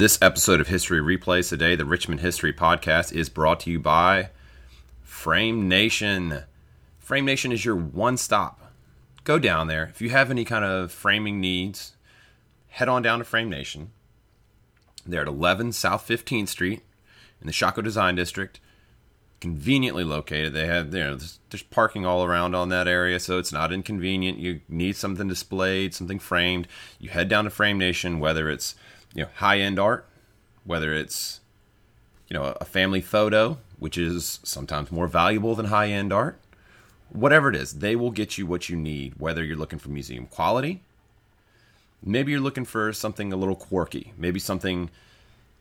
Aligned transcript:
This 0.00 0.18
episode 0.22 0.62
of 0.62 0.68
History 0.68 0.98
Replays 0.98 1.50
Today, 1.50 1.76
the 1.76 1.84
Richmond 1.84 2.22
History 2.22 2.54
Podcast, 2.54 3.12
is 3.12 3.28
brought 3.28 3.60
to 3.60 3.70
you 3.70 3.78
by 3.78 4.30
Frame 5.02 5.68
Nation. 5.68 6.44
Frame 6.98 7.26
Nation 7.26 7.52
is 7.52 7.66
your 7.66 7.76
one 7.76 8.16
stop. 8.16 8.72
Go 9.24 9.38
down 9.38 9.66
there. 9.66 9.84
If 9.84 10.00
you 10.00 10.08
have 10.08 10.30
any 10.30 10.46
kind 10.46 10.64
of 10.64 10.90
framing 10.90 11.38
needs, 11.38 11.96
head 12.68 12.88
on 12.88 13.02
down 13.02 13.18
to 13.18 13.26
Frame 13.26 13.50
Nation. 13.50 13.90
They're 15.04 15.20
at 15.20 15.28
11 15.28 15.72
South 15.72 16.08
15th 16.08 16.48
Street 16.48 16.80
in 17.42 17.46
the 17.46 17.52
Shockoe 17.52 17.84
Design 17.84 18.14
District. 18.14 18.58
Conveniently 19.38 20.04
located. 20.04 20.54
They 20.54 20.66
have, 20.66 20.94
you 20.94 21.00
know, 21.00 21.16
there's, 21.16 21.40
there's 21.50 21.62
parking 21.62 22.06
all 22.06 22.24
around 22.24 22.54
on 22.54 22.70
that 22.70 22.88
area, 22.88 23.20
so 23.20 23.38
it's 23.38 23.52
not 23.52 23.70
inconvenient. 23.70 24.38
You 24.38 24.62
need 24.66 24.96
something 24.96 25.28
displayed, 25.28 25.92
something 25.92 26.18
framed. 26.18 26.68
You 26.98 27.10
head 27.10 27.28
down 27.28 27.44
to 27.44 27.50
Frame 27.50 27.76
Nation, 27.76 28.18
whether 28.18 28.48
it's 28.48 28.74
you 29.14 29.22
know 29.22 29.30
high 29.36 29.58
end 29.58 29.78
art, 29.78 30.06
whether 30.64 30.92
it's 30.94 31.40
you 32.28 32.34
know 32.34 32.56
a 32.60 32.64
family 32.64 33.00
photo, 33.00 33.58
which 33.78 33.98
is 33.98 34.40
sometimes 34.42 34.92
more 34.92 35.06
valuable 35.06 35.54
than 35.54 35.66
high 35.66 35.88
end 35.88 36.12
art. 36.12 36.38
Whatever 37.10 37.48
it 37.48 37.56
is, 37.56 37.74
they 37.74 37.96
will 37.96 38.12
get 38.12 38.38
you 38.38 38.46
what 38.46 38.68
you 38.68 38.76
need. 38.76 39.14
Whether 39.18 39.44
you're 39.44 39.56
looking 39.56 39.80
for 39.80 39.88
museum 39.88 40.26
quality, 40.26 40.82
maybe 42.02 42.30
you're 42.30 42.40
looking 42.40 42.64
for 42.64 42.92
something 42.92 43.32
a 43.32 43.36
little 43.36 43.56
quirky, 43.56 44.12
maybe 44.16 44.38
something 44.38 44.90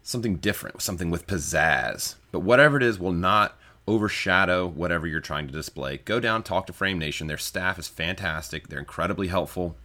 something 0.04 0.38
different, 0.38 0.82
something 0.82 1.10
with 1.10 1.28
pizzazz. 1.28 2.16
But 2.32 2.40
whatever 2.40 2.78
it 2.78 2.84
is 2.84 3.00
will 3.00 3.12
not 3.12 3.58
overshadow 3.88 4.68
whatever 4.68 5.08
you're 5.08 5.20
trying 5.20 5.48
to 5.48 5.54
display. 5.54 5.98
Go 5.98 6.20
down, 6.20 6.44
talk 6.44 6.68
to 6.68 6.74
Frame 6.74 7.00
Nation. 7.00 7.28
Their 7.28 7.38
staff 7.38 7.80
is 7.80 7.88
fantastic. 7.88 8.68
They're 8.68 8.80
incredibly 8.80 9.28
helpful. 9.28 9.76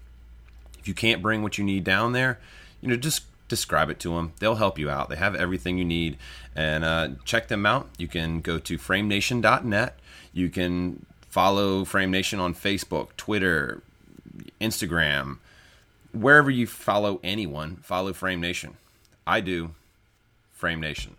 If 0.79 0.87
you 0.87 0.95
can't 0.95 1.23
bring 1.23 1.43
what 1.43 1.57
you 1.57 1.65
need 1.65 1.85
down 1.85 2.13
there, 2.13 2.39
you 2.83 2.89
know, 2.89 2.97
just 2.97 3.23
describe 3.49 3.91
it 3.91 3.99
to 4.01 4.15
them. 4.15 4.33
They'll 4.39 4.57
help 4.57 4.79
you 4.79 4.91
out. 4.91 5.09
They 5.09 5.17
have 5.17 5.35
everything 5.35 5.79
you 5.79 5.85
need. 5.85 6.17
And 6.55 6.85
uh, 6.85 7.09
check 7.25 7.49
them 7.49 7.67
out. 7.67 7.89
You 7.99 8.09
can 8.09 8.41
go 8.41 8.59
to 8.59 8.79
framenation.net. 8.79 9.99
You 10.33 10.51
can 10.51 11.07
follow 11.29 11.85
Frame 11.85 12.11
Nation 12.11 12.41
on 12.41 12.55
Facebook, 12.55 13.09
Twitter, 13.17 13.83
Instagram. 14.61 15.39
Wherever 16.13 16.51
you 16.51 16.67
follow 16.67 17.21
anyone, 17.25 17.77
follow 17.77 18.13
Frame 18.13 18.41
Nation. 18.41 18.77
I 19.27 19.41
do. 19.41 19.71
Frame 20.53 20.81
Nation. 20.81 21.17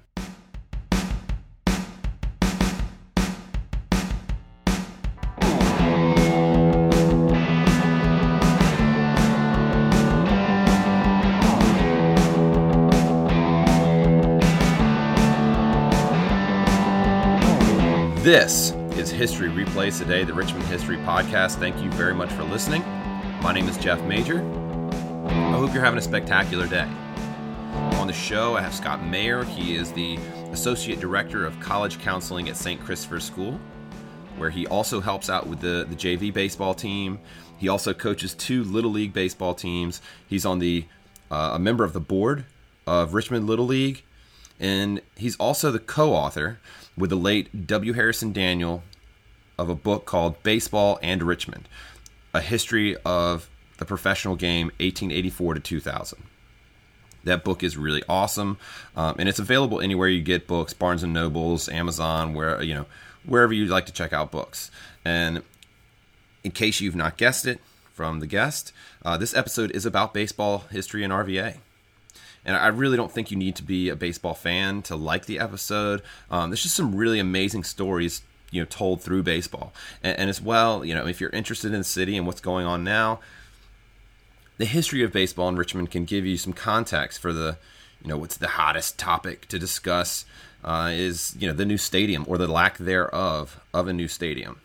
This 18.26 18.72
is 18.98 19.12
History 19.12 19.50
Replays 19.50 20.00
Today, 20.00 20.24
the 20.24 20.34
Richmond 20.34 20.66
History 20.66 20.98
Podcast. 20.98 21.58
Thank 21.58 21.80
you 21.84 21.92
very 21.92 22.16
much 22.16 22.32
for 22.32 22.44
listening. 22.44 22.82
My 23.44 23.54
name 23.54 23.70
is 23.70 23.78
Jeff 23.78 24.00
Majer. 24.00 24.40
I 25.30 25.52
hope 25.52 25.72
you're 25.76 25.84
having 25.84 26.00
a 26.00 26.02
spectacular 26.02 26.66
day. 26.66 26.90
On 28.00 28.08
the 28.08 28.14
show, 28.14 28.58
I 28.58 28.62
have 28.62 28.74
Scott 28.74 29.06
Mayer. 29.06 29.44
He 29.44 29.76
is 29.76 29.92
the 29.92 30.18
Associate 30.52 31.00
Director 31.00 31.46
of 31.46 31.60
College 31.60 32.00
Counseling 32.00 32.50
at 32.50 32.58
St. 32.58 32.84
Christopher's 32.84 33.24
School, 33.24 33.60
where 34.38 34.50
he 34.50 34.66
also 34.66 35.02
helps 35.02 35.30
out 35.30 35.46
with 35.46 35.60
the, 35.60 35.86
the 35.88 35.96
JV 35.96 36.34
baseball 36.34 36.74
team. 36.74 37.20
He 37.60 37.68
also 37.68 37.94
coaches 37.94 38.34
two 38.34 38.64
Little 38.64 38.90
League 38.90 39.14
baseball 39.14 39.54
teams. 39.54 40.02
He's 40.28 40.48
on 40.48 40.58
the 40.58 40.86
uh, 41.30 41.52
a 41.54 41.60
member 41.60 41.84
of 41.84 41.94
the 41.94 42.00
board 42.00 42.46
of 42.88 43.14
Richmond 43.14 43.46
Little 43.46 43.68
League, 43.68 44.04
and 44.60 45.00
he's 45.16 45.36
also 45.36 45.72
the 45.72 45.78
co-author 45.78 46.58
with 46.98 47.10
the 47.10 47.16
late 47.16 47.68
W. 47.68 47.94
Harrison 47.94 48.32
Daniel 48.34 48.84
of 49.58 49.70
a 49.70 49.76
book 49.76 50.06
called 50.06 50.42
Baseball 50.44 51.00
and 51.02 51.24
Richmond 51.24 51.68
A 52.34 52.42
History 52.42 52.96
of 53.06 53.50
the 53.78 53.86
Professional 53.86 54.36
Game 54.36 54.68
1884 54.80 55.56
to 55.56 55.60
2000. 55.60 56.24
That 57.24 57.44
book 57.44 57.64
is 57.64 57.76
really 57.76 58.04
awesome, 58.08 58.58
um, 58.96 59.16
and 59.18 59.28
it's 59.28 59.40
available 59.40 59.82
anywhere 59.82 60.08
you 60.08 60.22
get 60.22 60.46
books: 60.46 60.74
Barnes 60.74 61.02
and 61.02 61.12
Nobles, 61.12 61.68
Amazon, 61.68 62.36
where 62.36 62.62
you 62.62 62.76
know 62.76 62.86
wherever 63.26 63.52
you'd 63.52 63.70
like 63.70 63.88
to 63.88 63.92
check 63.92 64.14
out 64.14 64.32
books. 64.32 64.70
And 65.04 65.42
in 66.44 66.52
case 66.52 66.82
you've 66.82 66.96
not 66.96 67.18
guessed 67.18 67.48
it 67.48 67.60
from 67.94 68.20
the 68.20 68.28
guest, 68.28 68.72
uh, 69.04 69.18
this 69.18 69.36
episode 69.36 69.72
is 69.72 69.88
about 69.88 70.14
baseball 70.14 70.66
history 70.70 71.04
and 71.04 71.12
RVA. 71.12 71.58
And 72.46 72.56
I 72.56 72.68
really 72.68 72.96
don't 72.96 73.12
think 73.12 73.32
you 73.32 73.38
need 73.38 73.56
to 73.56 73.64
be 73.64 73.90
a 73.90 73.96
baseball 73.96 74.36
fan 74.36 74.82
to 74.84 74.96
like 74.96 75.26
the 75.26 75.40
episode. 75.40 76.02
Um, 76.30 76.50
there's 76.50 76.64
just 76.64 76.76
some 76.76 76.96
really 76.96 77.20
amazing 77.20 77.64
stories, 77.64 78.22
you 78.52 78.62
know, 78.62 78.68
told 78.70 79.02
through 79.02 79.24
baseball. 79.24 79.74
And, 80.04 80.20
and 80.20 80.30
as 80.30 80.42
well, 80.42 80.86
you 80.86 80.94
know, 80.94 81.08
if 81.08 81.20
you're 81.20 81.32
interested 81.32 81.74
in 81.74 81.80
the 81.80 81.84
city 81.84 82.16
and 82.16 82.28
what's 82.28 82.42
going 82.42 82.66
on 82.66 82.84
now, 82.84 83.20
the 84.58 84.66
history 84.66 85.04
of 85.04 85.12
baseball 85.12 85.50
in 85.50 85.56
Richmond 85.56 85.92
can 85.92 86.06
give 86.06 86.26
you 86.26 86.38
some 86.38 86.54
context 86.54 87.20
for 87.20 87.34
the, 87.34 87.58
you 88.02 88.10
know, 88.10 88.18
what's 88.18 88.38
the 88.38 88.48
hottest 88.48 88.98
topic 88.98 89.48
to 89.48 89.60
discuss 89.60 90.26
uh, 90.64 90.92
is, 90.94 91.36
you 91.38 91.48
know, 91.48 91.54
the 91.54 91.66
new 91.66 91.78
stadium 91.78 92.26
or 92.28 92.38
the 92.38 92.48
lack 92.48 92.78
thereof 92.78 93.60
of 93.74 93.88
a 93.88 93.94
new 93.94 94.08
stadium. 94.08 94.62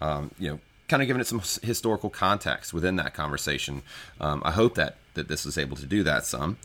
Um, 0.00 0.30
you 0.38 0.48
know, 0.48 0.60
kind 0.88 1.02
of 1.02 1.06
giving 1.06 1.20
it 1.20 1.26
some 1.26 1.42
historical 1.62 2.08
context 2.08 2.72
within 2.72 2.96
that 2.96 3.14
conversation. 3.14 3.82
Um, 4.20 4.42
I 4.44 4.52
hope 4.52 4.74
that 4.76 4.96
that 5.18 5.28
this 5.28 5.44
was 5.44 5.58
able 5.58 5.76
to 5.76 5.86
do 5.86 6.02
that 6.04 6.24
some. 6.24 6.56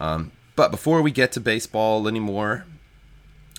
Um, 0.00 0.32
but 0.56 0.70
before 0.70 1.02
we 1.02 1.12
get 1.12 1.30
to 1.32 1.40
baseball 1.40 2.08
anymore, 2.08 2.66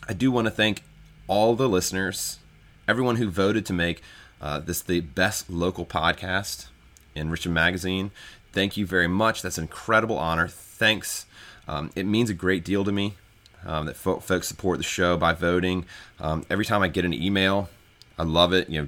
I 0.07 0.13
do 0.13 0.31
want 0.31 0.47
to 0.47 0.51
thank 0.51 0.83
all 1.27 1.55
the 1.55 1.69
listeners, 1.69 2.39
everyone 2.87 3.15
who 3.15 3.29
voted 3.29 3.65
to 3.67 3.73
make 3.73 4.01
uh, 4.41 4.59
this 4.59 4.81
the 4.81 4.99
best 4.99 5.49
local 5.49 5.85
podcast 5.85 6.67
in 7.15 7.29
Richmond 7.29 7.55
Magazine. 7.55 8.11
Thank 8.51 8.77
you 8.77 8.85
very 8.85 9.07
much. 9.07 9.41
That's 9.41 9.57
an 9.57 9.65
incredible 9.65 10.17
honor. 10.17 10.47
Thanks. 10.47 11.25
Um, 11.67 11.91
it 11.95 12.05
means 12.05 12.29
a 12.29 12.33
great 12.33 12.65
deal 12.65 12.83
to 12.83 12.91
me 12.91 13.15
um, 13.65 13.85
that 13.85 13.95
fo- 13.95 14.19
folks 14.19 14.47
support 14.47 14.77
the 14.77 14.83
show 14.83 15.17
by 15.17 15.33
voting. 15.33 15.85
Um, 16.19 16.45
every 16.49 16.65
time 16.65 16.81
I 16.81 16.87
get 16.87 17.05
an 17.05 17.13
email, 17.13 17.69
I 18.17 18.23
love 18.23 18.53
it. 18.53 18.69
You 18.69 18.81
know, 18.81 18.87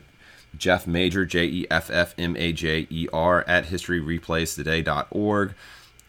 Jeff 0.57 0.85
Majer, 0.85 1.27
J 1.27 1.45
E 1.45 1.67
F 1.69 1.89
F 1.89 2.13
M 2.17 2.35
A 2.37 2.51
J 2.51 2.87
E 2.89 3.07
R, 3.11 3.43
at 3.47 3.65
historyreplays.today.org. 3.65 5.53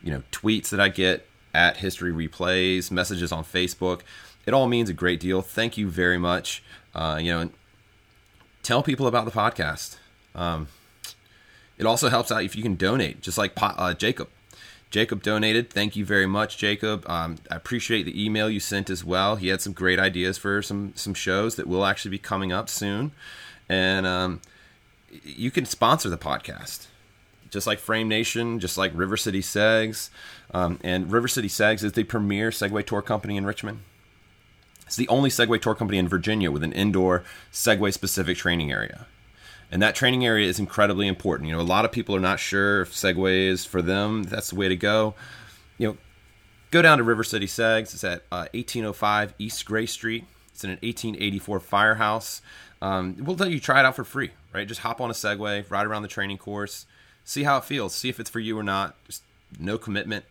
You 0.02 0.10
know, 0.10 0.22
tweets 0.32 0.70
that 0.70 0.80
I 0.80 0.88
get 0.88 1.26
at 1.54 1.78
History 1.78 2.12
Replays, 2.12 2.90
messages 2.90 3.30
on 3.32 3.44
Facebook. 3.44 4.00
It 4.46 4.54
all 4.54 4.66
means 4.66 4.90
a 4.90 4.94
great 4.94 5.20
deal. 5.20 5.42
Thank 5.42 5.76
you 5.78 5.88
very 5.88 6.18
much. 6.18 6.62
Uh, 6.94 7.18
you 7.22 7.32
know, 7.32 7.50
tell 8.62 8.82
people 8.82 9.06
about 9.06 9.24
the 9.24 9.30
podcast. 9.30 9.96
Um, 10.34 10.68
it 11.78 11.86
also 11.86 12.08
helps 12.08 12.32
out 12.32 12.44
if 12.44 12.56
you 12.56 12.62
can 12.62 12.74
donate, 12.76 13.20
just 13.20 13.38
like 13.38 13.52
uh, 13.56 13.94
Jacob. 13.94 14.28
Jacob 14.90 15.22
donated. 15.22 15.70
Thank 15.70 15.96
you 15.96 16.04
very 16.04 16.26
much, 16.26 16.58
Jacob. 16.58 17.08
Um, 17.08 17.36
I 17.50 17.56
appreciate 17.56 18.02
the 18.02 18.22
email 18.24 18.50
you 18.50 18.60
sent 18.60 18.90
as 18.90 19.02
well. 19.02 19.36
He 19.36 19.48
had 19.48 19.62
some 19.62 19.72
great 19.72 19.98
ideas 19.98 20.36
for 20.36 20.60
some 20.60 20.92
some 20.96 21.14
shows 21.14 21.56
that 21.56 21.66
will 21.66 21.86
actually 21.86 22.10
be 22.10 22.18
coming 22.18 22.52
up 22.52 22.68
soon 22.68 23.12
and 23.72 24.06
um, 24.06 24.40
you 25.24 25.50
can 25.50 25.64
sponsor 25.64 26.10
the 26.10 26.18
podcast 26.18 26.88
just 27.48 27.66
like 27.66 27.78
Frame 27.78 28.08
Nation, 28.08 28.60
just 28.60 28.76
like 28.76 28.92
River 28.94 29.16
City 29.16 29.40
Segs. 29.40 30.10
Um, 30.52 30.78
and 30.82 31.10
River 31.10 31.28
City 31.28 31.48
Segs 31.48 31.82
is 31.82 31.92
the 31.92 32.04
premier 32.04 32.50
Segway 32.50 32.84
tour 32.84 33.02
company 33.02 33.36
in 33.36 33.46
Richmond. 33.46 33.80
It's 34.86 34.96
the 34.96 35.08
only 35.08 35.30
Segway 35.30 35.60
tour 35.60 35.74
company 35.74 35.98
in 35.98 36.08
Virginia 36.08 36.50
with 36.50 36.62
an 36.62 36.72
indoor 36.72 37.24
Segway 37.50 37.92
specific 37.92 38.36
training 38.36 38.70
area. 38.70 39.06
And 39.70 39.80
that 39.82 39.94
training 39.94 40.24
area 40.24 40.48
is 40.48 40.58
incredibly 40.58 41.06
important. 41.06 41.48
You 41.48 41.56
know, 41.56 41.62
a 41.62 41.64
lot 41.64 41.86
of 41.86 41.92
people 41.92 42.14
are 42.14 42.20
not 42.20 42.40
sure 42.40 42.82
if 42.82 42.92
Segway 42.92 43.46
is 43.46 43.64
for 43.64 43.80
them. 43.80 44.24
That's 44.24 44.50
the 44.50 44.56
way 44.56 44.68
to 44.68 44.76
go. 44.76 45.14
You 45.78 45.88
know, 45.88 45.96
go 46.70 46.82
down 46.82 46.98
to 46.98 47.04
River 47.04 47.24
City 47.24 47.46
Segs. 47.46 47.94
It's 47.94 48.04
at 48.04 48.20
uh, 48.30 48.48
1805 48.52 49.34
East 49.38 49.64
Gray 49.64 49.86
Street. 49.86 50.24
It's 50.52 50.64
in 50.64 50.70
an 50.70 50.78
1884 50.82 51.60
firehouse. 51.60 52.42
Um, 52.82 53.16
we'll 53.20 53.36
let 53.36 53.52
you 53.52 53.60
try 53.60 53.78
it 53.78 53.86
out 53.86 53.94
for 53.94 54.02
free, 54.02 54.32
right? 54.52 54.66
Just 54.66 54.80
hop 54.80 55.00
on 55.00 55.08
a 55.08 55.12
Segway, 55.12 55.68
ride 55.70 55.86
around 55.86 56.02
the 56.02 56.08
training 56.08 56.36
course, 56.36 56.84
see 57.24 57.44
how 57.44 57.56
it 57.58 57.64
feels, 57.64 57.94
see 57.94 58.08
if 58.08 58.18
it's 58.18 58.28
for 58.28 58.40
you 58.40 58.58
or 58.58 58.64
not. 58.64 58.96
Just 59.04 59.22
no 59.60 59.78
commitment, 59.78 60.24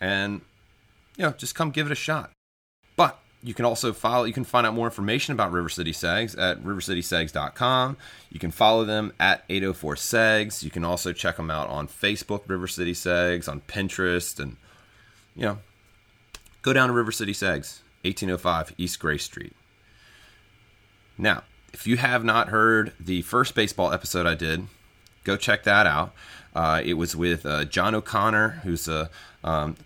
and 0.00 0.40
you 1.18 1.24
know, 1.24 1.32
just 1.32 1.54
come 1.54 1.70
give 1.70 1.84
it 1.84 1.92
a 1.92 1.94
shot. 1.94 2.30
But 2.96 3.18
you 3.42 3.52
can 3.52 3.66
also 3.66 3.92
follow. 3.92 4.24
You 4.24 4.32
can 4.32 4.44
find 4.44 4.66
out 4.66 4.72
more 4.72 4.86
information 4.86 5.34
about 5.34 5.52
River 5.52 5.68
City 5.68 5.92
Segs 5.92 6.36
at 6.38 6.62
rivercitysegs.com. 6.62 7.98
You 8.30 8.40
can 8.40 8.52
follow 8.52 8.86
them 8.86 9.12
at 9.20 9.44
804 9.50 9.96
Segs. 9.96 10.62
You 10.62 10.70
can 10.70 10.84
also 10.84 11.12
check 11.12 11.36
them 11.36 11.50
out 11.50 11.68
on 11.68 11.88
Facebook, 11.88 12.48
River 12.48 12.66
City 12.66 12.94
Segs, 12.94 13.50
on 13.50 13.60
Pinterest, 13.60 14.40
and 14.40 14.56
you 15.36 15.42
know, 15.42 15.58
go 16.62 16.72
down 16.72 16.88
to 16.88 16.94
River 16.94 17.12
City 17.12 17.32
Segs, 17.32 17.80
1805 18.02 18.72
East 18.78 18.98
Gray 18.98 19.18
Street. 19.18 19.52
Now, 21.18 21.42
if 21.78 21.86
you 21.86 21.96
have 21.96 22.24
not 22.24 22.48
heard 22.48 22.92
the 22.98 23.22
first 23.22 23.54
baseball 23.54 23.92
episode 23.92 24.26
I 24.26 24.34
did, 24.34 24.66
go 25.22 25.36
check 25.36 25.62
that 25.62 25.86
out. 25.86 26.12
Uh, 26.52 26.82
it 26.84 26.94
was 26.94 27.14
with 27.14 27.46
uh, 27.46 27.66
John 27.66 27.94
O'Connor, 27.94 28.62
who's 28.64 28.88
a 28.88 29.08
um, 29.44 29.76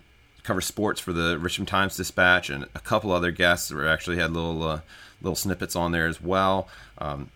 covers 0.41 0.65
sports 0.65 0.99
for 0.99 1.13
the 1.13 1.37
Richmond 1.37 1.67
Times 1.67 1.95
Dispatch, 1.95 2.49
and 2.49 2.63
a 2.73 2.79
couple 2.79 3.11
other 3.11 3.29
guests 3.29 3.69
that 3.69 3.87
actually 3.87 4.17
had 4.17 4.31
little 4.31 4.63
uh, 4.63 4.81
little 5.21 5.35
snippets 5.35 5.75
on 5.75 5.91
there 5.91 6.07
as 6.07 6.19
well. 6.19 6.67
Um, 6.97 7.29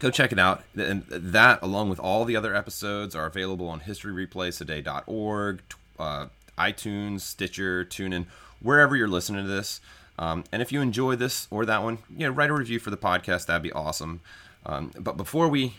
go 0.00 0.10
check 0.10 0.32
it 0.32 0.38
out. 0.38 0.62
And 0.76 1.06
that, 1.06 1.62
along 1.62 1.88
with 1.88 1.98
all 1.98 2.26
the 2.26 2.36
other 2.36 2.54
episodes, 2.54 3.16
are 3.16 3.24
available 3.24 3.68
on 3.68 3.80
historyreplaystoday.org, 3.80 5.62
uh, 5.98 6.26
iTunes, 6.58 7.22
Stitcher, 7.22 7.86
TuneIn, 7.86 8.26
wherever 8.60 8.94
you're 8.94 9.08
listening 9.08 9.46
to 9.46 9.50
this. 9.50 9.80
Um, 10.18 10.44
and 10.52 10.60
if 10.62 10.72
you 10.72 10.80
enjoy 10.80 11.16
this 11.16 11.48
or 11.50 11.64
that 11.66 11.82
one, 11.82 11.98
you 12.14 12.26
know, 12.26 12.32
write 12.32 12.50
a 12.50 12.54
review 12.54 12.78
for 12.78 12.90
the 12.90 12.96
podcast. 12.96 13.46
That'd 13.46 13.62
be 13.62 13.72
awesome. 13.72 14.20
Um, 14.64 14.92
but 14.98 15.16
before 15.16 15.48
we 15.48 15.74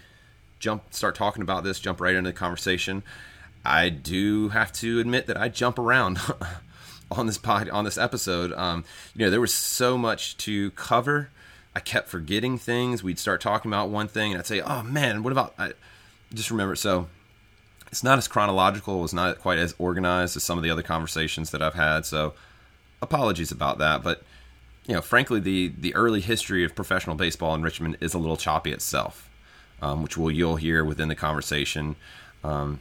jump, 0.60 0.94
start 0.94 1.16
talking 1.16 1.42
about 1.42 1.64
this, 1.64 1.80
jump 1.80 2.02
right 2.02 2.16
into 2.16 2.30
the 2.30 2.36
conversation. 2.36 3.04
I 3.66 3.90
do 3.90 4.50
have 4.50 4.74
to 4.74 5.00
admit 5.00 5.28
that 5.28 5.38
I 5.38 5.50
jump 5.50 5.80
around 5.80 6.20
on 7.12 7.28
this 7.28 7.38
pod, 7.38 7.70
on 7.70 7.86
this 7.86 7.98
episode. 7.98 8.52
Um, 8.54 8.84
you 9.16 9.26
know, 9.26 9.32
there 9.32 9.42
was 9.42 9.54
so 9.54 9.98
much 9.98 10.36
to 10.38 10.72
cover. 10.72 11.30
I 11.76 11.80
kept 11.80 12.10
forgetting 12.10 12.58
things. 12.58 13.04
We'd 13.04 13.20
start 13.20 13.42
talking 13.42 13.70
about 13.70 13.90
one 13.90 14.08
thing, 14.08 14.32
and 14.32 14.40
I'd 14.40 14.46
say, 14.46 14.62
"Oh 14.62 14.84
man, 14.84 15.24
what 15.24 15.32
about?" 15.32 15.54
I 15.58 15.72
just 16.34 16.52
remember. 16.52 16.76
So 16.76 17.08
it's 17.88 18.04
not 18.04 18.18
as 18.18 18.28
chronological. 18.28 19.00
It 19.00 19.02
was 19.02 19.14
not 19.14 19.40
quite 19.40 19.60
as 19.60 19.74
organized 19.80 20.36
as 20.36 20.44
some 20.44 20.58
of 20.58 20.64
the 20.64 20.70
other 20.70 20.84
conversations 20.84 21.52
that 21.52 21.62
I've 21.62 21.74
had. 21.74 22.06
So 22.06 22.34
apologies 23.04 23.52
about 23.52 23.78
that. 23.78 24.04
But 24.04 24.24
you 24.88 24.96
know, 24.96 25.02
frankly, 25.02 25.40
the 25.40 25.74
the 25.78 25.94
early 25.96 26.22
history 26.22 26.64
of 26.64 26.76
professional 26.76 27.16
baseball 27.16 27.54
in 27.56 27.62
Richmond 27.62 27.98
is 28.02 28.14
a 28.14 28.18
little 28.18 28.38
choppy 28.38 28.72
itself, 28.72 29.30
um, 29.82 30.02
which 30.02 30.18
will 30.18 30.32
you'll 30.32 30.56
hear 30.56 30.84
within 30.84 31.08
the 31.08 31.16
conversation. 31.16 31.96
Um, 32.44 32.80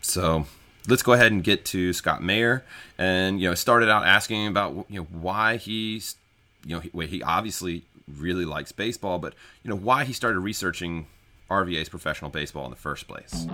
so 0.00 0.46
let's 0.88 1.02
go 1.02 1.12
ahead 1.12 1.32
and 1.32 1.44
get 1.44 1.64
to 1.66 1.92
Scott 1.92 2.22
Mayer, 2.22 2.64
and 2.98 3.40
you 3.40 3.48
know, 3.48 3.54
started 3.54 3.88
out 3.88 4.04
asking 4.06 4.46
about 4.46 4.86
you 4.88 5.00
know 5.00 5.06
why 5.10 5.56
he's 5.56 6.16
you 6.64 6.76
know 6.76 6.80
he, 6.80 7.06
he 7.06 7.22
obviously 7.22 7.84
really 8.08 8.44
likes 8.44 8.72
baseball, 8.72 9.18
but 9.18 9.34
you 9.62 9.70
know 9.70 9.76
why 9.76 10.04
he 10.04 10.12
started 10.12 10.40
researching 10.40 11.06
RVA's 11.50 11.88
professional 11.88 12.30
baseball 12.30 12.64
in 12.64 12.70
the 12.70 12.76
first 12.76 13.06
place. 13.06 13.46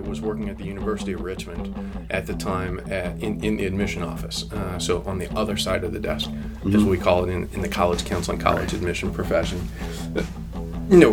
Was 0.00 0.20
working 0.20 0.48
at 0.48 0.58
the 0.58 0.64
University 0.64 1.12
of 1.12 1.20
Richmond 1.20 2.06
at 2.10 2.26
the 2.26 2.34
time 2.34 2.80
at, 2.90 3.22
in, 3.22 3.44
in 3.44 3.56
the 3.56 3.66
admission 3.66 4.02
office. 4.02 4.50
Uh, 4.50 4.78
so 4.78 5.02
on 5.04 5.18
the 5.18 5.32
other 5.36 5.56
side 5.56 5.84
of 5.84 5.92
the 5.92 6.00
desk, 6.00 6.28
mm-hmm. 6.28 6.74
as 6.74 6.82
we 6.82 6.98
call 6.98 7.24
it 7.24 7.30
in, 7.30 7.48
in 7.52 7.60
the 7.60 7.68
college 7.68 8.04
counseling, 8.04 8.38
college 8.38 8.72
admission 8.72 9.12
profession. 9.12 9.68
But, 10.12 10.24
you 10.88 10.98
know, 10.98 11.10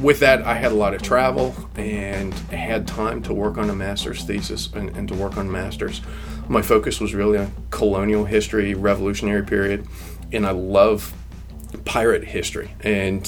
with 0.00 0.20
that, 0.20 0.42
I 0.42 0.54
had 0.54 0.70
a 0.70 0.74
lot 0.76 0.94
of 0.94 1.02
travel 1.02 1.54
and 1.74 2.32
had 2.50 2.86
time 2.86 3.22
to 3.22 3.34
work 3.34 3.58
on 3.58 3.68
a 3.68 3.74
master's 3.74 4.22
thesis 4.22 4.72
and, 4.72 4.96
and 4.96 5.08
to 5.08 5.14
work 5.14 5.36
on 5.36 5.50
masters. 5.50 6.00
My 6.48 6.62
focus 6.62 7.00
was 7.00 7.14
really 7.14 7.38
on 7.38 7.52
colonial 7.70 8.24
history, 8.24 8.74
revolutionary 8.74 9.44
period, 9.44 9.86
and 10.32 10.46
I 10.46 10.52
love 10.52 11.12
pirate 11.84 12.24
history. 12.24 12.74
And 12.80 13.26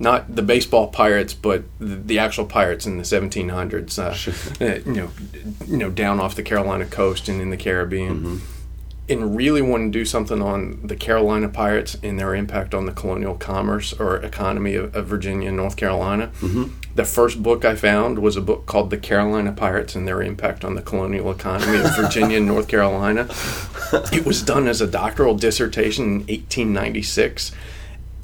not 0.00 0.34
the 0.34 0.42
baseball 0.42 0.88
pirates, 0.88 1.34
but 1.34 1.62
the, 1.78 1.96
the 1.96 2.18
actual 2.18 2.46
pirates 2.46 2.86
in 2.86 2.96
the 2.96 3.04
1700s. 3.04 3.98
Uh, 3.98 4.12
sure. 4.14 4.34
uh, 4.68 4.80
you 4.86 4.92
know, 4.92 5.10
you 5.66 5.76
know, 5.76 5.90
down 5.90 6.18
off 6.18 6.34
the 6.34 6.42
Carolina 6.42 6.86
coast 6.86 7.28
and 7.28 7.40
in 7.40 7.50
the 7.50 7.56
Caribbean. 7.56 8.16
Mm-hmm. 8.16 8.36
And 9.10 9.36
really 9.36 9.60
want 9.60 9.92
to 9.92 9.98
do 9.98 10.04
something 10.04 10.40
on 10.40 10.86
the 10.86 10.94
Carolina 10.94 11.48
pirates 11.48 11.96
and 12.00 12.18
their 12.18 12.32
impact 12.32 12.74
on 12.74 12.86
the 12.86 12.92
colonial 12.92 13.34
commerce 13.34 13.92
or 13.92 14.18
economy 14.18 14.76
of, 14.76 14.94
of 14.94 15.08
Virginia 15.08 15.48
and 15.48 15.56
North 15.56 15.76
Carolina. 15.76 16.28
Mm-hmm. 16.38 16.94
The 16.94 17.04
first 17.04 17.42
book 17.42 17.64
I 17.64 17.74
found 17.74 18.20
was 18.20 18.36
a 18.36 18.40
book 18.40 18.66
called 18.66 18.90
The 18.90 18.98
Carolina 18.98 19.50
Pirates 19.52 19.96
and 19.96 20.06
Their 20.06 20.22
Impact 20.22 20.64
on 20.64 20.76
the 20.76 20.82
Colonial 20.82 21.32
Economy 21.32 21.78
of 21.78 21.96
Virginia 21.96 22.36
and 22.36 22.46
North 22.46 22.68
Carolina. 22.68 23.28
It 24.12 24.24
was 24.24 24.40
done 24.40 24.68
as 24.68 24.80
a 24.80 24.86
doctoral 24.86 25.34
dissertation 25.34 26.04
in 26.04 26.12
1896 26.20 27.50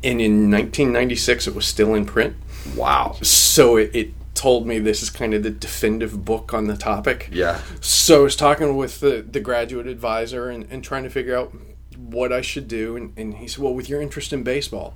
and 0.05 0.21
in 0.21 0.51
1996 0.51 1.47
it 1.49 1.55
was 1.55 1.67
still 1.67 1.95
in 1.95 2.07
print. 2.07 2.37
Wow! 2.75 3.17
So 3.23 3.77
it, 3.77 3.91
it 3.95 4.11
told 4.37 4.67
me 4.67 4.79
this 4.79 5.03
is 5.03 5.11
kind 5.11 5.35
of 5.35 5.43
the 5.43 5.51
definitive 5.51 6.25
book 6.25 6.55
on 6.55 6.67
the 6.67 6.77
topic. 6.77 7.29
Yeah. 7.33 7.61
So 7.81 8.21
I 8.21 8.25
was 8.25 8.37
talking 8.37 8.77
with 8.77 9.01
the, 9.01 9.25
the 9.29 9.41
graduate 9.41 9.87
advisor 9.87 10.49
and, 10.51 10.67
and 10.71 10.85
trying 10.85 11.03
to 11.05 11.11
figure 11.11 11.37
out 11.37 11.53
what 11.97 12.33
I 12.33 12.43
should 12.43 12.69
do. 12.69 12.97
And, 12.97 13.13
and 13.17 13.35
he 13.35 13.49
said, 13.49 13.65
Well, 13.65 13.75
with 13.75 13.89
your 13.89 14.01
interest 14.01 14.33
in 14.33 14.43
baseball, 14.43 14.95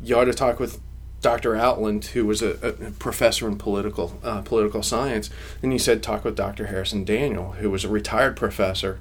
you 0.00 0.16
ought 0.16 0.26
to 0.26 0.34
talk 0.34 0.60
with 0.60 0.80
Dr. 1.22 1.56
Outland, 1.56 2.06
who 2.06 2.26
was 2.26 2.42
a, 2.42 2.50
a 2.62 2.90
professor 2.92 3.48
in 3.48 3.56
political 3.56 4.18
uh, 4.22 4.42
political 4.42 4.82
science. 4.82 5.30
And 5.62 5.72
he 5.72 5.78
said, 5.78 6.02
Talk 6.02 6.24
with 6.24 6.36
Dr. 6.36 6.66
Harrison 6.66 7.04
Daniel, 7.04 7.52
who 7.52 7.70
was 7.70 7.84
a 7.84 7.88
retired 7.88 8.36
professor 8.36 9.00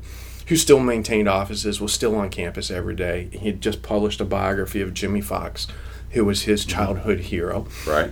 who 0.51 0.57
still 0.57 0.81
maintained 0.81 1.30
offices, 1.30 1.80
was 1.80 1.94
still 1.94 2.13
on 2.13 2.30
campus 2.30 2.69
every 2.69 2.94
day. 2.94 3.30
He 3.31 3.45
had 3.48 3.62
just 3.62 3.81
published 3.81 4.19
a 4.19 4.25
biography 4.25 4.81
of 4.81 4.94
Jimmie 4.94 5.21
Foxx, 5.21 5.65
who 6.09 6.25
was 6.25 6.42
his 6.42 6.65
mm-hmm. 6.65 6.77
childhood 6.77 7.19
hero. 7.21 7.68
Right. 7.88 8.12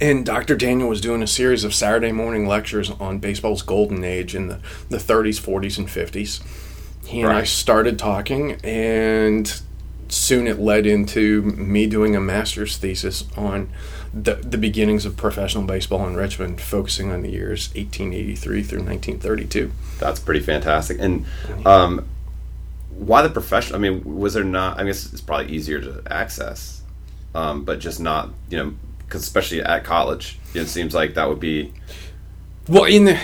And 0.00 0.26
Dr. 0.26 0.56
Daniel 0.56 0.88
was 0.88 1.00
doing 1.00 1.22
a 1.22 1.26
series 1.28 1.62
of 1.62 1.72
Saturday 1.72 2.10
morning 2.10 2.48
lectures 2.48 2.90
on 2.90 3.20
baseball's 3.20 3.62
golden 3.62 4.02
age 4.02 4.34
in 4.34 4.48
the, 4.48 4.58
the 4.88 4.96
30s, 4.96 5.40
40s, 5.40 5.78
and 5.78 5.86
50s. 5.86 6.42
He 7.06 7.20
and 7.20 7.28
right. 7.28 7.42
I 7.42 7.44
started 7.44 7.96
talking, 7.96 8.54
and 8.64 9.62
soon 10.08 10.48
it 10.48 10.58
led 10.58 10.84
into 10.84 11.42
me 11.42 11.86
doing 11.86 12.16
a 12.16 12.20
master's 12.20 12.76
thesis 12.76 13.22
on 13.36 13.70
the, 14.12 14.34
the 14.34 14.58
beginnings 14.58 15.04
of 15.04 15.16
professional 15.16 15.64
baseball 15.64 16.06
in 16.06 16.16
Richmond, 16.16 16.60
focusing 16.60 17.10
on 17.10 17.22
the 17.22 17.30
years 17.30 17.68
1883 17.74 18.62
through 18.62 18.78
1932. 18.78 19.72
That's 19.98 20.20
pretty 20.20 20.40
fantastic. 20.40 20.98
And 21.00 21.26
um, 21.66 22.06
why 22.90 23.22
the 23.22 23.30
professional? 23.30 23.76
I 23.76 23.80
mean, 23.80 24.02
was 24.18 24.34
there 24.34 24.44
not? 24.44 24.80
I 24.80 24.84
guess 24.84 25.12
it's 25.12 25.20
probably 25.20 25.52
easier 25.52 25.80
to 25.80 26.02
access, 26.10 26.82
um, 27.34 27.64
but 27.64 27.78
just 27.78 28.00
not, 28.00 28.30
you 28.50 28.58
know, 28.58 28.74
because 28.98 29.22
especially 29.22 29.62
at 29.62 29.84
college, 29.84 30.38
it 30.54 30.66
seems 30.66 30.94
like 30.94 31.14
that 31.14 31.28
would 31.28 31.40
be. 31.40 31.72
Well, 32.68 32.84
in 32.84 33.04
the. 33.04 33.20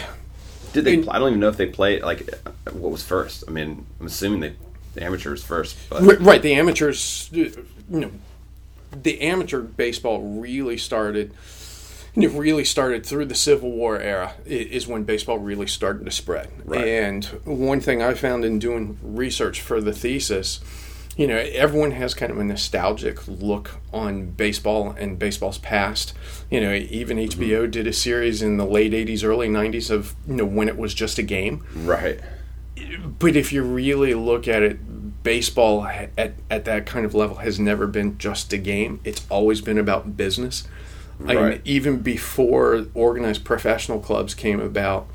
Did 0.73 0.85
they? 0.85 0.95
In, 0.95 1.09
I 1.09 1.19
don't 1.19 1.29
even 1.29 1.41
know 1.41 1.49
if 1.49 1.57
they 1.57 1.67
played. 1.67 2.03
Like, 2.03 2.29
what 2.73 2.93
was 2.93 3.03
first? 3.03 3.45
I 3.49 3.51
mean, 3.51 3.87
I'm 4.01 4.07
assuming 4.07 4.41
they 4.41 4.55
the 4.95 5.05
amateurs 5.05 5.43
first. 5.43 5.77
But. 5.91 6.21
Right, 6.21 6.41
the 6.41 6.55
amateurs. 6.55 7.29
You 7.33 7.53
know, 7.89 8.11
the 9.03 9.21
amateur 9.21 9.61
baseball 9.61 10.23
really 10.23 10.79
started 10.79 11.35
it 12.23 12.31
really 12.31 12.65
started 12.65 13.05
through 13.05 13.27
the 13.27 13.35
Civil 13.35 13.73
War 13.73 13.99
era 13.99 14.35
is 14.47 14.87
when 14.87 15.03
baseball 15.03 15.39
really 15.39 15.67
started 15.67 16.05
to 16.05 16.13
spread. 16.13 16.49
Right. 16.65 16.87
And 16.87 17.25
one 17.45 17.81
thing 17.81 18.03
I 18.03 18.15
found 18.15 18.45
in 18.45 18.61
doing 18.61 18.99
research 19.03 19.61
for 19.61 19.81
the 19.81 19.93
thesis, 19.93 20.61
you 21.17 21.27
know, 21.27 21.37
everyone 21.37 21.91
has 21.93 22.15
kind 22.15 22.31
of 22.31 22.39
a 22.39 22.45
nostalgic 22.45 23.27
look 23.27 23.81
on 23.93 24.27
baseball 24.27 24.91
and 24.91 25.19
baseball's 25.19 25.59
past. 25.59 26.15
You 26.51 26.61
know, 26.61 26.73
even 26.73 27.19
HBO 27.19 27.63
mm-hmm. 27.63 27.71
did 27.71 27.87
a 27.89 27.93
series 27.93 28.43
in 28.43 28.59
the 28.59 28.67
late 28.67 28.93
80s, 28.93 29.25
early 29.25 29.49
90s 29.49 29.91
of, 29.91 30.15
you 30.27 30.37
know, 30.37 30.45
when 30.45 30.69
it 30.69 30.77
was 30.77 30.95
just 30.95 31.19
a 31.19 31.23
game. 31.23 31.65
Right. 31.75 32.21
But 33.19 33.35
if 33.37 33.53
you 33.53 33.63
really 33.63 34.15
look 34.15 34.47
at 34.47 34.63
it, 34.63 34.79
baseball 35.25 35.85
at, 35.85 36.35
at 36.49 36.65
that 36.65 36.87
kind 36.87 37.05
of 37.05 37.15
level 37.15 37.39
has 37.39 37.59
never 37.59 37.89
been 37.89 38.17
just 38.19 38.53
a 38.53 38.59
game. 38.59 39.01
It's 39.03 39.27
always 39.29 39.61
been 39.61 39.79
about 39.79 40.17
business. 40.17 40.69
Right. 41.19 41.37
I 41.37 41.49
mean, 41.51 41.63
even 41.65 41.99
before 41.99 42.87
organized 42.95 43.45
professional 43.45 43.99
clubs 43.99 44.35
came 44.35 44.61
about, 44.61 45.09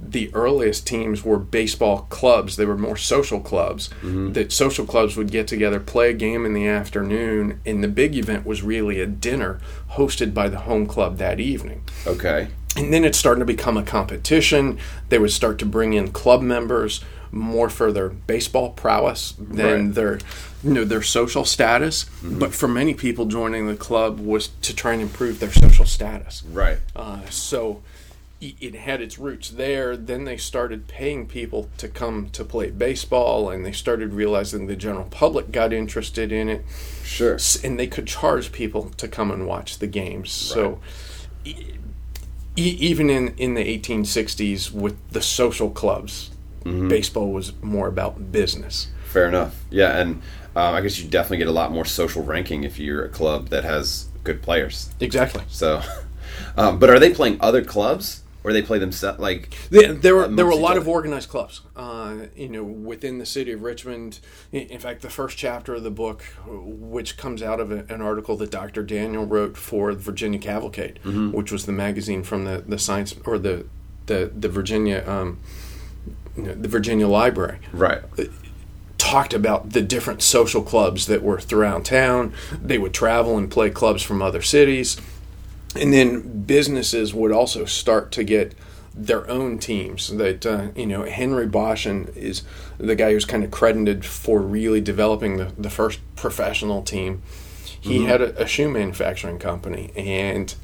the 0.00 0.30
earliest 0.34 0.86
teams 0.86 1.24
were 1.24 1.38
baseball 1.38 2.02
clubs. 2.10 2.56
They 2.56 2.66
were 2.66 2.76
more 2.76 2.96
social 2.96 3.40
clubs. 3.40 3.88
Mm-hmm. 4.02 4.32
That 4.32 4.52
social 4.52 4.84
clubs 4.84 5.16
would 5.16 5.30
get 5.30 5.46
together, 5.46 5.80
play 5.80 6.10
a 6.10 6.14
game 6.14 6.44
in 6.44 6.52
the 6.52 6.66
afternoon, 6.66 7.60
and 7.64 7.82
the 7.82 7.88
big 7.88 8.14
event 8.14 8.44
was 8.44 8.62
really 8.62 9.00
a 9.00 9.06
dinner 9.06 9.60
hosted 9.92 10.34
by 10.34 10.48
the 10.48 10.60
home 10.60 10.86
club 10.86 11.16
that 11.18 11.40
evening. 11.40 11.82
Okay. 12.06 12.48
And 12.76 12.92
then 12.92 13.04
it 13.04 13.14
started 13.14 13.38
to 13.38 13.46
become 13.46 13.76
a 13.76 13.84
competition. 13.84 14.78
They 15.08 15.18
would 15.18 15.30
start 15.30 15.58
to 15.60 15.66
bring 15.66 15.92
in 15.94 16.10
club 16.10 16.42
members 16.42 17.02
more 17.34 17.68
for 17.68 17.92
their 17.92 18.08
baseball 18.08 18.70
prowess 18.70 19.32
than 19.32 19.86
right. 19.86 19.94
their 19.94 20.18
you 20.62 20.72
know 20.72 20.84
their 20.84 21.02
social 21.02 21.44
status. 21.44 22.04
Mm-hmm. 22.04 22.38
But 22.38 22.54
for 22.54 22.68
many 22.68 22.94
people, 22.94 23.26
joining 23.26 23.66
the 23.66 23.76
club 23.76 24.20
was 24.20 24.48
to 24.62 24.74
try 24.74 24.92
and 24.92 25.02
improve 25.02 25.40
their 25.40 25.52
social 25.52 25.84
status. 25.84 26.42
Right. 26.44 26.78
Uh, 26.94 27.20
so 27.28 27.82
it 28.40 28.74
had 28.74 29.00
its 29.00 29.18
roots 29.18 29.50
there. 29.50 29.96
Then 29.96 30.24
they 30.24 30.36
started 30.36 30.86
paying 30.86 31.26
people 31.26 31.70
to 31.78 31.88
come 31.88 32.30
to 32.30 32.44
play 32.44 32.70
baseball, 32.70 33.50
and 33.50 33.64
they 33.64 33.72
started 33.72 34.12
realizing 34.12 34.66
the 34.66 34.76
general 34.76 35.06
public 35.10 35.50
got 35.50 35.72
interested 35.72 36.30
in 36.32 36.48
it. 36.48 36.64
Sure. 37.02 37.38
And 37.62 37.78
they 37.78 37.86
could 37.86 38.06
charge 38.06 38.52
people 38.52 38.90
to 38.96 39.08
come 39.08 39.30
and 39.30 39.46
watch 39.46 39.78
the 39.78 39.86
games. 39.86 40.26
Right. 40.26 40.54
So 40.54 40.80
e- 41.44 41.56
even 42.56 43.10
in, 43.10 43.34
in 43.36 43.54
the 43.54 43.78
1860s, 43.78 44.70
with 44.72 44.96
the 45.10 45.22
social 45.22 45.70
clubs, 45.70 46.30
Mm-hmm. 46.64 46.88
Baseball 46.88 47.30
was 47.32 47.52
more 47.62 47.88
about 47.88 48.32
business. 48.32 48.88
Fair 49.06 49.28
enough. 49.28 49.62
Yeah, 49.70 49.98
and 49.98 50.22
uh, 50.56 50.70
I 50.70 50.80
guess 50.80 50.98
you 50.98 51.08
definitely 51.08 51.38
get 51.38 51.48
a 51.48 51.52
lot 51.52 51.70
more 51.72 51.84
social 51.84 52.22
ranking 52.22 52.64
if 52.64 52.78
you're 52.78 53.04
a 53.04 53.08
club 53.08 53.48
that 53.48 53.64
has 53.64 54.06
good 54.24 54.42
players. 54.42 54.90
Exactly. 55.00 55.42
So, 55.48 55.82
um, 56.56 56.78
but 56.78 56.90
are 56.90 56.98
they 56.98 57.12
playing 57.12 57.38
other 57.40 57.62
clubs? 57.64 58.22
or 58.46 58.52
they 58.52 58.60
play 58.60 58.78
themselves 58.78 59.18
like 59.18 59.56
There, 59.70 59.94
there 59.94 60.14
were 60.14 60.24
amongst 60.24 60.36
there 60.36 60.44
were 60.44 60.52
a 60.52 60.56
lot 60.56 60.72
other? 60.72 60.80
of 60.80 60.88
organized 60.88 61.30
clubs, 61.30 61.62
uh, 61.76 62.26
you 62.36 62.50
know, 62.50 62.62
within 62.62 63.16
the 63.16 63.24
city 63.24 63.52
of 63.52 63.62
Richmond. 63.62 64.20
In, 64.52 64.78
fact, 64.78 65.00
the 65.00 65.08
first 65.08 65.38
chapter 65.38 65.74
of 65.76 65.82
the 65.82 65.90
book, 65.90 66.22
which 66.46 67.16
comes 67.16 67.42
out 67.42 67.58
of 67.58 67.72
a, 67.72 67.86
an 67.88 68.02
article 68.02 68.36
that 68.36 68.50
Dr. 68.50 68.82
Daniel 68.82 69.24
wrote 69.24 69.56
for 69.56 69.94
the 69.94 70.00
Virginia 70.02 70.38
Cavalcade, 70.38 70.98
Mm-hmm. 71.04 71.32
which 71.32 71.50
was 71.50 71.64
the 71.64 71.72
magazine 71.72 72.22
from 72.22 72.44
the, 72.44 72.62
the 72.68 72.78
science 72.78 73.14
or 73.24 73.38
the 73.38 73.64
the 74.06 74.30
the 74.38 74.50
Virginia 74.50 75.02
um, 75.06 75.40
you 76.36 76.42
know, 76.42 76.54
the 76.54 76.68
Virginia 76.68 77.08
Library 77.08 77.58
right 77.72 78.02
talked 79.04 79.34
about 79.34 79.70
the 79.70 79.82
different 79.82 80.22
social 80.22 80.62
clubs 80.62 81.06
that 81.06 81.22
were 81.22 81.38
throughout 81.38 81.84
town. 81.84 82.32
They 82.50 82.78
would 82.78 82.94
travel 82.94 83.36
and 83.36 83.50
play 83.50 83.70
clubs 83.70 84.02
from 84.02 84.22
other 84.22 84.40
cities. 84.40 84.96
And 85.76 85.92
then 85.92 86.44
businesses 86.44 87.12
would 87.12 87.30
also 87.30 87.64
start 87.66 88.12
to 88.12 88.24
get 88.24 88.54
their 88.94 89.28
own 89.28 89.58
teams. 89.58 90.08
That, 90.08 90.46
uh, 90.46 90.68
you 90.74 90.86
know, 90.86 91.04
Henry 91.04 91.46
Boschen 91.46 92.16
is 92.16 92.44
the 92.78 92.94
guy 92.94 93.12
who's 93.12 93.24
kind 93.24 93.44
of 93.44 93.50
credited 93.50 94.06
for 94.06 94.40
really 94.40 94.80
developing 94.80 95.36
the, 95.36 95.52
the 95.58 95.70
first 95.70 96.00
professional 96.16 96.82
team. 96.82 97.22
He 97.80 98.06
had 98.06 98.22
a, 98.22 98.42
a 98.42 98.46
shoe 98.46 98.70
manufacturing 98.70 99.38
company, 99.38 99.92
and 99.94 100.54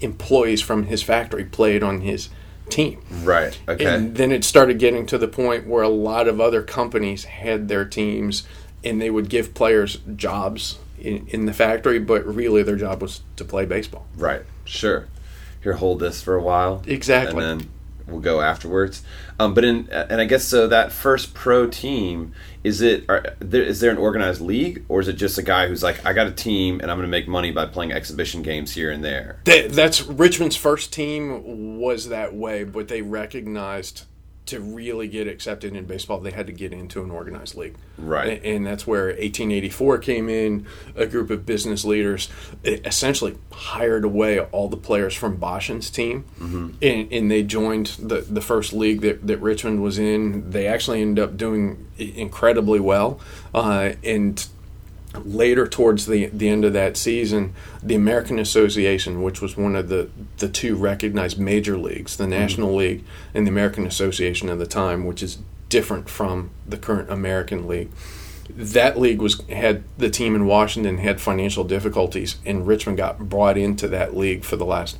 employees 0.00 0.62
from 0.62 0.84
his 0.84 1.02
factory 1.02 1.44
played 1.44 1.82
on 1.82 2.02
his 2.02 2.28
team. 2.70 3.00
right 3.22 3.58
okay 3.68 3.84
And 3.84 4.16
then 4.16 4.32
it 4.32 4.44
started 4.44 4.78
getting 4.78 5.04
to 5.06 5.18
the 5.18 5.28
point 5.28 5.66
where 5.66 5.82
a 5.82 5.88
lot 5.88 6.28
of 6.28 6.40
other 6.40 6.62
companies 6.62 7.24
had 7.24 7.68
their 7.68 7.84
teams 7.84 8.44
and 8.82 9.00
they 9.00 9.10
would 9.10 9.28
give 9.28 9.52
players 9.54 9.98
jobs 10.16 10.78
in, 10.98 11.26
in 11.28 11.46
the 11.46 11.52
factory, 11.52 11.98
but 11.98 12.24
really 12.26 12.62
their 12.62 12.76
job 12.76 13.02
was 13.02 13.20
to 13.36 13.44
play 13.44 13.64
baseball. 13.66 14.06
right 14.16 14.42
sure 14.64 15.06
here 15.62 15.74
hold 15.74 16.00
this 16.00 16.22
for 16.22 16.34
a 16.36 16.42
while 16.42 16.82
Exactly. 16.86 17.44
and 17.44 17.60
then 17.60 17.68
we'll 18.10 18.20
go 18.20 18.40
afterwards. 18.40 19.02
Um, 19.38 19.54
but 19.54 19.64
in 19.64 19.88
and 19.90 20.20
I 20.20 20.24
guess 20.24 20.44
so 20.44 20.66
that 20.68 20.92
first 20.92 21.34
pro 21.34 21.66
team 21.66 22.32
is 22.62 22.80
it 22.82 23.04
are, 23.08 23.34
there, 23.38 23.62
is 23.62 23.80
there 23.80 23.90
an 23.90 23.98
organized 23.98 24.40
league 24.40 24.84
or 24.88 25.00
is 25.00 25.08
it 25.08 25.14
just 25.14 25.38
a 25.38 25.42
guy 25.42 25.68
who's 25.68 25.82
like 25.82 26.04
I 26.04 26.12
got 26.12 26.26
a 26.26 26.32
team 26.32 26.80
and 26.80 26.90
I'm 26.90 26.98
going 26.98 27.06
to 27.06 27.10
make 27.10 27.26
money 27.26 27.50
by 27.50 27.66
playing 27.66 27.92
exhibition 27.92 28.42
games 28.42 28.72
here 28.72 28.90
and 28.90 29.02
there 29.02 29.40
That, 29.44 29.72
that's 29.72 30.02
Richmond's 30.02 30.56
first 30.56 30.92
team 30.92 31.78
was 31.78 32.08
that 32.08 32.34
way, 32.34 32.64
but 32.64 32.88
they 32.88 33.02
recognized 33.02 34.04
to 34.50 34.60
really 34.60 35.08
get 35.08 35.26
accepted 35.26 35.74
in 35.74 35.84
baseball, 35.86 36.20
they 36.20 36.30
had 36.30 36.46
to 36.46 36.52
get 36.52 36.72
into 36.72 37.02
an 37.02 37.10
organized 37.10 37.56
league. 37.56 37.76
Right. 37.98 38.40
And 38.44 38.66
that's 38.66 38.86
where 38.86 39.06
1884 39.06 39.98
came 39.98 40.28
in. 40.28 40.66
A 40.94 41.06
group 41.06 41.30
of 41.30 41.46
business 41.46 41.84
leaders 41.84 42.28
essentially 42.64 43.38
hired 43.52 44.04
away 44.04 44.40
all 44.40 44.68
the 44.68 44.76
players 44.76 45.14
from 45.14 45.38
Boschen's 45.38 45.90
team, 45.90 46.24
and, 46.82 47.12
and 47.12 47.30
they 47.30 47.42
joined 47.42 47.86
the, 47.98 48.20
the 48.20 48.40
first 48.40 48.72
league 48.72 49.00
that, 49.00 49.26
that 49.26 49.38
Richmond 49.38 49.82
was 49.82 49.98
in. 49.98 50.50
They 50.50 50.66
actually 50.66 51.02
ended 51.02 51.22
up 51.22 51.36
doing 51.36 51.86
incredibly 51.98 52.80
well. 52.80 53.20
Uh, 53.54 53.92
and 54.04 54.46
later 55.24 55.66
towards 55.66 56.06
the 56.06 56.26
the 56.26 56.48
end 56.48 56.64
of 56.64 56.72
that 56.72 56.96
season, 56.96 57.54
the 57.82 57.94
American 57.94 58.38
Association, 58.38 59.22
which 59.22 59.40
was 59.40 59.56
one 59.56 59.76
of 59.76 59.88
the 59.88 60.08
the 60.38 60.48
two 60.48 60.76
recognized 60.76 61.38
major 61.38 61.76
leagues, 61.76 62.16
the 62.16 62.26
National 62.26 62.68
mm-hmm. 62.68 62.78
League 62.78 63.04
and 63.34 63.46
the 63.46 63.50
American 63.50 63.86
Association 63.86 64.48
at 64.48 64.58
the 64.58 64.66
time, 64.66 65.04
which 65.04 65.22
is 65.22 65.38
different 65.68 66.08
from 66.08 66.50
the 66.66 66.76
current 66.76 67.10
American 67.10 67.66
League. 67.66 67.90
That 68.50 68.98
league 68.98 69.22
was 69.22 69.40
had 69.48 69.84
the 69.96 70.10
team 70.10 70.34
in 70.34 70.46
Washington 70.46 70.98
had 70.98 71.20
financial 71.20 71.64
difficulties, 71.64 72.36
and 72.44 72.66
Richmond 72.66 72.98
got 72.98 73.18
brought 73.28 73.56
into 73.56 73.88
that 73.88 74.16
league 74.16 74.44
for 74.44 74.56
the 74.56 74.64
last 74.64 74.98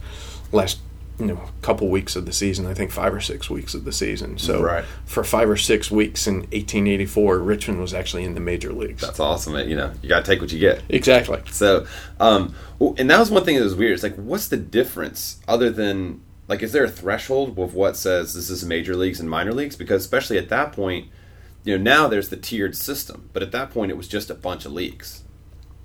last 0.53 0.81
you 1.21 1.27
know 1.27 1.41
couple 1.63 1.89
weeks 1.89 2.17
of 2.17 2.27
the 2.27 2.33
season. 2.33 2.67
I 2.67 2.75
think 2.75 2.91
five 2.91 3.15
or 3.15 3.21
six 3.21 3.49
weeks 3.51 3.75
of 3.75 3.85
the 3.85 3.93
season. 3.93 4.39
So 4.39 4.63
Right. 4.63 4.85
for 5.05 5.23
five 5.23 5.49
or 5.49 5.57
six 5.57 5.91
weeks 5.91 6.27
in 6.27 6.37
1884, 6.53 7.39
Richmond 7.39 7.81
was 7.81 7.95
actually 7.95 8.25
in 8.25 8.35
the 8.35 8.41
major 8.41 8.73
leagues. 8.73 9.03
that's 9.03 9.21
awesome 9.21 9.55
you 9.69 9.77
know 9.77 9.93
you 10.03 10.09
got 10.09 10.25
to 10.25 10.31
take 10.31 10.41
what 10.41 10.51
you 10.53 10.59
get 10.59 10.83
Exactly. 10.89 11.41
So, 11.53 11.87
um, 12.19 12.55
and 12.99 13.09
that 13.11 13.19
was 13.19 13.31
one 13.31 13.45
thing 13.45 13.57
that 13.57 13.63
was 13.65 13.75
weird. 13.75 13.93
It's 13.93 14.03
like, 14.03 14.17
what's 14.17 14.49
the 14.49 14.57
difference 14.57 15.39
other 15.47 15.71
than 15.71 16.23
like, 16.49 16.63
is 16.65 16.73
there 16.73 16.83
a 16.85 16.91
threshold 16.91 17.57
of 17.59 17.75
what 17.75 17.97
says 17.97 18.35
this 18.35 18.51
is 18.51 18.65
major 18.65 18.97
leagues 18.97 19.21
and 19.21 19.31
minor 19.31 19.53
leagues? 19.53 19.77
Because 19.77 20.03
especially 20.03 20.37
at 20.39 20.49
that 20.49 20.73
point, 20.73 21.07
you 21.63 21.77
know, 21.77 21.83
now 21.83 22.09
there's 22.09 22.31
the 22.31 22.37
tiered 22.37 22.75
system, 22.75 23.29
but 23.33 23.43
at 23.43 23.53
that 23.53 23.71
point 23.71 23.91
it 23.91 23.97
was 23.97 24.09
just 24.09 24.31
a 24.31 24.35
bunch 24.35 24.65
of 24.65 24.73
leagues. 24.73 25.23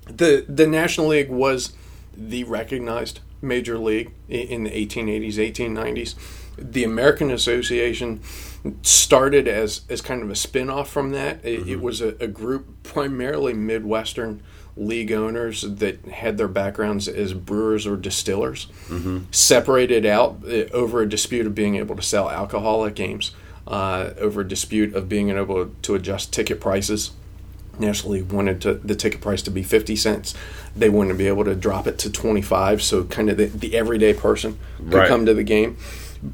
the 0.09 0.45
the 0.47 0.65
National 0.65 1.07
League 1.07 1.29
was 1.29 1.73
the 2.17 2.43
recognized 2.45 3.19
major 3.41 3.77
league 3.77 4.11
in 4.27 4.63
the 4.63 4.71
1880s, 4.71 5.35
1890s. 5.35 6.15
The 6.57 6.83
American 6.83 7.31
Association 7.31 8.21
started 8.81 9.47
as 9.47 9.81
as 9.89 10.01
kind 10.01 10.23
of 10.23 10.29
a 10.29 10.35
spin-off 10.35 10.89
from 10.89 11.11
that. 11.11 11.43
It, 11.43 11.67
it 11.67 11.81
was 11.81 12.01
a, 12.01 12.15
a 12.19 12.27
group 12.27 12.83
primarily 12.83 13.53
Midwestern 13.53 14.41
league 14.77 15.11
owners 15.11 15.61
that 15.61 16.03
had 16.05 16.37
their 16.37 16.47
backgrounds 16.47 17.07
as 17.07 17.33
brewers 17.33 17.87
or 17.87 17.95
distillers, 17.95 18.67
separated 19.31 20.05
out 20.05 20.39
uh, 20.45 20.65
over 20.73 21.01
a 21.01 21.07
dispute 21.09 21.47
of 21.47 21.55
being 21.55 21.75
able 21.75 21.95
to 21.95 22.01
sell 22.01 22.29
alcohol 22.29 22.85
at 22.85 22.93
games, 22.95 23.31
uh, 23.67 24.09
over 24.19 24.41
a 24.41 24.47
dispute 24.47 24.93
of 24.93 25.07
being 25.07 25.29
able 25.29 25.67
to 25.81 25.95
adjust 25.95 26.33
ticket 26.33 26.59
prices. 26.59 27.11
National 27.79 28.13
League 28.13 28.31
wanted 28.31 28.61
to, 28.61 28.75
the 28.75 28.95
ticket 28.95 29.21
price 29.21 29.41
to 29.43 29.51
be 29.51 29.63
50 29.63 29.95
cents. 29.95 30.33
They 30.75 30.89
wanted 30.89 31.09
to 31.13 31.17
be 31.17 31.27
able 31.27 31.45
to 31.45 31.55
drop 31.55 31.87
it 31.87 31.97
to 31.99 32.09
25, 32.11 32.81
so 32.81 33.03
kind 33.05 33.29
of 33.29 33.37
the, 33.37 33.45
the 33.45 33.75
everyday 33.75 34.13
person 34.13 34.57
could 34.77 34.93
Right. 34.93 35.07
come 35.07 35.25
to 35.25 35.33
the 35.33 35.43
game. 35.43 35.77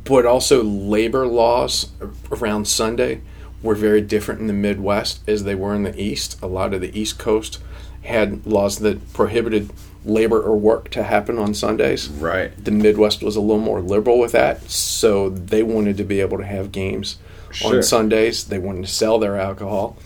But 0.05 0.25
also, 0.25 0.63
labor 0.63 1.27
laws 1.27 1.89
around 2.31 2.67
Sunday 2.67 3.21
were 3.61 3.75
very 3.75 4.01
different 4.01 4.41
in 4.41 4.47
the 4.47 4.53
Midwest 4.53 5.19
as 5.27 5.43
they 5.43 5.53
were 5.55 5.75
in 5.75 5.83
the 5.83 5.99
East. 6.01 6.37
A 6.41 6.47
lot 6.47 6.73
of 6.73 6.81
the 6.81 6.97
East 6.97 7.17
Coast 7.19 7.59
had 8.03 8.45
laws 8.45 8.79
that 8.79 9.13
prohibited 9.13 9.69
labor 10.03 10.41
or 10.41 10.55
work 10.57 10.89
to 10.89 11.03
happen 11.03 11.37
on 11.37 11.53
Sundays. 11.53 12.07
Right. 12.09 12.51
The 12.63 12.71
Midwest 12.71 13.21
was 13.21 13.35
a 13.35 13.41
little 13.41 13.59
more 13.61 13.81
liberal 13.81 14.17
with 14.17 14.31
that, 14.31 14.69
so 14.71 15.29
they 15.29 15.61
wanted 15.61 15.97
to 15.97 16.03
be 16.03 16.21
able 16.21 16.37
to 16.39 16.45
have 16.45 16.71
games 16.71 17.17
Sure. 17.51 17.75
on 17.77 17.83
Sundays. 17.83 18.45
They 18.45 18.57
wanted 18.57 18.83
to 18.85 18.91
sell 18.91 19.19
their 19.19 19.37
alcohol 19.37 19.97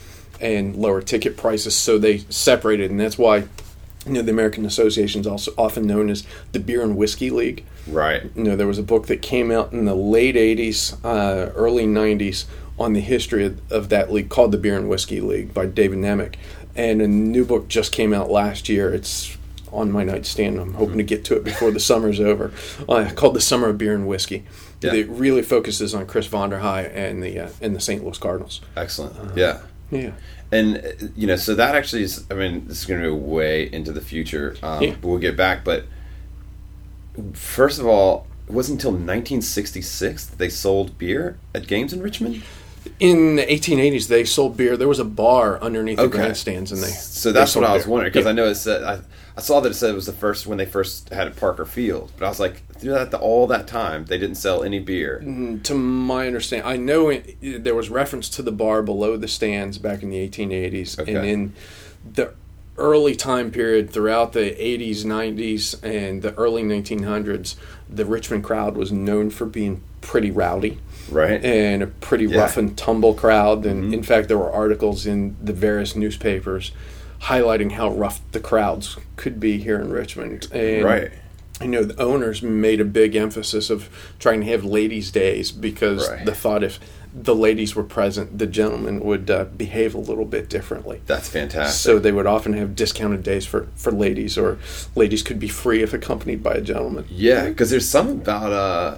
and 0.45 0.75
lower 0.75 1.01
ticket 1.01 1.37
prices, 1.37 1.75
so 1.75 1.97
they 1.97 2.19
separated, 2.29 2.91
and 2.91 2.99
that's 2.99 3.17
why 3.17 3.47
you 4.05 4.13
know 4.13 4.21
the 4.21 4.31
American 4.31 4.65
Association 4.65 5.21
is 5.21 5.27
also 5.27 5.51
often 5.57 5.87
known 5.87 6.09
as 6.09 6.25
the 6.51 6.59
Beer 6.59 6.83
and 6.83 6.95
Whiskey 6.95 7.31
League. 7.31 7.65
Right. 7.87 8.23
You 8.35 8.43
know, 8.43 8.55
there 8.55 8.67
was 8.67 8.77
a 8.77 8.83
book 8.83 9.07
that 9.07 9.21
came 9.21 9.49
out 9.51 9.73
in 9.73 9.85
the 9.85 9.95
late 9.95 10.35
'80s, 10.35 10.97
uh, 11.03 11.51
early 11.55 11.85
'90s 11.85 12.45
on 12.77 12.93
the 12.93 13.01
history 13.01 13.45
of, 13.45 13.71
of 13.71 13.89
that 13.89 14.11
league 14.11 14.29
called 14.29 14.51
the 14.51 14.57
Beer 14.57 14.77
and 14.77 14.87
Whiskey 14.87 15.19
League 15.19 15.53
by 15.53 15.65
David 15.65 15.97
Nemec, 15.99 16.35
and 16.75 17.01
a 17.01 17.07
new 17.07 17.43
book 17.45 17.67
just 17.67 17.91
came 17.91 18.13
out 18.13 18.29
last 18.29 18.69
year. 18.69 18.93
It's 18.93 19.35
on 19.71 19.91
my 19.91 20.03
nightstand. 20.03 20.59
I'm 20.59 20.75
hoping 20.75 20.97
to 20.97 21.03
get 21.03 21.25
to 21.25 21.35
it 21.35 21.43
before 21.43 21.71
the 21.71 21.79
summer's 21.79 22.19
over. 22.19 22.51
Uh, 22.87 23.09
called 23.15 23.35
the 23.35 23.41
Summer 23.41 23.69
of 23.69 23.77
Beer 23.77 23.95
and 23.95 24.07
Whiskey. 24.07 24.45
Yeah. 24.81 24.93
It 24.93 25.09
really 25.09 25.41
focuses 25.41 25.95
on 25.95 26.05
Chris 26.05 26.27
Von 26.27 26.51
der 26.51 26.59
Ahe 26.59 26.85
and 26.93 27.23
the 27.23 27.39
uh, 27.39 27.49
and 27.61 27.75
the 27.75 27.81
St. 27.81 28.03
Louis 28.03 28.17
Cardinals. 28.19 28.61
Excellent. 28.75 29.35
yeah. 29.35 29.61
Yeah. 29.91 30.11
And 30.51 30.77
uh, 30.77 31.07
you 31.15 31.27
know, 31.27 31.35
so 31.35 31.55
that 31.55 31.75
actually 31.75 32.03
is. 32.03 32.23
I 32.29 32.35
mean, 32.35 32.67
this 32.67 32.79
is 32.79 32.85
going 32.85 33.01
to 33.01 33.09
go 33.09 33.15
way 33.15 33.71
into 33.71 33.91
the 33.91 34.01
future. 34.01 34.55
Um, 34.63 34.81
Yeah. 34.83 34.95
but 35.01 35.07
We'll 35.07 35.19
get 35.19 35.35
back, 35.35 35.63
but 35.63 35.85
first 37.33 37.79
of 37.79 37.85
all, 37.87 38.27
it 38.47 38.53
wasn't 38.53 38.79
until 38.79 38.91
1966 38.91 40.25
that 40.27 40.37
they 40.37 40.49
sold 40.49 40.97
beer 40.97 41.37
at 41.53 41.67
games 41.67 41.93
in 41.93 42.01
Richmond. 42.01 42.43
In 42.99 43.35
the 43.37 43.43
1880s, 43.43 44.07
they 44.07 44.23
sold 44.23 44.55
beer. 44.55 44.77
There 44.77 44.87
was 44.87 44.99
a 44.99 45.05
bar 45.05 45.59
underneath 45.61 45.97
the 45.97 46.03
Okay. 46.03 46.17
grandstands, 46.19 46.71
and 46.71 46.81
they 46.81 46.87
So 46.87 47.31
they 47.31 47.39
that's 47.39 47.55
what 47.55 47.61
sold 47.63 47.65
I 47.65 47.73
was 47.73 47.83
beer. 47.85 47.91
wondering 47.91 48.11
because 48.11 48.25
Yeah. 48.25 48.29
I 48.29 48.33
know 48.33 48.47
it's. 48.49 48.61
said 48.61 48.83
I, 48.83 48.99
I 49.37 49.41
saw 49.41 49.59
that 49.59 49.71
it 49.71 49.75
said 49.75 49.89
it 49.91 49.95
was 49.95 50.05
the 50.05 50.13
first 50.13 50.47
when 50.47 50.57
they 50.57 50.65
first 50.65 51.09
had 51.09 51.27
it 51.27 51.35
Parker 51.35 51.65
Field, 51.65 52.11
but 52.17 52.25
I 52.25 52.29
was 52.29 52.39
like 52.39 52.61
through 52.77 52.93
that 52.93 53.11
the, 53.11 53.17
all 53.19 53.47
that 53.47 53.67
time 53.67 54.05
they 54.05 54.17
didn't 54.17 54.35
sell 54.37 54.63
any 54.63 54.79
beer. 54.79 55.19
to 55.63 55.73
my 55.73 56.25
understanding, 56.27 56.65
I 56.67 56.77
know 56.77 57.09
it, 57.09 57.63
there 57.63 57.75
was 57.75 57.89
reference 57.89 58.29
to 58.29 58.41
the 58.41 58.51
bar 58.53 58.81
below 58.81 59.17
the 59.17 59.27
stands 59.27 59.77
back 59.77 60.03
in 60.03 60.09
the 60.09 60.27
1880s, 60.29 60.97
and 60.99 61.25
in 61.25 61.53
the 62.13 62.33
early 62.77 63.15
time 63.15 63.51
period 63.51 63.89
throughout 63.89 64.33
the 64.33 64.51
80s, 64.51 65.03
90s, 65.05 65.81
and 65.83 66.21
the 66.21 66.33
early 66.35 66.63
1900s, 66.63 67.55
the 67.89 68.05
Richmond 68.05 68.43
crowd 68.43 68.75
was 68.77 68.91
known 68.91 69.29
for 69.29 69.45
being 69.45 69.81
pretty 70.01 70.29
rowdy 70.31 70.79
Right. 71.09 71.43
and 71.43 71.83
a 71.83 71.87
pretty 71.87 72.25
Yeah. 72.25 72.29
Mm-hmm. 72.31 72.39
rough 72.39 72.57
and 72.57 72.77
tumble 72.77 73.13
crowd. 73.13 73.65
And 73.65 73.93
in 73.93 74.03
fact, 74.03 74.27
there 74.27 74.37
were 74.37 74.51
articles 74.51 75.05
in 75.05 75.35
the 75.41 75.53
various 75.53 75.95
newspapers 75.95 76.71
highlighting 77.25 77.71
how 77.73 77.89
rough 77.89 78.19
the 78.31 78.39
crowds 78.39 78.97
could 79.15 79.39
be 79.39 79.57
here 79.57 79.79
in 79.79 79.91
Richmond. 79.91 80.47
And 80.51 80.83
Right. 80.83 81.11
I 81.61 81.65
know 81.67 81.83
the 81.83 81.99
owners 82.01 82.41
made 82.41 82.81
a 82.81 82.85
big 82.85 83.15
emphasis 83.15 83.69
of 83.69 83.89
trying 84.19 84.41
to 84.41 84.47
have 84.47 84.63
ladies' 84.65 85.09
days 85.11 85.51
because 85.51 86.09
Right. 86.09 86.25
the 86.25 86.33
thought 86.33 86.63
if 86.63 86.79
the 87.17 87.33
ladies 87.33 87.75
were 87.77 87.83
present, 87.83 88.37
the 88.37 88.45
gentlemen 88.45 88.99
would 88.99 89.31
uh, 89.31 89.45
behave 89.45 89.95
a 89.95 89.97
little 89.97 90.25
bit 90.25 90.49
differently. 90.49 90.99
That's 91.07 91.29
fantastic. 91.29 91.79
So 91.79 91.97
they 91.97 92.11
would 92.11 92.27
often 92.27 92.51
have 92.53 92.75
discounted 92.75 93.23
days 93.23 93.45
for, 93.45 93.67
for 93.77 93.91
ladies, 93.93 94.37
or 94.37 94.57
ladies 94.95 95.23
could 95.23 95.39
be 95.39 95.47
free 95.47 95.81
if 95.81 95.93
accompanied 95.93 96.43
by 96.43 96.55
a 96.55 96.61
gentleman. 96.61 97.05
yeah, 97.09 97.45
because 97.47 97.69
there's 97.69 97.87
some 97.87 98.09
about 98.09 98.51
uh, 98.51 98.97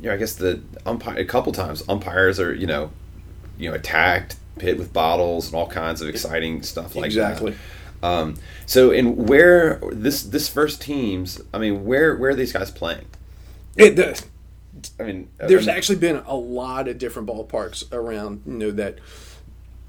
you 0.00 0.08
know, 0.08 0.14
I 0.14 0.16
guess 0.16 0.34
the 0.34 0.60
umpire 0.86 1.18
a 1.18 1.24
couple 1.26 1.52
times 1.52 1.82
umpires 1.86 2.40
are 2.40 2.54
you 2.54 2.66
know, 2.66 2.90
you 3.58 3.68
know, 3.68 3.76
attacked, 3.76 4.36
hit 4.60 4.78
with 4.78 4.92
bottles 4.92 5.46
and 5.46 5.54
all 5.54 5.68
kinds 5.68 6.00
of 6.00 6.08
exciting 6.08 6.62
stuff 6.62 6.94
like 6.94 7.06
exactly. 7.06 7.52
that. 7.52 8.06
Um, 8.06 8.34
so, 8.66 8.90
in 8.90 9.26
where 9.26 9.80
this 9.90 10.22
this 10.22 10.48
first 10.48 10.82
teams, 10.82 11.40
I 11.52 11.58
mean, 11.58 11.84
where 11.84 12.16
where 12.16 12.30
are 12.30 12.34
these 12.34 12.52
guys 12.52 12.70
playing? 12.70 13.06
It, 13.76 13.96
the, 13.96 14.22
I 15.00 15.04
mean, 15.04 15.30
there's 15.38 15.66
I 15.66 15.70
mean, 15.72 15.76
actually 15.76 15.98
been 15.98 16.22
a 16.26 16.36
lot 16.36 16.86
of 16.88 16.98
different 16.98 17.28
ballparks 17.28 17.90
around. 17.92 18.42
You 18.46 18.52
know 18.52 18.70
that 18.72 18.98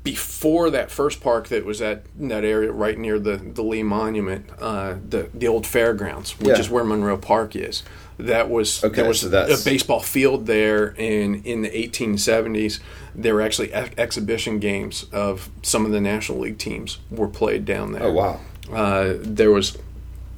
before 0.03 0.69
that 0.69 0.91
first 0.91 1.19
park 1.19 1.47
that 1.47 1.65
was 1.65 1.81
at 1.81 2.03
that 2.19 2.45
area 2.45 2.71
right 2.71 2.97
near 2.97 3.19
the 3.19 3.37
the 3.37 3.63
Lee 3.63 3.83
Monument, 3.83 4.49
uh, 4.59 4.95
the 5.09 5.29
the 5.33 5.47
old 5.47 5.65
fairgrounds, 5.65 6.39
which 6.39 6.49
Yeah. 6.49 6.59
is 6.59 6.69
where 6.69 6.83
Monroe 6.85 7.17
Park 7.17 7.55
is. 7.55 7.83
That 8.17 8.49
was 8.49 8.83
Okay, 8.83 8.97
there 8.97 9.07
was 9.07 9.21
so 9.21 9.29
a 9.29 9.57
baseball 9.65 9.99
field 9.99 10.45
there, 10.45 10.95
and 10.97 11.45
in 11.45 11.63
the 11.63 11.69
1870s, 11.69 12.79
there 13.15 13.35
were 13.35 13.41
actually 13.41 13.73
ex- 13.73 13.95
exhibition 13.97 14.59
games 14.59 15.05
of 15.11 15.49
some 15.61 15.85
of 15.85 15.91
the 15.91 16.01
National 16.01 16.39
League 16.39 16.57
teams 16.57 16.99
were 17.09 17.27
played 17.27 17.65
down 17.65 17.93
there. 17.93 18.03
Oh 18.03 18.11
wow! 18.11 18.39
Uh, 18.71 19.13
there 19.19 19.51
was, 19.51 19.77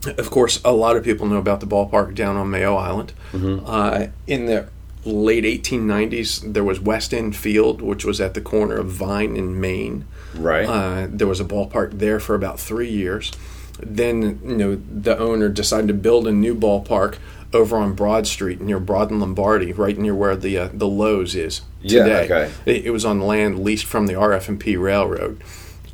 of 0.05 0.29
course, 0.29 0.61
a 0.63 0.71
lot 0.71 0.95
of 0.95 1.03
people 1.03 1.27
know 1.27 1.37
about 1.37 1.59
the 1.59 1.67
ballpark 1.67 2.15
down 2.15 2.35
on 2.35 2.49
Mayo 2.49 2.75
Island. 2.75 3.13
Mm-hmm. 3.31 3.65
Uh, 3.65 4.07
in 4.27 4.45
the 4.45 4.69
late 5.05 5.43
1890s, 5.43 6.53
there 6.53 6.63
was 6.63 6.79
West 6.79 7.13
End 7.13 7.35
Field, 7.35 7.81
which 7.81 8.03
was 8.05 8.19
at 8.19 8.33
the 8.33 8.41
corner 8.41 8.77
of 8.77 8.87
Vine 8.87 9.35
and 9.37 9.59
Main. 9.59 10.05
Right. 10.35 10.67
Uh, 10.67 11.07
there 11.09 11.27
was 11.27 11.39
a 11.39 11.45
ballpark 11.45 11.99
there 11.99 12.19
for 12.19 12.35
about 12.35 12.59
three 12.59 12.89
years. 12.89 13.31
Then, 13.79 14.39
you 14.43 14.55
know, 14.55 14.75
the 14.75 15.17
owner 15.17 15.49
decided 15.49 15.87
to 15.87 15.93
build 15.93 16.27
a 16.27 16.31
new 16.31 16.55
ballpark 16.55 17.17
over 17.53 17.77
on 17.77 17.93
Broad 17.93 18.27
Street 18.27 18.59
near 18.61 18.79
Broad 18.79 19.09
and 19.11 19.19
Lombardi, 19.19 19.71
right 19.73 19.97
near 19.97 20.13
where 20.15 20.35
the 20.35 20.57
uh, 20.57 20.69
the 20.73 20.87
Lowe's 20.87 21.35
is 21.35 21.61
Yeah, 21.81 22.03
today. 22.03 22.25
okay. 22.25 22.51
It, 22.65 22.85
it 22.87 22.89
was 22.91 23.05
on 23.05 23.21
land 23.21 23.63
leased 23.63 23.85
from 23.85 24.07
the 24.07 24.13
RF&P 24.13 24.75
Railroad, 24.77 25.41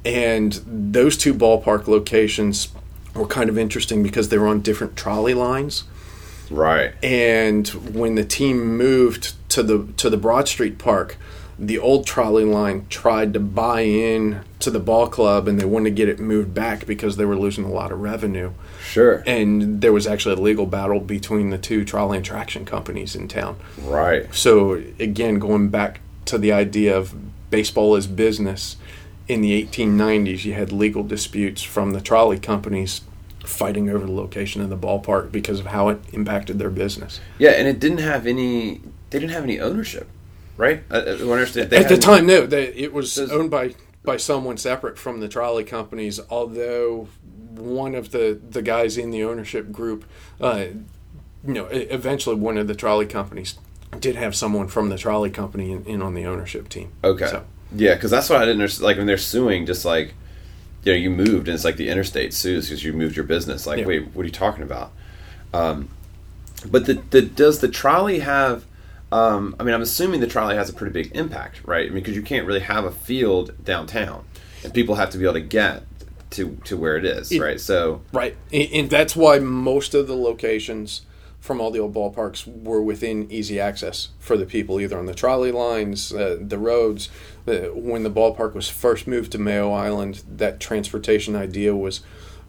and 0.03 0.53
those 0.65 1.15
two 1.17 1.33
ballpark 1.33 1.87
locations 1.87 2.69
were 3.15 3.27
kind 3.27 3.49
of 3.49 3.57
interesting 3.57 4.01
because 4.03 4.29
they 4.29 4.37
were 4.37 4.47
on 4.47 4.61
different 4.61 4.95
trolley 4.95 5.33
lines. 5.35 5.83
right. 6.49 6.93
And 7.03 7.67
when 7.67 8.15
the 8.15 8.25
team 8.25 8.75
moved 8.77 9.33
to 9.49 9.61
the 9.63 9.87
to 9.97 10.09
the 10.09 10.17
Broad 10.17 10.47
Street 10.47 10.77
Park, 10.79 11.17
the 11.57 11.77
old 11.77 12.05
trolley 12.05 12.45
line 12.45 12.87
tried 12.89 13.33
to 13.33 13.39
buy 13.39 13.81
in 13.81 14.41
to 14.59 14.71
the 14.71 14.79
ball 14.79 15.07
club, 15.07 15.47
and 15.47 15.59
they 15.59 15.65
wanted 15.65 15.91
to 15.91 15.95
get 15.95 16.09
it 16.09 16.19
moved 16.19 16.53
back 16.53 16.85
because 16.85 17.17
they 17.17 17.25
were 17.25 17.35
losing 17.37 17.63
a 17.63 17.71
lot 17.71 17.91
of 17.91 17.99
revenue. 17.99 18.51
Sure. 18.81 19.23
And 19.25 19.81
there 19.81 19.93
was 19.93 20.07
actually 20.07 20.35
a 20.35 20.41
legal 20.41 20.65
battle 20.65 20.99
between 20.99 21.49
the 21.49 21.57
two 21.57 21.85
trolley 21.85 22.17
and 22.17 22.25
traction 22.25 22.65
companies 22.65 23.15
in 23.15 23.27
town. 23.27 23.57
right. 23.81 24.33
So 24.33 24.81
again, 24.99 25.39
going 25.39 25.69
back 25.69 25.99
to 26.25 26.37
the 26.37 26.51
idea 26.51 26.95
of 26.97 27.13
baseball 27.49 27.95
as 27.95 28.07
business, 28.07 28.77
in 29.27 29.41
the 29.41 29.65
1890s, 29.65 30.43
you 30.43 30.53
had 30.53 30.71
legal 30.71 31.03
disputes 31.03 31.61
from 31.63 31.91
the 31.91 32.01
trolley 32.01 32.39
companies 32.39 33.01
fighting 33.45 33.89
over 33.89 34.05
the 34.05 34.11
location 34.11 34.61
of 34.61 34.69
the 34.69 34.77
ballpark 34.77 35.31
because 35.31 35.59
of 35.59 35.67
how 35.67 35.89
it 35.89 35.99
impacted 36.11 36.59
their 36.59 36.69
business. 36.69 37.19
Yeah, 37.37 37.51
and 37.51 37.67
it 37.67 37.79
didn't 37.79 37.99
have 37.99 38.25
any. 38.25 38.81
They 39.09 39.19
didn't 39.19 39.31
have 39.31 39.43
any 39.43 39.59
ownership, 39.59 40.07
right? 40.57 40.83
I, 40.89 40.97
I 40.97 41.01
understand. 41.11 41.69
They 41.69 41.77
At 41.77 41.89
the 41.89 41.97
time, 41.97 42.25
no, 42.25 42.45
they, 42.45 42.67
it 42.73 42.93
was 42.93 43.15
Does- 43.15 43.31
owned 43.31 43.51
by 43.51 43.75
by 44.03 44.17
someone 44.17 44.57
separate 44.57 44.97
from 44.97 45.19
the 45.21 45.27
trolley 45.29 45.63
companies. 45.63 46.19
Although 46.29 47.07
one 47.55 47.95
of 47.95 48.11
the 48.11 48.39
the 48.49 48.61
guys 48.61 48.97
in 48.97 49.11
the 49.11 49.23
ownership 49.23 49.71
group, 49.71 50.05
uh, 50.41 50.65
you 51.45 51.53
know, 51.53 51.65
eventually 51.67 52.35
one 52.35 52.57
of 52.57 52.67
the 52.67 52.75
trolley 52.75 53.05
companies 53.05 53.55
did 53.99 54.15
have 54.15 54.35
someone 54.35 54.67
from 54.67 54.89
the 54.89 54.97
trolley 54.97 55.29
company 55.29 55.71
in, 55.71 55.83
in 55.85 56.01
on 56.01 56.13
the 56.15 56.25
ownership 56.25 56.67
team. 56.69 56.91
Okay. 57.03 57.27
So- 57.27 57.45
Yeah, 57.75 57.93
because 57.95 58.11
that's 58.11 58.29
what 58.29 58.37
I 58.41 58.45
didn't 58.45 58.59
understand. 58.61 58.85
Like 58.85 58.97
when 58.97 59.07
they're 59.07 59.17
suing, 59.17 59.65
just 59.65 59.85
like 59.85 60.13
you 60.83 60.91
know, 60.91 60.97
you 60.97 61.09
moved, 61.09 61.47
and 61.47 61.55
it's 61.55 61.63
like 61.63 61.77
the 61.77 61.87
interstate 61.87 62.33
sues 62.33 62.67
because 62.67 62.83
you 62.83 62.91
moved 62.91 63.15
your 63.15 63.23
business. 63.25 63.65
Like, 63.65 63.79
Yeah. 63.79 63.85
wait, 63.85 64.07
what 64.13 64.23
are 64.23 64.25
you 64.25 64.31
talking 64.33 64.63
about? 64.63 64.91
Um, 65.53 65.87
but 66.69 66.85
the, 66.87 66.95
the 67.09 67.21
does 67.21 67.59
the 67.59 67.67
trolley 67.69 68.19
have? 68.19 68.65
Um, 69.13 69.55
I 69.59 69.63
mean, 69.63 69.75
I'm 69.75 69.81
assuming 69.83 70.21
the 70.21 70.27
trolley 70.27 70.55
has 70.55 70.69
a 70.69 70.73
pretty 70.73 70.91
big 70.91 71.15
impact, 71.15 71.61
right? 71.65 71.85
I 71.85 71.89
mean, 71.89 72.01
because 72.03 72.15
you 72.15 72.23
can't 72.23 72.47
really 72.47 72.61
have 72.61 72.83
a 72.85 72.91
field 72.91 73.53
downtown, 73.63 74.25
and 74.63 74.73
people 74.73 74.95
have 74.95 75.11
to 75.11 75.17
be 75.19 75.23
able 75.25 75.35
to 75.35 75.41
get 75.41 75.83
to 76.31 76.57
to 76.65 76.75
where 76.75 76.97
it 76.97 77.05
is, 77.05 77.31
It- 77.31 77.39
right? 77.39 77.59
So 77.59 78.01
Right, 78.11 78.35
and, 78.51 78.69
and 78.73 78.89
that's 78.89 79.15
why 79.15 79.37
most 79.39 79.93
of 79.93 80.07
the 80.07 80.15
locations 80.15 81.01
from 81.39 81.59
all 81.61 81.69
the 81.71 81.79
old 81.79 81.93
ballparks 81.93 82.47
were 82.63 82.81
within 82.81 83.29
easy 83.29 83.59
access 83.59 84.09
for 84.17 84.35
the 84.37 84.45
people, 84.45 84.79
either 84.79 84.97
on 84.97 85.05
the 85.05 85.13
trolley 85.13 85.51
lines, 85.51 86.11
uh, 86.13 86.37
the 86.39 86.57
roads. 86.57 87.09
Uh, 87.45 87.67
when 87.75 88.03
the 88.03 88.09
ballpark 88.09 88.53
was 88.55 88.69
first 88.69 89.05
moved 89.07 89.31
to 89.33 89.37
Mayo 89.37 89.71
Island, 89.73 90.23
that 90.37 90.59
transportation 90.61 91.35
idea 91.35 91.75
was 91.75 91.99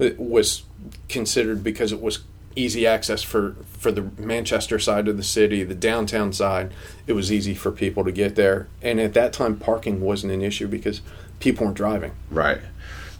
uh, 0.00 0.10
was 0.16 0.62
considered 1.08 1.62
because 1.62 1.92
it 1.92 2.00
was 2.00 2.20
easy 2.56 2.86
access 2.86 3.22
for 3.22 3.56
for 3.78 3.92
the 3.92 4.02
Manchester 4.18 4.78
side 4.78 5.08
of 5.08 5.16
the 5.16 5.22
city, 5.22 5.62
the 5.62 5.74
downtown 5.74 6.32
side. 6.32 6.72
It 7.06 7.12
was 7.12 7.30
easy 7.32 7.54
for 7.54 7.70
people 7.70 8.04
to 8.04 8.12
get 8.12 8.36
there, 8.36 8.68
and 8.82 9.00
at 9.00 9.14
that 9.14 9.32
time, 9.32 9.56
parking 9.56 10.00
wasn't 10.00 10.32
an 10.32 10.42
issue 10.42 10.68
because 10.68 11.00
people 11.40 11.66
weren't 11.66 11.76
driving. 11.76 12.12
Right. 12.30 12.60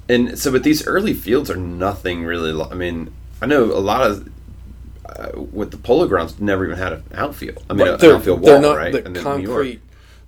And 0.08 0.38
so, 0.38 0.52
but 0.52 0.62
these 0.62 0.86
early 0.86 1.14
fields 1.14 1.50
are 1.50 1.56
nothing 1.56 2.24
really. 2.24 2.52
I 2.62 2.74
mean, 2.74 3.12
I 3.40 3.46
know 3.46 3.64
a 3.64 3.80
lot 3.80 4.02
of 4.02 4.28
uh, 5.06 5.30
with 5.34 5.70
the 5.70 5.76
polo 5.76 6.06
grounds 6.06 6.40
never 6.40 6.64
even 6.64 6.78
had 6.78 6.92
an 6.92 7.04
outfield. 7.14 7.62
I 7.68 7.74
mean, 7.74 7.86
Right, 7.86 8.02
an 8.02 8.10
outfield 8.10 8.40
wall, 8.40 8.50
they're 8.50 8.60
not 8.60 8.76
right? 8.76 8.92
the 8.92 9.04
And 9.04 9.16
then 9.16 9.22
concrete. 9.22 9.80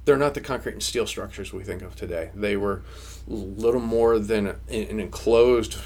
They're 0.04 0.16
not 0.16 0.34
the 0.34 0.40
concrete 0.40 0.74
and 0.74 0.82
steel 0.82 1.06
structures 1.06 1.52
we 1.52 1.64
think 1.64 1.82
of 1.82 1.96
today. 1.96 2.30
They 2.34 2.56
were 2.56 2.82
little 3.26 3.80
more 3.80 4.18
than 4.18 4.46
an 4.46 5.00
enclosed, 5.00 5.78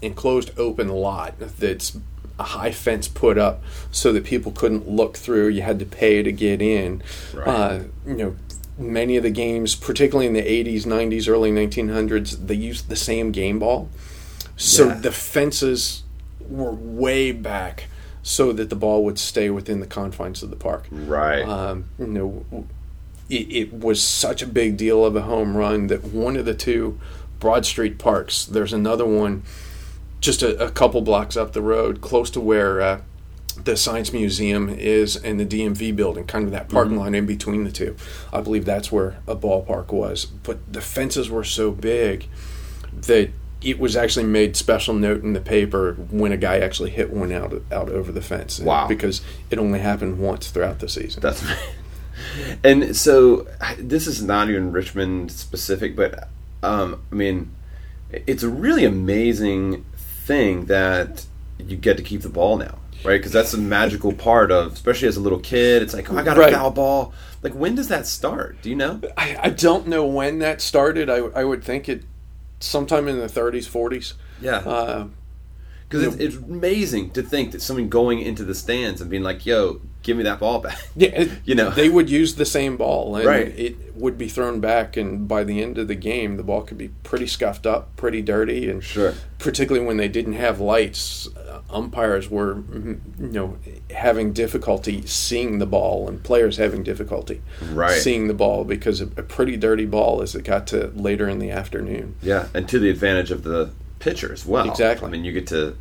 enclosed 0.00 0.52
open 0.56 0.88
lot 0.88 1.34
that's 1.38 1.98
a 2.38 2.44
high 2.44 2.70
fence 2.72 3.08
put 3.08 3.36
up 3.38 3.62
so 3.90 4.12
that 4.12 4.24
people 4.24 4.52
couldn't 4.52 4.88
look 4.88 5.16
through. 5.16 5.48
You 5.48 5.62
had 5.62 5.78
to 5.80 5.84
pay 5.86 6.22
to 6.22 6.30
get 6.32 6.62
in. 6.62 7.02
Right. 7.34 7.48
Uh, 7.48 7.80
you 8.06 8.14
know, 8.14 8.36
many 8.78 9.16
of 9.16 9.22
the 9.24 9.30
games, 9.30 9.74
particularly 9.74 10.26
in 10.26 10.34
the 10.34 10.42
'80s, 10.42 10.84
'90s, 10.84 11.28
early 11.28 11.50
1900s, 11.50 12.46
they 12.46 12.54
used 12.54 12.88
the 12.88 12.96
same 12.96 13.32
game 13.32 13.58
ball. 13.58 13.88
So 14.56 14.88
Yeah. 14.88 14.94
the 14.94 15.12
fences 15.12 16.02
were 16.40 16.72
way 16.72 17.32
back 17.32 17.86
so 18.22 18.52
that 18.52 18.68
the 18.70 18.76
ball 18.76 19.04
would 19.04 19.18
stay 19.18 19.50
within 19.50 19.80
the 19.80 19.86
confines 19.86 20.42
of 20.42 20.50
the 20.50 20.56
park. 20.56 20.86
Right. 20.90 21.42
Um, 21.42 21.86
you 21.98 22.06
know, 22.06 22.66
it, 23.30 23.34
it 23.50 23.72
was 23.74 24.02
such 24.02 24.42
a 24.42 24.46
big 24.46 24.76
deal 24.76 25.04
of 25.04 25.14
a 25.16 25.22
home 25.22 25.56
run 25.56 25.86
that 25.88 26.04
one 26.04 26.36
of 26.36 26.44
the 26.44 26.54
two 26.54 26.98
Broad 27.40 27.64
Street 27.66 27.98
parks, 27.98 28.44
there's 28.44 28.72
another 28.72 29.06
one 29.06 29.42
just 30.20 30.42
a, 30.42 30.64
a 30.64 30.70
couple 30.70 31.00
blocks 31.00 31.36
up 31.36 31.52
the 31.52 31.62
road, 31.62 32.00
close 32.00 32.30
to 32.30 32.40
where 32.40 32.80
uh, 32.80 33.00
the 33.64 33.76
Science 33.76 34.12
Museum 34.12 34.68
is 34.68 35.16
and 35.16 35.38
the 35.38 35.46
DMV 35.46 35.94
building, 35.94 36.24
kind 36.26 36.44
of 36.44 36.50
that 36.52 36.68
parking 36.68 36.96
lot 36.96 37.14
in 37.14 37.26
between 37.26 37.64
the 37.64 37.72
two. 37.72 37.96
I 38.32 38.40
believe 38.40 38.64
that's 38.64 38.92
where 38.92 39.18
a 39.26 39.36
ballpark 39.36 39.88
was. 39.88 40.26
But 40.26 40.72
the 40.72 40.80
fences 40.80 41.30
were 41.30 41.44
so 41.44 41.70
big 41.70 42.26
that 42.92 43.30
it 43.60 43.78
was 43.78 43.96
actually 43.96 44.24
made 44.24 44.56
special 44.56 44.94
note 44.94 45.22
in 45.22 45.32
the 45.32 45.40
paper 45.40 45.94
when 45.94 46.30
a 46.30 46.36
guy 46.36 46.58
actually 46.58 46.90
hit 46.90 47.10
one 47.10 47.32
out 47.32 47.60
out 47.72 47.88
over 47.88 48.12
the 48.12 48.22
fence. 48.22 48.60
Wow. 48.60 48.86
Because 48.86 49.20
it 49.50 49.58
only 49.58 49.80
happened 49.80 50.18
once 50.18 50.50
throughout 50.50 50.78
the 50.78 50.88
season. 50.88 51.20
That's 51.20 51.44
and 52.64 52.96
so 52.96 53.48
this 53.78 54.06
is 54.06 54.22
not 54.22 54.48
even 54.48 54.70
Richmond 54.70 55.32
specific, 55.32 55.96
but 55.96 56.28
um, 56.62 57.02
I 57.10 57.14
mean, 57.14 57.54
it's 58.10 58.42
a 58.42 58.48
really 58.48 58.84
amazing 58.84 59.84
thing 60.28 60.66
that 60.66 61.24
you 61.58 61.76
get 61.76 61.96
to 61.96 62.02
keep 62.02 62.20
the 62.22 62.28
ball 62.28 62.56
now, 62.58 62.78
right? 63.04 63.16
Because 63.18 63.32
that's 63.32 63.54
a 63.54 63.58
magical 63.58 64.12
part 64.12 64.52
of, 64.52 64.74
especially 64.74 65.08
as 65.08 65.16
a 65.16 65.20
little 65.20 65.40
kid. 65.40 65.82
It's 65.82 65.94
like, 65.94 66.12
oh, 66.12 66.16
I 66.18 66.22
got 66.22 66.36
a 66.36 66.40
Right. 66.40 66.52
foul 66.54 66.70
ball. 66.70 67.12
Like, 67.42 67.54
when 67.54 67.74
does 67.74 67.88
that 67.88 68.06
start? 68.06 68.58
Do 68.62 68.68
you 68.70 68.76
know? 68.76 69.00
I, 69.16 69.38
I 69.44 69.50
don't 69.50 69.86
know 69.88 70.04
when 70.06 70.38
that 70.40 70.60
started. 70.60 71.08
I, 71.10 71.16
I 71.40 71.44
would 71.44 71.64
think 71.64 71.88
it 71.88 72.02
sometime 72.60 73.08
in 73.08 73.18
the 73.18 73.26
30s, 73.26 73.66
40s. 73.68 74.14
Yeah. 74.40 74.56
Uh, 74.58 75.06
Because 75.88 76.04
it's, 76.04 76.16
it's 76.16 76.36
amazing 76.36 77.10
to 77.12 77.22
think 77.22 77.52
that 77.52 77.62
someone 77.62 77.88
going 77.88 78.20
into 78.20 78.44
the 78.44 78.54
stands 78.54 79.00
and 79.00 79.08
being 79.10 79.22
like, 79.22 79.46
"Yo, 79.46 79.80
give 80.08 80.16
me 80.16 80.24
that 80.24 80.40
ball 80.40 80.58
back." 80.58 80.78
yeah, 80.96 81.08
it- 81.10 81.30
You 81.44 81.54
know. 81.54 81.70
they 81.70 81.88
would 81.88 82.10
use 82.10 82.34
the 82.34 82.44
same 82.44 82.76
ball, 82.76 83.14
and 83.16 83.24
Right. 83.26 83.46
it 83.58 83.76
would 83.94 84.18
be 84.18 84.28
thrown 84.28 84.58
back. 84.60 84.96
And 84.96 85.28
by 85.28 85.44
the 85.44 85.62
end 85.62 85.78
of 85.78 85.86
the 85.88 85.94
game, 85.94 86.36
the 86.36 86.42
ball 86.42 86.62
could 86.62 86.78
be 86.78 86.88
pretty 87.04 87.26
scuffed 87.26 87.66
up, 87.66 87.94
pretty 87.96 88.22
dirty, 88.22 88.68
and 88.68 88.82
Sure. 88.82 89.14
particularly 89.38 89.86
when 89.86 89.96
they 89.96 90.08
didn't 90.08 90.32
have 90.34 90.60
lights, 90.60 91.28
uh, 91.36 91.60
umpires 91.70 92.30
were, 92.30 92.54
mm, 92.56 92.98
you 93.20 93.28
know, 93.28 93.56
having 93.90 94.32
difficulty 94.32 95.02
seeing 95.06 95.58
the 95.58 95.66
ball, 95.66 96.08
and 96.08 96.22
players 96.22 96.56
having 96.56 96.82
difficulty 96.82 97.40
Right. 97.72 98.00
seeing 98.00 98.26
the 98.28 98.34
ball 98.34 98.64
because 98.64 99.00
a, 99.00 99.04
a 99.16 99.22
pretty 99.22 99.56
dirty 99.56 99.84
ball 99.86 100.22
as 100.22 100.34
it 100.34 100.44
got 100.44 100.66
to 100.68 100.90
later 100.96 101.28
in 101.28 101.38
the 101.38 101.50
afternoon. 101.50 102.14
Yeah, 102.22 102.46
and 102.54 102.68
to 102.68 102.78
the 102.78 102.88
advantage 102.90 103.30
of 103.30 103.42
the 103.44 103.70
pitcher 103.98 104.32
as 104.32 104.46
well. 104.46 104.68
Exactly. 104.70 105.08
I 105.08 105.10
mean, 105.10 105.24
you 105.24 105.32
get 105.32 105.46
to, 105.48 105.74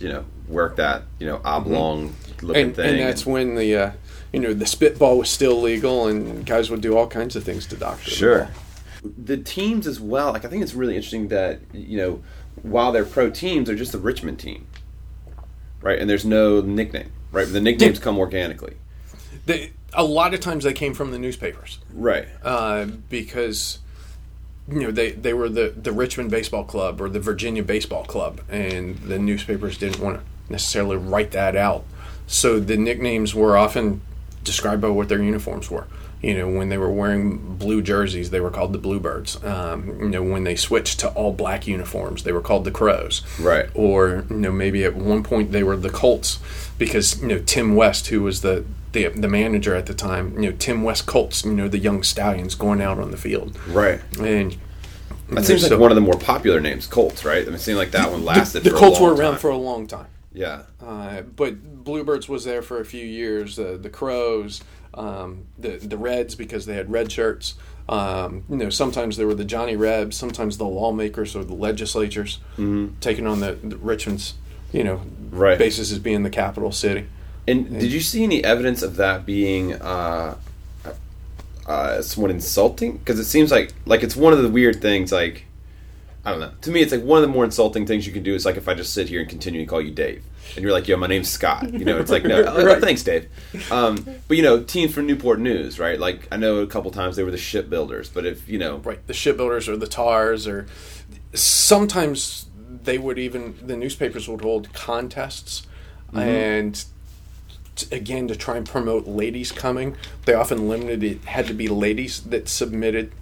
you 0.00 0.08
know, 0.08 0.24
work 0.48 0.76
that 0.76 1.02
you 1.20 1.26
know 1.26 1.40
oblong 1.44 2.14
looking 2.42 2.62
and, 2.62 2.76
thing. 2.76 2.90
and 2.90 3.00
that's 3.00 3.24
when 3.24 3.54
the 3.54 3.76
uh, 3.76 3.90
you 4.32 4.40
know 4.40 4.52
the 4.52 4.66
spitball 4.66 5.18
was 5.18 5.30
still 5.30 5.60
legal, 5.60 6.08
and 6.08 6.44
guys 6.44 6.70
would 6.70 6.80
do 6.80 6.96
all 6.96 7.06
kinds 7.06 7.36
of 7.36 7.44
things 7.44 7.66
to 7.68 7.76
doctor. 7.76 8.10
the 8.10 8.10
Sure. 8.10 8.48
The 9.02 9.36
teams 9.36 9.86
as 9.86 10.00
well. 10.00 10.32
Like 10.32 10.44
I 10.44 10.48
think 10.48 10.62
it's 10.62 10.74
really 10.74 10.96
interesting 10.96 11.28
that 11.28 11.60
you 11.72 11.96
know 11.96 12.22
while 12.62 12.92
they're 12.92 13.04
pro 13.04 13.30
teams, 13.30 13.66
they're 13.68 13.76
just 13.76 13.92
the 13.92 13.98
Richmond 13.98 14.38
team, 14.40 14.66
right? 15.80 15.98
And 15.98 16.10
there's 16.10 16.24
no 16.24 16.60
nickname, 16.60 17.12
right? 17.32 17.46
The 17.46 17.60
nicknames 17.60 17.98
come 17.98 18.18
organically, 18.18 18.74
They, 19.46 19.72
a 19.94 20.04
lot 20.04 20.34
of 20.34 20.40
times 20.40 20.64
they 20.64 20.72
came 20.72 20.92
from 20.94 21.10
the 21.10 21.18
newspapers. 21.18 21.78
right? 21.94 22.26
uh, 22.42 22.86
because 23.08 23.78
you 24.70 24.80
know 24.80 24.90
they, 24.90 25.12
they 25.12 25.34
were 25.34 25.48
the, 25.48 25.74
the 25.76 25.92
Richmond 25.92 26.30
Baseball 26.30 26.64
Club 26.64 27.00
or 27.00 27.08
the 27.08 27.20
Virginia 27.20 27.62
Baseball 27.62 28.04
Club, 28.04 28.40
and 28.48 28.96
the 28.98 29.18
newspapers 29.18 29.78
didn't 29.78 30.02
want 30.02 30.18
to 30.18 30.52
necessarily 30.52 30.96
write 30.96 31.32
that 31.32 31.56
out. 31.56 31.84
So 32.26 32.60
the 32.60 32.76
nicknames 32.76 33.34
were 33.34 33.56
often 33.56 34.00
described 34.44 34.80
by 34.80 34.88
what 34.88 35.08
their 35.08 35.22
uniforms 35.22 35.70
were. 35.70 35.86
You 36.22 36.36
know, 36.36 36.48
when 36.48 36.68
they 36.68 36.76
were 36.76 36.90
wearing 36.90 37.56
blue 37.56 37.80
jerseys, 37.80 38.28
they 38.28 38.40
were 38.40 38.50
called 38.50 38.74
the 38.74 38.78
Bluebirds. 38.78 39.42
Um, 39.42 39.98
you 40.00 40.08
know, 40.10 40.22
when 40.22 40.44
they 40.44 40.54
switched 40.54 41.00
to 41.00 41.08
all 41.08 41.32
black 41.32 41.66
uniforms, 41.66 42.24
they 42.24 42.32
were 42.32 42.42
called 42.42 42.64
the 42.64 42.70
Crows. 42.70 43.22
Right. 43.40 43.70
Or 43.74 44.26
you 44.28 44.36
know, 44.36 44.52
maybe 44.52 44.84
at 44.84 44.94
one 44.94 45.22
point 45.22 45.50
they 45.52 45.62
were 45.62 45.76
the 45.76 45.88
Colts 45.90 46.38
because 46.78 47.20
you 47.22 47.28
know 47.28 47.38
Tim 47.38 47.74
West, 47.74 48.08
who 48.08 48.22
was 48.22 48.42
the 48.42 48.64
the, 48.92 49.08
the 49.08 49.28
manager 49.28 49.74
at 49.74 49.86
the 49.86 49.94
time, 49.94 50.34
you 50.42 50.50
know 50.50 50.56
Tim 50.58 50.82
West 50.82 51.06
Colts, 51.06 51.44
you 51.44 51.52
know 51.52 51.68
the 51.68 51.78
young 51.78 52.02
stallions 52.02 52.54
going 52.54 52.80
out 52.80 52.98
on 52.98 53.10
the 53.10 53.16
field, 53.16 53.58
Right. 53.68 54.00
and 54.18 54.56
That 55.30 55.44
seems 55.44 55.68
like 55.68 55.78
one 55.78 55.90
of 55.90 55.94
the 55.94 56.00
more 56.00 56.18
popular 56.18 56.60
names, 56.60 56.86
Colts, 56.86 57.24
right? 57.24 57.42
I 57.42 57.46
mean, 57.46 57.54
it 57.54 57.60
seemed 57.60 57.78
like 57.78 57.92
that 57.92 58.10
one 58.10 58.24
lasted. 58.24 58.64
the 58.64 58.70
for 58.70 58.76
Colts 58.76 58.98
a 58.98 59.02
long 59.02 59.12
were 59.14 59.20
around 59.20 59.32
time. 59.32 59.40
for 59.40 59.50
a 59.50 59.56
long 59.56 59.86
time. 59.86 60.06
yeah, 60.32 60.62
Uh, 60.84 61.22
but 61.22 61.84
Bluebirds 61.84 62.28
was 62.28 62.44
there 62.44 62.62
for 62.62 62.80
a 62.80 62.84
few 62.84 63.04
years. 63.06 63.58
Uh, 63.58 63.78
the 63.80 63.90
Crows, 63.90 64.62
um, 64.94 65.44
the 65.58 65.78
the 65.78 65.96
Reds 65.96 66.34
because 66.34 66.66
they 66.66 66.74
had 66.74 66.90
red 66.90 67.10
shirts. 67.12 67.54
Um, 67.88 68.44
you 68.48 68.56
know, 68.56 68.70
sometimes 68.70 69.16
they 69.16 69.24
were 69.24 69.34
the 69.34 69.44
Johnny 69.44 69.74
Rebs, 69.76 70.16
sometimes 70.16 70.58
the 70.58 70.64
lawmakers 70.64 71.34
or 71.34 71.42
the 71.44 71.54
legislatures 71.54 72.38
taking 73.00 73.26
on 73.26 73.40
the, 73.40 73.52
the 73.64 73.76
Richmond's, 73.78 74.34
you 74.72 74.84
know, 74.84 75.00
Right. 75.30 75.58
basis 75.58 75.90
as 75.90 75.98
being 75.98 76.22
the 76.22 76.30
capital 76.30 76.70
city. 76.72 77.06
And 77.50 77.80
did 77.80 77.92
you 77.92 78.00
see 78.00 78.22
any 78.24 78.42
evidence 78.44 78.82
of 78.82 78.96
that 78.96 79.26
being 79.26 79.74
uh, 79.74 80.36
uh, 81.66 82.02
somewhat 82.02 82.30
insulting? 82.30 82.98
Because 82.98 83.18
it 83.18 83.24
seems 83.24 83.50
like 83.50 83.72
like 83.86 84.02
it's 84.02 84.16
one 84.16 84.32
of 84.32 84.42
the 84.42 84.48
weird 84.48 84.80
things. 84.80 85.12
Like 85.12 85.44
I 86.24 86.30
don't 86.30 86.40
know. 86.40 86.52
To 86.62 86.70
me, 86.70 86.80
it's 86.82 86.92
like 86.92 87.02
one 87.02 87.22
of 87.22 87.22
the 87.28 87.32
more 87.32 87.44
insulting 87.44 87.86
things 87.86 88.06
you 88.06 88.12
can 88.12 88.22
do 88.22 88.34
is 88.34 88.44
like 88.44 88.56
if 88.56 88.68
I 88.68 88.74
just 88.74 88.92
sit 88.92 89.08
here 89.08 89.20
and 89.20 89.28
continue 89.28 89.60
to 89.60 89.66
call 89.66 89.80
you 89.80 89.90
Dave, 89.90 90.22
and 90.54 90.62
you're 90.62 90.72
like, 90.72 90.86
"Yo, 90.88 90.96
my 90.96 91.06
name's 91.06 91.28
Scott." 91.30 91.72
You 91.72 91.84
know, 91.84 91.98
it's 91.98 92.10
like, 92.10 92.24
"No, 92.24 92.42
oh, 92.46 92.64
Right. 92.64 92.80
thanks, 92.80 93.02
Dave." 93.02 93.28
Um, 93.70 94.04
but 94.28 94.36
you 94.36 94.42
know, 94.42 94.62
teams 94.62 94.92
from 94.92 95.06
Newport 95.06 95.38
News, 95.40 95.78
right? 95.78 95.98
Like 95.98 96.28
I 96.30 96.36
know 96.36 96.58
a 96.58 96.66
couple 96.66 96.90
times 96.90 97.16
they 97.16 97.22
were 97.24 97.30
the 97.30 97.38
shipbuilders, 97.38 98.10
but 98.10 98.26
if 98.26 98.48
you 98.48 98.58
know, 98.58 98.78
right 98.78 99.04
the 99.06 99.14
shipbuilders 99.14 99.68
or 99.68 99.76
the 99.76 99.86
tars 99.86 100.46
or 100.46 100.66
sometimes 101.34 102.46
they 102.82 102.98
would 102.98 103.18
even 103.18 103.56
the 103.66 103.76
newspapers 103.76 104.28
would 104.28 104.40
hold 104.42 104.72
contests 104.72 105.66
and 106.14 106.74
t- 106.74 106.82
again 107.90 108.28
to 108.28 108.36
try 108.36 108.56
and 108.56 108.66
promote 108.68 109.06
ladies 109.06 109.52
coming 109.52 109.96
they 110.24 110.34
often 110.34 110.68
limited 110.68 111.02
it 111.02 111.24
had 111.24 111.46
to 111.46 111.54
be 111.54 111.68
ladies 111.68 112.20
that 112.22 112.48
submitted 112.48 113.12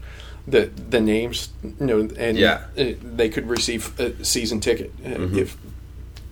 the 0.46 0.66
the 0.90 1.00
names 1.00 1.50
you 1.62 1.74
know 1.86 2.08
and 2.18 2.38
Yeah. 2.38 2.62
uh, 2.78 2.92
they 3.02 3.28
could 3.28 3.48
receive 3.48 3.98
a 4.00 4.24
season 4.24 4.60
ticket 4.60 4.92
uh, 5.04 5.28
if 5.36 5.56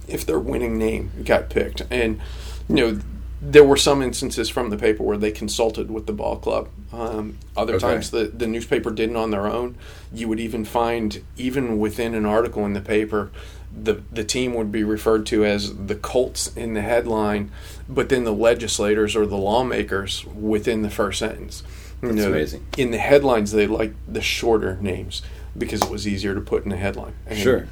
if 0.08 0.24
their 0.24 0.38
winning 0.38 0.78
name 0.78 1.10
got 1.24 1.50
picked. 1.50 1.82
And 1.90 2.20
you 2.68 2.74
know, 2.76 3.00
there 3.42 3.64
were 3.64 3.76
some 3.76 4.02
instances 4.02 4.48
from 4.48 4.70
the 4.70 4.76
paper 4.76 5.02
where 5.02 5.18
they 5.18 5.32
consulted 5.32 5.90
with 5.90 6.06
the 6.06 6.12
ball 6.12 6.36
club. 6.36 6.68
Um, 6.92 7.38
other 7.56 7.74
Okay. 7.74 7.88
times 7.88 8.10
the 8.12 8.24
the 8.24 8.46
newspaper 8.46 8.90
didn't 8.92 9.16
on 9.16 9.32
their 9.32 9.46
own. 9.48 9.74
You 10.14 10.28
would 10.28 10.38
even 10.40 10.64
find 10.64 11.22
even 11.36 11.78
within 11.80 12.14
an 12.14 12.24
article 12.24 12.64
in 12.64 12.72
the 12.72 12.80
paper. 12.80 13.30
The, 13.78 14.00
the 14.10 14.24
team 14.24 14.54
would 14.54 14.72
be 14.72 14.84
referred 14.84 15.26
to 15.26 15.44
as 15.44 15.74
the 15.76 15.96
Colts 15.96 16.56
in 16.56 16.72
the 16.74 16.80
headline, 16.80 17.50
but 17.88 18.08
then 18.08 18.24
the 18.24 18.32
legislators 18.32 19.14
or 19.14 19.26
the 19.26 19.36
lawmakers 19.36 20.24
within 20.26 20.82
the 20.82 20.90
first 20.90 21.18
sentence. 21.18 21.62
You 22.02 22.12
That's 22.12 22.26
amazing. 22.26 22.66
In 22.76 22.90
the 22.90 22.98
headlines, 22.98 23.52
they 23.52 23.66
liked 23.66 23.96
the 24.12 24.20
shorter 24.20 24.76
names 24.80 25.22
because 25.56 25.82
it 25.82 25.90
was 25.90 26.06
easier 26.06 26.34
to 26.34 26.40
put 26.40 26.64
in 26.66 26.72
a 26.72 26.76
headline. 26.76 27.14
And 27.26 27.38
sure, 27.38 27.68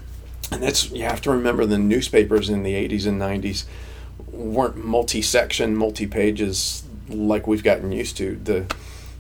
and 0.51 0.63
that's 0.63 0.91
you 0.91 1.03
have 1.05 1.21
to 1.23 1.31
remember 1.31 1.67
the 1.67 1.79
newspapers 1.79 2.49
in 2.49 2.63
the 2.63 2.73
80s 2.73 3.07
and 3.07 3.21
90s 3.21 3.65
weren't 4.31 4.77
multi-section, 4.77 5.77
multi-pages 5.77 6.85
like 7.09 7.47
we've 7.47 7.63
gotten 7.63 7.93
used 7.93 8.17
to. 8.17 8.37
The 8.43 8.67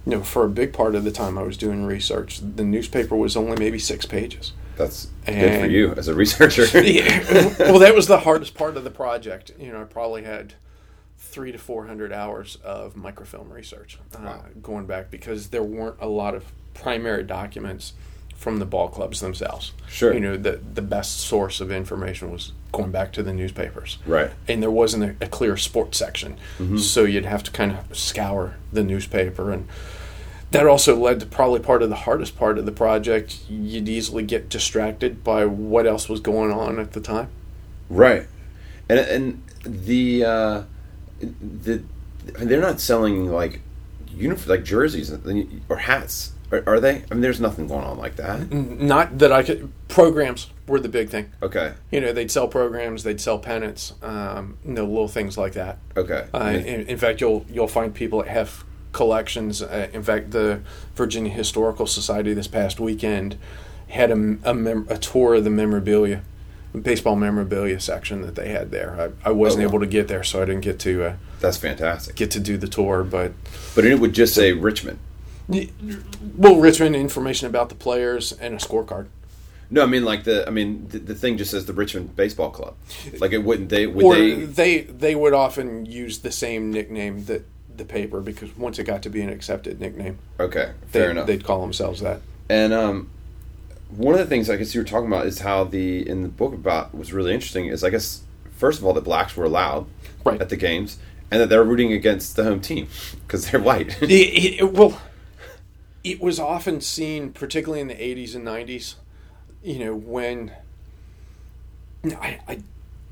you 0.06 0.12
know, 0.12 0.22
for 0.22 0.44
a 0.44 0.48
big 0.48 0.72
part 0.72 0.94
of 0.94 1.04
the 1.04 1.10
time 1.10 1.38
I 1.38 1.42
was 1.42 1.56
doing 1.56 1.84
research, 1.86 2.40
the 2.40 2.64
newspaper 2.64 3.16
was 3.16 3.36
only 3.36 3.56
maybe 3.58 3.78
six 3.78 4.04
pages. 4.04 4.52
that's 4.76 5.06
good 5.24 5.60
for 5.60 5.66
you 5.66 5.92
as 5.92 6.08
a 6.08 6.14
researcher. 6.14 6.66
Yeah. 6.82 7.24
well, 7.58 7.78
that 7.78 7.94
was 7.94 8.06
the 8.06 8.20
hardest 8.20 8.54
part 8.54 8.76
of 8.76 8.84
the 8.84 8.90
project. 8.90 9.52
You 9.58 9.72
know, 9.72 9.80
I 9.80 9.84
probably 9.84 10.24
had 10.24 10.54
three 11.34 11.52
to 11.52 11.58
four 11.58 11.86
hundred 11.86 12.12
hours 12.12 12.56
of 12.64 12.94
microfilm 12.96 13.50
research 13.52 13.98
uh, 14.14 14.18
Wow. 14.22 14.44
going 14.62 14.86
back 14.86 15.10
because 15.10 15.48
there 15.48 15.62
weren't 15.64 15.96
a 16.00 16.06
lot 16.08 16.34
of 16.34 16.44
primary 16.74 17.24
documents 17.24 17.92
from 18.36 18.58
the 18.58 18.64
ball 18.66 18.88
clubs 18.88 19.20
themselves. 19.20 19.72
Sure. 19.88 20.12
You 20.14 20.20
know, 20.20 20.36
the 20.36 20.60
the 20.74 20.82
best 20.82 21.18
source 21.20 21.60
of 21.60 21.70
information 21.72 22.30
was 22.30 22.52
going 22.72 22.90
back 22.92 23.12
to 23.14 23.22
the 23.22 23.32
newspapers. 23.32 23.98
Right. 24.06 24.30
And 24.48 24.62
there 24.62 24.70
wasn't 24.70 25.02
a, 25.04 25.24
a 25.24 25.28
clear 25.28 25.56
sports 25.56 25.98
section, 25.98 26.36
so 26.78 27.04
you'd 27.04 27.24
have 27.24 27.42
to 27.44 27.50
kind 27.50 27.72
of 27.72 27.96
scour 27.98 28.56
the 28.72 28.84
newspaper 28.84 29.50
and. 29.52 29.66
That 30.50 30.68
also 30.68 30.94
led 30.94 31.18
to 31.18 31.26
probably 31.26 31.58
part 31.58 31.82
of 31.82 31.88
the 31.88 31.96
hardest 32.06 32.36
part 32.36 32.58
of 32.58 32.64
the 32.66 32.70
project. 32.70 33.40
You'd 33.50 33.88
easily 33.88 34.22
get 34.22 34.48
distracted 34.48 35.24
by 35.24 35.46
what 35.46 35.84
else 35.84 36.08
was 36.08 36.20
going 36.20 36.52
on 36.52 36.78
at 36.78 36.92
the 36.92 37.00
time. 37.00 37.28
Right, 37.90 38.26
and 38.88 39.00
and 39.00 39.42
the 39.64 40.24
uh, 40.24 40.62
the 41.40 41.82
they're 42.24 42.60
not 42.60 42.80
selling 42.80 43.30
like 43.30 43.60
uniform 44.08 44.48
like 44.56 44.64
jerseys 44.64 45.12
or 45.68 45.76
hats, 45.76 46.32
are, 46.52 46.62
are 46.66 46.80
they? 46.80 47.02
I 47.10 47.14
mean, 47.14 47.20
there's 47.20 47.40
nothing 47.40 47.66
going 47.68 47.84
on 47.84 47.98
like 47.98 48.16
that. 48.16 48.50
Not 48.52 49.18
that 49.18 49.30
I 49.32 49.42
could. 49.42 49.70
Programs 49.88 50.50
were 50.66 50.80
the 50.80 50.88
big 50.88 51.10
thing. 51.10 51.30
Okay, 51.42 51.74
You 51.90 52.00
know, 52.00 52.12
they'd 52.12 52.30
sell 52.30 52.48
programs, 52.48 53.02
they'd 53.04 53.20
sell 53.20 53.38
pennants, 53.38 53.92
um, 54.02 54.56
you 54.64 54.72
know, 54.72 54.84
little 54.86 55.08
things 55.08 55.36
like 55.36 55.52
that. 55.52 55.78
okay, 55.96 56.26
Uh, 56.32 56.52
in, 56.54 56.86
in 56.86 56.96
fact, 56.98 57.20
you'll 57.20 57.44
you'll 57.52 57.68
find 57.68 57.94
people 57.94 58.20
that 58.22 58.28
have 58.28 58.64
collections. 58.92 59.60
Uh, 59.60 59.88
in 59.92 60.02
fact, 60.02 60.30
the 60.30 60.60
Virginia 60.94 61.32
Historical 61.32 61.86
Society 61.86 62.32
this 62.32 62.46
past 62.48 62.80
weekend 62.80 63.36
had 63.88 64.10
a, 64.10 64.14
a, 64.44 64.54
mem- 64.54 64.86
a 64.88 64.96
tour 64.96 65.34
of 65.34 65.44
the 65.44 65.50
memorabilia, 65.50 66.22
baseball 66.82 67.16
memorabilia 67.16 67.78
section 67.80 68.22
that 68.22 68.34
they 68.34 68.48
had 68.48 68.70
there. 68.70 69.12
I, 69.24 69.28
I 69.28 69.32
wasn't 69.32 69.62
Oh, 69.62 69.66
wow. 69.66 69.70
able 69.72 69.80
to 69.80 69.86
get 69.86 70.08
there, 70.08 70.24
so 70.24 70.42
I 70.42 70.44
didn't 70.44 70.62
get 70.62 70.78
to 70.80 71.04
uh, 71.04 71.14
that's 71.40 71.56
fantastic. 71.56 72.16
get 72.16 72.30
to 72.32 72.40
do 72.40 72.56
the 72.56 72.66
tour. 72.68 73.04
But 73.04 73.32
But 73.74 73.84
it 73.84 73.98
would 74.00 74.12
just 74.12 74.34
say 74.34 74.52
Richmond. 74.52 74.98
well, 76.36 76.56
Richmond 76.56 76.96
information 76.96 77.46
about 77.46 77.68
the 77.68 77.74
players 77.74 78.32
and 78.32 78.54
a 78.54 78.58
scorecard. 78.58 79.06
No, 79.70 79.82
I 79.82 79.86
mean 79.86 80.04
like 80.04 80.24
the 80.24 80.46
I 80.46 80.50
mean 80.50 80.88
the, 80.88 80.98
the 80.98 81.14
thing 81.14 81.36
just 81.38 81.50
says 81.50 81.66
the 81.66 81.72
Richmond 81.72 82.14
Baseball 82.16 82.50
Club. 82.50 82.74
Like 83.18 83.32
it 83.32 83.38
wouldn't 83.38 83.70
they 83.70 83.86
would 83.86 84.04
or 84.04 84.14
they 84.14 84.34
they 84.44 84.80
they 84.82 85.14
would 85.14 85.32
often 85.32 85.86
use 85.86 86.18
the 86.20 86.30
same 86.30 86.70
nickname 86.72 87.24
that 87.26 87.44
the 87.76 87.84
paper 87.84 88.20
because 88.20 88.56
once 88.56 88.78
it 88.78 88.84
got 88.84 89.02
to 89.02 89.10
be 89.10 89.20
an 89.20 89.30
accepted 89.30 89.80
nickname, 89.80 90.18
okay 90.38 90.72
they, 90.82 90.98
fair 91.00 91.10
enough. 91.10 91.26
they'd 91.26 91.44
call 91.44 91.60
themselves 91.62 92.00
that. 92.02 92.20
And 92.48 92.72
um, 92.72 93.10
one 93.96 94.14
of 94.14 94.20
the 94.20 94.26
things 94.26 94.50
I 94.50 94.56
guess 94.56 94.74
you 94.74 94.80
were 94.80 94.86
talking 94.86 95.08
about 95.08 95.26
is 95.26 95.40
how 95.40 95.64
the 95.64 96.08
in 96.08 96.22
the 96.22 96.28
book 96.28 96.54
about 96.54 96.94
was 96.94 97.12
really 97.12 97.32
interesting 97.34 97.66
is 97.66 97.84
I 97.84 97.90
guess 97.90 98.22
first 98.56 98.78
of 98.78 98.84
all 98.84 98.92
that 98.94 99.04
blacks 99.04 99.36
were 99.36 99.44
allowed 99.44 99.86
Right. 100.24 100.40
at 100.40 100.48
the 100.48 100.56
games 100.56 100.96
and 101.30 101.40
that 101.40 101.48
they're 101.50 101.64
rooting 101.64 101.92
against 101.92 102.36
the 102.36 102.44
home 102.44 102.60
team 102.60 102.88
because 103.26 103.50
they're 103.50 103.60
white. 103.60 103.98
It, 104.02 104.60
it, 104.60 104.72
well, 104.72 105.00
it 106.02 106.20
was 106.20 106.38
often 106.38 106.80
seen, 106.80 107.32
particularly 107.32 107.80
in 107.80 107.88
the 107.88 107.94
'80s 107.94 108.34
and 108.34 108.46
'90s. 108.46 108.94
You 109.62 109.78
know, 109.80 109.94
when 109.94 110.52
I, 112.04 112.38
I 112.48 112.62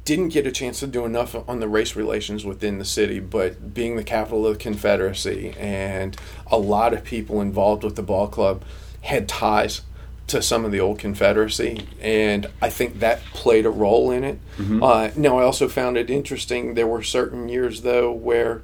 didn't 0.04 0.28
get 0.30 0.46
a 0.46 0.52
chance 0.52 0.80
to 0.80 0.86
do 0.86 1.04
enough 1.04 1.34
on 1.48 1.60
the 1.60 1.68
race 1.68 1.96
relations 1.96 2.44
within 2.44 2.78
the 2.78 2.84
city, 2.84 3.20
but 3.20 3.72
being 3.74 3.96
the 3.96 4.04
capital 4.04 4.46
of 4.46 4.54
the 4.54 4.58
Confederacy 4.58 5.54
and 5.58 6.16
a 6.48 6.58
lot 6.58 6.92
of 6.92 7.04
people 7.04 7.40
involved 7.40 7.84
with 7.84 7.96
the 7.96 8.02
ball 8.02 8.28
club 8.28 8.64
had 9.02 9.28
ties 9.28 9.82
to 10.28 10.40
some 10.40 10.64
of 10.64 10.72
the 10.72 10.80
old 10.80 10.98
Confederacy, 10.98 11.86
and 12.00 12.46
I 12.62 12.70
think 12.70 13.00
that 13.00 13.20
played 13.34 13.66
a 13.66 13.70
role 13.70 14.10
in 14.10 14.24
it. 14.24 14.38
Uh, 14.82 15.10
now, 15.16 15.38
I 15.38 15.42
also 15.42 15.68
found 15.68 15.96
it 15.96 16.08
interesting. 16.10 16.74
There 16.74 16.86
were 16.86 17.02
certain 17.02 17.48
years, 17.48 17.82
though, 17.82 18.10
where 18.12 18.62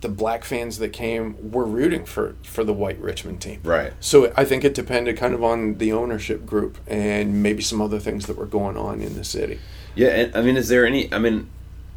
the 0.00 0.08
black 0.08 0.44
fans 0.44 0.78
that 0.78 0.90
came 0.94 1.50
were 1.52 1.66
rooting 1.66 2.06
for, 2.06 2.34
for 2.42 2.64
the 2.64 2.72
white 2.72 2.98
Richmond 3.00 3.42
team. 3.42 3.60
Right. 3.62 3.92
So 4.00 4.32
I 4.34 4.46
think 4.46 4.64
it 4.64 4.72
depended 4.72 5.18
kind 5.18 5.34
of 5.34 5.44
on 5.44 5.74
the 5.76 5.92
ownership 5.92 6.46
group 6.46 6.78
and 6.86 7.42
maybe 7.42 7.60
some 7.62 7.82
other 7.82 7.98
things 7.98 8.24
that 8.26 8.38
were 8.38 8.46
going 8.46 8.78
on 8.78 9.02
in 9.02 9.14
the 9.14 9.24
city. 9.24 9.58
Yeah, 9.94 10.08
and 10.08 10.34
I 10.36 10.40
mean, 10.40 10.56
is 10.56 10.68
there 10.68 10.86
any? 10.86 11.12
I 11.12 11.18
mean, 11.18 11.48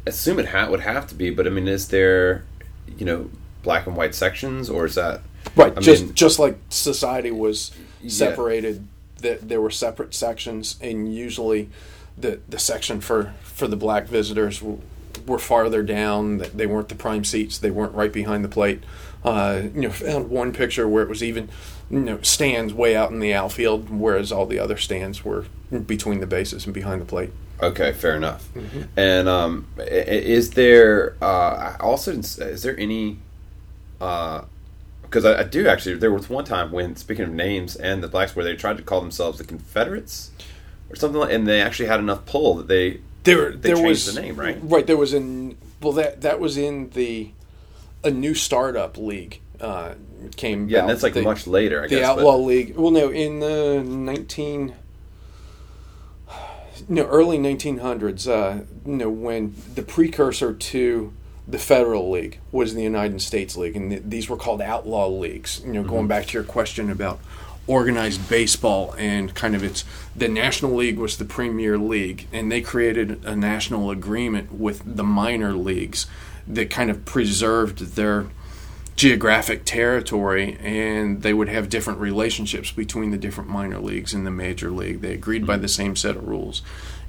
assume 0.06 0.38
it 0.38 0.48
ha- 0.48 0.68
would 0.68 0.80
have 0.80 1.06
to 1.06 1.14
be, 1.14 1.30
but 1.30 1.46
I 1.46 1.50
mean, 1.50 1.66
is 1.66 1.88
there, 1.88 2.44
you 2.98 3.06
know, 3.06 3.30
black 3.62 3.86
and 3.86 3.96
white 3.96 4.14
sections, 4.14 4.68
or 4.68 4.84
is 4.84 4.96
that 4.96 5.22
Right. 5.56 5.72
I 5.76 5.80
just 5.80 6.04
mean- 6.04 6.14
just 6.14 6.38
like 6.38 6.58
society 6.68 7.30
was 7.30 7.70
separated, 8.06 8.86
that 9.24 9.48
there 9.48 9.60
were 9.60 9.70
separate 9.70 10.14
sections, 10.14 10.76
and 10.80 11.12
usually 11.12 11.68
the 12.16 12.38
the 12.48 12.58
section 12.58 13.00
for 13.00 13.34
for 13.42 13.66
the 13.66 13.76
black 13.76 14.06
visitors 14.06 14.62
were 15.26 15.38
farther 15.38 15.82
down. 15.82 16.38
that 16.38 16.56
They 16.56 16.66
weren't 16.66 16.88
the 16.88 16.94
prime 16.94 17.24
seats. 17.24 17.58
They 17.58 17.70
weren't 17.70 17.94
right 17.94 18.12
behind 18.12 18.44
the 18.44 18.48
plate. 18.48 18.84
Uh, 19.24 19.62
you 19.74 19.82
know, 19.82 19.90
found 19.90 20.30
one 20.30 20.52
picture 20.52 20.86
where 20.86 21.02
it 21.02 21.08
was 21.08 21.22
even 21.22 21.48
you 21.90 22.00
know 22.00 22.20
stands 22.22 22.72
way 22.72 22.94
out 22.94 23.10
in 23.10 23.18
the 23.18 23.34
outfield, 23.34 23.90
whereas 23.90 24.30
all 24.30 24.46
the 24.46 24.58
other 24.58 24.76
stands 24.76 25.24
were 25.24 25.46
between 25.86 26.20
the 26.20 26.26
bases 26.26 26.66
and 26.66 26.74
behind 26.74 27.00
the 27.00 27.06
plate. 27.06 27.30
Okay, 27.62 27.92
fair 27.92 28.16
enough. 28.16 28.48
And 28.96 29.28
um, 29.28 29.66
is 29.78 30.50
there 30.50 31.16
uh, 31.20 31.76
also 31.80 32.12
is 32.12 32.62
there 32.62 32.78
any? 32.78 33.18
Because 35.14 35.24
I, 35.24 35.42
I 35.42 35.42
do 35.44 35.68
actually. 35.68 35.94
There 35.94 36.10
was 36.10 36.28
one 36.28 36.44
time 36.44 36.72
when 36.72 36.96
speaking 36.96 37.24
of 37.24 37.30
names 37.30 37.76
and 37.76 38.02
the 38.02 38.08
blacks, 38.08 38.34
where 38.34 38.44
they 38.44 38.56
tried 38.56 38.78
to 38.78 38.82
call 38.82 39.00
themselves 39.00 39.38
the 39.38 39.44
Confederates 39.44 40.32
or 40.90 40.96
something, 40.96 41.20
like, 41.20 41.32
and 41.32 41.46
they 41.46 41.60
actually 41.60 41.86
had 41.86 42.00
enough 42.00 42.26
pull 42.26 42.54
that 42.56 42.66
they 42.66 42.98
There, 43.22 43.52
They 43.52 43.68
there 43.68 43.76
changed 43.76 43.88
was 44.06 44.14
the 44.14 44.20
name, 44.20 44.34
right? 44.34 44.58
Right. 44.60 44.84
There 44.84 44.96
was 44.96 45.14
in 45.14 45.56
well 45.80 45.92
that 45.92 46.22
that 46.22 46.40
was 46.40 46.56
in 46.56 46.90
the 46.90 47.30
a 48.02 48.10
new 48.10 48.34
startup 48.34 48.98
league 48.98 49.38
uh, 49.60 49.94
came. 50.34 50.68
yeah, 50.68 50.80
and 50.80 50.88
that's 50.88 51.04
like 51.04 51.14
the, 51.14 51.22
much 51.22 51.46
later. 51.46 51.78
I 51.78 51.86
the 51.86 51.90
guess. 51.90 52.08
but- 52.08 52.18
outlaw 52.18 52.38
league. 52.38 52.76
Well, 52.76 52.90
no, 52.90 53.10
in 53.10 53.38
the 53.38 53.84
nineteen. 53.86 54.74
No, 56.88 57.04
early 57.06 57.38
1900s. 57.38 58.28
Uh, 58.28 58.64
you 58.84 58.96
know, 58.96 59.08
when 59.08 59.54
the 59.76 59.82
precursor 59.82 60.52
to 60.52 61.12
the 61.46 61.58
Federal 61.58 62.10
League 62.10 62.38
was 62.52 62.74
the 62.74 62.82
United 62.82 63.20
States 63.20 63.56
League, 63.56 63.76
and 63.76 63.90
th- 63.90 64.02
these 64.06 64.28
were 64.28 64.36
called 64.36 64.62
outlaw 64.62 65.08
leagues. 65.08 65.60
You 65.64 65.72
know, 65.72 65.80
mm-hmm. 65.80 65.90
going 65.90 66.08
back 66.08 66.26
to 66.26 66.32
your 66.34 66.44
question 66.44 66.90
about 66.90 67.20
organized 67.66 68.28
baseball 68.28 68.94
and 68.98 69.34
kind 69.34 69.54
of 69.54 69.62
its 69.62 69.84
the 70.14 70.28
National 70.28 70.74
League 70.74 70.98
was 70.98 71.16
the 71.16 71.24
premier 71.24 71.78
league, 71.78 72.26
and 72.32 72.50
they 72.50 72.60
created 72.60 73.24
a 73.24 73.36
national 73.36 73.90
agreement 73.90 74.52
with 74.52 74.82
the 74.96 75.04
minor 75.04 75.52
leagues 75.52 76.06
that 76.46 76.70
kind 76.70 76.90
of 76.90 77.04
preserved 77.04 77.96
their 77.96 78.26
geographic 78.96 79.64
territory 79.64 80.56
and 80.60 81.22
they 81.22 81.34
would 81.34 81.48
have 81.48 81.68
different 81.68 81.98
relationships 81.98 82.70
between 82.70 83.10
the 83.10 83.18
different 83.18 83.50
minor 83.50 83.80
leagues 83.80 84.14
and 84.14 84.26
the 84.26 84.30
major 84.30 84.70
league. 84.70 85.00
They 85.00 85.14
agreed 85.14 85.46
by 85.46 85.54
mm-hmm. 85.54 85.62
the 85.62 85.68
same 85.68 85.96
set 85.96 86.16
of 86.16 86.28
rules. 86.28 86.62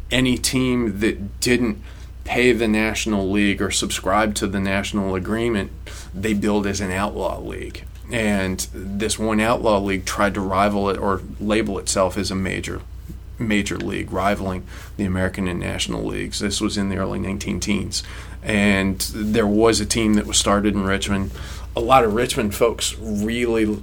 Any 0.09 0.37
team 0.37 0.99
that 0.99 1.39
didn't 1.39 1.81
pay 2.25 2.51
the 2.51 2.67
National 2.67 3.31
League 3.31 3.61
or 3.61 3.71
subscribe 3.71 4.35
to 4.35 4.47
the 4.47 4.59
national 4.59 5.15
agreement, 5.15 5.71
they 6.13 6.33
billed 6.33 6.67
as 6.67 6.81
an 6.81 6.91
outlaw 6.91 7.39
league. 7.39 7.85
And 8.11 8.59
this 8.73 9.17
one 9.17 9.39
outlaw 9.39 9.79
league 9.79 10.05
tried 10.05 10.33
to 10.33 10.41
rival 10.41 10.89
it 10.89 10.97
or 10.97 11.21
label 11.39 11.79
itself 11.79 12.17
as 12.17 12.29
a 12.29 12.35
major 12.35 12.81
major 13.37 13.77
league, 13.77 14.11
rivaling 14.11 14.65
the 14.97 15.03
American 15.03 15.47
and 15.47 15.59
National 15.59 16.03
Leagues. 16.03 16.39
This 16.39 16.61
was 16.61 16.77
in 16.77 16.87
the 16.89 16.97
early 16.97 17.19
19 17.19 17.59
teens. 17.59 18.01
And 18.41 18.99
there 19.13 19.47
was 19.47 19.81
a 19.81 19.85
team 19.85 20.13
that 20.13 20.25
was 20.25 20.37
started 20.37 20.73
in 20.73 20.83
Richmond. 20.83 21.31
A 21.75 21.81
lot 21.81 22.05
of 22.05 22.13
Richmond 22.13 22.55
folks 22.55 22.95
really 22.97 23.81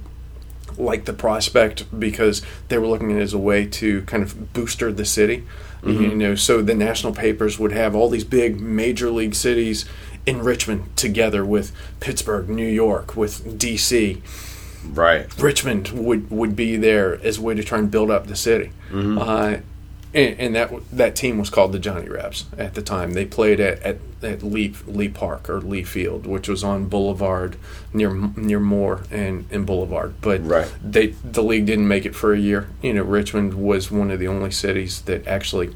liked 0.77 1.05
the 1.05 1.13
prospect 1.13 1.85
because 1.99 2.41
they 2.67 2.77
were 2.77 2.87
looking 2.87 3.11
at 3.11 3.17
it 3.17 3.21
as 3.21 3.33
a 3.33 3.37
way 3.37 3.65
to 3.65 4.01
kind 4.03 4.23
of 4.23 4.53
booster 4.53 4.91
the 4.91 5.05
city. 5.05 5.43
You 5.85 6.15
know, 6.15 6.35
so 6.35 6.61
the 6.61 6.73
national 6.75 7.11
papers 7.13 7.59
would 7.59 7.73
have 7.73 7.93
all 7.93 8.07
these 8.07 8.23
big 8.23 8.61
major 8.61 9.09
league 9.11 9.35
cities 9.35 9.83
in 10.25 10.41
Richmond 10.41 10.95
together 10.95 11.43
with 11.43 11.73
Pittsburgh, 11.99 12.47
New 12.47 12.65
York, 12.67 13.17
with 13.17 13.59
DC. 13.59 14.21
right. 14.93 15.27
Richmond 15.37 15.89
would, 15.89 16.31
would 16.31 16.55
be 16.55 16.77
there 16.77 17.19
as 17.21 17.37
a 17.37 17.41
way 17.41 17.53
to 17.55 17.63
try 17.63 17.79
and 17.79 17.91
build 17.91 18.09
up 18.09 18.27
the 18.27 18.35
city. 18.37 18.71
Uh, 18.93 19.57
and, 20.13 20.39
and 20.39 20.55
that 20.55 20.71
that 20.91 21.15
team 21.15 21.37
was 21.37 21.49
called 21.49 21.71
the 21.71 21.79
Johnny 21.79 22.07
Rebs 22.09 22.45
at 22.57 22.73
the 22.75 22.81
time. 22.81 23.13
They 23.13 23.25
played 23.25 23.59
at, 23.59 23.81
at, 23.81 23.97
at 24.21 24.43
Lee, 24.43 24.73
Lee 24.85 25.09
Park 25.09 25.49
or 25.49 25.59
Lee 25.59 25.83
Field, 25.83 26.25
which 26.25 26.47
was 26.47 26.63
on 26.63 26.85
Boulevard 26.85 27.55
near 27.93 28.13
near 28.35 28.59
Moore 28.59 29.03
and, 29.11 29.45
and 29.51 29.65
Boulevard. 29.65 30.15
But 30.21 30.45
Right. 30.45 30.71
they 30.83 31.07
the 31.23 31.43
league 31.43 31.65
didn't 31.65 31.87
make 31.87 32.05
it 32.05 32.15
for 32.15 32.33
a 32.33 32.39
year. 32.39 32.69
You 32.81 32.93
know, 32.93 33.03
Richmond 33.03 33.53
was 33.55 33.89
one 33.91 34.11
of 34.11 34.19
the 34.19 34.27
only 34.27 34.51
cities 34.51 35.01
that 35.01 35.25
actually 35.27 35.75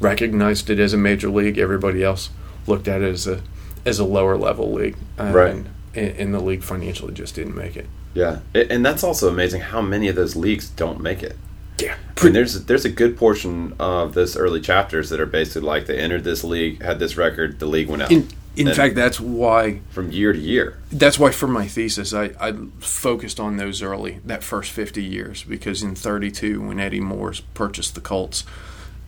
recognized 0.00 0.70
it 0.70 0.78
as 0.78 0.92
a 0.92 0.96
major 0.98 1.28
league. 1.30 1.58
Everybody 1.58 2.02
else 2.04 2.30
looked 2.66 2.88
at 2.88 3.02
it 3.02 3.10
as 3.12 3.26
a 3.26 3.40
as 3.84 3.98
a 3.98 4.04
lower 4.04 4.36
level 4.36 4.72
league. 4.72 4.96
And, 5.16 5.34
Right. 5.34 5.54
And, 5.54 5.66
and 5.94 6.34
the 6.34 6.40
league 6.40 6.62
financially 6.62 7.14
just 7.14 7.34
didn't 7.34 7.56
make 7.56 7.76
it. 7.76 7.86
Yeah, 8.14 8.40
and 8.54 8.84
that's 8.84 9.04
also 9.04 9.28
amazing 9.28 9.60
how 9.60 9.80
many 9.80 10.08
of 10.08 10.16
those 10.16 10.34
leagues 10.34 10.68
don't 10.68 11.00
make 11.00 11.22
it. 11.22 11.36
Yeah. 11.78 11.96
And 12.22 12.34
there's 12.34 12.64
there's 12.64 12.84
a 12.84 12.90
good 12.90 13.16
portion 13.16 13.74
of 13.78 14.14
this 14.14 14.36
early 14.36 14.60
chapters 14.60 15.10
that 15.10 15.20
are 15.20 15.26
basically 15.26 15.62
like 15.62 15.86
they 15.86 15.98
entered 15.98 16.24
this 16.24 16.42
league, 16.44 16.82
had 16.82 16.98
this 16.98 17.16
record, 17.16 17.58
the 17.58 17.66
league 17.66 17.88
went 17.88 18.02
out. 18.02 18.10
In, 18.10 18.28
in 18.56 18.74
fact, 18.74 18.96
that's 18.96 19.20
why 19.20 19.80
from 19.90 20.10
year 20.10 20.32
to 20.32 20.38
year. 20.38 20.78
that's 20.90 21.16
why 21.16 21.30
for 21.30 21.46
my 21.46 21.68
thesis 21.68 22.12
I, 22.12 22.32
I 22.40 22.54
focused 22.80 23.38
on 23.38 23.56
those 23.56 23.82
early 23.82 24.20
that 24.24 24.42
first 24.42 24.72
50 24.72 25.02
years 25.02 25.44
because 25.44 25.82
in 25.82 25.94
32 25.94 26.60
when 26.60 26.80
Eddie 26.80 27.00
Mooers 27.00 27.42
purchased 27.54 27.94
the 27.94 28.00
Colts 28.00 28.44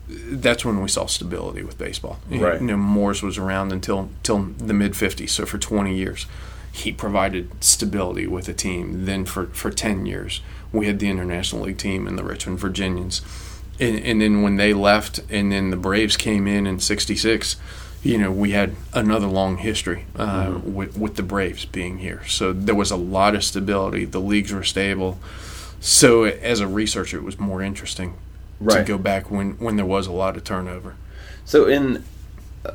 that's 0.07 0.65
when 0.65 0.81
we 0.81 0.89
saw 0.89 1.05
stability 1.05 1.63
with 1.63 1.77
baseball. 1.77 2.19
Right. 2.29 2.59
You 2.59 2.67
know, 2.67 2.75
Mooers 2.75 3.23
was 3.23 3.37
around 3.37 3.71
until 3.71 4.09
till 4.23 4.43
the 4.57 4.73
mid 4.73 4.93
50s, 4.93 5.29
so 5.29 5.45
for 5.45 5.57
20 5.57 5.95
years 5.95 6.27
he 6.73 6.91
provided 6.91 7.63
stability 7.63 8.27
with 8.27 8.47
a 8.47 8.53
team. 8.53 9.05
Then 9.05 9.25
for, 9.25 9.47
for 9.47 9.69
10 9.71 10.05
years 10.05 10.41
we 10.71 10.87
had 10.87 10.99
the 10.99 11.09
International 11.09 11.63
League 11.63 11.77
team 11.77 12.07
and 12.07 12.17
the 12.17 12.23
Richmond 12.23 12.59
Virginians. 12.59 13.21
And, 13.79 13.99
and 13.99 14.21
then 14.21 14.41
when 14.41 14.57
they 14.57 14.73
left 14.73 15.19
and 15.29 15.51
then 15.51 15.69
the 15.69 15.77
Braves 15.77 16.17
came 16.17 16.47
in 16.47 16.67
in 16.67 16.79
66, 16.79 17.55
you 18.03 18.17
know, 18.17 18.31
we 18.31 18.51
had 18.51 18.75
another 18.93 19.27
long 19.27 19.57
history 19.57 20.05
uh, 20.15 20.59
with, 20.63 20.97
with 20.97 21.15
the 21.15 21.23
Braves 21.23 21.65
being 21.65 21.99
here. 21.99 22.25
So 22.27 22.53
there 22.53 22.75
was 22.75 22.91
a 22.91 22.95
lot 22.95 23.35
of 23.35 23.43
stability. 23.43 24.05
The 24.05 24.21
leagues 24.21 24.51
were 24.51 24.63
stable. 24.63 25.19
So 25.79 26.23
as 26.23 26.59
a 26.59 26.67
researcher, 26.67 27.17
it 27.17 27.23
was 27.23 27.39
more 27.39 27.61
interesting 27.61 28.15
to 28.67 28.83
go 28.83 28.97
back 28.97 29.29
when, 29.31 29.53
when 29.53 29.75
there 29.75 29.85
was 29.85 30.07
a 30.07 30.11
lot 30.11 30.37
of 30.37 30.43
turnover. 30.43 30.95
So 31.45 31.67
in 31.67 32.03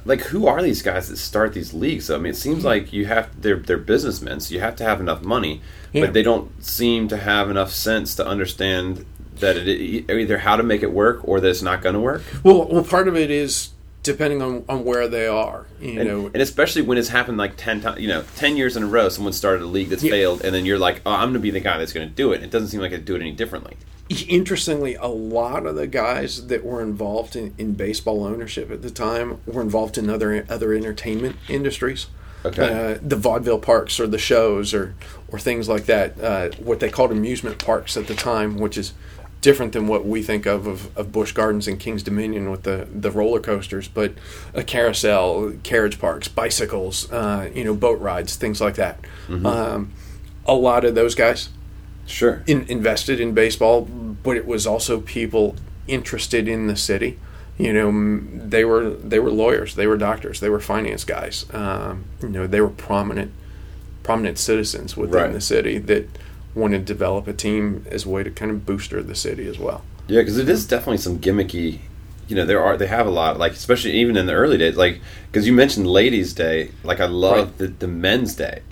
like 0.04 0.20
who 0.20 0.46
are 0.46 0.62
these 0.62 0.82
guys 0.82 1.08
that 1.08 1.16
start 1.16 1.52
these 1.52 1.72
leagues? 1.72 2.10
I 2.10 2.16
mean, 2.18 2.30
it 2.32 2.36
seems 2.36 2.62
hmm. 2.62 2.66
like 2.66 2.92
you 2.92 3.06
have 3.06 3.40
they're 3.40 3.56
they're 3.56 3.78
businessmen, 3.78 4.40
so 4.40 4.54
you 4.54 4.60
have 4.60 4.76
to 4.76 4.84
have 4.84 5.00
enough 5.00 5.22
money, 5.22 5.60
Yeah. 5.92 6.06
but 6.06 6.14
they 6.14 6.22
don't 6.22 6.64
seem 6.64 7.08
to 7.08 7.16
have 7.16 7.50
enough 7.50 7.72
sense 7.72 8.14
to 8.16 8.26
understand 8.26 9.04
that 9.40 9.56
it 9.56 9.68
either 9.68 10.38
how 10.38 10.56
to 10.56 10.62
make 10.62 10.82
it 10.82 10.92
work 10.92 11.26
or 11.26 11.40
that 11.40 11.48
it's 11.48 11.62
not 11.62 11.82
going 11.82 11.94
to 11.94 12.00
work. 12.00 12.22
Well, 12.42 12.66
well, 12.68 12.82
part 12.82 13.06
of 13.06 13.16
it 13.16 13.30
is 13.30 13.70
depending 14.06 14.40
on, 14.40 14.64
on 14.68 14.84
where 14.84 15.06
they 15.08 15.26
are. 15.26 15.66
You 15.80 16.00
And, 16.00 16.08
know, 16.08 16.26
and 16.26 16.36
especially 16.42 16.80
when 16.82 16.96
it's 16.96 17.08
happened 17.10 17.36
like 17.36 17.56
10 17.56 17.82
times, 17.82 18.00
you 18.00 18.08
know, 18.08 18.24
10 18.36 18.56
years 18.56 18.76
in 18.76 18.82
a 18.82 18.86
row, 18.86 19.08
someone 19.10 19.34
started 19.34 19.62
a 19.62 19.66
league 19.66 19.90
that's 19.90 20.02
Yeah. 20.02 20.10
failed, 20.12 20.40
and 20.42 20.54
then 20.54 20.64
you're 20.64 20.78
like, 20.78 21.02
oh, 21.04 21.12
I'm 21.12 21.28
going 21.28 21.34
to 21.34 21.38
be 21.40 21.50
the 21.50 21.60
guy 21.60 21.76
that's 21.78 21.92
going 21.92 22.08
to 22.08 22.14
do 22.14 22.32
it. 22.32 22.42
It 22.42 22.50
doesn't 22.50 22.68
seem 22.68 22.80
like 22.80 22.92
I'd 22.94 23.04
do 23.04 23.14
it 23.14 23.20
any 23.20 23.32
differently. 23.32 23.76
interestingly, 24.28 24.94
a 24.94 25.06
lot 25.08 25.66
of 25.66 25.74
the 25.76 25.86
guys 25.86 26.46
that 26.46 26.64
were 26.64 26.80
involved 26.80 27.36
in, 27.36 27.54
in 27.58 27.74
baseball 27.74 28.24
ownership 28.24 28.70
at 28.70 28.82
the 28.82 28.90
time 28.90 29.40
were 29.46 29.62
involved 29.62 29.98
in 29.98 30.08
other 30.08 30.46
other 30.48 30.72
entertainment 30.72 31.36
industries. 31.48 32.06
Okay. 32.44 32.94
Uh, 32.94 32.98
the 33.02 33.16
vaudeville 33.16 33.58
parks 33.58 33.98
or 33.98 34.06
the 34.06 34.18
shows 34.18 34.72
or 34.72 34.94
or 35.28 35.38
things 35.40 35.68
like 35.68 35.86
that. 35.86 36.20
Uh, 36.20 36.50
what 36.62 36.78
they 36.78 36.88
called 36.88 37.10
amusement 37.10 37.58
parks 37.58 37.96
at 37.96 38.06
the 38.06 38.14
time, 38.14 38.58
which 38.58 38.78
is 38.78 38.92
different 39.46 39.72
than 39.72 39.86
what 39.86 40.04
we 40.04 40.22
think 40.22 40.44
of 40.46 40.66
of, 40.66 40.78
of 40.98 41.12
Busch 41.12 41.32
Gardens 41.32 41.68
and 41.68 41.78
King's 41.78 42.02
Dominion 42.02 42.50
with 42.50 42.64
the, 42.64 42.88
the 42.92 43.10
roller 43.12 43.40
coasters, 43.40 43.86
but 43.88 44.10
a 44.54 44.64
carousel, 44.64 45.52
carriage 45.62 45.98
parks, 46.00 46.26
bicycles, 46.28 47.10
uh, 47.12 47.48
you 47.54 47.62
know, 47.64 47.74
boat 47.74 48.00
rides, 48.00 48.34
things 48.36 48.60
like 48.60 48.74
that. 48.74 48.96
Um, 49.28 49.92
a 50.46 50.54
lot 50.54 50.84
of 50.84 50.94
those 50.94 51.14
guys 51.14 51.48
Sure. 52.06 52.42
in, 52.46 52.62
invested 52.68 53.20
in 53.20 53.34
baseball, 53.34 53.82
but 54.22 54.36
it 54.36 54.46
was 54.46 54.66
also 54.66 55.00
people 55.00 55.54
interested 55.88 56.48
in 56.48 56.66
the 56.66 56.76
city. 56.76 57.18
You 57.58 57.72
know, 57.72 57.88
they 58.48 58.64
were 58.64 58.90
they 58.90 59.18
were 59.20 59.30
lawyers, 59.30 59.74
they 59.76 59.86
were 59.86 59.96
doctors, 59.96 60.40
they 60.40 60.50
were 60.50 60.60
finance 60.60 61.04
guys. 61.04 61.46
Um, 61.52 62.04
you 62.22 62.28
know, 62.28 62.46
they 62.46 62.60
were 62.60 62.74
prominent 62.88 63.30
prominent 64.02 64.38
citizens 64.38 64.96
within 64.96 65.14
Right. 65.22 65.32
the 65.32 65.40
city 65.40 65.78
that 65.78 66.04
wanted 66.56 66.78
to 66.78 66.84
develop 66.84 67.28
a 67.28 67.32
team 67.32 67.84
as 67.90 68.04
a 68.04 68.08
way 68.08 68.22
to 68.24 68.30
kind 68.30 68.50
of 68.50 68.66
booster 68.66 69.02
the 69.02 69.14
city 69.14 69.46
as 69.46 69.58
well. 69.58 69.82
Yeah, 70.08 70.22
because 70.22 70.38
it 70.38 70.48
is 70.48 70.66
definitely 70.66 70.98
some 70.98 71.18
gimmicky. 71.18 71.80
You 72.28 72.34
know, 72.34 72.44
there 72.44 72.60
are 72.62 72.76
they 72.76 72.86
have 72.88 73.06
a 73.06 73.10
lot 73.10 73.38
like 73.38 73.52
especially 73.52 73.92
even 73.92 74.16
in 74.16 74.26
the 74.26 74.32
early 74.32 74.58
days, 74.58 74.76
like 74.76 75.00
because 75.30 75.46
you 75.46 75.52
mentioned 75.52 75.86
Ladies' 75.86 76.32
Day. 76.32 76.72
Like 76.82 76.98
I 77.00 77.06
love 77.06 77.36
Right. 77.48 77.58
the, 77.58 77.66
the 77.68 77.86
Men's 77.86 78.34
Day, 78.34 78.62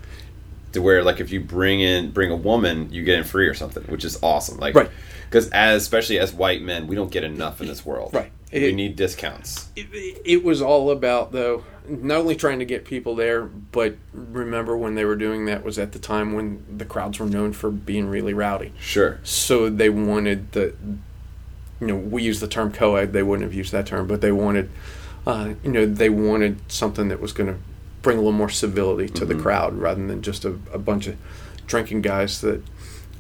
to 0.73 0.83
where 0.83 1.05
like 1.05 1.21
if 1.21 1.31
you 1.31 1.41
bring 1.41 1.81
in 1.81 2.11
bring 2.11 2.31
a 2.33 2.37
woman, 2.37 2.93
you 2.93 3.05
get 3.05 3.19
in 3.19 3.25
free 3.25 3.47
or 3.47 3.55
something, 3.55 3.85
which 3.85 4.05
is 4.05 4.19
awesome. 4.23 4.59
Like 4.59 4.75
Right. 4.75 4.91
because 5.31 5.49
as 5.51 5.83
especially 5.83 6.19
as 6.19 6.33
white 6.33 6.63
men, 6.63 6.87
we 6.89 6.97
don't 6.97 7.13
get 7.13 7.23
enough 7.23 7.61
in 7.61 7.69
this 7.69 7.85
world. 7.87 8.13
Right. 8.15 8.33
we 8.53 8.73
need 8.73 8.97
discounts. 8.97 9.69
It, 9.77 9.87
it 10.25 10.43
was 10.45 10.61
all 10.63 10.91
about 10.91 11.31
though 11.33 11.65
not 11.87 12.19
only 12.19 12.37
trying 12.37 12.59
to 12.59 12.65
get 12.65 12.85
people 12.85 13.15
there, 13.15 13.43
but 13.45 13.97
remember 14.13 14.77
when 14.77 14.95
they 14.95 15.05
were 15.05 15.17
doing 15.17 15.47
that 15.47 15.65
was 15.65 15.79
at 15.79 15.93
the 15.93 15.99
time 15.99 16.33
when 16.33 16.65
the 16.79 16.85
crowds 16.85 17.19
were 17.19 17.27
known 17.27 17.53
for 17.53 17.71
being 17.71 18.09
really 18.09 18.33
rowdy. 18.33 18.73
Sure. 18.79 19.21
So 19.23 19.69
they 19.69 19.91
wanted 19.91 20.53
the, 20.53 20.75
you 21.81 21.87
know, 21.87 21.97
we 21.97 22.23
use 22.23 22.41
the 22.41 22.49
term 22.49 22.73
co-ed. 22.73 23.13
They 23.13 23.23
wouldn't 23.23 23.45
have 23.45 23.55
used 23.55 23.73
that 23.73 23.87
term, 23.87 24.07
but 24.07 24.21
they 24.21 24.33
wanted, 24.33 24.71
uh, 25.27 25.55
you 25.63 25.71
know, 25.71 25.87
they 25.87 26.09
wanted 26.09 26.71
something 26.71 27.09
that 27.09 27.21
was 27.21 27.33
going 27.33 27.53
to 27.53 27.59
bring 28.03 28.19
a 28.19 28.21
little 28.21 28.33
more 28.33 28.51
civility 28.51 29.09
to 29.09 29.25
the 29.25 29.35
crowd 29.35 29.75
rather 29.75 30.07
than 30.07 30.23
just 30.23 30.45
a, 30.45 30.59
a 30.73 30.79
bunch 30.79 31.07
of 31.07 31.17
drinking 31.67 32.03
guys 32.03 32.41
that 32.43 32.63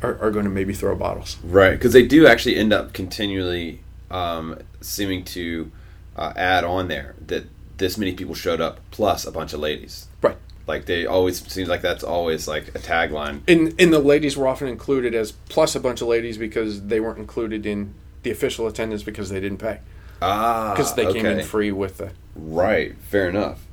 are, 0.03 0.19
are 0.21 0.31
going 0.31 0.45
to 0.45 0.51
maybe 0.51 0.75
throw 0.75 0.95
bottles. 0.95 1.39
Right, 1.43 1.73
because 1.73 1.93
they 1.93 2.07
do 2.07 2.27
actually 2.27 2.57
end 2.57 2.73
up 2.73 2.93
continually 2.93 3.81
um, 4.11 4.59
seeming 4.81 5.25
to 5.25 5.73
uh, 6.17 6.33
add 6.37 6.65
on 6.65 6.89
there 6.89 7.15
that 7.27 7.47
this 7.79 7.99
many 7.99 8.13
people 8.15 8.35
showed 8.35 8.61
up 8.61 8.81
plus 8.91 9.25
a 9.27 9.33
bunch 9.33 9.53
of 9.53 9.61
ladies. 9.61 10.07
Right. 10.23 10.37
Like 10.67 10.87
they 10.87 11.05
always 11.07 11.47
seems 11.53 11.69
like 11.69 11.83
that's 11.83 12.03
always 12.05 12.49
like 12.49 12.69
a 12.69 12.79
tagline. 12.79 13.41
And 13.49 13.75
and 13.79 13.93
the 13.93 13.99
ladies 13.99 14.37
were 14.37 14.49
often 14.49 14.69
included 14.69 15.15
as 15.15 15.33
plus 15.33 15.75
a 15.75 15.81
bunch 15.81 16.01
of 16.01 16.09
ladies 16.09 16.39
because 16.39 16.87
they 16.87 17.01
weren't 17.01 17.19
included 17.19 17.67
in 17.67 17.95
the 18.23 18.31
official 18.31 18.67
attendance 18.67 19.03
because 19.03 19.29
they 19.29 19.41
didn't 19.41 19.59
pay 19.59 19.81
Ah, 20.23 20.73
because 20.73 20.95
they 20.95 21.13
came 21.13 21.27
in 21.27 21.45
free 21.45 21.71
with 21.71 21.99
the 21.99 22.13
Right, 22.35 22.97
fair 22.99 23.29
enough. 23.29 23.67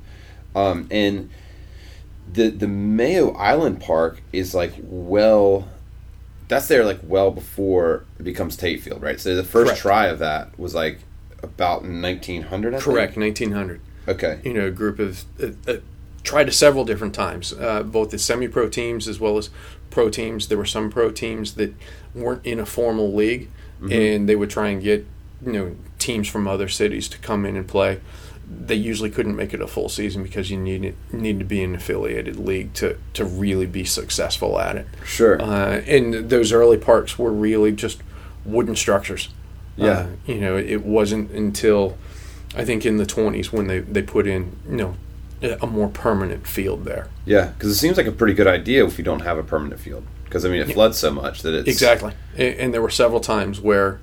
Um, 0.54 0.86
and 0.90 1.30
the 2.30 2.50
the 2.50 2.68
Mayo 2.68 3.32
Island 3.32 3.80
Park 3.80 4.20
is 4.32 4.54
like 4.54 4.74
well, 4.82 5.68
that's 6.48 6.68
there 6.68 6.84
like 6.84 7.00
well 7.02 7.30
before 7.30 8.04
it 8.18 8.24
becomes 8.24 8.56
Tate 8.56 8.82
Field, 8.82 9.02
right? 9.02 9.18
So 9.18 9.34
the 9.34 9.44
first 9.44 9.68
Correct. 9.68 9.80
try 9.80 10.06
of 10.08 10.18
that 10.18 10.58
was 10.58 10.74
like 10.74 10.98
about 11.42 11.82
1900. 11.84 12.74
I 12.74 12.76
think? 12.76 12.84
correct 12.84 13.16
1900. 13.16 13.80
Okay. 14.08 14.40
you 14.44 14.52
know, 14.52 14.66
a 14.66 14.70
group 14.70 14.98
of 14.98 15.24
uh, 15.42 15.48
uh, 15.66 15.76
tried 16.24 16.52
several 16.52 16.84
different 16.84 17.14
times, 17.14 17.52
uh, 17.52 17.82
both 17.82 18.10
the 18.10 18.18
semi-pro 18.18 18.68
teams 18.68 19.08
as 19.08 19.20
well 19.20 19.38
as 19.38 19.50
pro 19.90 20.10
teams. 20.10 20.48
There 20.48 20.58
were 20.58 20.66
some 20.66 20.90
pro 20.90 21.10
teams 21.10 21.54
that 21.54 21.74
weren't 22.14 22.44
in 22.44 22.58
a 22.58 22.66
formal 22.66 23.12
league, 23.14 23.48
and 23.90 24.28
they 24.28 24.36
would 24.36 24.50
try 24.50 24.68
and 24.68 24.82
get 24.82 25.06
you 25.44 25.52
know 25.52 25.76
teams 25.98 26.28
from 26.28 26.46
other 26.46 26.68
cities 26.68 27.08
to 27.08 27.18
come 27.18 27.44
in 27.44 27.56
and 27.56 27.66
play. 27.66 28.00
They 28.48 28.74
usually 28.74 29.10
couldn't 29.10 29.34
make 29.34 29.54
it 29.54 29.60
a 29.60 29.66
full 29.66 29.88
season 29.88 30.22
because 30.22 30.50
you 30.50 30.58
need 30.58 30.94
need 31.12 31.38
to 31.38 31.44
be 31.44 31.62
an 31.62 31.74
affiliated 31.74 32.36
league 32.36 32.74
to 32.74 32.98
to 33.14 33.24
really 33.24 33.66
be 33.66 33.84
successful 33.84 34.58
at 34.58 34.76
it. 34.76 34.86
Sure. 35.04 35.40
Uh, 35.40 35.80
and 35.86 36.28
those 36.30 36.52
early 36.52 36.76
parks 36.76 37.18
were 37.18 37.32
really 37.32 37.72
just 37.72 38.02
wooden 38.44 38.76
structures. 38.76 39.28
Yeah. 39.76 39.90
Uh, 39.90 40.06
you 40.26 40.40
know, 40.40 40.56
it 40.56 40.84
wasn't 40.84 41.30
until 41.30 41.96
I 42.54 42.64
think 42.64 42.84
in 42.84 42.98
the 42.98 43.06
20s 43.06 43.52
when 43.52 43.66
they, 43.66 43.80
they 43.80 44.02
put 44.02 44.26
in, 44.26 44.56
you 44.68 44.76
know, 44.76 44.96
a 45.60 45.66
more 45.66 45.88
permanent 45.88 46.46
field 46.46 46.84
there. 46.84 47.08
Yeah, 47.24 47.46
because 47.46 47.70
it 47.70 47.76
seems 47.76 47.96
like 47.96 48.06
a 48.06 48.12
pretty 48.12 48.34
good 48.34 48.46
idea 48.46 48.84
if 48.86 48.98
you 48.98 49.04
don't 49.04 49.20
have 49.20 49.38
a 49.38 49.42
permanent 49.42 49.80
field. 49.80 50.04
Because 50.24 50.44
I 50.44 50.48
mean, 50.48 50.62
it 50.62 50.72
floods 50.72 50.98
so 50.98 51.10
much 51.10 51.42
that 51.42 51.54
it's 51.54 51.68
Exactly. 51.68 52.14
And, 52.36 52.54
and 52.56 52.74
there 52.74 52.80
were 52.82 52.90
several 52.90 53.20
times 53.20 53.60
where, 53.60 54.00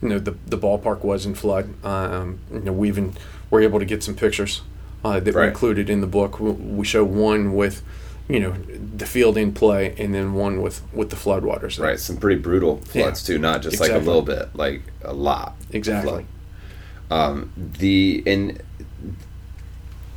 you 0.00 0.08
know, 0.08 0.18
the, 0.18 0.36
the 0.46 0.56
ballpark 0.56 1.02
was 1.04 1.26
in 1.26 1.34
flood. 1.34 1.84
Um, 1.84 2.38
you 2.52 2.60
know, 2.60 2.72
we 2.72 2.88
even 2.88 3.14
were 3.50 3.60
able 3.60 3.78
to 3.78 3.84
get 3.84 4.02
some 4.02 4.14
pictures 4.14 4.62
uh, 5.04 5.20
that 5.20 5.34
were 5.34 5.44
included 5.44 5.90
in 5.90 6.00
the 6.00 6.06
book. 6.06 6.40
We, 6.40 6.50
we 6.52 6.84
show 6.84 7.04
one 7.04 7.54
with, 7.54 7.82
you 8.28 8.40
know, 8.40 8.52
the 8.52 9.06
field 9.06 9.36
in 9.36 9.52
play 9.52 9.94
and 9.98 10.14
then 10.14 10.34
one 10.34 10.62
with, 10.62 10.82
with 10.92 11.10
the 11.10 11.16
floodwaters. 11.16 11.78
right. 11.78 11.98
Some 11.98 12.16
pretty 12.16 12.40
brutal 12.40 12.78
floods 12.78 13.22
too, 13.22 13.38
not 13.38 13.62
just 13.62 13.80
like 13.80 13.92
a 13.92 13.98
little 13.98 14.22
bit, 14.22 14.54
like 14.54 14.82
a 15.04 15.12
lot. 15.12 15.56
Exactly. 15.72 16.26
Um, 17.10 17.52
the 17.78 18.22
and 18.26 18.62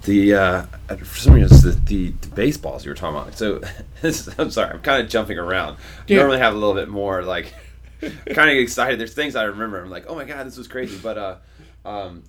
the 0.04 0.34
uh, 0.34 0.64
for 0.98 1.06
some 1.06 1.34
reason 1.34 1.58
the, 1.62 1.80
the, 1.86 2.14
the 2.22 2.28
baseballs 2.36 2.86
you 2.86 2.92
were 2.92 2.96
talking 2.96 3.20
about. 3.22 3.38
So 3.38 3.62
I'm 4.38 4.50
sorry, 4.52 4.72
I'm 4.72 4.82
kind 4.82 5.04
of 5.04 5.10
jumping 5.10 5.38
around. 5.38 5.78
Yeah. 6.08 6.18
Normally 6.18 6.40
have 6.40 6.54
a 6.54 6.58
little 6.58 6.74
bit 6.76 6.90
more 6.90 7.24
like 7.24 7.54
kind 8.02 8.50
of 8.50 8.58
excited. 8.58 9.00
There's 9.00 9.14
things 9.14 9.36
I 9.36 9.44
remember. 9.44 9.82
I'm 9.82 9.90
like, 9.90 10.06
oh 10.08 10.16
my 10.16 10.24
god, 10.26 10.48
this 10.48 10.58
was 10.58 10.68
crazy. 10.68 10.98
But 11.02 11.18
uh, 11.18 11.36
um, 11.86 12.24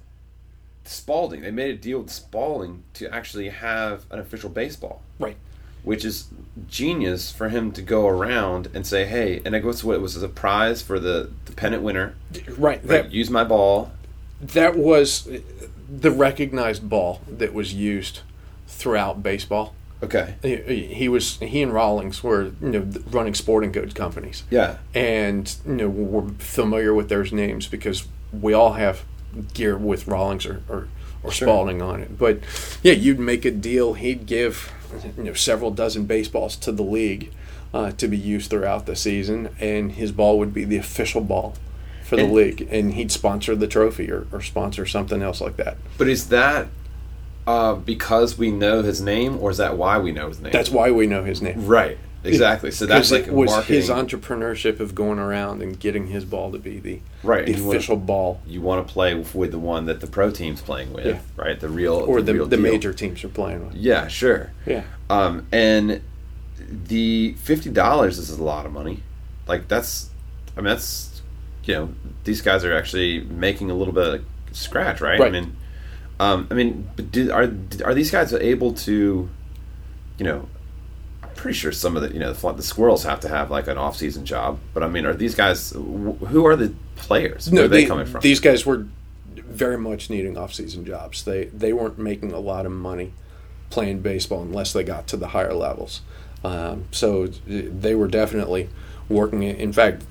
Spalding, 0.84 1.42
they 1.42 1.50
made 1.50 1.74
a 1.74 1.78
deal 1.78 2.00
with 2.00 2.10
Spalding 2.10 2.82
to 2.94 3.12
actually 3.14 3.48
have 3.50 4.04
an 4.10 4.18
official 4.18 4.50
baseball. 4.50 5.02
Right. 5.18 5.36
which 5.82 6.04
is 6.04 6.28
genius 6.68 7.30
for 7.30 7.48
him 7.50 7.72
to 7.72 7.82
go 7.82 8.08
around 8.08 8.68
and 8.74 8.86
say, 8.86 9.04
"Hey," 9.06 9.40
and 9.44 9.54
I 9.54 9.60
guess 9.60 9.84
what 9.84 9.94
it 9.96 10.00
was 10.00 10.16
as 10.16 10.22
a 10.22 10.28
prize 10.28 10.82
for 10.82 10.98
the, 10.98 11.30
the 11.44 11.52
pennant 11.52 11.82
winner. 11.82 12.14
Right. 12.34 12.58
Right, 12.58 12.82
That, 12.82 13.12
use 13.12 13.30
my 13.30 13.44
ball. 13.44 13.92
That 14.40 14.76
was 14.76 15.28
the 15.88 16.10
recognized 16.10 16.88
ball 16.88 17.20
that 17.28 17.52
was 17.52 17.74
used 17.74 18.20
throughout 18.66 19.22
baseball. 19.22 19.74
Okay. 20.02 20.36
He, 20.42 20.86
he 20.94 21.08
was 21.08 21.38
he 21.40 21.60
and 21.62 21.74
Rawlings 21.74 22.22
were 22.24 22.52
you 22.62 22.70
know 22.70 22.86
running 23.10 23.34
sporting 23.34 23.70
goods 23.72 23.92
companies, 23.92 24.44
Yeah. 24.50 24.76
and 24.94 25.54
you 25.66 25.74
know 25.74 25.88
we're 25.88 26.28
familiar 26.38 26.94
with 26.94 27.08
those 27.10 27.32
names 27.32 27.66
because 27.66 28.06
we 28.32 28.52
all 28.54 28.72
have 28.74 29.02
gear 29.52 29.76
with 29.76 30.06
Rawlings 30.06 30.46
or 30.46 30.62
or, 30.68 30.88
or 31.22 31.30
Sure. 31.30 31.48
Spalding 31.48 31.82
on 31.82 32.00
it. 32.00 32.16
But 32.18 32.38
yeah, 32.82 32.94
you'd 32.94 33.18
make 33.18 33.44
a 33.44 33.50
deal. 33.50 33.92
He'd 33.92 34.24
give 34.24 34.72
you 35.18 35.24
know 35.24 35.34
several 35.34 35.70
dozen 35.70 36.06
baseballs 36.06 36.56
to 36.56 36.72
the 36.72 36.82
league 36.82 37.30
uh, 37.74 37.90
to 37.92 38.08
be 38.08 38.16
used 38.16 38.48
throughout 38.48 38.86
the 38.86 38.96
season, 38.96 39.50
and 39.60 39.92
his 39.92 40.12
ball 40.12 40.38
would 40.38 40.54
be 40.54 40.64
the 40.64 40.78
official 40.78 41.20
ball 41.20 41.56
for 42.10 42.16
the 42.16 42.24
And- 42.24 42.32
league, 42.34 42.68
and 42.70 42.92
he'd 42.94 43.10
sponsor 43.12 43.54
the 43.56 43.68
trophy 43.68 44.10
or, 44.10 44.26
or 44.32 44.42
sponsor 44.42 44.84
something 44.84 45.22
else 45.22 45.40
like 45.40 45.56
that. 45.56 45.76
But 45.96 46.08
is 46.08 46.28
that 46.28 46.66
uh, 47.46 47.74
because 47.76 48.36
we 48.36 48.50
know 48.50 48.82
his 48.82 49.00
name, 49.00 49.38
or 49.40 49.50
is 49.50 49.56
that 49.58 49.76
why 49.78 49.96
we 49.98 50.10
know 50.12 50.28
his 50.28 50.40
name? 50.40 50.52
That's 50.52 50.70
why 50.70 50.90
we 50.90 51.06
know 51.06 51.24
his 51.24 51.40
name. 51.40 51.66
right. 51.66 51.96
Exactly. 52.22 52.70
So 52.70 52.84
that's 52.84 53.10
like 53.10 53.28
was 53.28 53.48
marketing. 53.50 53.76
his 53.76 53.88
entrepreneurship 53.88 54.78
of 54.78 54.94
going 54.94 55.18
around 55.18 55.62
and 55.62 55.80
getting 55.80 56.08
his 56.08 56.26
ball 56.26 56.52
to 56.52 56.58
be 56.58 56.78
the 56.78 57.00
Right, 57.22 57.46
the 57.46 57.52
and 57.52 57.60
you 57.60 57.66
wanna- 57.66 57.78
official 57.78 57.96
ball 57.96 58.42
you 58.46 58.60
want 58.60 58.86
to 58.86 58.92
play 58.92 59.14
with 59.14 59.52
the 59.52 59.58
one 59.58 59.86
that 59.86 60.00
the 60.02 60.06
pro 60.06 60.30
team's 60.30 60.60
playing 60.60 60.92
with, 60.92 61.06
Yeah. 61.06 61.20
right? 61.36 61.58
The 61.58 61.70
real 61.70 61.94
or 61.94 62.20
the 62.20 62.34
real 62.34 62.46
the 62.46 62.58
major 62.58 62.92
teams 62.92 63.24
are 63.24 63.28
playing 63.30 63.68
with. 63.68 63.74
Yeah, 63.76 64.06
sure. 64.08 64.50
Yeah, 64.66 64.82
Um, 65.08 65.46
and 65.50 66.02
the 66.58 67.36
fifty 67.38 67.70
dollars 67.70 68.18
is 68.18 68.28
a 68.30 68.42
lot 68.42 68.66
of 68.66 68.72
money. 68.72 69.02
Like 69.46 69.68
that's, 69.68 70.10
I 70.56 70.60
mean, 70.60 70.66
that's, 70.68 71.09
you 71.64 71.74
know, 71.74 71.94
these 72.24 72.40
guys 72.40 72.64
are 72.64 72.74
actually 72.74 73.20
making 73.20 73.70
a 73.70 73.74
little 73.74 73.94
bit 73.94 74.06
of 74.14 74.24
scratch, 74.52 75.00
right? 75.00 75.20
I 75.20 75.30
mean, 75.30 75.56
um, 76.18 76.48
I 76.50 76.54
mean, 76.54 76.88
but 76.96 77.10
do, 77.12 77.30
are 77.32 77.50
are 77.84 77.94
these 77.94 78.10
guys 78.10 78.32
able 78.32 78.72
to, 78.74 79.28
you 80.18 80.24
know, 80.24 80.48
I'm 81.22 81.30
pretty 81.30 81.56
sure 81.56 81.72
some 81.72 81.96
of 81.96 82.02
the 82.02 82.12
you 82.12 82.18
know 82.20 82.32
the, 82.32 82.52
the 82.52 82.62
squirrels 82.62 83.04
have 83.04 83.20
to 83.20 83.28
have 83.28 83.50
like 83.50 83.68
an 83.68 83.78
off 83.78 83.96
season 83.96 84.24
job, 84.26 84.58
but 84.74 84.82
I 84.82 84.88
mean, 84.88 85.06
are 85.06 85.14
these 85.14 85.34
guys? 85.34 85.70
Who 85.70 86.46
are 86.46 86.56
the 86.56 86.74
players? 86.96 87.50
Where 87.50 87.64
are 87.64 87.68
they 87.68 87.82
the- 87.82 87.88
coming 87.88 88.06
from? 88.06 88.20
These 88.20 88.40
guys 88.40 88.66
were 88.66 88.86
very 89.34 89.78
much 89.78 90.10
needing 90.10 90.36
off 90.36 90.54
season 90.54 90.84
jobs. 90.84 91.24
They 91.24 91.46
they 91.46 91.72
weren't 91.72 91.98
making 91.98 92.32
a 92.32 92.40
lot 92.40 92.66
of 92.66 92.72
money 92.72 93.12
playing 93.70 94.00
baseball 94.00 94.42
unless 94.42 94.72
they 94.72 94.82
got 94.84 95.06
to 95.08 95.16
the 95.16 95.28
higher 95.28 95.54
levels. 95.54 96.02
Um, 96.42 96.86
so 96.90 97.26
they 97.26 97.94
were 97.94 98.08
definitely 98.08 98.68
working. 99.08 99.42
In 99.42 99.72
fact, 99.72 100.04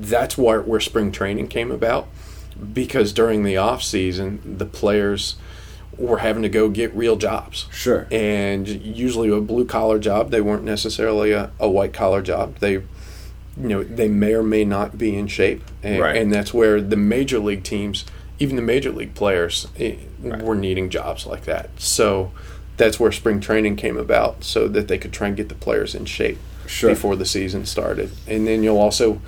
that's 0.00 0.36
where 0.38 0.62
where 0.62 0.80
spring 0.80 1.12
training 1.12 1.48
came 1.48 1.70
about 1.70 2.08
because 2.72 3.12
during 3.12 3.42
the 3.44 3.56
off 3.56 3.82
season, 3.82 4.40
the 4.58 4.66
players 4.66 5.36
were 5.96 6.18
having 6.18 6.42
to 6.42 6.48
go 6.48 6.68
get 6.70 6.94
real 6.94 7.16
jobs. 7.16 7.66
sure. 7.70 8.06
and 8.10 8.66
usually 8.68 9.28
a 9.30 9.40
blue 9.40 9.64
collar 9.66 9.98
job. 9.98 10.30
They 10.30 10.40
weren't 10.40 10.64
necessarily 10.64 11.32
a, 11.32 11.50
a 11.58 11.68
white 11.68 11.92
collar 11.92 12.22
job. 12.22 12.56
They, 12.58 12.72
you 12.72 12.82
know, 13.56 13.82
they 13.84 14.08
may 14.08 14.32
or 14.32 14.42
may 14.42 14.64
not 14.64 14.96
be 14.96 15.14
in 15.14 15.26
shape, 15.26 15.62
and, 15.82 16.00
Right. 16.00 16.16
and 16.16 16.32
that's 16.32 16.54
where 16.54 16.80
the 16.80 16.96
major 16.96 17.38
league 17.38 17.62
teams, 17.64 18.04
even 18.38 18.56
the 18.56 18.62
major 18.62 18.90
league 18.92 19.14
players, 19.14 19.68
eh, 19.78 19.96
were 20.22 20.54
needing 20.54 20.88
jobs 20.88 21.26
like 21.26 21.44
that. 21.44 21.68
So 21.78 22.30
that's 22.78 22.98
where 22.98 23.12
spring 23.12 23.40
training 23.40 23.76
came 23.76 23.98
about, 23.98 24.42
so 24.44 24.68
that 24.68 24.88
they 24.88 24.96
could 24.96 25.12
try 25.12 25.28
and 25.28 25.36
get 25.36 25.50
the 25.50 25.54
players 25.54 25.94
in 25.94 26.06
shape 26.06 26.38
Sure. 26.66 26.90
before 26.90 27.16
the 27.16 27.26
season 27.26 27.66
started. 27.66 28.10
And 28.26 28.46
then 28.46 28.62
you'll 28.62 28.78
also 28.78 29.20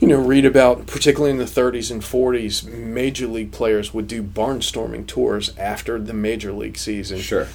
you 0.00 0.08
know, 0.08 0.18
read 0.18 0.46
about, 0.46 0.86
particularly 0.86 1.30
in 1.30 1.36
the 1.36 1.44
30s 1.44 1.90
and 1.90 2.00
40s, 2.00 2.64
major 2.66 3.26
league 3.26 3.52
players 3.52 3.92
would 3.92 4.08
do 4.08 4.22
barnstorming 4.22 5.06
tours 5.06 5.56
after 5.58 5.98
the 6.00 6.14
major 6.14 6.52
league 6.52 6.78
season. 6.78 7.18
Sure. 7.18 7.46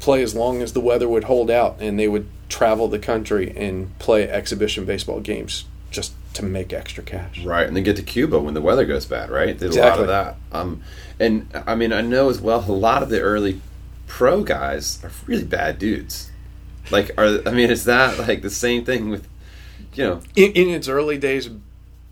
Play 0.00 0.22
as 0.22 0.34
long 0.34 0.60
as 0.60 0.72
the 0.72 0.80
weather 0.80 1.08
would 1.08 1.24
hold 1.24 1.50
out, 1.50 1.80
and 1.80 1.98
they 1.98 2.08
would 2.08 2.28
travel 2.48 2.88
the 2.88 2.98
country 2.98 3.56
and 3.56 3.96
play 4.00 4.28
exhibition 4.28 4.84
baseball 4.84 5.20
games 5.20 5.66
just 5.90 6.14
to 6.34 6.44
make 6.44 6.72
extra 6.72 7.02
cash. 7.02 7.44
Right, 7.44 7.66
and 7.66 7.76
then 7.76 7.84
get 7.84 7.96
to 7.96 8.02
Cuba 8.02 8.40
when 8.40 8.54
the 8.54 8.60
weather 8.60 8.84
goes 8.84 9.06
bad, 9.06 9.30
right? 9.30 9.56
Did 9.56 9.76
a 9.76 9.80
lot 9.80 10.00
of 10.00 10.08
that. 10.08 10.36
Um, 10.50 10.82
and 11.20 11.48
I 11.66 11.76
mean, 11.76 11.92
I 11.92 12.00
know 12.00 12.28
as 12.28 12.40
well 12.40 12.64
a 12.68 12.72
lot 12.72 13.02
of 13.02 13.08
the 13.08 13.20
early 13.20 13.60
pro 14.06 14.42
guys 14.42 15.02
are 15.04 15.10
really 15.26 15.44
bad 15.44 15.78
dudes. 15.78 16.30
Like, 16.90 17.10
are 17.18 17.40
I 17.46 17.52
mean, 17.52 17.70
is 17.70 17.84
that 17.84 18.18
like 18.18 18.42
the 18.42 18.50
same 18.50 18.84
thing 18.84 19.10
with, 19.10 19.28
you 19.94 20.04
know? 20.04 20.20
In, 20.34 20.52
in 20.52 20.68
its 20.70 20.88
early 20.88 21.18
days, 21.18 21.50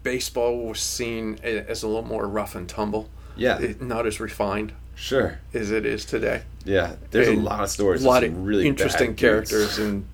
baseball 0.07 0.57
was 0.69 0.79
seen 0.81 1.39
as 1.43 1.83
a 1.83 1.87
little 1.89 2.05
more 2.05 2.29
rough 2.29 2.55
and 2.55 2.69
tumble. 2.69 3.09
Yeah. 3.37 3.59
It, 3.59 3.83
not 3.83 4.07
as 4.07 4.21
refined 4.21 4.73
Sure. 4.95 5.39
as 5.53 5.71
it 5.73 5.85
is 5.85 6.05
today. 6.05 6.43
Yeah. 6.65 6.95
There's 7.11 7.27
And 7.29 7.39
a 7.39 7.43
lot 7.43 7.63
of 7.65 7.69
stories. 7.71 8.05
A 8.05 8.07
lot 8.09 8.23
of 8.25 8.47
really 8.47 8.67
interesting 8.69 9.15
characters 9.17 9.79
and 9.79 10.07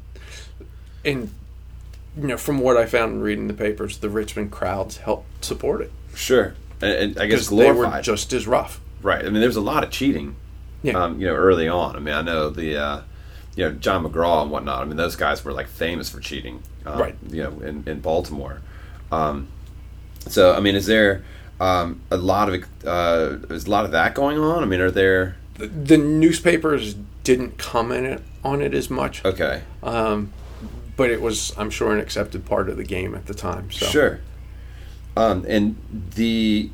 and 1.04 1.30
you 2.16 2.26
know 2.26 2.36
from 2.36 2.58
what 2.60 2.76
I 2.76 2.86
found 2.86 3.12
in 3.14 3.20
reading 3.20 3.48
the 3.48 3.54
papers, 3.54 3.98
the 3.98 4.08
Richmond 4.08 4.50
crowds 4.50 4.96
helped 4.98 5.44
support 5.44 5.82
it 5.82 5.92
Sure. 6.14 6.54
And, 6.80 6.92
and 6.92 7.18
I 7.20 7.26
guess 7.26 7.48
they 7.48 7.70
were 7.70 8.00
just 8.00 8.32
as 8.32 8.46
rough. 8.46 8.80
Right. 9.02 9.20
I 9.20 9.24
mean, 9.24 9.40
there 9.40 9.48
was 9.48 9.56
a 9.56 9.60
lot 9.60 9.84
of 9.84 9.90
cheating. 9.90 10.36
Yeah. 10.82 10.94
Um, 10.94 11.20
you 11.20 11.26
know, 11.28 11.34
early 11.34 11.68
on. 11.68 11.96
I 11.96 12.00
mean, 12.00 12.14
I 12.14 12.22
know 12.22 12.50
the, 12.50 12.76
uh, 12.76 13.00
you 13.56 13.64
know, 13.68 13.72
John 13.72 14.04
McGraw 14.04 14.42
and 14.42 14.50
whatnot. 14.50 14.82
I 14.82 14.84
mean, 14.84 14.96
those 14.96 15.16
guys 15.16 15.44
were 15.44 15.52
like 15.52 15.68
famous 15.68 16.08
for 16.10 16.18
cheating. 16.20 16.62
Um, 16.84 16.98
Right. 16.98 17.16
You 17.28 17.42
know, 17.44 17.60
in, 17.60 17.84
in 17.86 18.00
Baltimore. 18.00 18.60
Um, 19.12 19.48
so, 20.28 20.54
I 20.54 20.60
mean, 20.60 20.74
is 20.74 20.86
there 20.86 21.24
um, 21.60 22.00
a 22.10 22.16
lot 22.16 22.48
of 22.52 22.64
uh, 22.86 23.36
is 23.54 23.66
a 23.66 23.70
lot 23.70 23.84
of 23.84 23.90
that 23.92 24.14
going 24.14 24.38
on? 24.38 24.62
I 24.62 24.66
mean, 24.66 24.80
are 24.80 24.90
there? 24.90 25.36
The, 25.54 25.66
the 25.66 25.98
newspapers 25.98 26.94
didn't 27.24 27.58
comment 27.58 28.22
on 28.42 28.62
it 28.62 28.74
as 28.74 28.90
much, 28.90 29.24
Okay. 29.24 29.62
um, 29.82 30.32
but 30.96 31.10
it 31.10 31.20
was, 31.20 31.52
I'm 31.56 31.70
sure, 31.70 31.92
an 31.92 32.00
accepted 32.00 32.44
part 32.44 32.68
of 32.68 32.76
the 32.76 32.84
game 32.84 33.14
at 33.14 33.26
the 33.26 33.34
time. 33.34 33.70
So. 33.70 33.86
Sure. 33.86 34.20
Um, 35.16 35.44
and 35.46 35.76
the 36.14 36.70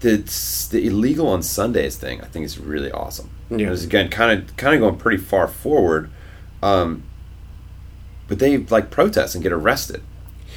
the 0.00 0.16
the 0.70 0.86
illegal 0.86 1.28
on 1.28 1.42
Sundays 1.42 1.96
thing, 1.96 2.20
I 2.20 2.26
think 2.26 2.44
is 2.44 2.58
really 2.58 2.90
awesome. 2.92 3.30
Yeah. 3.50 3.66
It 3.66 3.70
was 3.70 3.84
again 3.84 4.08
kind 4.10 4.38
of 4.42 4.56
kind 4.56 4.74
of 4.74 4.80
going 4.80 4.96
pretty 4.96 5.18
far 5.22 5.48
forward, 5.48 6.10
um, 6.62 7.02
but 8.28 8.38
they 8.38 8.56
like 8.58 8.90
protest 8.90 9.34
and 9.34 9.42
get 9.42 9.52
arrested, 9.52 10.02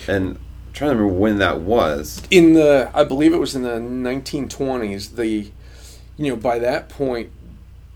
and 0.07 0.37
trying 0.73 0.91
to 0.91 0.95
remember 0.97 1.19
when 1.19 1.37
that 1.37 1.61
was. 1.61 2.21
in 2.29 2.53
the 2.53 2.91
I 2.93 3.03
believe 3.03 3.33
it 3.33 3.37
was 3.37 3.55
in 3.55 3.63
the 3.63 3.79
1920s 3.79 5.15
the 5.15 5.51
you 6.17 6.29
know 6.29 6.35
by 6.35 6.59
that 6.59 6.89
point 6.89 7.31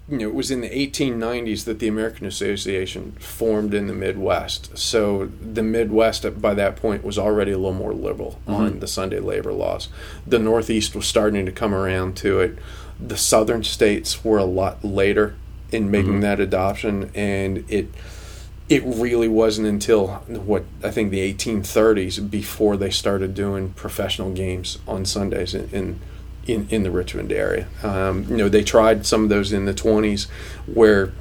you 0.07 0.17
know 0.17 0.27
it 0.27 0.33
was 0.33 0.51
in 0.51 0.61
the 0.61 0.69
1890s 0.69 1.65
that 1.65 1.79
the 1.79 1.87
American 1.87 2.25
Association 2.25 3.11
formed 3.13 3.73
in 3.73 3.87
the 3.87 3.93
Midwest. 3.93 4.77
So 4.77 5.25
the 5.25 5.63
Midwest 5.63 6.41
by 6.41 6.53
that 6.53 6.75
point 6.77 7.03
was 7.03 7.17
already 7.17 7.51
a 7.51 7.57
little 7.57 7.73
more 7.73 7.93
liberal 7.93 8.39
mm-hmm. 8.47 8.53
on 8.53 8.79
the 8.79 8.87
Sunday 8.87 9.19
labor 9.19 9.51
laws. 9.51 9.89
The 10.25 10.39
Northeast 10.39 10.95
was 10.95 11.07
starting 11.07 11.45
to 11.45 11.51
come 11.51 11.73
around 11.73 12.15
to 12.17 12.39
it. 12.39 12.57
The 12.99 13.17
southern 13.17 13.63
states 13.63 14.23
were 14.23 14.37
a 14.37 14.45
lot 14.45 14.83
later 14.83 15.35
in 15.71 15.91
making 15.91 16.13
mm-hmm. 16.13 16.21
that 16.21 16.39
adoption 16.39 17.11
and 17.13 17.65
it 17.69 17.89
it 18.69 18.83
really 18.85 19.27
wasn't 19.27 19.67
until 19.67 20.07
what 20.27 20.65
I 20.83 20.91
think 20.91 21.11
the 21.11 21.33
1830s 21.33 22.29
before 22.29 22.75
they 22.75 22.89
started 22.89 23.33
doing 23.33 23.71
professional 23.71 24.31
games 24.31 24.79
on 24.87 25.05
Sundays 25.05 25.53
in 25.53 25.99
in, 26.45 26.67
in, 26.69 26.83
the 26.83 26.91
Richmond 26.91 27.33
area. 27.33 27.67
Um, 27.83 28.23
you 28.29 28.37
know, 28.37 28.47
they 28.47 28.63
tried 28.63 29.05
some 29.05 29.23
of 29.23 29.29
those 29.29 29.51
in 29.51 29.65
the 29.65 29.73
20s, 29.73 30.29
where 30.65 31.11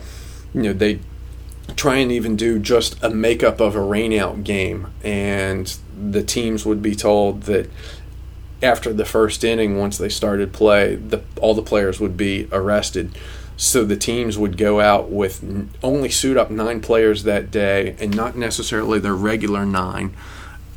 you 0.55 0.62
know 0.62 0.72
they 0.72 1.01
try 1.74 1.97
and 1.97 2.12
even 2.12 2.36
do 2.36 2.61
just 2.61 3.03
a 3.03 3.11
makeup 3.11 3.61
of 3.61 3.74
a 3.74 3.80
rainout 3.80 4.44
game, 4.44 4.88
and 5.03 5.76
the 6.11 6.22
teams 6.22 6.64
would 6.64 6.80
be 6.80 6.94
told 6.94 7.42
that 7.42 7.68
after 8.62 8.92
the 8.92 9.05
first 9.05 9.44
inning, 9.44 9.78
once 9.78 9.99
they 9.99 10.09
started 10.09 10.53
play, 10.53 10.94
the, 10.94 11.22
all 11.40 11.55
the 11.55 11.62
players 11.62 12.01
would 12.01 12.16
be 12.16 12.49
arrested. 12.53 13.16
So 13.57 13.84
the 13.84 13.96
teams 13.96 14.36
would 14.36 14.59
go 14.59 14.80
out 14.80 15.11
with 15.11 15.42
only 15.82 16.11
suit 16.11 16.36
up 16.36 16.50
nine 16.50 16.80
players 16.80 17.22
that 17.22 17.50
day, 17.50 17.96
and 17.98 18.14
not 18.14 18.36
necessarily 18.36 18.98
their 18.98 19.14
regular 19.14 19.64
nine. 19.64 20.14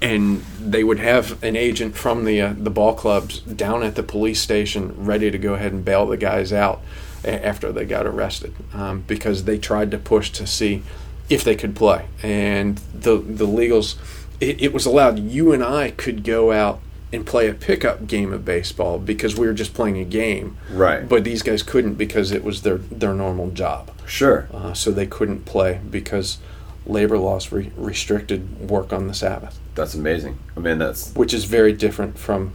And 0.02 0.42
they 0.60 0.86
would 0.86 1.00
have 1.00 1.44
an 1.44 1.58
agent 1.58 1.96
from 1.96 2.24
the 2.24 2.42
uh, 2.42 2.54
the 2.58 2.70
ball 2.70 2.94
clubs 2.94 3.40
down 3.42 3.84
at 3.84 3.96
the 3.96 4.04
police 4.04 4.40
station, 4.40 4.94
ready 5.06 5.30
to 5.30 5.38
go 5.38 5.56
ahead 5.56 5.74
and 5.74 5.84
bail 5.84 6.06
the 6.06 6.16
guys 6.16 6.54
out 6.54 6.82
after 7.26 7.74
they 7.74 7.84
got 7.84 8.06
arrested, 8.06 8.54
um, 8.74 9.04
because 9.08 9.44
they 9.44 9.58
tried 9.58 9.92
to 9.92 9.98
push 9.98 10.30
to 10.32 10.48
see 10.48 10.84
if 11.30 11.44
they 11.44 11.56
could 11.56 11.76
play. 11.76 12.06
And 12.24 12.78
the 12.94 13.18
the 13.18 13.46
legals, 13.46 13.98
it, 14.40 14.62
it 14.62 14.74
was 14.74 14.86
allowed. 14.86 15.20
You 15.20 15.52
and 15.52 15.62
I 15.62 15.92
could 15.92 16.24
go 16.24 16.54
out 16.54 16.80
and 17.12 17.26
play 17.26 17.48
a 17.50 17.54
pickup 17.54 18.06
game 18.08 18.32
of 18.32 18.46
baseball 18.46 19.00
because 19.00 19.36
we 19.36 19.48
were 19.48 19.54
just 19.54 19.74
playing 19.74 19.98
a 19.98 20.06
game. 20.06 20.58
Right. 20.72 21.08
But 21.08 21.24
these 21.24 21.42
guys 21.42 21.64
couldn't 21.64 21.96
because 21.96 22.32
it 22.32 22.44
was 22.44 22.62
their 22.62 22.78
their 22.78 23.14
normal 23.14 23.50
job. 23.52 23.92
Sure. 24.06 24.48
Uh, 24.54 24.74
so 24.74 24.92
they 24.92 25.08
couldn't 25.08 25.46
play 25.46 25.80
because 25.90 26.38
labor 26.86 27.18
laws 27.18 27.52
re- 27.52 27.72
restricted 27.76 28.70
work 28.70 28.92
on 28.94 29.08
the 29.08 29.14
Sabbath, 29.14 29.60
That's 29.76 29.94
amazing. 29.94 30.40
I 30.58 30.60
mean, 30.60 30.80
that's 30.80 31.14
which 31.16 31.34
is 31.34 31.46
very 31.46 31.74
different 31.74 32.18
from 32.18 32.54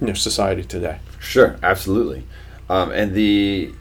you 0.00 0.06
know 0.08 0.14
society 0.14 0.62
today. 0.64 0.98
Sure, 1.18 1.56
absolutely. 1.62 2.24
Um, 2.68 2.92
and 2.92 3.14
the, 3.14 3.72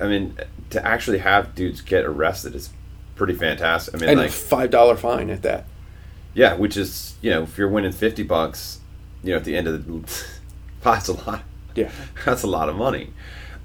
I 0.00 0.06
mean, 0.06 0.36
to 0.70 0.84
actually 0.86 1.18
have 1.18 1.54
dudes 1.54 1.80
get 1.82 2.04
arrested 2.06 2.54
is 2.54 2.70
pretty 3.14 3.34
fantastic. 3.34 3.94
I 3.94 3.98
mean, 3.98 4.08
And 4.10 4.18
a 4.20 4.22
like, 4.24 4.32
five 4.32 4.70
dollar 4.70 4.96
fine 4.96 5.28
at 5.30 5.42
that. 5.42 5.66
yeah, 6.34 6.54
which 6.54 6.76
is, 6.78 7.14
you 7.20 7.30
know, 7.30 7.42
if 7.42 7.58
you're 7.58 7.68
winning 7.68 7.92
50 7.92 8.22
bucks, 8.22 8.80
you 9.22 9.30
know, 9.30 9.36
at 9.36 9.44
the 9.44 9.56
end 9.56 9.66
of 9.68 9.86
the, 9.86 10.24
that's 10.82 11.08
a 11.08 11.12
lot. 11.14 11.42
Yeah. 11.74 11.90
That's 12.26 12.42
a 12.42 12.46
lot 12.46 12.68
of 12.68 12.76
money. 12.76 13.14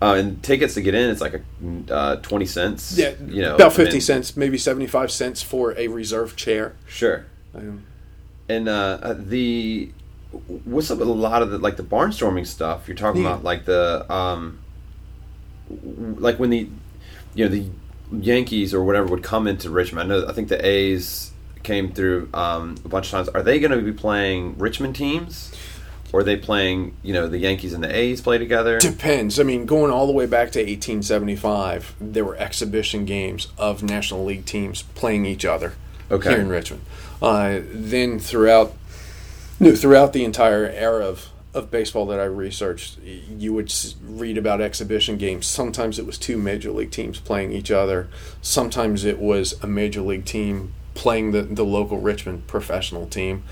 Uh, 0.01 0.13
and 0.13 0.41
tickets 0.41 0.75
to 0.75 0.81
get 0.81 0.93
in, 0.95 1.09
it's 1.09 1.19
like 1.19 1.33
a 1.33 1.93
uh, 1.93 2.15
20 2.17 2.45
cents. 2.45 2.97
Yeah, 2.97 3.13
You 3.27 3.41
know, 3.41 3.55
about 3.55 3.73
I 3.73 3.77
mean, 3.77 3.85
fifty 3.87 3.99
cents, 3.99 4.37
maybe 4.37 4.57
seventy 4.57 4.87
five 4.87 5.11
cents 5.11 5.41
for 5.41 5.77
a 5.77 5.87
reserve 5.89 6.35
chair. 6.37 6.75
Sure. 6.87 7.25
Um, 7.53 7.83
And 8.47 8.69
uh, 8.69 8.99
uh, 9.01 9.15
the 9.17 9.91
what's 10.65 10.89
up 10.91 10.99
with 10.99 11.07
a 11.07 11.11
lot 11.11 11.41
of 11.41 11.49
the 11.49 11.57
like 11.57 11.75
the 11.75 11.83
barnstorming 11.83 12.47
stuff? 12.47 12.87
You're 12.87 12.95
talking 12.95 13.23
Yeah. 13.23 13.31
about 13.31 13.43
like 13.43 13.65
the 13.65 14.09
um, 14.13 14.59
like 15.69 16.39
when 16.39 16.49
the 16.49 16.69
you 17.35 17.45
know 17.45 17.51
the 17.51 17.65
Yankees 18.11 18.73
or 18.73 18.83
whatever 18.83 19.07
would 19.07 19.23
come 19.23 19.47
into 19.47 19.69
Richmond. 19.69 20.11
I 20.11 20.15
know 20.15 20.27
I 20.27 20.31
think 20.33 20.47
the 20.47 20.65
A's 20.65 21.31
came 21.68 21.91
through 21.91 22.30
um, 22.34 22.76
a 22.84 22.88
bunch 22.88 23.07
of 23.07 23.11
times. 23.11 23.30
Are 23.30 23.43
they 23.43 23.59
going 23.59 23.72
to 23.72 23.82
be 23.82 23.91
playing 23.91 24.57
Richmond 24.57 24.95
teams? 24.95 25.53
Or 26.13 26.22
are 26.22 26.24
they 26.24 26.38
playing, 26.38 26.95
you 27.03 27.13
know, 27.13 27.28
the 27.28 27.38
Yankees 27.38 27.74
and 27.74 27.84
the 27.84 27.93
A's 27.93 28.22
play 28.22 28.38
together? 28.38 28.80
Depends. 28.80 29.41
I 29.41 29.43
mean, 29.43 29.65
going 29.65 29.91
all 29.91 30.07
the 30.07 30.13
way 30.13 30.26
back 30.26 30.51
to 30.53 30.59
1875, 30.59 31.95
there 31.99 32.24
were 32.24 32.38
exhibition 32.38 33.03
games 33.03 33.49
of 33.57 33.84
National 33.84 34.24
League 34.24 34.45
teams 34.45 34.84
playing 34.84 35.26
each 35.26 35.43
other 35.43 35.74
Okay. 36.09 36.30
here 36.30 36.39
in 36.39 36.47
Richmond. 36.47 36.84
Uh, 37.22 37.59
then 37.72 38.20
throughout, 38.20 38.74
you 39.59 39.72
know, 39.72 39.76
throughout 39.76 40.13
the 40.13 40.24
entire 40.24 40.65
era 40.70 41.05
of, 41.05 41.28
of 41.53 41.70
baseball 41.70 42.05
that 42.05 42.22
I 42.22 42.26
researched, 42.26 42.99
you 43.03 43.53
would 43.53 43.74
read 44.01 44.38
about 44.38 44.61
exhibition 44.61 45.18
games. 45.18 45.45
Sometimes 45.45 45.99
it 45.99 46.05
was 46.05 46.18
two 46.18 46.38
major 46.38 46.72
league 46.72 46.91
teams 46.91 47.20
playing 47.20 47.51
each 47.51 47.70
other. 47.70 48.07
Sometimes 48.41 49.03
it 49.03 49.20
was 49.20 49.61
a 49.61 49.68
major 49.68 49.99
league 50.01 50.24
team 50.24 50.74
playing 50.97 51.31
the, 51.31 51.43
the 51.43 51.63
local 51.63 51.99
Richmond 51.99 52.47
professional 52.47 53.05
team. 53.05 53.43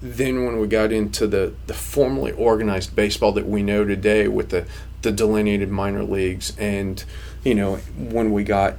Then 0.00 0.44
when 0.46 0.58
we 0.58 0.66
got 0.66 0.90
into 0.90 1.26
the, 1.26 1.52
the 1.66 1.74
formally 1.74 2.32
organized 2.32 2.96
baseball 2.96 3.32
that 3.32 3.46
we 3.46 3.62
know 3.62 3.84
today 3.84 4.26
with 4.26 4.48
the, 4.48 4.66
the 5.02 5.12
delineated 5.12 5.68
minor 5.70 6.02
leagues 6.02 6.56
and 6.58 7.04
you 7.44 7.54
know 7.54 7.76
when 7.98 8.32
we 8.32 8.42
got 8.42 8.76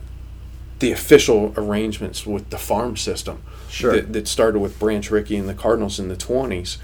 the 0.79 0.91
official 0.91 1.53
arrangements 1.55 2.25
with 2.25 2.49
the 2.49 2.57
farm 2.57 2.97
system 2.97 3.41
Sure. 3.69 3.91
that, 3.93 4.13
that 4.13 4.27
started 4.27 4.59
with 4.59 4.79
Branch 4.79 5.09
Rickey 5.11 5.35
and 5.37 5.47
the 5.49 5.53
Cardinals 5.53 5.99
in 5.99 6.07
the 6.07 6.15
20s 6.15 6.77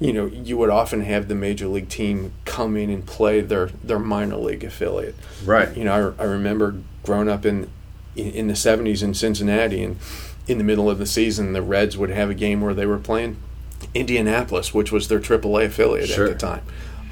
you 0.00 0.12
know 0.12 0.26
you 0.26 0.56
would 0.58 0.70
often 0.70 1.00
have 1.02 1.26
the 1.28 1.34
major 1.34 1.66
league 1.66 1.88
team 1.88 2.32
come 2.44 2.76
in 2.76 2.88
and 2.90 3.04
play 3.06 3.40
their 3.40 3.66
their 3.82 3.98
minor 3.98 4.36
league 4.36 4.62
affiliate 4.64 5.14
Right. 5.44 5.76
you 5.76 5.84
know 5.84 6.14
I, 6.18 6.22
I 6.22 6.26
remember 6.26 6.76
growing 7.04 7.28
up 7.28 7.44
in, 7.46 7.68
in 8.16 8.30
in 8.30 8.46
the 8.48 8.54
70s 8.54 9.02
in 9.02 9.14
Cincinnati 9.14 9.82
and 9.82 9.96
in 10.46 10.58
the 10.58 10.64
middle 10.64 10.90
of 10.90 10.98
the 10.98 11.06
season 11.06 11.52
the 11.52 11.62
Reds 11.62 11.96
would 11.96 12.10
have 12.10 12.30
a 12.30 12.34
game 12.34 12.60
where 12.60 12.74
they 12.74 12.86
were 12.86 12.98
playing 12.98 13.36
Indianapolis 13.94 14.72
which 14.74 14.90
was 14.92 15.08
their 15.08 15.20
AAA 15.20 15.66
affiliate 15.66 16.08
Sure. 16.08 16.26
at 16.26 16.32
the 16.32 16.46
time 16.46 16.62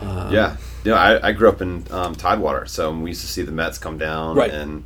uh, 0.01 0.29
Yeah, 0.33 0.57
you 0.85 0.91
know, 0.91 0.97
I, 0.97 1.29
I 1.29 1.33
grew 1.33 1.49
up 1.49 1.61
in 1.63 1.85
um, 1.91 2.15
Tidewater, 2.15 2.67
so 2.67 2.93
we 2.93 3.11
used 3.11 3.21
to 3.23 3.29
see 3.29 3.43
the 3.43 3.53
Mets 3.53 3.79
come 3.79 3.99
down, 3.99 4.37
Right. 4.37 4.51
and 4.51 4.85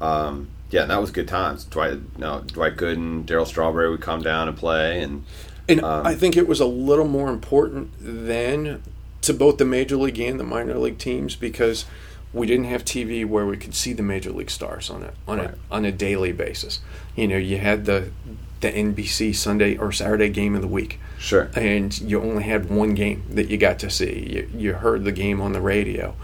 um, 0.00 0.48
yeah, 0.70 0.82
and 0.82 0.90
that 0.90 1.00
was 1.00 1.10
good 1.10 1.28
times. 1.28 1.64
Dwight, 1.64 1.98
no, 2.18 2.40
Dwight 2.46 2.76
Gooden, 2.76 3.24
Darryl 3.24 3.46
Strawberry 3.46 3.90
would 3.90 4.00
come 4.00 4.22
down 4.22 4.48
and 4.48 4.56
play, 4.56 5.00
and 5.02 5.24
And 5.68 5.80
Um, 5.82 6.06
I 6.06 6.14
think 6.14 6.36
it 6.36 6.46
was 6.48 6.60
a 6.60 6.66
little 6.66 7.06
more 7.08 7.28
important 7.30 7.90
then 8.00 8.82
to 9.22 9.32
both 9.34 9.58
the 9.58 9.64
major 9.64 9.96
league 9.96 10.18
and 10.18 10.38
the 10.40 10.44
minor 10.44 10.74
league 10.78 10.98
teams 10.98 11.36
because 11.36 11.84
we 12.32 12.46
didn't 12.46 12.64
have 12.66 12.84
TV 12.84 13.24
where 13.26 13.44
we 13.46 13.56
could 13.56 13.74
see 13.74 13.92
the 13.92 14.02
major 14.02 14.30
league 14.30 14.50
stars 14.50 14.88
on 14.90 15.02
a 15.02 15.12
on 15.28 15.38
Right. 15.38 15.50
a 15.50 15.54
on 15.70 15.84
a 15.84 15.92
daily 15.92 16.32
basis. 16.32 16.80
You 17.16 17.28
know, 17.28 17.36
you 17.36 17.58
had 17.58 17.84
the 17.84 18.10
the 18.60 18.70
NBC 18.70 19.34
Sunday 19.34 19.76
or 19.76 19.90
Saturday 19.90 20.28
game 20.28 20.54
of 20.54 20.62
the 20.62 20.68
week, 20.68 21.00
sure, 21.18 21.50
and 21.56 22.00
you 22.00 22.22
only 22.22 22.44
had 22.44 22.70
one 22.70 22.94
game 22.94 23.24
that 23.30 23.48
you 23.50 23.56
got 23.58 23.78
to 23.80 23.90
see. 23.90 24.46
You, 24.54 24.60
you 24.60 24.72
heard 24.74 25.02
the 25.04 25.10
game 25.12 25.40
on 25.40 25.52
the 25.52 25.60
radio, 25.60 26.14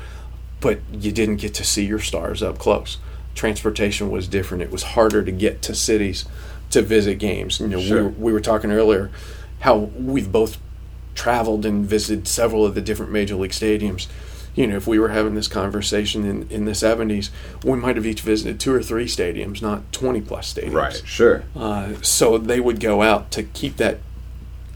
but 0.61 0.79
you 0.93 1.11
didn't 1.11 1.37
get 1.37 1.53
to 1.55 1.65
see 1.65 1.85
your 1.85 1.99
stars 1.99 2.41
up 2.43 2.59
close. 2.59 2.99
Transportation 3.35 4.09
was 4.11 4.29
different. 4.29 4.63
It 4.63 4.71
was 4.71 4.83
harder 4.85 5.25
to 5.25 5.33
get 5.33 5.63
to 5.63 5.75
cities 5.75 6.25
to 6.71 6.81
visit 6.83 7.17
games. 7.19 7.59
You 7.61 7.67
know, 7.69 7.81
Sure. 7.81 7.97
we, 7.97 8.03
were, 8.03 8.09
we 8.11 8.33
were 8.33 8.41
talking 8.41 8.71
earlier 8.71 9.11
how 9.61 9.77
we've 9.77 10.31
both 10.31 10.59
traveled 11.17 11.67
and 11.67 11.85
visited 11.87 12.29
several 12.29 12.65
of 12.65 12.75
the 12.77 12.81
different 12.81 13.11
major 13.11 13.35
league 13.35 13.51
stadiums. 13.51 14.07
You 14.59 14.67
know, 14.67 14.77
if 14.77 14.89
we 14.89 14.99
were 14.99 15.11
having 15.11 15.37
this 15.37 15.47
conversation 15.47 16.25
in, 16.25 16.49
in 16.51 16.65
the 16.65 16.73
70s, 16.73 17.31
we 17.63 17.77
might 17.77 17.95
have 17.95 18.05
each 18.05 18.23
visited 18.23 18.59
two 18.59 18.75
or 18.75 18.83
three 18.83 19.07
stadiums, 19.07 19.63
not 19.63 19.93
20 19.93 20.21
plus 20.23 20.53
stadiums. 20.53 20.73
Right. 20.75 21.03
Sure. 21.07 21.45
Uh, 21.55 21.93
so 22.03 22.39
they 22.39 22.59
would 22.59 22.81
go 22.81 23.03
out 23.03 23.31
to 23.33 23.45
keep 23.45 23.77
that, 23.77 23.99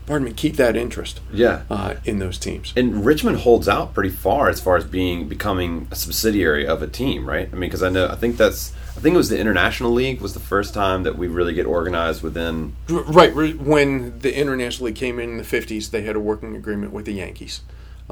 pardon 0.06 0.26
me, 0.26 0.34
keep 0.34 0.54
that 0.54 0.76
interest 0.76 1.18
Yeah. 1.32 1.62
uh, 1.68 1.94
in 2.04 2.20
those 2.20 2.38
teams. 2.38 2.72
And 2.76 3.04
Richmond 3.04 3.38
holds 3.38 3.68
out 3.68 3.92
pretty 3.92 4.10
far 4.10 4.48
as 4.48 4.60
far 4.60 4.76
as 4.76 4.84
being 4.84 5.26
becoming 5.26 5.88
a 5.90 5.96
subsidiary 5.96 6.64
of 6.64 6.80
a 6.80 6.86
team, 6.86 7.28
right? 7.28 7.48
I 7.50 7.56
mean, 7.56 7.68
because 7.68 7.82
I 7.82 7.88
know 7.88 8.06
I 8.06 8.14
think 8.14 8.36
that's 8.36 8.72
I 8.96 9.00
think 9.00 9.14
it 9.14 9.18
was 9.18 9.30
the 9.30 9.40
International 9.40 9.90
League 9.90 10.20
was 10.20 10.32
the 10.34 10.38
first 10.38 10.74
time 10.74 11.02
that 11.02 11.18
we 11.18 11.26
really 11.26 11.54
get 11.54 11.66
organized 11.66 12.22
within. 12.22 12.74
Right. 12.88 13.34
When 13.34 14.16
the 14.20 14.38
International 14.38 14.86
League 14.86 14.94
came 14.94 15.18
in 15.18 15.30
in 15.30 15.36
the 15.38 15.42
50s, 15.44 15.90
they 15.90 16.02
had 16.02 16.14
a 16.14 16.20
working 16.20 16.54
agreement 16.54 16.92
with 16.92 17.06
the 17.06 17.14
Yankees. 17.14 17.62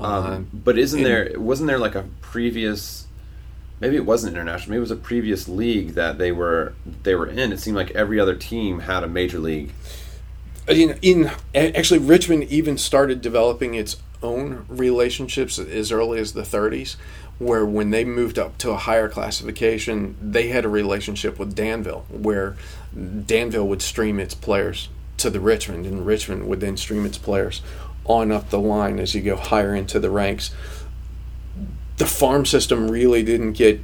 Uh, 0.00 0.20
Um, 0.36 0.48
but 0.52 0.78
isn't 0.78 1.02
there 1.02 1.32
wasn't 1.36 1.68
there 1.68 1.78
like 1.78 1.94
a 1.94 2.04
previous? 2.20 3.06
Maybe 3.80 3.96
it 3.96 4.04
wasn't 4.04 4.34
international. 4.34 4.70
Maybe 4.70 4.78
it 4.78 4.80
was 4.80 4.90
a 4.90 4.96
previous 4.96 5.48
league 5.48 5.90
that 5.94 6.18
they 6.18 6.32
were 6.32 6.74
they 7.02 7.14
were 7.14 7.26
in. 7.26 7.52
It 7.52 7.60
seemed 7.60 7.76
like 7.76 7.90
every 7.92 8.20
other 8.20 8.34
team 8.34 8.80
had 8.80 9.02
a 9.04 9.08
major 9.08 9.38
league. 9.38 9.72
in, 10.68 10.98
in 11.02 11.30
actually 11.54 11.98
Richmond 12.00 12.44
even 12.44 12.76
started 12.78 13.20
developing 13.20 13.74
its 13.74 13.96
own 14.22 14.66
relationships 14.68 15.58
as 15.58 15.90
early 15.90 16.18
as 16.18 16.32
the 16.32 16.42
30s 16.42 16.96
where 17.38 17.64
when 17.64 17.88
they 17.88 18.04
moved 18.04 18.38
up 18.38 18.58
to 18.58 18.70
a 18.70 18.76
higher 18.76 19.08
classification 19.08 20.14
they 20.20 20.48
had 20.48 20.64
a 20.64 20.68
relationship 20.68 21.38
with 21.38 21.54
Danville 21.54 22.04
where 22.10 22.54
Danville 23.26 23.66
would 23.66 23.80
stream 23.80 24.20
its 24.20 24.34
players 24.34 24.90
to 25.16 25.30
the 25.30 25.40
Richmond 25.40 25.86
and 25.86 26.04
Richmond 26.04 26.46
would 26.48 26.60
then 26.60 26.76
stream 26.76 27.06
its 27.06 27.16
players 27.16 27.62
on 28.04 28.32
up 28.32 28.50
the 28.50 28.58
line 28.60 28.98
as 28.98 29.14
you 29.14 29.20
go 29.20 29.36
higher 29.36 29.74
into 29.74 29.98
the 30.00 30.10
ranks 30.10 30.50
the 31.98 32.06
farm 32.06 32.46
system 32.46 32.90
really 32.90 33.22
didn't 33.22 33.52
get 33.52 33.80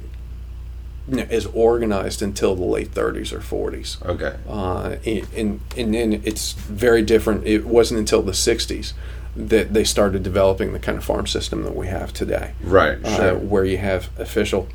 you 1.07 1.17
know, 1.17 1.25
as 1.29 1.45
organized 1.47 2.21
until 2.21 2.55
the 2.55 2.65
late 2.65 2.91
30s 2.91 3.31
or 3.31 3.39
40s 3.39 4.03
Okay. 4.05 4.35
uh, 4.49 4.95
and, 5.35 5.61
and 5.77 5.93
then 5.93 6.21
it's 6.25 6.51
very 6.53 7.01
different. 7.01 7.45
It 7.45 7.65
wasn't 7.65 7.99
until 7.99 8.21
the 8.23 8.31
60s 8.33 8.93
that 9.35 9.73
they 9.73 9.83
started 9.83 10.23
developing 10.23 10.73
the 10.73 10.79
kind 10.79 10.97
of 10.97 11.05
farm 11.05 11.27
system 11.27 11.63
that 11.63 11.75
we 11.75 11.87
have 11.87 12.11
today, 12.11 12.53
Right. 12.61 12.97
uh, 13.05 13.35
where 13.35 13.63
you 13.63 13.77
have 13.77 14.09
official 14.19 14.67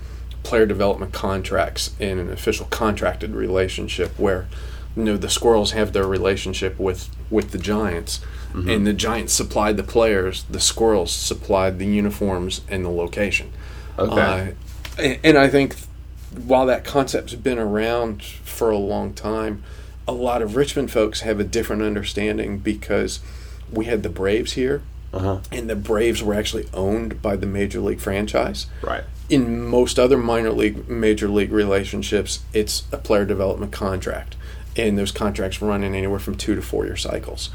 player 0.44 0.64
development 0.64 1.12
contracts 1.12 1.90
and 2.00 2.18
an 2.20 2.30
official 2.30 2.66
contracted 2.66 3.34
relationship 3.34 4.16
where 4.18 4.46
you 4.96 5.02
know 5.04 5.16
the 5.16 5.28
squirrels 5.28 5.72
have 5.72 5.92
their 5.92 6.06
relationship 6.06 6.78
with 6.78 7.08
with 7.30 7.50
the 7.50 7.58
giants 7.58 8.20
Mm-hmm. 8.52 8.68
and 8.68 8.86
the 8.86 8.92
giants 8.92 9.32
supplied 9.32 9.76
the 9.78 9.82
players 9.82 10.44
the 10.50 10.60
squirrels 10.60 11.10
supplied 11.10 11.78
the 11.78 11.86
uniforms 11.86 12.60
and 12.68 12.84
the 12.84 12.90
location 12.90 13.50
Okay. 13.98 14.20
uh, 14.20 15.00
and, 15.02 15.18
and 15.24 15.38
i 15.38 15.48
think 15.48 15.74
while 16.46 16.66
that 16.66 16.84
concept's 16.84 17.34
been 17.34 17.58
around 17.58 18.22
for 18.22 18.70
a 18.70 18.76
long 18.78 19.14
time 19.14 19.62
a 20.06 20.12
lot 20.12 20.42
of 20.42 20.54
richmond 20.56 20.90
folks 20.90 21.20
have 21.20 21.40
a 21.40 21.44
different 21.44 21.80
understanding 21.82 22.58
because 22.58 23.20
we 23.70 23.86
had 23.86 24.02
the 24.02 24.08
braves 24.10 24.52
here 24.52 24.82
Uh 25.14 25.18
huh. 25.18 25.40
and 25.50 25.70
the 25.70 25.76
braves 25.76 26.22
were 26.22 26.34
actually 26.34 26.68
owned 26.74 27.22
by 27.22 27.36
the 27.36 27.46
major 27.46 27.80
league 27.80 28.00
franchise 28.00 28.66
Right. 28.82 29.04
in 29.30 29.64
most 29.66 29.98
other 29.98 30.18
minor 30.18 30.50
league 30.50 30.88
major 30.88 31.28
league 31.28 31.52
relationships 31.52 32.40
it's 32.52 32.82
a 32.92 32.98
player 32.98 33.24
development 33.24 33.72
contract 33.72 34.36
and 34.76 34.98
those 34.98 35.12
contracts 35.12 35.60
run 35.62 35.82
in 35.84 35.94
anywhere 35.94 36.18
from 36.18 36.34
two 36.34 36.54
to 36.54 36.62
four 36.62 36.84
year 36.84 36.96
cycles 36.96 37.48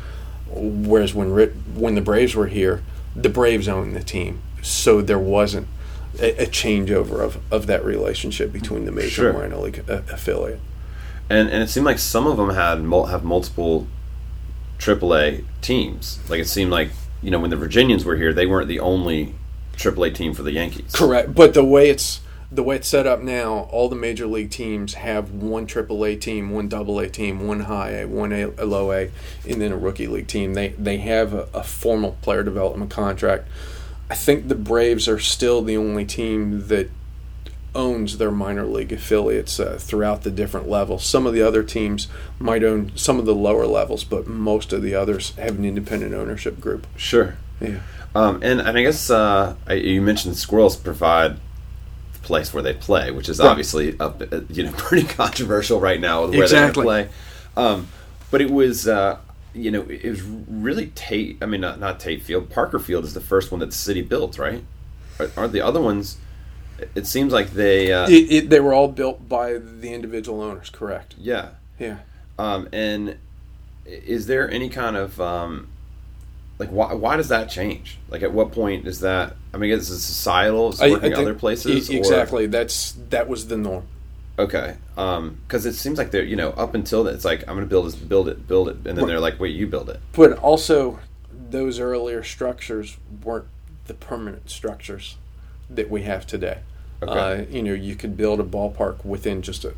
whereas 0.52 1.14
when 1.14 1.30
when 1.76 1.95
the 1.95 2.02
braves 2.02 2.36
were 2.36 2.48
here 2.48 2.82
the 3.16 3.30
braves 3.30 3.68
owned 3.68 3.95
the 3.95 4.04
team 4.04 4.41
so 4.62 5.02
there 5.02 5.20
wasn't 5.20 5.68
a, 6.20 6.43
a 6.43 6.45
changeover 6.48 7.20
of, 7.20 7.38
of 7.52 7.68
that 7.68 7.84
relationship 7.86 8.52
between 8.52 8.86
the 8.86 8.91
major 8.91 9.10
Sure. 9.10 9.30
and 9.30 9.38
minor 9.39 9.58
league 9.58 9.84
uh, 9.89 10.02
affiliate 10.12 10.60
And 11.30 11.50
and 11.50 11.62
it 11.64 11.70
seemed 11.70 11.86
like 11.86 12.00
some 12.00 12.26
of 12.28 12.38
them 12.38 12.50
had 12.52 12.80
have 13.10 13.24
multiple 13.24 13.88
AAA 14.80 15.43
teams. 15.62 16.20
Like 16.30 16.39
it 16.39 16.48
seemed 16.48 16.72
like 16.72 16.89
you 17.22 17.32
know 17.32 17.39
when 17.39 17.50
the 17.50 17.56
Virginians 17.58 18.06
were 18.06 18.16
here, 18.16 18.32
they 18.34 18.45
weren't 18.45 18.68
the 18.68 18.80
only 18.80 19.34
AAA 19.76 20.14
team 20.16 20.34
for 20.34 20.43
the 20.43 20.52
Yankees. 20.52 20.91
Correct, 20.93 21.34
but 21.34 21.54
the 21.54 21.64
way 21.64 21.89
it's 21.89 22.20
the 22.50 22.64
way 22.64 22.78
it's 22.78 22.88
set 22.88 23.06
up 23.06 23.22
now, 23.22 23.68
all 23.72 23.89
the 23.89 23.95
major 23.95 24.26
league 24.26 24.52
teams 24.52 24.93
have 24.95 25.32
one 25.32 25.68
AAA 25.68 26.22
team, 26.22 26.52
one 26.52 26.74
AA 26.74 27.08
team, 27.10 27.45
one 27.45 27.62
high 27.62 27.91
A, 27.91 28.08
one 28.08 28.32
a, 28.32 28.48
low 28.64 28.91
A, 28.93 29.12
and 29.48 29.62
then 29.62 29.72
a 29.72 29.78
rookie 29.78 30.08
league 30.08 30.28
team. 30.28 30.54
They 30.54 30.70
they 30.70 30.98
have 30.98 31.34
a, 31.34 31.48
a 31.54 31.64
formal 31.64 32.18
player 32.22 32.43
development 32.43 32.89
contract. 32.89 33.48
I 34.10 34.16
think 34.16 34.48
the 34.48 34.56
Braves 34.56 35.10
are 35.10 35.20
still 35.20 35.62
the 35.62 35.76
only 35.76 36.06
team 36.06 36.68
that 36.68 36.89
owns 37.76 38.18
their 38.18 38.32
minor 38.32 38.66
league 38.66 38.93
affiliates 38.93 39.60
uh, 39.60 39.78
throughout 39.80 40.24
the 40.24 40.32
different 40.32 40.70
levels. 40.70 41.06
Some 41.06 41.28
of 41.28 41.34
the 41.34 41.41
other 41.41 41.64
teams 41.64 42.08
might 42.39 42.64
own 42.64 42.93
some 42.95 43.20
of 43.20 43.26
the 43.26 43.36
lower 43.36 43.68
levels, 43.68 44.06
but 44.06 44.26
most 44.26 44.72
of 44.72 44.82
the 44.82 44.95
others 44.95 45.36
have 45.36 45.60
an 45.60 45.66
independent 45.66 46.14
ownership 46.14 46.62
group. 46.62 46.88
Sure. 46.95 47.36
Yeah. 47.60 47.82
Um, 48.16 48.36
and, 48.41 48.62
and 48.62 48.78
I 48.78 48.82
guess 48.82 49.10
uh, 49.10 49.56
I, 49.68 49.74
you 49.74 50.02
mentioned 50.02 50.38
squirrels 50.38 50.78
provide 50.78 51.39
place 52.28 52.53
where 52.53 52.61
they 52.61 52.73
play, 52.73 53.09
which 53.11 53.28
is 53.30 53.39
Right. 53.39 53.47
obviously 53.49 53.99
up, 53.99 54.21
you 54.51 54.63
know 54.63 54.71
pretty 54.78 55.07
controversial 55.07 55.80
right 55.80 55.99
now 55.99 56.21
with 56.23 56.32
where 56.36 56.43
Exactly. 56.43 56.84
they're 56.86 57.03
going 57.03 57.07
to 57.07 57.11
play. 57.55 57.63
Um, 57.65 57.88
but 58.30 58.41
it 58.41 58.51
was 58.51 58.88
uh, 58.88 59.17
you 59.53 59.71
know 59.71 59.82
it 59.89 60.05
was 60.09 60.21
really 60.21 60.88
Tate. 60.93 61.38
I 61.41 61.45
mean 61.47 61.61
not 61.61 61.80
not 61.80 61.99
Tate 61.99 62.21
Field. 62.21 62.49
Parker 62.49 62.78
Field 62.80 63.03
is 63.05 63.13
the 63.13 63.21
first 63.21 63.51
one 63.51 63.59
that 63.61 63.67
the 63.67 63.71
city 63.88 64.01
built, 64.01 64.38
right? 64.38 64.63
Are- 65.19 65.32
Aren't 65.36 65.53
the 65.53 65.61
other 65.61 65.82
ones? 65.82 66.17
It 66.93 67.07
seems 67.07 67.34
like 67.34 67.51
they 67.53 67.91
uh, 67.91 68.07
It, 68.07 68.32
it, 68.32 68.49
they 68.51 68.59
were 68.59 68.71
all 68.73 68.88
built 68.88 69.28
by 69.28 69.53
the 69.57 69.91
individual 69.93 70.41
owners, 70.43 70.69
correct? 70.69 71.15
yeah. 71.17 71.49
Yeah. 71.80 71.97
Um, 72.38 72.69
and 72.71 73.17
is 73.86 74.28
there 74.28 74.47
any 74.51 74.69
kind 74.69 74.95
of 74.95 75.19
um, 75.19 75.69
like 76.60 76.70
why, 76.70 76.93
why 76.93 77.18
does 77.18 77.30
that 77.30 77.49
change? 77.49 77.97
Like 78.10 78.24
at 78.24 78.32
what 78.32 78.51
point 78.51 78.88
is 78.88 79.01
that? 79.01 79.36
I 79.53 79.58
mean, 79.58 79.72
is 79.72 79.89
it 79.89 79.99
societal? 79.99 80.70
Is 80.70 80.82
it 80.82 80.89
working 80.91 81.01
think- 81.12 81.18
other 81.18 81.34
places? 81.36 81.89
e- 81.89 81.95
or- 81.95 81.99
exactly. 81.99 82.47
That's 82.47 82.93
that 83.10 83.28
was 83.28 83.47
the 83.47 83.58
norm. 83.58 83.86
okay. 84.39 84.78
Because 84.95 85.66
it 85.66 85.74
seems 85.74 85.97
like 85.97 86.12
they're 86.12 86.24
you 86.24 86.36
know 86.36 86.49
up 86.51 86.74
until 86.74 87.03
that 87.05 87.14
it's 87.14 87.26
like 87.26 87.41
I'm 87.41 87.55
going 87.55 87.62
to 87.62 87.66
build 87.70 87.86
this, 87.88 87.95
build 87.95 88.28
it, 88.28 88.47
build 88.47 88.70
it, 88.70 88.76
and 88.86 88.97
then 88.97 89.08
they're 89.08 89.20
like, 89.20 89.39
wait, 89.39 89.55
you 89.55 89.68
build 89.68 89.89
it. 89.89 89.99
But 90.14 90.38
also, 90.39 90.99
those 91.49 91.80
earlier 91.80 92.24
structures 92.24 92.97
weren't 93.24 93.45
the 93.86 93.93
permanent 93.93 94.49
structures 94.49 95.18
that 95.70 95.89
we 95.89 96.01
have 96.03 96.26
today. 96.26 96.60
Okay. 97.01 97.12
Uh, 97.12 97.45
you 97.49 97.62
know, 97.62 97.74
you 97.74 97.95
could 97.95 98.18
build 98.18 98.39
a 98.39 98.43
ballpark 98.43 99.05
within 99.05 99.41
just 99.43 99.64
a 99.64 99.74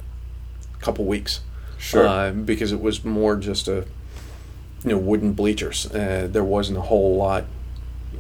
couple 0.80 1.03
weeks. 1.05 1.41
Sure. 1.77 2.07
Uh, 2.07 2.32
because 2.32 2.71
it 2.71 2.82
was 2.82 3.03
more 3.03 3.36
just 3.36 3.67
a, 3.67 3.86
you 4.84 4.91
know, 4.91 4.97
wooden 4.97 5.34
bleachers. 5.34 5.86
Uh, 5.91 6.27
there 6.30 6.43
wasn't 6.43 6.77
a 6.77 6.82
whole 6.82 7.15
lot, 7.15 7.45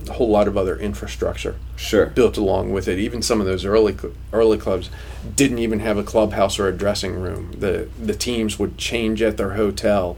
a 0.07 0.13
whole 0.13 0.29
lot 0.29 0.47
of 0.47 0.57
other 0.57 0.77
infrastructure. 0.77 1.55
Sure. 1.75 2.07
built 2.07 2.37
along 2.37 2.71
with 2.71 2.87
it. 2.87 2.99
Even 2.99 3.21
some 3.21 3.39
of 3.39 3.45
those 3.47 3.65
early 3.65 3.95
early 4.33 4.57
clubs 4.57 4.89
didn't 5.35 5.59
even 5.59 5.79
have 5.79 5.97
a 5.97 6.03
clubhouse 6.03 6.59
or 6.59 6.67
a 6.67 6.73
dressing 6.73 7.15
room. 7.15 7.53
The 7.57 7.89
the 7.99 8.15
teams 8.15 8.59
would 8.59 8.77
change 8.77 9.21
at 9.21 9.37
their 9.37 9.53
hotel, 9.53 10.17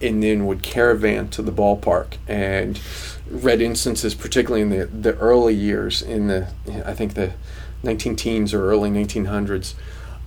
and 0.00 0.22
then 0.22 0.46
would 0.46 0.62
caravan 0.62 1.28
to 1.28 1.42
the 1.42 1.52
ballpark. 1.52 2.18
And 2.28 2.78
read 3.30 3.60
instances, 3.62 4.14
particularly 4.14 4.62
in 4.62 4.70
the 4.70 4.86
the 4.86 5.16
early 5.16 5.54
years, 5.54 6.02
in 6.02 6.26
the 6.26 6.48
I 6.84 6.94
think 6.94 7.14
the 7.14 7.32
19 7.82 8.16
teens 8.16 8.52
or 8.52 8.70
early 8.70 8.90
1900s, 8.90 9.74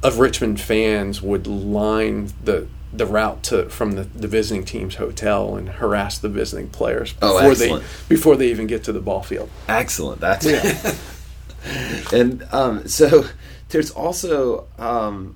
of 0.02 0.20
Richmond 0.20 0.60
fans 0.60 1.22
would 1.22 1.46
line 1.46 2.34
the 2.44 2.68
the 2.96 3.06
route 3.06 3.44
to 3.44 3.70
from 3.70 3.94
the, 3.94 4.04
the 4.04 4.28
visiting 4.28 4.64
team's 4.64 4.96
hotel 4.96 5.56
and 5.56 5.68
harass 5.68 6.18
the 6.20 6.30
visiting 6.30 6.70
players 6.70 7.16
Oh, 7.22 7.40
before 7.40 7.56
they 7.56 7.84
before 8.08 8.36
they 8.36 8.50
even 8.50 8.68
get 8.68 8.84
to 8.86 8.92
the 8.92 9.02
ball 9.02 9.24
field. 9.24 9.50
Excellent. 9.68 10.22
That's 10.22 10.46
and 12.14 12.48
um, 12.52 12.88
so 12.88 13.26
there's 13.70 13.92
also 13.92 14.68
um, 14.78 15.36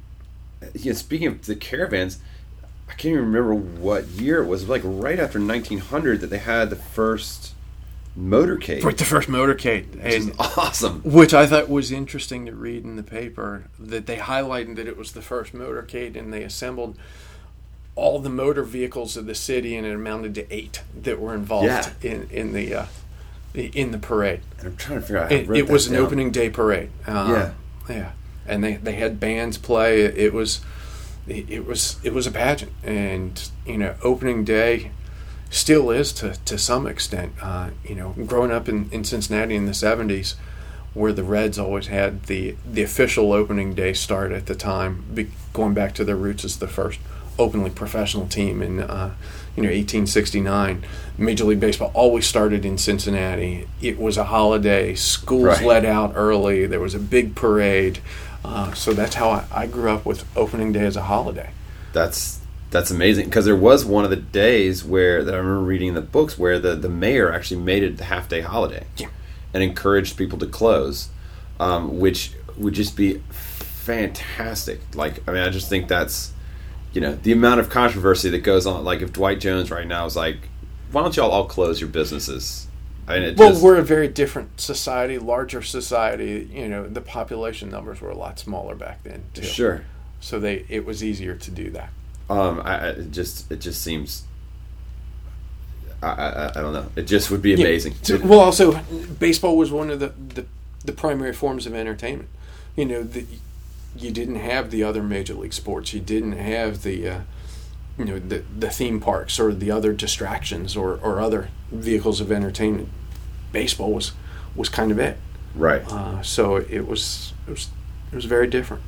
you 0.74 0.92
know, 0.92 0.98
speaking 0.98 1.28
of 1.28 1.46
the 1.46 1.56
caravans, 1.56 2.20
I 2.90 2.94
can't 2.94 3.14
even 3.14 3.26
remember 3.26 3.54
what 3.54 4.06
year 4.08 4.44
it 4.44 4.48
was. 4.48 4.68
Like 4.70 4.82
right 4.84 5.20
after 5.20 5.40
1900 5.40 6.22
that 6.22 6.28
they 6.28 6.38
had 6.38 6.70
the 6.70 6.76
first 6.76 7.54
motorcade. 8.18 8.84
Right, 8.84 8.98
the 8.98 9.06
first 9.06 9.30
motorcade, 9.30 9.96
which 9.96 10.14
is 10.14 10.28
and 10.28 10.36
awesome. 10.40 11.02
which 11.04 11.34
I 11.34 11.46
thought 11.46 11.70
was 11.70 11.92
interesting 11.92 12.46
to 12.48 12.56
read 12.56 12.84
in 12.84 12.96
the 12.96 13.04
paper 13.04 13.66
that 13.80 14.08
they 14.08 14.18
highlighted 14.18 14.76
that 14.78 14.88
it 14.88 14.98
was 14.98 15.12
the 15.12 15.22
first 15.22 15.54
motorcade, 15.54 16.16
and 16.16 16.34
they 16.34 16.44
assembled 16.44 16.98
all 17.98 18.20
the 18.20 18.30
motor 18.30 18.64
vehicles 18.64 19.18
of 19.18 19.26
the 19.26 19.36
city, 19.36 19.76
and 19.76 19.86
it 19.86 19.94
amounted 19.94 20.36
to 20.36 20.54
eight 20.54 20.82
that 21.02 21.20
were 21.20 21.34
involved 21.34 21.66
Yeah. 21.68 21.90
in 22.02 22.28
in 22.32 22.54
the 22.54 22.74
uh, 22.74 22.86
in 23.56 23.92
the 23.92 23.98
parade. 23.98 24.42
And 24.60 24.68
I'm 24.70 24.76
trying 24.78 25.00
to 25.00 25.06
figure 25.06 25.18
out. 25.18 25.32
How 25.32 25.38
It, 25.38 25.50
it 25.50 25.70
was 25.70 25.88
an 25.88 25.94
down. 25.94 26.04
opening 26.06 26.32
day 26.32 26.50
parade. 26.50 26.90
Uh, 27.08 27.52
Yeah. 27.90 27.96
yeah, 27.96 28.12
and 28.48 28.64
they 28.64 28.76
they 28.76 28.94
had 28.94 29.20
bands 29.20 29.58
play. 29.58 30.02
It, 30.02 30.18
it 30.18 30.34
was 30.34 30.62
it, 31.28 31.50
it 31.50 31.66
was 31.66 31.98
it 32.04 32.14
was 32.14 32.28
a 32.28 32.32
pageant, 32.32 32.72
and 32.84 33.50
you 33.66 33.78
know, 33.78 33.96
opening 34.04 34.44
day. 34.46 34.92
still 35.50 35.90
is 35.92 36.12
to, 36.14 36.36
to 36.44 36.58
some 36.58 36.86
extent. 36.86 37.32
Uh, 37.42 37.70
you 37.88 37.96
know, 37.96 38.10
growing 38.26 38.52
up 38.52 38.68
in, 38.68 38.90
in 38.92 39.04
Cincinnati 39.06 39.56
in 39.56 39.66
the 39.66 39.72
70s, 39.72 40.36
where 40.94 41.14
the 41.14 41.24
Reds 41.24 41.58
always 41.58 41.88
had 41.88 42.24
the, 42.24 42.58
the 42.70 42.84
official 42.84 43.32
opening 43.32 43.74
day 43.74 43.94
start 43.94 44.34
at 44.34 44.46
the 44.48 44.56
time, 44.56 45.06
be, 45.14 45.30
going 45.54 45.74
back 45.74 45.94
to 45.96 46.04
their 46.04 46.18
roots 46.18 46.44
as 46.44 46.58
the 46.58 46.68
first 46.68 47.00
openly 47.40 47.70
professional 47.70 48.28
team 48.28 48.62
in 48.62 48.80
uh, 48.82 49.14
you 49.56 49.64
know 49.64 49.70
1869. 49.70 50.84
Major 51.18 51.46
League 51.46 51.60
Baseball 51.60 51.92
always 51.94 52.26
started 52.28 52.64
in 52.66 52.78
Cincinnati. 52.78 53.68
It 53.82 53.98
was 54.00 54.18
a 54.18 54.26
holiday. 54.26 54.94
Schools 54.96 55.44
Right. 55.44 55.66
let 55.66 55.86
out 55.86 56.14
early. 56.16 56.66
There 56.68 56.80
was 56.80 56.94
a 56.96 57.00
big 57.00 57.36
parade. 57.36 58.00
Uh, 58.46 58.72
so 58.74 58.94
that's 58.94 59.16
how 59.16 59.30
I, 59.30 59.46
I 59.52 59.68
grew 59.68 59.90
up 59.92 60.06
with 60.06 60.24
opening 60.38 60.72
day 60.72 60.86
as 60.86 60.96
a 60.96 61.02
holiday. 61.04 61.50
That's 61.94 62.40
that's 62.70 62.92
amazing 62.92 63.26
because 63.26 63.46
there 63.46 63.56
was 63.56 63.84
one 63.86 64.04
of 64.04 64.10
the 64.10 64.16
days 64.18 64.84
where 64.84 65.24
that 65.24 65.34
I 65.34 65.38
remember 65.38 65.62
reading 65.62 65.88
in 65.90 65.94
the 65.96 66.02
books 66.02 66.38
where 66.38 66.60
the, 66.60 66.76
the 66.76 66.90
mayor 66.90 67.34
actually 67.34 67.62
made 67.62 67.82
it 67.82 68.00
a 68.00 68.04
half 68.06 68.28
day 68.30 68.42
holiday 68.42 68.86
Yeah. 68.98 69.08
and 69.54 69.64
encouraged 69.64 70.18
people 70.18 70.38
to 70.40 70.46
close, 70.48 71.08
um, 71.60 72.00
which 72.00 72.34
would 72.58 72.74
just 72.74 72.96
be 72.98 73.22
fantastic. 73.88 74.82
Like 74.96 75.28
I 75.28 75.32
mean, 75.32 75.42
I 75.44 75.50
just 75.50 75.70
think 75.70 75.88
that's 75.88 76.32
you 76.94 77.02
know 77.02 77.16
the 77.16 77.32
amount 77.32 77.60
of 77.60 77.70
controversy 77.70 78.30
that 78.30 78.40
goes 78.40 78.66
on. 78.66 78.84
Like 78.84 79.02
if 79.02 79.14
Dwight 79.14 79.40
Jones 79.40 79.72
right 79.72 79.88
now 79.88 80.06
is 80.06 80.16
like, 80.16 80.50
why 80.92 81.02
don't 81.02 81.16
y'all 81.16 81.32
all 81.32 81.46
close 81.46 81.80
your 81.80 81.90
businesses? 81.90 82.68
I 83.08 83.20
mean, 83.20 83.36
Well, 83.36 83.52
just, 83.52 83.64
we're 83.64 83.78
a 83.78 83.84
very 83.84 84.10
different 84.10 84.60
society, 84.60 85.18
larger 85.18 85.62
society. 85.62 86.50
You 86.52 86.68
know, 86.68 86.88
the 86.88 87.00
population 87.00 87.70
numbers 87.70 88.02
were 88.02 88.10
a 88.10 88.18
lot 88.18 88.38
smaller 88.38 88.76
back 88.76 89.04
then. 89.04 89.24
Too. 89.34 89.44
sure. 89.44 89.86
So 90.20 90.40
they 90.40 90.66
it 90.68 90.86
was 90.86 91.04
easier 91.04 91.36
to 91.36 91.52
do 91.52 91.70
that. 91.72 91.90
Um, 92.30 92.62
I, 92.66 92.78
I 92.78 92.88
it 92.90 93.12
just 93.12 93.50
it 93.52 93.62
just 93.62 93.82
seems. 93.82 94.24
I, 96.04 96.08
I, 96.08 96.50
I 96.50 96.62
don't 96.62 96.74
know. 96.74 96.92
It 96.96 97.04
just 97.04 97.32
would 97.32 97.42
be 97.42 97.54
amazing. 97.54 97.96
Yeah. 98.04 98.18
Well, 98.18 98.40
also, 98.40 98.80
baseball 99.20 99.58
was 99.58 99.72
one 99.72 99.90
of 99.90 100.00
the, 100.00 100.10
the, 100.10 100.46
the 100.86 100.92
primary 100.92 101.34
forms 101.34 101.66
of 101.66 101.74
entertainment. 101.74 102.30
You 102.76 102.86
know, 102.86 103.02
the, 103.02 103.26
you 103.96 104.12
didn't 104.12 104.36
have 104.36 104.72
the 104.72 104.84
other 104.84 105.02
major 105.04 105.34
league 105.34 105.54
sports. 105.54 105.94
You 105.94 106.00
didn't 106.00 106.34
have 106.34 106.84
the, 106.84 107.08
uh, 107.10 107.20
you 107.98 108.06
know, 108.06 108.20
the, 108.20 108.44
the 108.58 108.70
theme 108.70 109.00
parks 109.00 109.40
or 109.40 109.54
the 109.54 109.72
other 109.72 109.94
distractions 109.94 110.76
or, 110.76 110.96
or 111.02 111.20
other 111.20 111.50
vehicles 111.72 112.22
of 112.22 112.32
entertainment. 112.32 112.90
Baseball 113.52 113.94
was 113.94 114.12
was 114.56 114.70
kind 114.70 114.92
of 114.92 115.00
it. 115.00 115.18
right. 115.56 115.82
Uh, 115.92 116.22
so 116.22 116.58
it 116.58 116.88
was 116.88 117.34
it 117.48 117.52
was 117.52 117.70
it 118.12 118.16
was 118.16 118.26
very 118.26 118.48
different. 118.48 118.84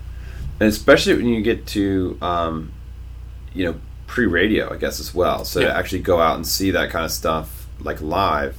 and 0.60 0.68
especially 0.70 1.16
when 1.16 1.28
you 1.28 1.42
get 1.42 1.66
to 1.68 2.18
um, 2.22 2.72
you 3.54 3.66
know 3.66 3.76
pre-radio 4.08 4.74
i 4.74 4.78
guess 4.78 5.00
as 5.00 5.14
well 5.14 5.46
so 5.46 5.60
Yeah. 5.60 5.68
to 5.68 5.78
actually 5.78 6.00
go 6.02 6.20
out 6.20 6.36
and 6.36 6.46
see 6.48 6.72
that 6.72 6.90
kind 6.90 7.06
of 7.06 7.12
stuff 7.12 7.68
like 7.80 8.02
live 8.02 8.58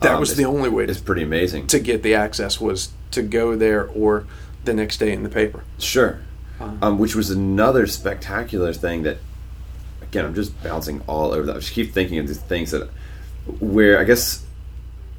That 0.00 0.12
um, 0.14 0.20
was 0.20 0.36
the 0.36 0.44
only 0.44 0.68
way 0.68 0.84
It's 0.84 1.00
pretty 1.00 1.22
amazing 1.24 1.66
to 1.68 1.80
get 1.80 2.02
the 2.04 2.14
access 2.14 2.60
was 2.60 2.90
to 3.10 3.22
go 3.22 3.56
there 3.56 3.86
or 3.88 4.24
the 4.64 4.74
next 4.74 4.98
day 4.98 5.12
in 5.12 5.22
the 5.22 5.28
paper. 5.28 5.64
sure 5.78 6.20
Uh, 6.60 6.70
um, 6.82 6.98
which 6.98 7.14
was 7.14 7.30
another 7.30 7.86
spectacular 7.86 8.72
thing 8.72 9.02
that 9.04 9.18
again 10.02 10.24
i'm 10.24 10.34
just 10.34 10.60
bouncing 10.62 11.00
all 11.06 11.32
over 11.32 11.46
that 11.46 11.56
i 11.56 11.58
just 11.60 11.72
keep 11.72 11.92
thinking 11.92 12.18
of 12.18 12.26
these 12.26 12.40
things 12.40 12.70
that 12.72 12.88
where 13.60 13.98
i 13.98 14.04
guess 14.04 14.44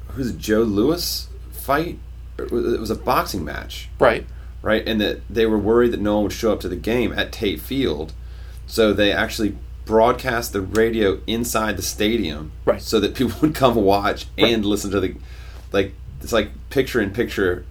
who's 0.08 0.32
joe 0.32 0.62
lewis 0.62 1.28
fight 1.52 1.98
it 2.38 2.50
was 2.50 2.90
a 2.90 2.94
boxing 2.94 3.44
match 3.44 3.88
Right. 3.98 4.26
right? 4.62 4.86
And 4.86 5.00
that 5.00 5.20
they 5.28 5.44
were 5.46 5.58
worried 5.58 5.92
that 5.92 6.00
no 6.00 6.14
one 6.14 6.22
would 6.24 6.32
show 6.32 6.52
up 6.52 6.60
to 6.60 6.68
the 6.68 6.76
game 6.76 7.12
at 7.12 7.32
Tate 7.32 7.60
Field, 7.60 8.14
so 8.66 8.92
they 8.94 9.12
actually 9.12 9.56
broadcast 9.84 10.52
the 10.54 10.60
radio 10.62 11.20
inside 11.26 11.76
the 11.76 11.82
stadium, 11.82 12.52
Right. 12.64 12.80
So 12.80 12.98
that 13.00 13.14
people 13.14 13.36
would 13.42 13.54
come 13.54 13.74
watch 13.74 14.24
Right. 14.38 14.54
and 14.54 14.64
listen 14.64 14.90
to 14.92 15.00
the, 15.00 15.16
like 15.72 15.92
it's 16.22 16.32
like 16.32 16.50
picture 16.70 16.98
in 17.00 17.10
picture 17.10 17.66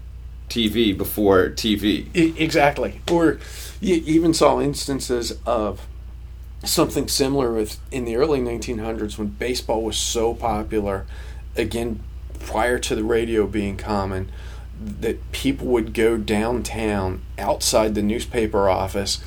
TV 0.50 0.97
before 0.97 1.50
TV. 1.50 2.08
I- 2.16 2.34
exactly. 2.41 3.02
Or 3.12 3.39
you 3.80 3.95
even 4.06 4.34
saw 4.34 4.60
instances 4.60 5.38
of 5.45 5.86
something 6.64 7.08
similar 7.08 7.54
with 7.54 7.80
in 7.91 8.04
the 8.06 8.16
early 8.18 8.39
1900s 8.39 9.18
when 9.18 9.28
baseball 9.28 9.82
was 9.84 9.97
so 9.97 10.34
popular, 10.34 11.06
again, 11.56 12.00
prior 12.39 12.80
to 12.80 12.95
the 12.95 13.04
radio 13.04 13.45
being 13.47 13.78
common, 13.78 14.30
that 15.02 15.32
people 15.32 15.68
would 15.68 15.93
go 15.93 16.18
downtown 16.18 17.22
outside 17.38 17.95
the 17.95 18.02
newspaper 18.02 18.70
office, 18.70 19.20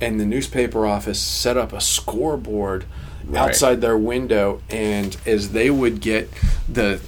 and 0.00 0.18
the 0.20 0.24
newspaper 0.24 0.86
office 0.86 1.20
set 1.20 1.56
up 1.56 1.72
a 1.72 1.80
scoreboard 1.80 2.84
Right. 3.24 3.50
outside 3.50 3.80
their 3.82 3.98
window, 3.98 4.62
and 4.70 5.16
as 5.26 5.50
they 5.50 5.68
would 5.70 6.00
get 6.00 6.30
the 6.68 7.00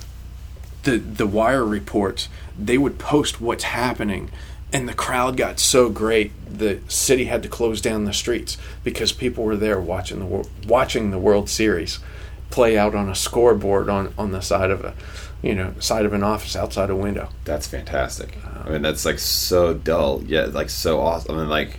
the 0.82 0.98
the 0.98 1.26
wire 1.26 1.64
reports, 1.64 2.28
they 2.58 2.78
would 2.78 2.98
post 2.98 3.40
what's 3.40 3.64
happening, 3.64 4.30
and 4.72 4.88
the 4.88 4.94
crowd 4.94 5.36
got 5.36 5.58
so 5.58 5.88
great 5.88 6.32
the 6.50 6.80
city 6.88 7.24
had 7.24 7.42
to 7.42 7.48
close 7.48 7.80
down 7.80 8.04
the 8.04 8.12
streets 8.12 8.58
because 8.84 9.12
people 9.12 9.44
were 9.44 9.56
there 9.56 9.80
watching 9.80 10.18
the 10.20 10.48
watching 10.66 11.10
the 11.10 11.18
World 11.18 11.48
Series 11.48 11.98
play 12.50 12.76
out 12.76 12.94
on 12.94 13.08
a 13.08 13.14
scoreboard 13.14 13.88
on 13.88 14.12
on 14.18 14.32
the 14.32 14.42
side 14.42 14.70
of 14.70 14.84
a 14.84 14.94
you 15.42 15.54
know 15.54 15.72
side 15.80 16.04
of 16.04 16.12
an 16.12 16.22
office 16.22 16.54
outside 16.54 16.90
a 16.90 16.96
window. 16.96 17.28
That's 17.44 17.66
fantastic. 17.66 18.36
Uh, 18.44 18.64
I 18.66 18.70
mean, 18.70 18.82
that's 18.82 19.04
like 19.04 19.18
so 19.18 19.72
dull, 19.74 20.22
yet 20.24 20.52
like 20.52 20.68
so 20.70 21.00
awesome. 21.00 21.34
I 21.36 21.38
mean, 21.40 21.48
like 21.48 21.78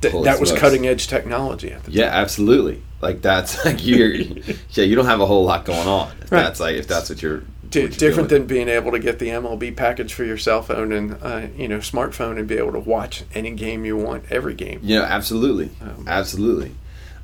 Th- 0.00 0.14
that 0.24 0.38
was 0.38 0.50
smokes. 0.50 0.60
cutting 0.60 0.86
edge 0.86 1.08
technology 1.08 1.72
at 1.72 1.82
the 1.84 1.90
yeah, 1.90 2.04
absolutely. 2.06 2.82
Like 3.00 3.20
that's 3.20 3.64
like 3.64 3.84
you're, 3.84 4.08
yeah, 4.70 4.84
you 4.84 4.94
don't 4.96 5.06
have 5.06 5.20
a 5.20 5.26
whole 5.26 5.44
lot 5.44 5.64
going 5.64 5.86
on. 5.88 6.12
If 6.22 6.30
Right. 6.32 6.42
that's 6.42 6.60
like 6.60 6.76
if 6.76 6.86
that's 6.86 7.10
what 7.10 7.20
you're. 7.20 7.42
Di- 7.70 7.88
different 7.88 8.28
than 8.28 8.46
being 8.46 8.68
able 8.68 8.92
to 8.92 8.98
get 8.98 9.18
the 9.18 9.28
MLB 9.28 9.76
package 9.76 10.14
for 10.14 10.24
your 10.24 10.38
cell 10.38 10.62
phone 10.62 10.92
and 10.92 11.16
uh, 11.22 11.46
you 11.56 11.68
know 11.68 11.78
smartphone 11.78 12.38
and 12.38 12.46
be 12.46 12.56
able 12.56 12.72
to 12.72 12.78
watch 12.80 13.24
any 13.34 13.50
game 13.50 13.84
you 13.84 13.96
want, 13.96 14.24
every 14.30 14.54
game. 14.54 14.80
Yeah, 14.82 15.02
absolutely, 15.02 15.70
Um, 15.80 16.04
absolutely. 16.08 16.74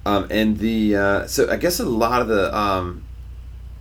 Um, 0.07 0.26
and 0.30 0.59
the 0.59 0.97
uh, 0.97 1.26
so 1.26 1.51
I 1.51 1.57
guess 1.57 1.80
a 1.80 1.84
lot 1.84 2.20
of 2.22 2.28
the 2.28 2.55
um, 2.57 3.03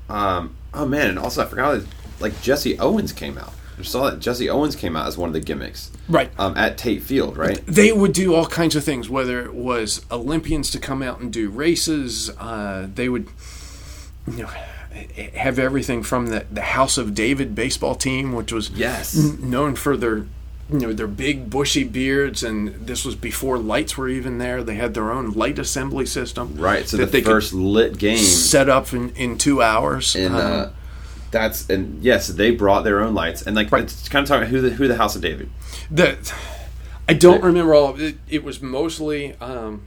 um, 0.09 0.55
oh 0.73 0.85
man, 0.85 1.09
and 1.09 1.19
also 1.19 1.43
I 1.43 1.45
forgot 1.45 1.79
that 1.79 1.87
like 2.19 2.41
Jesse 2.41 2.77
Owens 2.79 3.11
came 3.11 3.37
out. 3.37 3.53
I 3.77 3.81
saw 3.81 4.09
that 4.09 4.19
Jesse 4.19 4.49
Owens 4.49 4.75
came 4.75 4.95
out 4.95 5.07
as 5.07 5.17
one 5.17 5.29
of 5.29 5.33
the 5.33 5.39
gimmicks 5.39 5.91
Right. 6.07 6.29
um, 6.37 6.55
at 6.55 6.77
Tate 6.77 7.01
Field, 7.01 7.37
right? 7.37 7.59
They 7.65 7.91
would 7.91 8.13
do 8.13 8.35
all 8.35 8.45
kinds 8.45 8.75
of 8.75 8.83
things, 8.83 9.09
whether 9.09 9.43
it 9.43 9.55
was 9.55 10.05
Olympians 10.11 10.69
to 10.71 10.79
come 10.79 11.01
out 11.01 11.19
and 11.19 11.33
do 11.33 11.49
races. 11.49 12.29
Uh, 12.39 12.87
they 12.93 13.09
would, 13.09 13.27
you 14.31 14.43
know, 14.43 14.49
have 15.35 15.57
everything 15.59 16.03
from 16.03 16.27
the, 16.27 16.45
the 16.51 16.61
House 16.61 16.97
of 16.97 17.13
David 17.15 17.55
baseball 17.55 17.95
team, 17.95 18.33
which 18.33 18.51
was 18.51 18.69
Yes. 18.69 19.17
n- 19.17 19.49
known 19.49 19.75
for 19.75 19.97
their, 19.97 20.17
you 20.69 20.79
know, 20.79 20.93
their 20.93 21.07
big 21.07 21.49
bushy 21.49 21.83
beards, 21.83 22.43
and 22.43 22.69
this 22.87 23.03
was 23.05 23.15
before 23.15 23.57
lights 23.57 23.97
were 23.97 24.07
even 24.09 24.37
there. 24.37 24.63
They 24.63 24.75
had 24.75 24.93
their 24.93 25.11
own 25.11 25.31
light 25.31 25.59
assembly 25.59 26.05
system, 26.05 26.55
Right. 26.57 26.87
So 26.87 26.97
that 26.97 27.07
the 27.07 27.11
they 27.11 27.21
first 27.21 27.53
lit 27.53 27.97
game, 27.97 28.17
set 28.17 28.69
up 28.69 28.93
in, 28.93 29.09
in 29.15 29.37
two 29.37 29.61
hours. 29.61 30.15
and 30.15 30.35
Um, 30.35 30.41
uh, 30.41 30.67
that's 31.31 31.67
and 31.69 32.03
yes, 32.03 32.27
they 32.27 32.51
brought 32.51 32.83
their 32.83 33.01
own 33.01 33.13
lights, 33.15 33.41
and 33.41 33.55
like 33.55 33.71
Right. 33.71 33.83
it's 33.83 34.07
kind 34.07 34.23
of 34.23 34.29
talking 34.29 34.47
who 34.49 34.61
the 34.61 34.69
who 34.71 34.87
the 34.87 34.97
House 34.97 35.15
of 35.15 35.21
David. 35.21 35.49
the 35.89 36.17
I 37.09 37.13
don't 37.13 37.43
remember 37.43 37.73
all 37.73 37.89
of 37.89 37.99
it. 38.01 38.15
It 38.29 38.43
was 38.45 38.61
mostly, 38.61 39.35
um, 39.41 39.81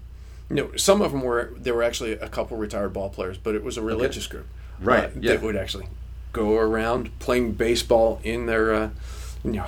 you 0.51 0.57
know, 0.57 0.71
some 0.77 1.01
of 1.01 1.13
them 1.13 1.23
were 1.23 1.53
there 1.57 1.73
were 1.75 1.83
actually 1.83 2.13
a 2.13 2.29
couple 2.29 2.57
retired 2.59 2.93
ball 2.93 3.09
players, 3.09 3.39
but 3.39 3.55
it 3.55 3.65
was 3.65 3.77
a 3.79 3.83
religious 3.83 4.27
group, 4.27 4.47
Right, 4.81 5.05
uh, 5.05 5.11
yeah. 5.21 5.33
That 5.33 5.43
would 5.43 5.57
actually 5.57 5.89
go 6.33 6.57
around 6.57 7.19
playing 7.19 7.53
baseball 7.53 8.21
in 8.23 8.47
their, 8.47 8.75
uh, 8.75 8.91
you 9.45 9.53
know, 9.53 9.67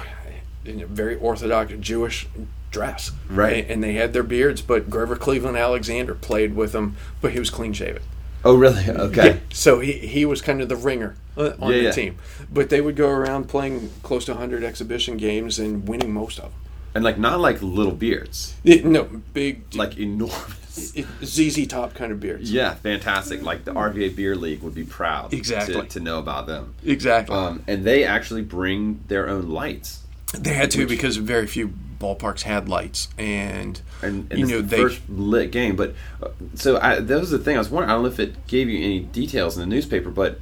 in 0.65 0.83
a 0.83 0.87
very 0.87 1.17
orthodox 1.17 1.73
Jewish 1.81 2.27
dress, 2.71 3.13
Right. 3.31 3.63
And, 3.63 3.71
and 3.71 3.85
they 3.85 3.95
had 3.95 4.13
their 4.13 4.23
beards, 4.23 4.61
but 4.61 4.91
Grover 4.91 5.17
Cleveland 5.17 5.57
Alexander 5.57 6.15
played 6.15 6.55
with 6.55 6.73
them, 6.73 6.97
but 7.23 7.33
he 7.33 7.39
was 7.39 7.49
clean 7.51 7.73
shaven. 7.73 8.03
Oh, 8.45 8.57
really? 8.57 8.89
Okay. 8.89 9.27
Yeah, 9.27 9.39
so 9.53 9.81
he, 9.81 9.93
he 9.93 10.25
was 10.25 10.41
kind 10.41 10.61
of 10.61 10.69
the 10.69 10.77
ringer 10.77 11.17
uh, 11.37 11.53
on 11.61 11.73
Yeah, 11.73 11.83
the 11.85 11.93
team. 11.93 12.19
But 12.53 12.71
they 12.71 12.81
would 12.81 12.95
go 12.95 13.09
around 13.09 13.49
playing 13.49 13.91
close 14.03 14.25
to 14.27 14.33
100 14.33 14.63
exhibition 14.63 15.17
games 15.17 15.59
and 15.59 15.89
winning 15.89 16.13
most 16.13 16.39
of 16.39 16.45
them. 16.45 16.53
And 16.99 17.05
like 17.05 17.17
not 17.17 17.39
like 17.39 17.63
little 17.63 17.93
beards, 17.93 18.57
It, 18.65 18.85
no, 18.85 19.05
big, 19.05 19.73
like 19.73 19.97
enormous. 19.99 20.93
it, 20.97 21.07
ZZ 21.25 21.65
Top 21.69 21.95
kind 21.95 22.11
of 22.11 22.19
beards. 22.19 22.51
Yeah, 22.51 22.75
fantastic. 22.75 23.41
Like 23.41 23.65
the 23.65 23.73
RVA 23.73 24.17
Beer 24.17 24.35
League 24.35 24.63
would 24.63 24.75
be 24.75 24.83
proud 24.83 25.33
Exactly. 25.33 25.75
to, 25.75 25.83
to 25.87 26.01
know 26.01 26.19
about 26.19 26.49
them. 26.49 26.75
Exactly. 26.85 27.37
Um, 27.37 27.63
and 27.69 27.85
they 27.85 28.03
actually 28.03 28.43
bring 28.43 29.05
their 29.07 29.29
own 29.29 29.49
lights. 29.49 30.03
they 30.37 30.55
had 30.55 30.73
to 30.73 30.89
because 30.89 31.19
very 31.19 31.47
few 31.47 31.73
ballparks 32.01 32.43
had 32.43 32.69
lights. 32.69 33.07
And, 33.17 33.81
And, 34.03 34.27
and 34.33 34.41
you 34.41 34.47
know, 34.47 34.57
the 34.61 34.63
they. 34.67 34.83
first 34.83 35.01
lit 35.09 35.53
game. 35.53 35.77
But 35.77 35.95
uh, 36.21 36.31
so 36.57 36.81
I, 36.81 36.99
that 36.99 37.21
was 37.21 37.31
the 37.31 37.39
thing. 37.39 37.55
I 37.55 37.59
was 37.61 37.71
wondering. 37.71 37.91
I 37.91 37.95
don't 37.95 38.03
know 38.03 38.09
if 38.09 38.19
it 38.19 38.49
gave 38.49 38.69
you 38.69 38.79
any 38.85 38.99
details 38.99 39.57
in 39.57 39.61
the 39.61 39.73
newspaper, 39.73 40.11
but 40.11 40.41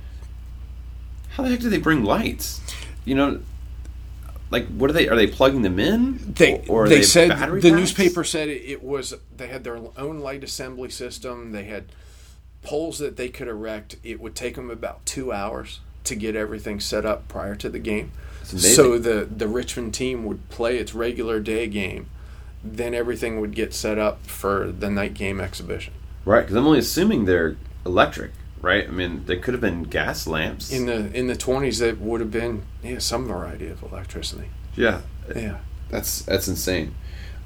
how 1.33 1.43
the 1.43 1.51
heck 1.51 1.61
do 1.61 1.69
they 1.69 1.77
bring 1.77 2.03
lights? 2.03 2.63
You 3.05 3.15
know, 3.15 3.41
like 4.51 4.67
what 4.69 4.91
are 4.91 4.93
they? 4.93 5.09
Are 5.09 5.17
they 5.17 5.27
plugging 5.27 5.63
them 5.63 5.79
in? 5.79 6.35
They, 6.35 6.65
or 6.69 6.85
are 6.85 6.89
they 6.89 7.03
said 7.03 7.31
the 7.31 7.35
packs? 7.35 7.65
newspaper 7.65 8.25
said 8.25 8.49
it, 8.49 8.63
it 8.63 8.83
was 8.83 9.15
they 9.37 9.49
had 9.49 9.65
their 9.65 9.81
own 9.97 10.21
light 10.21 10.45
assembly 10.45 10.91
system. 10.91 11.53
They 11.53 11.65
had 11.65 11.87
poles 12.63 12.99
that 12.99 13.17
they 13.17 13.29
could 13.29 13.49
erect, 13.49 13.97
it 14.03 14.21
would 14.21 14.35
take 14.35 14.57
them 14.57 14.71
about 14.71 15.07
two 15.07 15.33
hours 15.33 15.81
to 16.05 16.15
get 16.15 16.35
everything 16.35 16.81
set 16.81 17.07
up 17.07 17.29
prior 17.29 17.55
to 17.55 17.69
the 17.69 17.79
game. 17.79 18.13
So 18.43 18.99
the 18.99 19.25
the 19.25 19.49
Richmond 19.49 19.95
team 19.95 20.25
would 20.25 20.49
play 20.51 20.79
its 20.79 20.95
regular 20.95 21.41
day 21.41 21.67
game, 21.67 22.09
then 22.63 22.95
everything 22.95 23.41
would 23.41 23.55
get 23.55 23.75
set 23.75 23.99
up 23.99 24.25
for 24.27 24.71
the 24.71 24.91
night 24.91 25.15
game 25.15 25.41
exhibition. 25.41 25.95
Right, 26.25 26.43
because 26.43 26.57
I'm 26.57 26.67
only 26.67 26.79
assuming 26.81 27.25
they're 27.25 27.57
electric, 27.85 28.33
right? 28.67 28.89
I 28.89 28.91
mean, 28.91 29.25
they 29.27 29.37
could 29.37 29.55
have 29.55 29.61
been 29.61 29.85
gas 29.85 30.27
lamps. 30.27 30.73
In 30.73 30.87
the 30.87 31.17
in 31.17 31.29
the 31.29 31.37
twenties, 31.37 31.81
it 31.81 32.01
would 32.01 32.21
have 32.21 32.33
been 32.33 32.65
yeah 32.83 32.99
some 32.99 33.29
variety 33.29 33.69
of 33.69 33.83
electricity. 33.83 34.51
yeah, 34.75 35.03
Yeah, 35.35 35.59
that's 35.89 36.23
that's 36.23 36.49
insane. 36.49 36.95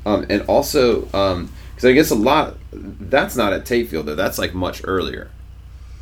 Um, 0.07 0.25
and 0.31 0.41
also, 0.49 1.03
because 1.03 1.85
I 1.85 1.93
guess 1.93 2.11
a 2.11 2.15
lot 2.15 2.57
that's 2.73 3.37
not 3.37 3.53
at 3.53 3.67
Tate 3.67 3.89
Field 3.89 4.07
though. 4.07 4.15
That's 4.15 4.39
like 4.39 4.55
much 4.55 4.81
earlier, 4.85 5.31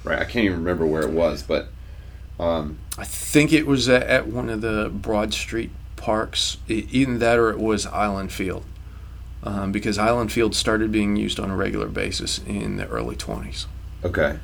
right? 0.04 0.20
I 0.20 0.24
can't 0.24 0.44
even 0.44 0.58
remember 0.58 0.86
where 0.86 1.02
it 1.02 1.10
was, 1.10 1.42
but 1.42 1.66
um, 2.38 2.78
I 2.96 3.04
think 3.04 3.52
it 3.52 3.66
was 3.66 3.88
at, 3.88 4.04
at 4.04 4.28
one 4.28 4.48
of 4.48 4.60
the 4.60 4.88
Broad 4.88 5.34
Street 5.34 5.72
parks, 5.96 6.58
either 6.68 7.18
that 7.18 7.40
or 7.40 7.50
it 7.50 7.58
was 7.58 7.86
Island 7.86 8.30
Field, 8.30 8.64
um, 9.42 9.72
because 9.72 9.98
Island 9.98 10.30
Field 10.30 10.54
started 10.54 10.92
being 10.92 11.16
used 11.16 11.40
on 11.40 11.50
a 11.50 11.56
regular 11.56 11.88
basis 11.88 12.38
in 12.46 12.76
the 12.76 12.86
early 12.86 13.16
twenties. 13.16 13.66
Okay. 14.04 14.38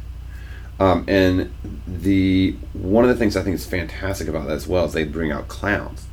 Um, 0.80 1.04
and 1.06 1.52
the 1.86 2.56
one 2.72 3.04
of 3.04 3.08
the 3.10 3.16
things 3.16 3.36
I 3.36 3.42
think 3.42 3.54
is 3.54 3.64
fantastic 3.66 4.26
about 4.28 4.48
that 4.48 4.54
as 4.54 4.66
well 4.66 4.84
is 4.86 4.92
they 4.92 5.04
bring 5.04 5.30
out 5.30 5.46
clowns, 5.48 6.06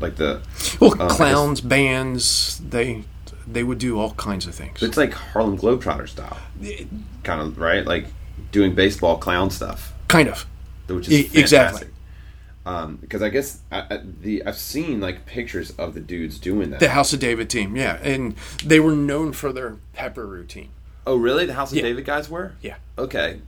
like 0.00 0.16
the 0.16 0.40
Well, 0.80 0.92
Um, 0.94 1.00
I 1.02 1.06
guess- 1.08 1.16
clowns, 1.16 1.60
bands, 1.60 2.60
they 2.68 3.04
they 3.46 3.62
would 3.62 3.78
do 3.78 3.98
all 4.00 4.12
kinds 4.14 4.46
of 4.46 4.54
things. 4.54 4.82
it's 4.82 4.96
like 4.96 5.12
Harlem 5.12 5.56
Globetrotter 5.58 6.08
style, 6.08 6.38
kind 7.22 7.40
of 7.40 7.58
right, 7.58 7.84
like 7.86 8.06
doing 8.52 8.74
baseball 8.74 9.18
clown 9.18 9.50
stuff, 9.50 9.92
Kind 10.08 10.28
of. 10.28 10.46
which 10.88 11.08
is 11.08 11.26
fantastic. 11.26 11.38
exactly. 11.40 11.88
Um, 12.66 12.96
because 12.96 13.20
I 13.22 13.28
guess 13.28 13.60
I, 13.70 13.80
I, 13.90 14.00
the 14.22 14.42
I've 14.46 14.56
seen 14.56 14.98
like 15.00 15.26
pictures 15.26 15.70
of 15.72 15.92
the 15.94 16.00
dudes 16.00 16.38
doing 16.38 16.70
that. 16.70 16.80
The 16.80 16.88
House 16.88 17.12
of 17.12 17.20
David 17.20 17.50
team, 17.50 17.76
yeah, 17.76 17.98
and 18.02 18.34
they 18.64 18.80
were 18.80 18.96
known 18.96 19.32
for 19.34 19.52
their 19.52 19.76
pepper 19.92 20.26
routine. 20.26 20.70
oh, 21.06 21.16
really? 21.16 21.44
The 21.44 21.52
House 21.54 21.70
of 21.70 21.76
Yeah. 21.76 21.82
David 21.84 22.06
guys 22.06 22.30
were? 22.30 22.54
Yeah, 22.62 22.76
Okay. 22.98 23.40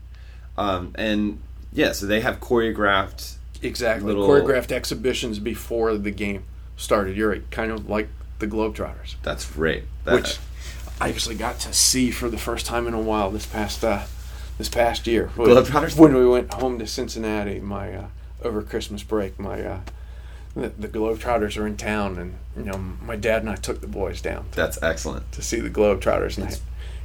Um, 0.59 0.93
and 0.95 1.41
yeah, 1.73 1.93
so 1.93 2.07
they 2.07 2.21
have 2.21 2.41
choreographed. 2.41 3.37
exactly. 3.63 4.07
Little- 4.07 4.29
Choreographed 4.29 4.73
exhibitions 4.73 5.39
before 5.39 5.97
the 5.97 6.11
game 6.11 6.45
started. 6.77 7.17
You're 7.17 7.31
right, 7.31 7.51
kind 7.51 7.71
of 7.71 7.89
like 7.89 8.09
the 8.39 8.47
Globetrotters. 8.47 9.17
That's 9.23 9.51
great. 9.51 9.85
That, 10.05 10.15
which 10.15 10.39
I 11.01 11.09
actually 11.09 11.37
got 11.37 11.59
to 11.61 11.73
see 11.73 12.11
for 12.11 12.29
the 12.29 12.39
first 12.39 12.67
time 12.67 12.87
in 12.87 12.95
a 12.95 13.01
while 13.01 13.31
this 13.31 13.47
past 13.47 13.85
uh, 13.85 14.05
this 14.59 14.69
past 14.69 15.07
year. 15.07 15.31
Globetrotters? 15.35 15.99
when 15.99 16.15
we 16.15 16.27
went 16.27 16.53
home 16.55 16.79
to 16.79 16.87
Cincinnati, 16.87 17.61
my 17.61 17.95
uh, 17.95 18.07
over 18.43 18.63
Christmas 18.63 19.03
break, 19.03 19.39
my 19.39 19.63
uh, 19.63 19.81
the, 20.55 20.69
the 20.71 20.89
Globetrotters 20.89 21.61
are 21.61 21.67
in 21.67 21.77
town, 21.77 22.19
and 22.19 22.35
you 22.57 22.71
know 22.71 22.79
my 22.79 23.17
dad 23.17 23.43
and 23.43 23.51
I 23.51 23.57
took 23.57 23.81
the 23.81 23.87
boys 23.87 24.23
down 24.23 24.47
to, 24.51 24.57
that's 24.57 24.83
excellent. 24.83 25.31
to 25.33 25.43
see 25.43 25.61
the 25.61 25.71
Globetrotters, 25.71 26.39
and 26.39 26.49
I 26.49 26.57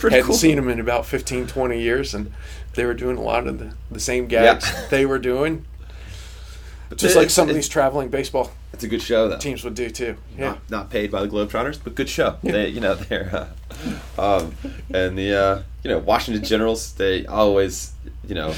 pretty 0.01 0.15
hadn't 0.17 0.27
cool. 0.27 0.35
seen 0.37 0.55
them 0.57 0.67
in 0.69 0.79
about 0.79 1.05
15, 1.05 1.47
20 1.47 1.79
years, 1.81 2.13
and 2.13 2.31
they 2.73 2.85
were 2.85 2.93
doing 2.93 3.17
a 3.17 3.21
lot 3.21 3.47
of 3.47 3.59
the, 3.59 3.73
the 3.89 3.99
same 3.99 4.27
gags 4.27 4.69
Yeah. 4.69 4.87
they 4.89 5.05
were 5.05 5.19
doing. 5.19 5.65
Just 6.95 7.15
It- 7.15 7.19
like 7.19 7.29
some 7.29 7.43
of 7.43 7.51
it's- 7.51 7.65
these 7.65 7.69
traveling 7.69 8.09
baseball 8.09 8.51
It's 8.73 8.83
a 8.83 8.87
good 8.87 9.01
show 9.01 9.29
though. 9.29 9.37
teams 9.37 9.63
would 9.63 9.75
do 9.75 9.89
too. 9.89 10.17
Yeah. 10.37 10.45
Not, 10.47 10.69
not 10.69 10.89
paid 10.89 11.09
by 11.11 11.21
the 11.21 11.27
Globetrotters, 11.29 11.79
but 11.81 11.95
good 11.95 12.09
show. 12.09 12.35
They, 12.43 12.67
you 12.67 12.81
know, 12.81 12.95
they're, 12.95 13.47
uh, 14.17 14.21
um, 14.21 14.55
and 14.93 15.17
the, 15.17 15.33
uh, 15.33 15.61
you 15.83 15.89
know, 15.89 15.99
Washington 15.99 16.43
Generals. 16.43 16.91
They 16.93 17.25
always, 17.25 17.93
you 18.27 18.35
know, 18.35 18.53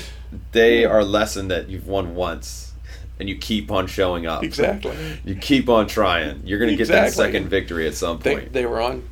they 0.52 0.84
are 0.84 1.00
a 1.00 1.06
lesson 1.06 1.48
that 1.50 1.70
you've 1.70 1.86
won 1.86 2.16
once, 2.16 2.74
and 3.20 3.30
you 3.30 3.38
keep 3.38 3.70
on 3.72 3.86
showing 3.86 4.26
up. 4.26 4.44
Exactly. 4.44 4.96
You 5.24 5.36
keep 5.36 5.70
on 5.70 5.86
trying. 5.88 6.42
You're 6.44 6.58
going 6.60 6.72
to 6.72 6.76
get 6.78 6.88
that 6.88 7.14
second 7.14 7.50
victory 7.50 7.88
at 7.88 7.94
some 7.94 8.18
They, 8.20 8.34
point. 8.36 8.54
they 8.54 8.66
were 8.66 8.82
on 8.82 9.04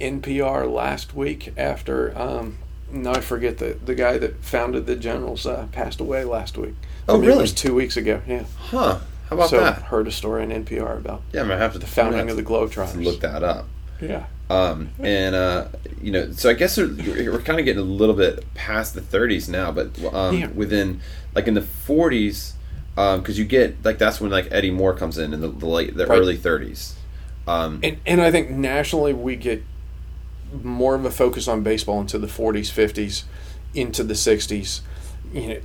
NPR 0.00 0.72
last 0.72 1.14
week 1.14 1.52
after 1.56 2.16
um, 2.18 2.58
no, 2.90 3.12
I 3.12 3.20
forget 3.20 3.58
the 3.58 3.76
the 3.84 3.94
guy 3.94 4.18
that 4.18 4.42
founded 4.44 4.86
the 4.86 4.96
Generals 4.96 5.46
uh, 5.46 5.66
passed 5.72 6.00
away 6.00 6.24
last 6.24 6.56
week. 6.56 6.74
Oh, 7.08 7.14
I 7.14 7.18
mean, 7.18 7.26
really? 7.26 7.38
It 7.40 7.42
was 7.42 7.52
two 7.54 7.74
weeks 7.74 7.96
ago. 7.96 8.20
Yeah. 8.26 8.44
huh? 8.58 8.98
How 9.28 9.36
about 9.36 9.50
so 9.50 9.60
that? 9.60 9.82
heard 9.82 10.06
a 10.08 10.10
story 10.12 10.42
on 10.42 10.48
NPR 10.50 10.96
about 10.98 11.22
Yeah, 11.32 11.42
I'm 11.42 11.48
gonna 11.48 11.60
have 11.60 11.74
to 11.74 11.78
the 11.78 11.86
founding 11.86 12.30
of 12.30 12.36
the 12.36 12.42
gonna 12.42 12.60
have 12.60 12.70
to 12.72 12.80
Globetrotters. 12.80 13.04
Look 13.04 13.20
that 13.20 13.42
up. 13.42 13.66
Yeah. 14.00 14.26
Um, 14.48 14.88
and 15.00 15.34
uh, 15.34 15.66
you 16.00 16.10
know, 16.10 16.32
so 16.32 16.48
I 16.48 16.54
guess 16.54 16.78
we're, 16.78 16.88
we're 17.32 17.42
kind 17.42 17.58
of 17.58 17.66
getting 17.66 17.82
a 17.82 17.84
little 17.84 18.14
bit 18.14 18.46
past 18.54 18.94
the 18.94 19.02
30s 19.02 19.46
now, 19.50 19.70
but 19.70 19.90
um, 20.14 20.38
Yeah. 20.38 20.46
within 20.48 21.00
like 21.34 21.46
in 21.46 21.52
the 21.52 21.60
40s, 21.60 22.52
because 22.94 23.38
you 23.38 23.44
get 23.44 23.84
like 23.84 23.98
that's 23.98 24.18
when 24.22 24.30
like 24.30 24.48
Eddie 24.50 24.70
Mooers 24.70 24.96
comes 24.96 25.18
in 25.18 25.34
in 25.34 25.42
the, 25.42 25.48
the 25.48 25.66
late 25.66 25.94
the 25.94 26.06
Right. 26.06 26.18
early 26.18 26.38
30s. 26.38 26.94
Um, 27.46 27.80
And 27.82 27.98
and 28.06 28.22
I 28.22 28.30
think 28.30 28.48
nationally 28.50 29.12
we 29.12 29.36
get 29.36 29.62
more 30.62 30.94
of 30.94 31.04
a 31.04 31.10
focus 31.10 31.48
on 31.48 31.62
baseball 31.62 32.00
into 32.00 32.18
the 32.18 32.26
40s, 32.26 32.70
50s, 32.72 33.24
into 33.74 34.02
the 34.02 34.14
60s. 34.14 34.80
You 35.32 35.48
know, 35.48 35.60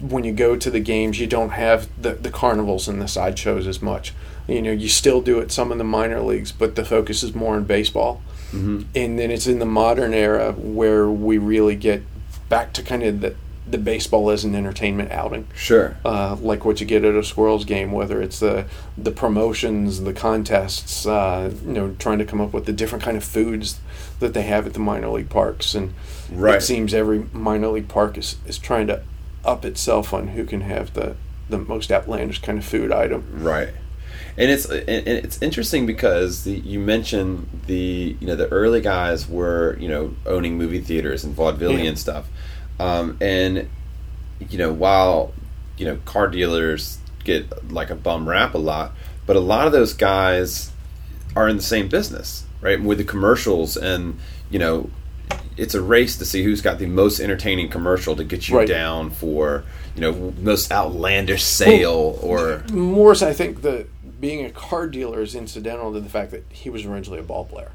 when 0.00 0.22
you 0.24 0.32
go 0.32 0.54
to 0.56 0.70
the 0.70 0.80
games, 0.80 1.18
you 1.18 1.26
don't 1.26 1.50
have 1.50 1.88
the, 2.00 2.12
the 2.14 2.30
carnivals 2.30 2.86
and 2.88 3.02
the 3.02 3.08
sideshows 3.08 3.66
as 3.66 3.82
much. 3.82 4.12
You 4.46 4.62
know, 4.62 4.70
you 4.72 4.88
still 4.88 5.20
do 5.20 5.40
it 5.40 5.50
some 5.50 5.72
in 5.72 5.78
the 5.78 5.84
minor 5.84 6.20
leagues, 6.20 6.52
but 6.52 6.76
the 6.76 6.84
focus 6.84 7.22
is 7.22 7.34
more 7.34 7.56
on 7.56 7.64
baseball. 7.64 8.22
mhm. 8.52 8.84
And 8.94 9.18
then 9.18 9.30
it's 9.30 9.46
in 9.46 9.58
the 9.58 9.66
modern 9.66 10.14
era 10.14 10.52
where 10.52 11.08
we 11.10 11.36
really 11.38 11.74
get 11.76 12.02
back 12.48 12.72
to 12.74 12.82
kind 12.82 13.02
of 13.02 13.20
the, 13.20 13.34
the 13.70 13.76
baseball 13.76 14.30
as 14.30 14.44
an 14.44 14.54
entertainment 14.54 15.10
outing 15.12 15.46
Sure. 15.54 15.96
uh, 16.02 16.36
like 16.40 16.64
what 16.64 16.80
you 16.80 16.86
get 16.86 17.04
at 17.04 17.14
a 17.14 17.22
squirrels 17.22 17.66
game, 17.66 17.92
whether 17.92 18.22
it's 18.22 18.38
the 18.40 18.64
the 18.96 19.10
promotions, 19.10 20.00
the 20.00 20.14
contests, 20.14 21.04
uh, 21.06 21.52
you 21.66 21.72
know, 21.74 21.94
trying 21.98 22.18
to 22.18 22.24
come 22.24 22.40
up 22.40 22.54
with 22.54 22.64
the 22.64 22.72
different 22.72 23.04
kind 23.04 23.18
of 23.18 23.24
foods 23.24 23.80
that 24.20 24.34
they 24.34 24.42
have 24.42 24.66
at 24.66 24.72
the 24.74 24.80
minor 24.80 25.08
league 25.08 25.30
parks, 25.30 25.74
and 25.74 25.94
Right. 26.32 26.56
it 26.56 26.62
seems 26.62 26.92
every 26.92 27.24
minor 27.32 27.68
league 27.68 27.88
park 27.88 28.18
is, 28.18 28.36
is 28.46 28.58
trying 28.58 28.86
to 28.88 29.02
up 29.44 29.64
itself 29.64 30.12
on 30.12 30.28
who 30.28 30.44
can 30.44 30.62
have 30.62 30.94
the 30.94 31.14
the 31.48 31.58
most 31.58 31.90
outlandish 31.90 32.42
kind 32.42 32.58
of 32.58 32.64
food 32.64 32.92
item. 32.92 33.24
Right. 33.42 33.70
And 34.36 34.50
it's 34.50 34.66
and 34.66 35.08
it's 35.08 35.40
interesting 35.42 35.86
because 35.86 36.44
the, 36.44 36.52
you 36.52 36.78
mentioned 36.78 37.48
the 37.66 38.16
you 38.20 38.26
know 38.26 38.36
the 38.36 38.48
early 38.48 38.80
guys 38.80 39.28
were 39.28 39.76
you 39.80 39.88
know 39.88 40.14
owning 40.26 40.58
movie 40.58 40.80
theaters 40.80 41.24
and 41.24 41.34
vaudevillian 41.36 41.84
Yeah. 41.84 41.94
stuff, 41.94 42.26
um, 42.78 43.16
and 43.20 43.68
you 44.50 44.58
know 44.58 44.72
while 44.72 45.32
you 45.78 45.86
know 45.86 45.96
car 46.04 46.28
dealers 46.28 46.98
get 47.24 47.72
like 47.72 47.90
a 47.90 47.94
bum 47.96 48.28
rap 48.28 48.54
a 48.54 48.58
lot, 48.58 48.92
but 49.26 49.34
a 49.36 49.40
lot 49.40 49.66
of 49.66 49.72
those 49.72 49.92
guys 49.94 50.70
are 51.34 51.48
in 51.48 51.56
the 51.56 51.62
same 51.62 51.88
business, 51.88 52.44
right? 52.60 52.80
With 52.80 52.98
the 52.98 53.04
commercials 53.04 53.76
and 53.76 54.18
you 54.50 54.58
know 54.58 54.90
it's 55.56 55.74
a 55.74 55.82
race 55.82 56.16
to 56.16 56.24
see 56.24 56.42
who's 56.44 56.62
got 56.62 56.78
the 56.78 56.86
most 56.86 57.20
entertaining 57.20 57.68
commercial 57.68 58.14
to 58.16 58.24
get 58.24 58.48
you 58.48 58.56
Right. 58.56 58.68
down 58.68 59.10
for 59.10 59.64
you 59.94 60.00
know 60.00 60.32
most 60.40 60.70
outlandish 60.72 61.42
sale 61.42 62.18
or 62.22 62.62
Morris, 62.70 63.22
I 63.22 63.32
think 63.32 63.62
that 63.62 63.88
being 64.20 64.44
a 64.44 64.50
car 64.50 64.86
dealer 64.86 65.20
is 65.22 65.34
incidental 65.34 65.92
to 65.92 66.00
the 66.00 66.08
fact 66.08 66.30
that 66.32 66.44
he 66.50 66.70
was 66.70 66.84
originally 66.86 67.20
a 67.20 67.22
ball 67.22 67.44
player. 67.44 67.70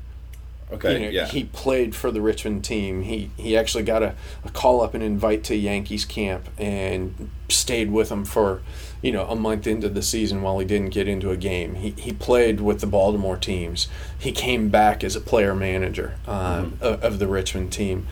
Okay 0.73 0.93
you 0.93 0.99
know, 1.05 1.09
yeah 1.09 1.27
he 1.27 1.43
played 1.45 1.95
for 1.95 2.11
the 2.11 2.21
Richmond 2.21 2.63
team. 2.63 3.03
He 3.03 3.31
he 3.37 3.57
actually 3.57 3.83
got 3.83 4.03
a, 4.03 4.15
a 4.43 4.49
call 4.49 4.81
up 4.81 4.93
and 4.93 5.03
invite 5.03 5.43
to 5.45 5.55
Yankees 5.55 6.05
camp 6.05 6.49
and 6.57 7.29
stayed 7.49 7.91
with 7.91 8.09
them 8.09 8.25
for 8.25 8.61
you 9.01 9.11
know 9.11 9.25
a 9.27 9.35
month 9.35 9.67
into 9.67 9.89
the 9.89 10.01
season 10.01 10.41
while 10.41 10.59
he 10.59 10.65
didn't 10.65 10.89
get 10.89 11.07
into 11.07 11.31
a 11.31 11.37
game. 11.37 11.75
He 11.75 11.91
he 11.91 12.13
played 12.13 12.61
with 12.61 12.79
the 12.79 12.87
Baltimore 12.87 13.37
teams. 13.37 13.87
He 14.17 14.31
came 14.31 14.69
back 14.69 15.03
as 15.03 15.15
a 15.15 15.21
player 15.21 15.55
manager 15.55 16.15
uh, 16.27 16.65
of, 16.81 17.03
of 17.03 17.19
the 17.19 17.27
Richmond 17.27 17.71
team. 17.71 18.07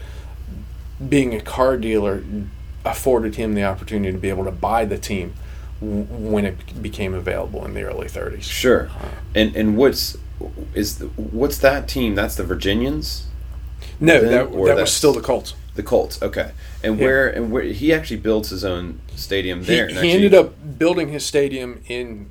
Being 1.07 1.33
a 1.33 1.41
car 1.41 1.77
dealer 1.77 2.23
afforded 2.85 3.35
him 3.35 3.53
the 3.53 3.63
opportunity 3.63 4.11
to 4.11 4.17
be 4.17 4.29
able 4.29 4.45
to 4.45 4.51
buy 4.51 4.85
the 4.85 4.97
team 4.97 5.33
w- 5.79 6.03
when 6.03 6.45
it 6.45 6.81
became 6.81 7.13
available 7.13 7.63
in 7.65 7.73
the 7.73 7.83
early 7.83 8.07
30s. 8.07 8.43
Sure. 8.43 8.89
And 9.33 9.55
and 9.55 9.77
what's 9.77 10.17
is 10.73 10.97
the, 10.99 11.07
what's 11.07 11.57
that 11.59 11.87
team? 11.87 12.15
That's 12.15 12.35
the 12.35 12.43
Virginians, 12.43 13.27
No, 13.99 14.19
Then- 14.21 14.31
that, 14.31 14.51
that 14.65 14.75
was 14.77 14.91
still 14.93 15.13
the 15.13 15.21
Colts. 15.21 15.53
the 15.75 15.83
Colts. 15.83 16.21
Okay. 16.21 16.51
And 16.83 16.97
Yeah. 16.97 17.05
where 17.05 17.27
and 17.29 17.51
where 17.51 17.63
he 17.63 17.93
actually 17.93 18.17
builds 18.17 18.49
his 18.49 18.63
own 18.65 18.99
stadium 19.15 19.59
He, 19.61 19.65
there. 19.67 19.83
and 19.85 19.91
he 19.91 19.97
actually- 19.97 20.11
ended 20.11 20.33
up 20.33 20.77
building 20.79 21.09
his 21.09 21.25
stadium 21.25 21.81
in 21.87 22.27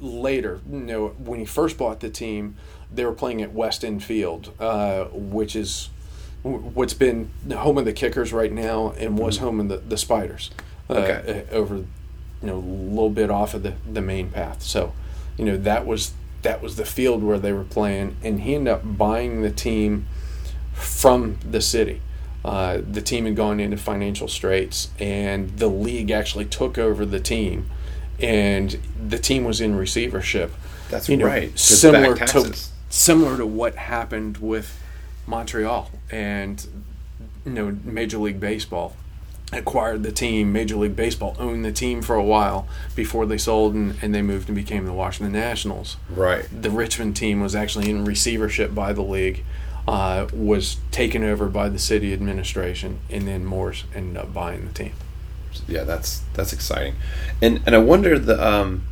later. 0.00 0.60
You 0.70 0.78
know, 0.80 1.08
when 1.18 1.38
he 1.40 1.44
first 1.46 1.78
bought 1.78 2.00
the 2.00 2.10
team, 2.10 2.56
they 2.92 3.04
were 3.04 3.12
playing 3.12 3.42
at 3.42 3.52
West 3.52 3.84
End 3.84 4.02
Field, 4.04 4.50
uh, 4.60 5.04
which 5.12 5.56
is 5.56 5.88
what's 6.42 6.94
been 6.94 7.30
the 7.46 7.56
home 7.58 7.78
of 7.78 7.84
the 7.86 7.92
Kickers 7.92 8.32
right 8.32 8.52
now, 8.52 8.92
and 8.98 9.18
was 9.18 9.38
home 9.38 9.60
of 9.60 9.68
the 9.68 9.78
the 9.78 9.96
Spiders. 9.96 10.50
Uh, 10.88 10.94
Mm-hmm. 10.94 11.02
Okay. 11.30 11.44
uh, 11.50 11.54
over, 11.54 11.76
you 11.76 11.86
know, 12.42 12.56
a 12.56 12.58
little 12.58 13.08
bit 13.10 13.30
off 13.30 13.54
of 13.54 13.62
the 13.62 13.72
the 13.90 14.02
main 14.02 14.28
path. 14.28 14.62
So, 14.62 14.92
you 15.38 15.44
know, 15.46 15.56
that 15.56 15.86
was 15.86 16.12
that 16.44 16.62
was 16.62 16.76
the 16.76 16.84
field 16.84 17.22
where 17.22 17.38
they 17.38 17.52
were 17.52 17.64
playing, 17.64 18.16
and 18.22 18.42
he 18.42 18.54
ended 18.54 18.72
up 18.72 18.96
buying 18.96 19.42
the 19.42 19.50
team 19.50 20.06
from 20.72 21.38
the 21.48 21.60
city. 21.60 22.00
Uh, 22.44 22.80
the 22.88 23.00
team 23.00 23.24
had 23.24 23.34
gone 23.34 23.58
into 23.58 23.76
financial 23.76 24.28
straits, 24.28 24.90
and 24.98 25.58
the 25.58 25.66
league 25.66 26.10
actually 26.10 26.44
took 26.44 26.78
over 26.78 27.04
the 27.04 27.18
team, 27.18 27.68
and 28.20 28.78
the 29.08 29.18
team 29.18 29.44
was 29.44 29.60
in 29.60 29.74
receivership. 29.74 30.52
That's 30.90 31.08
you 31.08 31.16
know, 31.16 31.26
right. 31.26 31.58
Similar 31.58 32.14
to 32.14 32.54
similar 32.90 33.36
to 33.38 33.46
what 33.46 33.74
happened 33.74 34.36
with 34.38 34.78
Montreal 35.26 35.90
and 36.10 36.64
you 37.44 37.52
know 37.52 37.76
Major 37.82 38.18
League 38.18 38.38
Baseball 38.38 38.94
acquired 39.54 40.02
the 40.02 40.12
team. 40.12 40.52
Major 40.52 40.76
League 40.76 40.96
Baseball 40.96 41.36
owned 41.38 41.64
the 41.64 41.72
team 41.72 42.02
for 42.02 42.16
a 42.16 42.22
while 42.24 42.66
before 42.94 43.26
they 43.26 43.38
sold 43.38 43.74
and, 43.74 43.96
and 44.02 44.14
they 44.14 44.22
moved 44.22 44.48
and 44.48 44.56
became 44.56 44.84
the 44.84 44.92
Washington 44.92 45.32
Nationals. 45.32 45.96
Right. 46.08 46.46
The 46.50 46.70
Richmond 46.70 47.16
team 47.16 47.40
was 47.40 47.54
actually 47.54 47.90
in 47.90 48.04
receivership 48.04 48.74
by 48.74 48.92
the 48.92 49.02
league, 49.02 49.44
uh, 49.86 50.26
was 50.32 50.78
taken 50.90 51.24
over 51.24 51.48
by 51.48 51.68
the 51.68 51.78
city 51.78 52.12
administration, 52.12 53.00
and 53.10 53.26
then 53.26 53.44
Mooers 53.44 53.84
ended 53.94 54.16
up 54.16 54.32
buying 54.32 54.66
the 54.66 54.72
team. 54.72 54.92
yeah, 55.68 55.84
that's 55.84 56.22
that's 56.34 56.52
exciting, 56.52 56.94
and 57.40 57.60
and 57.66 57.74
I 57.74 57.78
wonder 57.78 58.18
the 58.18 58.44
um 58.44 58.84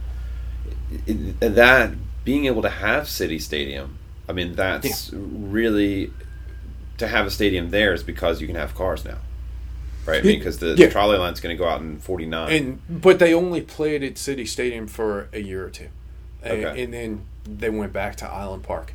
that 1.40 1.92
being 2.24 2.46
able 2.46 2.62
to 2.62 2.68
have 2.68 3.08
City 3.08 3.38
Stadium. 3.38 3.98
I 4.28 4.32
mean, 4.32 4.54
that's 4.54 5.10
really 5.12 6.12
to 6.98 7.08
have 7.08 7.26
a 7.26 7.30
stadium 7.30 7.70
there 7.70 7.92
is 7.92 8.02
because 8.02 8.40
you 8.40 8.46
can 8.46 8.56
have 8.56 8.74
cars 8.74 9.04
now, 9.04 9.18
right? 10.06 10.20
I 10.20 10.22
mean, 10.22 10.38
because 10.38 10.58
the, 10.58 10.68
Yeah. 10.68 10.86
the 10.86 10.92
trolley 10.92 11.18
line's 11.18 11.40
going 11.40 11.56
to 11.56 11.58
go 11.62 11.68
out 11.68 11.80
in 11.80 11.98
forty 11.98 12.26
nine. 12.26 12.52
And 12.52 13.02
but 13.02 13.18
they 13.18 13.32
only 13.34 13.60
played 13.60 14.02
at 14.02 14.18
City 14.18 14.44
Stadium 14.46 14.86
for 14.86 15.28
a 15.32 15.40
year 15.40 15.64
or 15.66 15.70
two, 15.70 15.88
Okay. 16.44 16.82
and 16.82 16.92
then 16.92 17.22
they 17.44 17.70
went 17.70 17.92
back 17.92 18.16
to 18.16 18.26
Island 18.26 18.62
Park, 18.62 18.94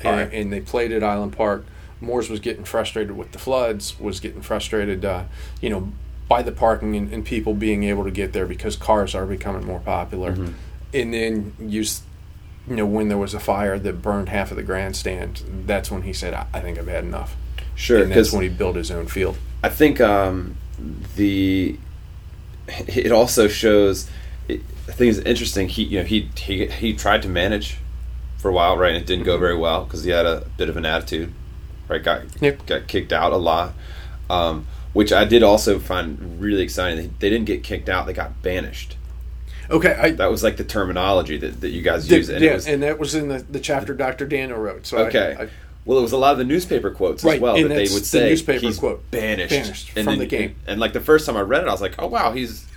and, 0.00 0.16
right. 0.16 0.32
and 0.32 0.52
they 0.52 0.60
played 0.60 0.92
at 0.92 1.02
Island 1.02 1.36
Park. 1.36 1.64
Mooers 2.02 2.30
was 2.30 2.40
getting 2.40 2.64
frustrated 2.64 3.14
with 3.16 3.32
the 3.32 3.38
floods, 3.38 4.00
was 4.00 4.20
getting 4.20 4.40
frustrated, 4.40 5.04
uh, 5.04 5.24
you 5.60 5.68
know, 5.68 5.92
by 6.28 6.40
the 6.42 6.52
parking 6.52 6.96
and, 6.96 7.12
and 7.12 7.24
people 7.26 7.52
being 7.52 7.84
able 7.84 8.04
to 8.04 8.10
get 8.10 8.32
there 8.32 8.46
because 8.46 8.74
cars 8.76 9.14
are 9.14 9.26
becoming 9.26 9.66
more 9.66 9.80
popular. 9.80 10.32
Mm-hmm. 10.32 10.52
And 10.94 11.12
then 11.12 11.52
you, 11.60 11.84
you 12.68 12.76
know, 12.76 12.86
when 12.86 13.08
there 13.08 13.18
was 13.18 13.34
a 13.34 13.40
fire 13.40 13.78
that 13.78 14.00
burned 14.00 14.28
half 14.30 14.50
of 14.50 14.56
the 14.56 14.62
grandstand, 14.62 15.42
that's 15.66 15.90
when 15.90 16.02
he 16.02 16.12
said, 16.12 16.32
"I, 16.32 16.46
I 16.54 16.60
think 16.60 16.78
I've 16.78 16.86
had 16.88 17.04
enough." 17.04 17.36
Sure, 17.74 18.02
and 18.02 18.12
that's 18.12 18.32
when 18.32 18.42
he 18.42 18.48
built 18.48 18.76
his 18.76 18.90
own 18.90 19.06
field. 19.06 19.36
I 19.62 19.68
think 19.68 20.00
um, 20.00 20.56
the 21.16 21.76
it 22.68 23.12
also 23.12 23.48
shows. 23.48 24.08
It, 24.48 24.60
I 24.88 24.92
think 24.92 25.10
it's 25.16 25.24
interesting. 25.26 25.68
He 25.68 25.82
you 25.84 25.98
know 26.00 26.04
he 26.04 26.30
he 26.36 26.66
he 26.66 26.94
tried 26.94 27.22
to 27.22 27.28
manage 27.28 27.76
for 28.38 28.48
a 28.48 28.52
while, 28.52 28.76
right? 28.76 28.94
And 28.94 28.96
it 29.02 29.06
didn't 29.06 29.24
go 29.24 29.36
very 29.38 29.56
well 29.56 29.84
because 29.84 30.04
he 30.04 30.10
had 30.10 30.26
a 30.26 30.46
bit 30.56 30.68
of 30.68 30.76
an 30.76 30.86
attitude, 30.86 31.32
right? 31.88 32.02
Got 32.02 32.22
Yep. 32.40 32.66
got 32.66 32.86
kicked 32.88 33.12
out 33.12 33.32
a 33.32 33.36
lot, 33.36 33.74
um, 34.30 34.66
which 34.92 35.12
I 35.12 35.24
did 35.24 35.42
also 35.42 35.78
find 35.78 36.40
really 36.40 36.62
exciting. 36.62 36.96
They, 36.98 37.06
they 37.18 37.30
didn't 37.30 37.46
get 37.46 37.62
kicked 37.62 37.88
out; 37.88 38.06
they 38.06 38.12
got 38.14 38.42
banished. 38.42 38.96
Okay, 39.70 39.92
I, 39.94 40.10
That 40.10 40.32
was 40.32 40.42
like 40.42 40.56
the 40.56 40.64
terminology 40.64 41.36
that, 41.36 41.60
that 41.60 41.68
you 41.68 41.80
guys 41.80 42.08
Did- 42.08 42.16
use, 42.16 42.28
and 42.28 42.42
yeah, 42.42 42.50
it 42.50 42.54
was 42.54 42.66
and 42.66 42.82
that 42.82 42.98
was 42.98 43.14
in 43.14 43.28
the, 43.28 43.38
the 43.38 43.60
chapter 43.60 43.94
Dr. 43.94 44.26
Daniel 44.26 44.58
wrote. 44.58 44.84
So 44.86 44.98
I- 44.98 45.02
okay. 45.02 45.36
I, 45.38 45.48
well, 45.84 45.98
it 45.98 46.02
was 46.02 46.12
a 46.12 46.16
lot 46.18 46.32
of 46.32 46.38
the 46.38 46.44
newspaper 46.44 46.90
quotes 46.90 47.24
as 47.24 47.40
well 47.40 47.56
and 47.56 47.64
that 47.64 47.68
they 47.74 47.82
would 47.84 48.02
the 48.02 48.06
say 48.06 48.28
newspaper 48.30 48.66
he's 48.66 48.78
quote. 48.78 49.10
banished, 49.10 49.50
Banished 49.50 49.90
from 49.90 50.04
then- 50.04 50.18
the 50.18 50.26
game. 50.26 50.50
And, 50.62 50.68
and, 50.72 50.80
like 50.80 50.92
the 50.92 51.00
first 51.00 51.26
time 51.26 51.36
I 51.36 51.40
read 51.40 51.62
it, 51.62 51.68
I 51.68 51.72
was 51.72 51.80
like, 51.80 51.94
oh 51.98 52.06
wow, 52.06 52.32
he's 52.32 52.66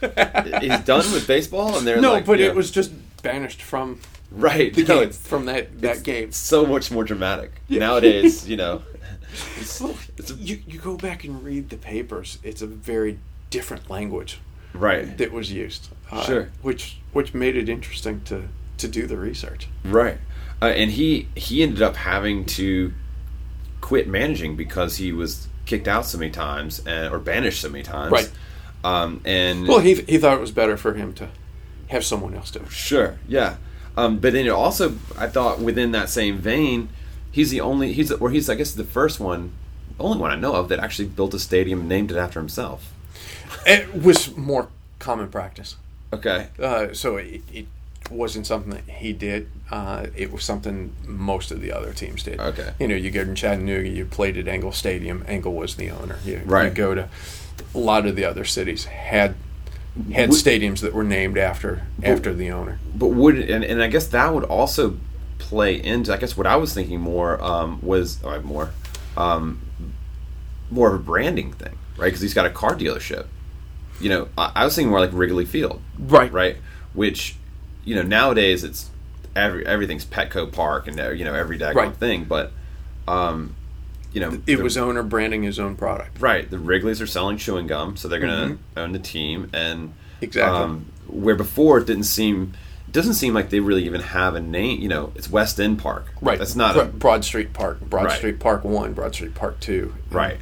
he's 0.62 0.80
done 0.82 1.06
with 1.12 1.26
baseball, 1.28 1.78
and 1.78 1.86
they're 1.86 1.99
no, 2.01 2.14
like, 2.14 2.26
but 2.26 2.39
it 2.39 2.56
was 2.56 2.72
just 2.72 2.91
banished 3.22 3.62
from 3.62 3.99
right. 4.32 4.74
the 4.74 4.82
no, 4.88 4.99
game, 4.99 5.04
it's 5.10 5.18
from 5.18 5.45
that, 5.45 5.82
that 5.82 6.04
game. 6.04 6.32
so 6.32 6.66
much 6.66 6.91
more 6.91 7.04
dramatic 7.04 7.51
Yeah. 7.68 7.80
nowadays. 7.80 8.47
You 8.47 8.58
know, 8.58 8.82
it's, 9.58 9.82
Look, 9.82 9.95
it's 10.18 10.32
a- 10.32 10.36
you, 10.36 10.62
you 10.68 10.80
go 10.80 10.95
back 10.97 11.24
and 11.24 11.43
read 11.43 11.70
the 11.70 11.78
papers, 11.78 12.38
it's 12.43 12.62
a 12.62 12.68
very 12.68 13.20
different 13.49 13.89
language 13.89 14.39
right, 14.74 15.18
that 15.18 15.32
was 15.32 15.51
used. 15.51 15.89
uh, 16.12 16.24
Sure. 16.24 16.49
Which 16.62 16.97
which 17.12 17.34
made 17.34 17.56
it 17.56 17.70
interesting 17.70 18.22
to, 18.26 18.47
to 18.80 18.88
do 18.88 19.06
the 19.08 19.18
research. 19.18 19.68
right. 19.84 20.18
Uh, 20.64 20.68
and 20.68 20.91
he 20.91 21.28
he 21.36 21.61
ended 21.61 21.82
up 21.82 21.97
having 21.97 22.45
to 22.45 22.93
quit 23.82 24.07
managing 24.07 24.55
because 24.55 24.95
he 24.95 25.11
was 25.11 25.49
kicked 25.66 25.89
out 25.89 26.05
so 26.05 26.18
many 26.18 26.32
times 26.32 26.82
and 26.86 27.14
or 27.14 27.20
banished 27.20 27.59
so 27.59 27.70
many 27.70 27.84
times. 27.84 28.14
Right. 28.14 28.32
Um, 28.82 29.20
and 29.26 29.68
Well, 29.68 29.80
he, 29.80 29.95
he 29.95 30.18
thought 30.18 30.38
it 30.38 30.39
was 30.41 30.51
better 30.51 30.78
for 30.78 30.93
him 30.93 31.14
to 31.16 31.28
have 31.88 32.05
someone 32.05 32.34
else 32.34 32.49
do 32.49 32.59
it. 32.59 32.72
Sure, 32.72 33.18
yeah. 33.28 33.57
Um, 33.97 34.20
but 34.20 34.32
then 34.32 34.45
it 34.45 34.49
also, 34.49 34.95
I 35.18 35.28
thought 35.28 35.59
within 35.59 35.91
that 35.91 36.09
same 36.09 36.38
vein, 36.38 36.88
he's 37.30 37.51
the 37.51 37.59
only 37.59 37.91
he's 37.91 38.09
or 38.14 38.30
he's 38.30 38.49
I 38.49 38.55
guess 38.55 38.72
the 38.72 38.86
first 38.86 39.20
one, 39.20 39.51
only 39.99 40.18
one 40.18 40.32
I 40.32 40.36
know 40.36 40.55
of 40.55 40.70
that 40.70 40.80
actually 40.80 41.09
built 41.09 41.34
a 41.34 41.39
stadium 41.39 41.82
and 41.82 41.89
named 41.89 42.09
it 42.09 42.18
after 42.18 42.39
himself. 42.39 42.93
It 43.66 44.01
was 44.01 44.34
more 44.38 44.70
common 44.99 45.28
practice. 45.28 45.76
Okay, 46.14 46.47
Uh, 46.57 46.93
so 46.93 47.18
it, 47.18 47.41
it 47.51 47.66
wasn't 48.12 48.45
something 48.47 48.72
that 48.72 48.84
he 48.88 49.14
did. 49.14 49.49
Uh, 49.72 50.08
it 50.16 50.32
was 50.32 50.43
something 50.43 50.93
most 51.06 51.51
of 51.51 51.62
the 51.62 51.72
other 51.72 51.93
teams 51.93 52.24
did. 52.24 52.39
Okay. 52.39 52.74
You 52.80 52.88
know, 52.88 52.95
you 52.95 53.10
go 53.12 53.24
to 53.26 53.34
Chattanooga, 53.34 53.88
you 53.89 54.06
played 54.06 54.38
at 54.38 54.47
Engel 54.47 54.72
Stadium. 54.72 55.24
Engel 55.28 55.54
was 55.54 55.76
the 55.76 55.89
owner. 55.89 56.20
You, 56.26 56.41
Right. 56.45 56.66
You 56.66 56.70
go 56.72 56.93
to 56.95 57.10
a 57.74 57.78
lot 57.78 58.06
of 58.06 58.16
the 58.16 58.26
other 58.26 58.45
cities 58.45 58.86
had 58.86 59.36
had 60.12 60.30
Would- 60.30 60.39
stadiums 60.39 60.80
that 60.82 60.93
were 60.93 61.04
named 61.04 61.38
after 61.38 61.84
after 62.01 62.34
the 62.34 62.49
owner. 62.51 62.80
but 62.95 63.08
would 63.10 63.38
and, 63.38 63.64
and 63.64 63.82
I 63.82 63.88
guess 63.88 64.08
that 64.08 64.34
would 64.34 64.43
also 64.43 64.97
play 65.38 65.76
into 65.82 66.12
I 66.14 66.18
guess 66.18 66.36
what 66.36 66.47
I 66.47 66.56
was 66.56 66.74
thinking 66.74 66.99
more 66.99 67.41
um, 67.43 67.80
was 67.84 68.24
uh, 68.24 68.39
more 68.41 68.72
um, 69.16 69.62
more 70.72 70.88
of 70.93 70.95
a 70.99 71.04
branding 71.04 71.54
thing, 71.54 71.78
right? 71.97 72.08
Because 72.08 72.22
he's 72.22 72.34
got 72.34 72.45
a 72.47 72.49
car 72.49 72.76
dealership. 72.76 73.28
You 74.01 74.10
know, 74.10 74.28
I, 74.38 74.51
I 74.56 74.66
was 74.66 74.76
thinking 74.76 74.89
more 74.89 74.99
like 74.99 75.12
Wrigley 75.14 75.45
Field, 75.45 75.80
Right. 75.99 76.32
right? 76.32 76.58
Which, 76.93 77.36
you 77.86 77.95
know, 77.95 78.01
nowadays 78.03 78.63
it's 78.63 78.89
every 79.36 79.65
everything's 79.65 80.05
Petco 80.05 80.51
Park 80.51 80.88
and 80.88 80.97
you 81.17 81.25
know 81.25 81.34
every 81.34 81.57
daggone 81.57 81.75
Right. 81.75 81.95
thing, 81.95 82.23
but 82.25 82.51
um, 83.07 83.55
you 84.13 84.21
know, 84.21 84.39
It 84.47 84.59
was 84.59 84.77
owner 84.77 85.03
branding 85.03 85.43
his 85.43 85.59
own 85.59 85.75
product. 85.75 86.21
right. 86.21 86.49
The 86.49 86.59
Wrigley's 86.59 87.01
are 87.01 87.07
selling 87.07 87.38
chewing 87.38 87.67
gum, 87.67 87.97
so 87.97 88.07
they're 88.07 88.19
going 88.19 88.57
to 88.75 88.81
own 88.81 88.91
the 88.91 88.99
team, 88.99 89.49
and 89.53 89.89
Mm-hmm. 89.89 90.23
Exactly. 90.25 90.57
um, 90.57 90.86
where 91.07 91.36
before 91.36 91.79
it 91.79 91.88
didn't 91.88 92.03
seem. 92.05 92.53
It 92.88 92.93
doesn't 92.93 93.15
seem 93.15 93.34
like 93.34 93.49
they 93.49 93.59
really 93.59 93.84
even 93.86 94.01
have 94.01 94.36
a 94.36 94.39
name. 94.39 94.79
You 94.79 94.88
know, 94.88 95.11
it's 95.15 95.29
West 95.29 95.59
End 95.59 95.79
Park. 95.79 96.05
Right. 96.21 96.38
That's 96.38 96.55
not 96.55 96.75
Bro- 96.75 96.84
a, 96.84 96.88
Broad 96.88 97.25
Street 97.25 97.51
Park. 97.51 97.81
Broad 97.81 98.05
Right. 98.05 98.17
Street 98.17 98.39
Park 98.39 98.63
One. 98.63 98.93
Broad 98.93 99.15
Street 99.15 99.34
Park 99.36 99.59
Two. 99.59 99.95
right. 100.11 100.38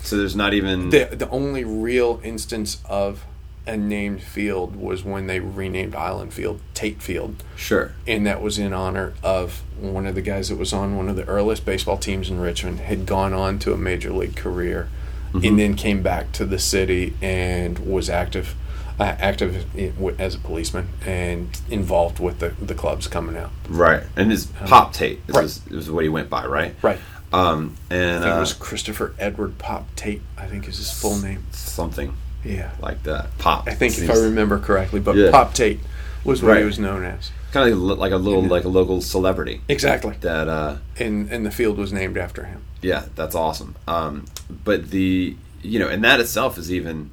So 0.00 0.16
there's 0.16 0.34
not 0.34 0.52
even 0.52 0.90
The 0.90 1.04
the 1.12 1.28
only 1.30 1.62
real 1.64 2.20
instance 2.24 2.78
of 2.86 3.24
a 3.66 3.76
named 3.76 4.22
field 4.22 4.74
was 4.76 5.04
when 5.04 5.26
they 5.28 5.38
renamed 5.40 5.94
Island 5.94 6.32
Field 6.34 6.60
Tate 6.74 7.00
Field. 7.00 7.42
sure. 7.56 7.92
and 8.06 8.26
that 8.26 8.42
was 8.42 8.58
in 8.58 8.72
honor 8.72 9.14
of 9.22 9.62
one 9.78 10.06
of 10.06 10.14
the 10.14 10.22
guys 10.22 10.48
that 10.48 10.56
was 10.58 10.72
on 10.72 10.96
one 10.96 11.08
of 11.08 11.16
the 11.16 11.24
earliest 11.26 11.64
baseball 11.64 11.96
teams 11.96 12.28
in 12.28 12.40
Richmond 12.40 12.80
had 12.80 13.06
gone 13.06 13.32
on 13.32 13.58
to 13.60 13.72
a 13.72 13.76
major 13.76 14.12
league 14.12 14.36
career 14.36 14.88
and 15.34 15.58
then 15.58 15.74
came 15.76 16.02
back 16.02 16.30
to 16.32 16.44
the 16.44 16.58
city 16.58 17.14
and 17.22 17.78
was 17.78 18.10
active 18.10 18.54
uh, 19.00 19.16
active 19.18 19.64
in, 19.74 19.94
w- 19.94 20.14
as 20.18 20.34
a 20.34 20.38
policeman 20.38 20.88
and 21.06 21.58
involved 21.70 22.18
with 22.20 22.38
the, 22.40 22.50
the 22.60 22.74
clubs 22.74 23.08
coming 23.08 23.36
out 23.36 23.50
Right. 23.68 24.02
And 24.16 24.30
his 24.30 24.46
Pop 24.46 24.92
Tate 24.92 25.20
is, 25.28 25.34
right. 25.34 25.42
was, 25.42 25.66
is 25.68 25.90
what 25.90 26.02
he 26.04 26.10
went 26.10 26.28
by, 26.28 26.44
right? 26.46 26.74
right 26.82 26.98
Um, 27.32 27.76
and 27.88 28.16
I 28.16 28.20
think 28.20 28.34
uh, 28.34 28.36
it 28.36 28.40
was 28.40 28.52
Christopher 28.52 29.14
Edward 29.18 29.56
Pop 29.58 29.86
Tate 29.96 30.20
I 30.36 30.46
think 30.46 30.68
is 30.68 30.76
his 30.76 30.92
full 30.92 31.16
name 31.16 31.46
something 31.52 32.14
yeah 32.44 32.70
like 32.80 33.02
that. 33.04 33.36
Pop. 33.38 33.68
I 33.68 33.74
think 33.74 33.98
if 33.98 34.10
I 34.10 34.14
remember 34.14 34.58
correctly 34.58 35.00
but 35.00 35.16
Yeah. 35.16 35.30
Pop 35.30 35.54
Tate 35.54 35.80
was 36.24 36.42
what 36.42 36.50
Right. 36.52 36.58
he 36.60 36.64
was 36.64 36.78
known 36.78 37.04
as 37.04 37.30
kind 37.52 37.70
of 37.70 37.78
like, 37.78 37.96
a- 37.98 38.00
like 38.00 38.12
a 38.12 38.16
little 38.16 38.42
like 38.42 38.64
a 38.64 38.68
local 38.68 39.00
celebrity 39.02 39.60
exactly 39.68 40.16
that 40.20 40.48
uh 40.48 40.76
and 40.98 41.30
and 41.30 41.44
the 41.44 41.50
field 41.50 41.76
was 41.78 41.92
named 41.92 42.16
after 42.16 42.44
him 42.44 42.62
yeah 42.80 43.04
that's 43.14 43.34
awesome 43.34 43.74
um 43.86 44.24
but 44.64 44.90
the 44.90 45.36
you 45.62 45.78
know 45.78 45.86
and 45.88 46.02
that 46.02 46.18
itself 46.20 46.56
is 46.56 46.72
even 46.72 47.10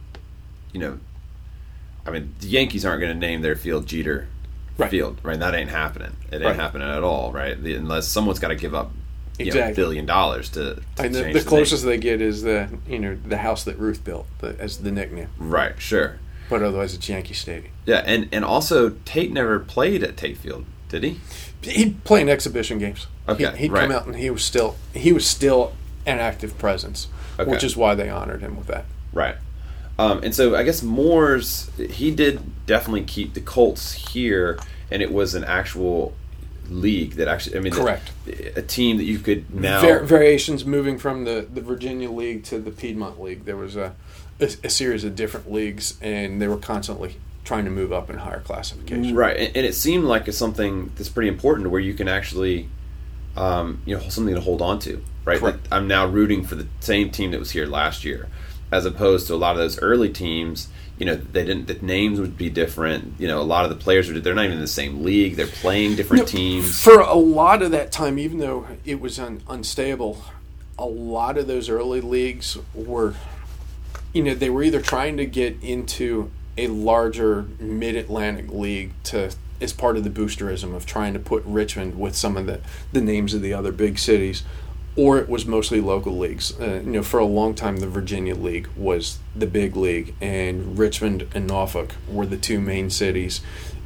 you 0.71 0.79
know 0.79 0.97
i 2.05 2.09
mean 2.11 2.33
the 2.39 2.47
yankees 2.47 2.85
aren't 2.85 3.01
going 3.01 3.11
to 3.13 3.19
name 3.19 3.41
their 3.41 3.55
field 3.55 3.85
jeter 3.85 4.27
Right. 4.77 4.89
field 4.89 5.17
right 5.23 5.37
that 5.39 5.53
ain't 5.53 5.69
happening 5.69 6.15
it 6.31 6.35
ain't 6.35 6.45
Right. 6.45 6.55
happening 6.55 6.87
at 6.87 7.03
all 7.03 7.33
right 7.33 7.61
the, 7.61 7.75
unless 7.75 8.07
someone's 8.07 8.39
got 8.39 8.47
to 8.47 8.55
give 8.55 8.73
up 8.73 8.91
know, 9.45 9.49
Exactly. 9.49 9.71
a 9.71 9.75
billion 9.75 10.05
dollars 10.05 10.49
to, 10.49 10.75
to 10.75 10.81
And 11.03 11.13
the, 11.15 11.19
the 11.23 11.33
name. 11.33 11.43
closest 11.43 11.85
they 11.85 11.97
get 11.97 12.21
is 12.21 12.41
the 12.43 12.69
you 12.87 12.99
know 12.99 13.15
the 13.25 13.37
house 13.37 13.63
that 13.63 13.77
Ruth 13.77 14.03
built 14.03 14.27
the, 14.39 14.55
as 14.59 14.77
the 14.79 14.91
nickname, 14.91 15.29
right 15.37 15.73
sure 15.79 16.19
but 16.49 16.63
otherwise 16.63 16.93
it's 16.95 17.07
Yankee 17.07 17.33
Stadium. 17.35 17.71
yeah 17.85 18.03
and 18.05 18.27
and 18.31 18.43
also 18.43 18.89
tate 19.05 19.31
never 19.31 19.59
played 19.59 20.03
at 20.03 20.17
tate 20.17 20.37
field 20.37 20.65
did 20.89 21.03
he 21.03 21.19
He'd 21.61 22.05
play 22.05 22.21
in 22.21 22.29
exhibition 22.29 22.79
games. 22.79 23.07
Okay, 23.27 23.53
he, 23.57 23.67
would 23.67 23.77
right. 23.77 23.81
come 23.81 23.91
out 23.91 24.05
and 24.07 24.15
he 24.15 24.29
was 24.29 24.43
still 24.45 24.77
he 24.93 25.11
was 25.11 25.27
still 25.27 25.73
an 26.05 26.17
active 26.19 26.57
presence, 26.57 27.09
Okay. 27.37 27.51
which 27.51 27.65
is 27.65 27.75
why 27.75 27.95
they 27.95 28.09
honored 28.09 28.41
him 28.41 28.55
with 28.55 28.67
that. 28.67 28.85
Right. 29.11 29.35
Um, 29.99 30.21
and 30.23 30.33
so 30.33 30.55
I 30.55 30.63
guess 30.63 30.79
Mooers 30.81 31.69
he 31.91 32.11
did 32.11 32.65
definitely 32.65 33.03
keep 33.03 33.33
the 33.33 33.41
Colts 33.41 33.91
here, 33.91 34.57
and 34.89 35.01
it 35.01 35.11
was 35.11 35.35
an 35.35 35.43
actual 35.43 36.13
league 36.69 37.13
that 37.13 37.27
actually. 37.27 37.57
I 37.57 37.61
mean, 37.61 37.73
Correct. 37.73 38.11
A 38.55 38.61
team 38.61 38.97
that 38.97 39.05
you 39.05 39.19
could 39.19 39.53
now. 39.53 39.81
Var- 39.81 40.03
variations 40.03 40.65
moving 40.65 40.97
from 40.97 41.25
the, 41.25 41.47
the 41.51 41.61
Virginia 41.61 42.09
League 42.09 42.43
to 42.45 42.59
the 42.59 42.71
Piedmont 42.71 43.21
League. 43.21 43.45
There 43.45 43.57
was 43.57 43.75
a, 43.75 43.95
a, 44.39 44.45
a 44.63 44.69
series 44.69 45.03
of 45.03 45.15
different 45.15 45.51
leagues, 45.51 45.97
and 46.01 46.41
they 46.41 46.47
were 46.47 46.57
constantly 46.57 47.15
trying 47.43 47.65
to 47.65 47.71
move 47.71 47.91
up 47.91 48.09
in 48.09 48.17
higher 48.19 48.41
classification. 48.41 49.15
Right, 49.15 49.35
and, 49.35 49.57
and 49.57 49.65
it 49.65 49.73
seemed 49.73 50.05
like 50.05 50.27
it's 50.27 50.37
something 50.37 50.91
that's 50.95 51.09
pretty 51.09 51.29
important, 51.29 51.71
where 51.71 51.81
you 51.81 51.93
can 51.93 52.07
actually, 52.07 52.69
um, 53.35 53.81
you 53.85 53.97
know, 53.97 54.07
something 54.09 54.35
to 54.35 54.41
hold 54.41 54.61
on 54.61 54.79
to. 54.79 55.03
Right. 55.25 55.41
Like, 55.41 55.55
I'm 55.71 55.87
now 55.87 56.05
rooting 56.05 56.43
for 56.43 56.55
the 56.55 56.67
same 56.79 57.09
team 57.09 57.31
that 57.31 57.39
was 57.39 57.51
here 57.51 57.65
last 57.65 58.05
year, 58.05 58.29
as 58.71 58.85
opposed 58.85 59.27
to 59.27 59.33
a 59.33 59.37
lot 59.37 59.51
of 59.51 59.57
those 59.57 59.79
early 59.81 60.09
teams. 60.09 60.69
You 60.99 61.05
know, 61.05 61.15
they 61.15 61.45
didn't. 61.45 61.67
The 61.67 61.83
names 61.85 62.19
would 62.19 62.37
be 62.37 62.49
different. 62.49 63.13
You 63.19 63.27
know, 63.27 63.41
a 63.41 63.43
lot 63.43 63.63
of 63.63 63.69
the 63.69 63.77
players 63.77 64.09
are. 64.09 64.19
They're 64.19 64.35
not 64.35 64.45
even 64.45 64.57
in 64.57 64.61
the 64.61 64.67
same 64.67 65.03
league. 65.03 65.35
They're 65.35 65.47
playing 65.47 65.95
different 65.95 66.23
No, 66.23 66.27
teams. 66.27 66.83
For 66.83 66.99
a 66.99 67.15
lot 67.15 67.61
of 67.61 67.71
that 67.71 67.91
time, 67.91 68.19
even 68.19 68.39
though 68.39 68.67
it 68.85 68.99
was 68.99 69.17
un- 69.17 69.41
unstable, 69.47 70.21
a 70.77 70.85
lot 70.85 71.37
of 71.37 71.47
those 71.47 71.69
early 71.69 72.01
leagues 72.01 72.57
were, 72.73 73.15
you 74.13 74.23
know, 74.23 74.35
they 74.35 74.49
were 74.49 74.61
either 74.61 74.81
trying 74.81 75.17
to 75.17 75.25
get 75.25 75.55
into 75.63 76.31
a 76.57 76.67
larger 76.67 77.45
Mid 77.59 77.95
Atlantic 77.95 78.51
league 78.51 78.91
to 79.05 79.31
as 79.61 79.73
part 79.73 79.97
of 79.97 80.03
the 80.03 80.09
boosterism 80.09 80.73
of 80.73 80.85
trying 80.85 81.13
to 81.13 81.19
put 81.19 81.43
Richmond 81.45 81.99
with 81.99 82.15
some 82.15 82.37
of 82.37 82.45
the, 82.45 82.61
the 82.93 83.01
names 83.01 83.33
of 83.33 83.41
the 83.41 83.53
other 83.53 83.71
big 83.71 83.99
cities, 83.99 84.43
or 84.95 85.17
it 85.17 85.29
was 85.29 85.45
mostly 85.45 85.79
local 85.79 86.17
leagues. 86.17 86.59
Uh, 86.59 86.81
you 86.83 86.91
know, 86.91 87.03
for 87.03 87.19
a 87.19 87.25
long 87.25 87.53
time, 87.53 87.77
the 87.77 87.87
Virginia 87.87 88.35
League 88.35 88.67
was 88.75 89.19
the 89.35 89.47
big 89.47 89.75
league, 89.75 90.13
and 90.19 90.77
Richmond 90.77 91.27
and 91.33 91.47
Norfolk 91.47 91.95
were 92.07 92.25
the 92.25 92.37
two 92.37 92.59
main 92.59 92.89
cities. 92.89 93.41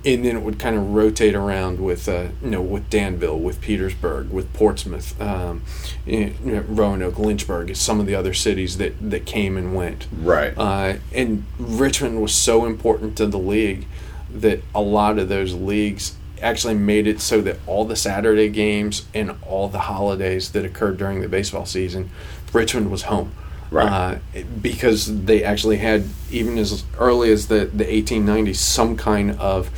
And 0.06 0.26
then 0.26 0.36
it 0.36 0.42
would 0.42 0.60
kind 0.60 0.76
of 0.76 0.94
rotate 0.94 1.34
around 1.34 1.80
with, 1.80 2.10
uh, 2.10 2.28
you 2.42 2.50
know, 2.50 2.62
with 2.62 2.90
Danville, 2.90 3.40
with 3.40 3.62
Petersburg, 3.62 4.32
with 4.32 4.52
Portsmouth, 4.52 5.20
um, 5.22 5.62
you 6.06 6.36
know, 6.44 6.60
Roanoke, 6.68 7.18
Lynchburg, 7.18 7.74
some 7.78 8.02
of 8.02 8.06
the 8.06 8.14
other 8.14 8.34
cities 8.34 8.78
that, 8.80 8.96
that 9.12 9.26
came 9.26 9.56
and 9.56 9.74
went. 9.74 10.08
Right. 10.12 10.54
Uh, 10.58 10.96
and 11.14 11.46
Richmond 11.58 12.22
was 12.22 12.34
so 12.34 12.66
important 12.66 13.16
to 13.18 13.28
the 13.28 13.40
league 13.40 13.86
that 14.30 14.62
a 14.76 14.82
lot 14.82 15.20
of 15.20 15.30
those 15.30 15.54
leagues 15.54 16.18
actually 16.44 16.76
made 16.76 17.08
it 17.08 17.20
so 17.20 17.42
that 17.42 17.58
all 17.66 17.86
the 17.86 17.96
Saturday 17.96 18.50
games 18.50 19.06
and 19.14 19.36
all 19.48 19.68
the 19.68 19.80
holidays 19.80 20.52
that 20.52 20.66
occurred 20.66 20.98
during 20.98 21.22
the 21.22 21.28
baseball 21.28 21.66
season, 21.66 22.10
Richmond 22.52 22.92
was 22.92 23.04
home. 23.04 23.34
Right. 23.72 23.88
Uh, 23.88 24.44
because 24.62 25.26
they 25.26 25.44
actually 25.44 25.78
had, 25.78 26.06
even 26.30 26.60
as 26.60 26.84
early 27.00 27.32
as 27.32 27.48
the, 27.48 27.66
the 27.66 27.86
1890s, 27.86 28.58
some 28.58 28.96
kind 28.96 29.32
of, 29.40 29.72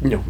you 0.00 0.10
know, 0.10 0.24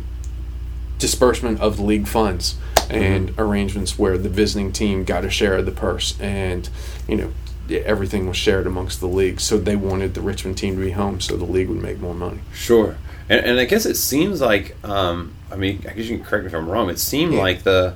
disbursement 0.99 1.61
of 1.61 1.79
league 1.79 2.09
funds 2.09 2.57
and 2.89 3.35
arrangements 3.37 3.99
where 3.99 4.17
the 4.17 4.31
visiting 4.31 4.73
team 4.73 5.05
got 5.05 5.25
a 5.25 5.31
share 5.31 5.57
of 5.57 5.67
the 5.67 5.73
purse 5.73 6.19
and, 6.19 6.71
you 7.07 7.17
know, 7.17 7.33
everything 7.71 8.27
was 8.27 8.37
shared 8.37 8.67
amongst 8.67 9.01
the 9.01 9.07
league. 9.07 9.41
So 9.41 9.59
they 9.59 9.77
wanted 9.77 10.15
the 10.15 10.21
Richmond 10.21 10.57
team 10.59 10.77
to 10.77 10.81
be 10.81 10.93
home 10.93 11.21
so 11.21 11.37
the 11.37 11.45
league 11.45 11.69
would 11.69 11.83
make 11.83 12.01
more 12.01 12.15
money. 12.15 12.41
Sure, 12.53 12.97
and, 13.29 13.45
and 13.45 13.61
I 13.61 13.65
guess 13.65 13.87
it 13.87 13.97
seems 13.97 14.41
like 14.41 14.77
um, 14.85 15.35
I 15.51 15.57
mean 15.57 15.85
I 15.89 15.93
guess 15.95 16.07
you 16.07 16.17
can 16.17 16.25
correct 16.25 16.45
me 16.45 16.49
if 16.49 16.55
I'm 16.55 16.69
wrong. 16.69 16.91
It 16.91 16.99
seemed 16.99 17.33
Yeah. 17.35 17.41
like 17.41 17.63
the 17.63 17.95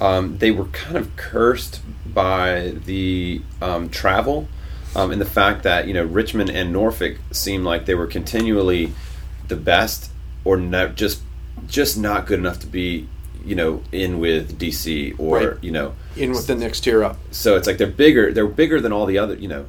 um, 0.00 0.38
they 0.38 0.50
were 0.50 0.66
kind 0.66 0.96
of 0.96 1.14
cursed 1.16 1.80
by 2.06 2.74
the 2.84 3.40
um, 3.62 3.88
travel 3.88 4.46
um, 4.94 5.10
and 5.10 5.20
the 5.20 5.24
fact 5.26 5.62
that 5.62 5.86
you 5.88 5.94
know 5.94 6.04
Richmond 6.04 6.50
and 6.50 6.72
Norfolk 6.72 7.16
seemed 7.30 7.64
like 7.64 7.86
they 7.86 7.94
were 7.94 8.06
continually 8.06 8.92
the 9.48 9.56
best 9.56 10.10
or 10.44 10.56
not 10.56 10.96
just 10.96 11.22
just 11.66 11.96
not 11.98 12.26
good 12.26 12.38
enough 12.38 12.58
to 12.60 12.66
be 12.66 13.08
you 13.46 13.54
know 13.54 13.82
in 13.92 14.18
with 14.18 14.58
DC 14.58 15.14
or 15.18 15.36
Right. 15.38 15.64
you 15.64 15.70
know 15.70 15.94
In 16.16 16.32
with 16.32 16.46
the 16.46 16.54
next 16.54 16.80
tier 16.80 17.02
up. 17.04 17.16
so 17.30 17.56
it's 17.56 17.66
like 17.66 17.78
they're 17.78 17.86
bigger 17.86 18.32
they're 18.32 18.46
bigger 18.46 18.80
than 18.80 18.92
all 18.92 19.06
the 19.06 19.18
other 19.18 19.34
you 19.34 19.48
know 19.48 19.66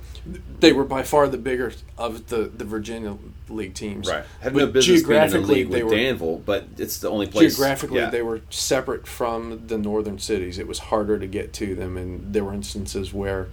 They 0.59 0.73
were 0.73 0.83
by 0.83 1.03
far 1.03 1.27
the 1.27 1.37
bigger 1.37 1.71
of 1.97 2.27
the, 2.27 2.51
the 2.53 2.65
Virginia 2.65 3.17
League 3.47 3.75
teams. 3.75 4.09
Right. 4.09 4.25
Have 4.41 4.53
But 4.53 4.59
no 4.59 4.67
business 4.67 5.03
being 5.03 5.23
in 5.23 5.35
a 5.35 5.39
league 5.39 5.69
with 5.69 5.83
were 5.83 5.89
Danville 5.91 6.37
but 6.45 6.65
it's 6.77 6.99
the 6.99 7.09
only 7.09 7.27
place 7.27 7.55
geographically 7.55 7.99
yeah. 7.99 8.09
they 8.09 8.23
were 8.23 8.41
separate 8.49 9.07
from 9.07 9.67
the 9.67 9.77
northern 9.77 10.19
cities. 10.19 10.57
It 10.57 10.67
was 10.67 10.79
harder 10.79 11.17
to 11.19 11.27
get 11.27 11.53
to 11.53 11.75
them, 11.75 11.95
and 11.97 12.33
there 12.33 12.43
were 12.43 12.53
instances 12.53 13.13
where 13.13 13.47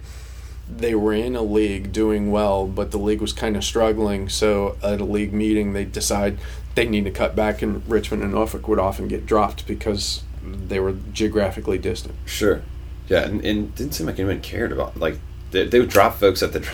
they 0.67 0.95
were 0.95 1.13
in 1.13 1.35
a 1.35 1.43
league 1.43 1.91
doing 1.91 2.31
well, 2.31 2.65
but 2.65 2.89
the 2.89 2.97
league 2.97 3.21
was 3.21 3.33
kind 3.33 3.55
of 3.55 3.63
struggling. 3.63 4.27
So 4.29 4.77
at 4.81 4.99
a 4.99 5.05
league 5.05 5.31
meeting, 5.31 5.73
they 5.73 5.85
decide 5.85 6.39
they 6.75 6.87
need 6.87 7.05
to 7.05 7.11
cut 7.11 7.35
back, 7.35 7.61
and 7.61 7.87
Richmond 7.89 8.21
and 8.23 8.33
Norfolk 8.33 8.67
would 8.67 8.79
often 8.79 9.07
get 9.07 9.25
dropped 9.25 9.65
because 9.65 10.23
they 10.43 10.79
were 10.79 10.93
geographically 11.11 11.77
distant. 11.77 12.15
Sure. 12.25 12.61
Yeah, 13.07 13.25
and, 13.25 13.43
and 13.43 13.65
it 13.65 13.75
didn't 13.75 13.93
seem 13.93 14.07
like 14.07 14.19
anyone 14.19 14.41
cared 14.41 14.71
about 14.71 14.97
like 14.97 15.19
they, 15.51 15.65
they 15.65 15.79
would 15.79 15.89
drop 15.89 16.15
folks 16.15 16.43
at 16.43 16.53
the 16.53 16.67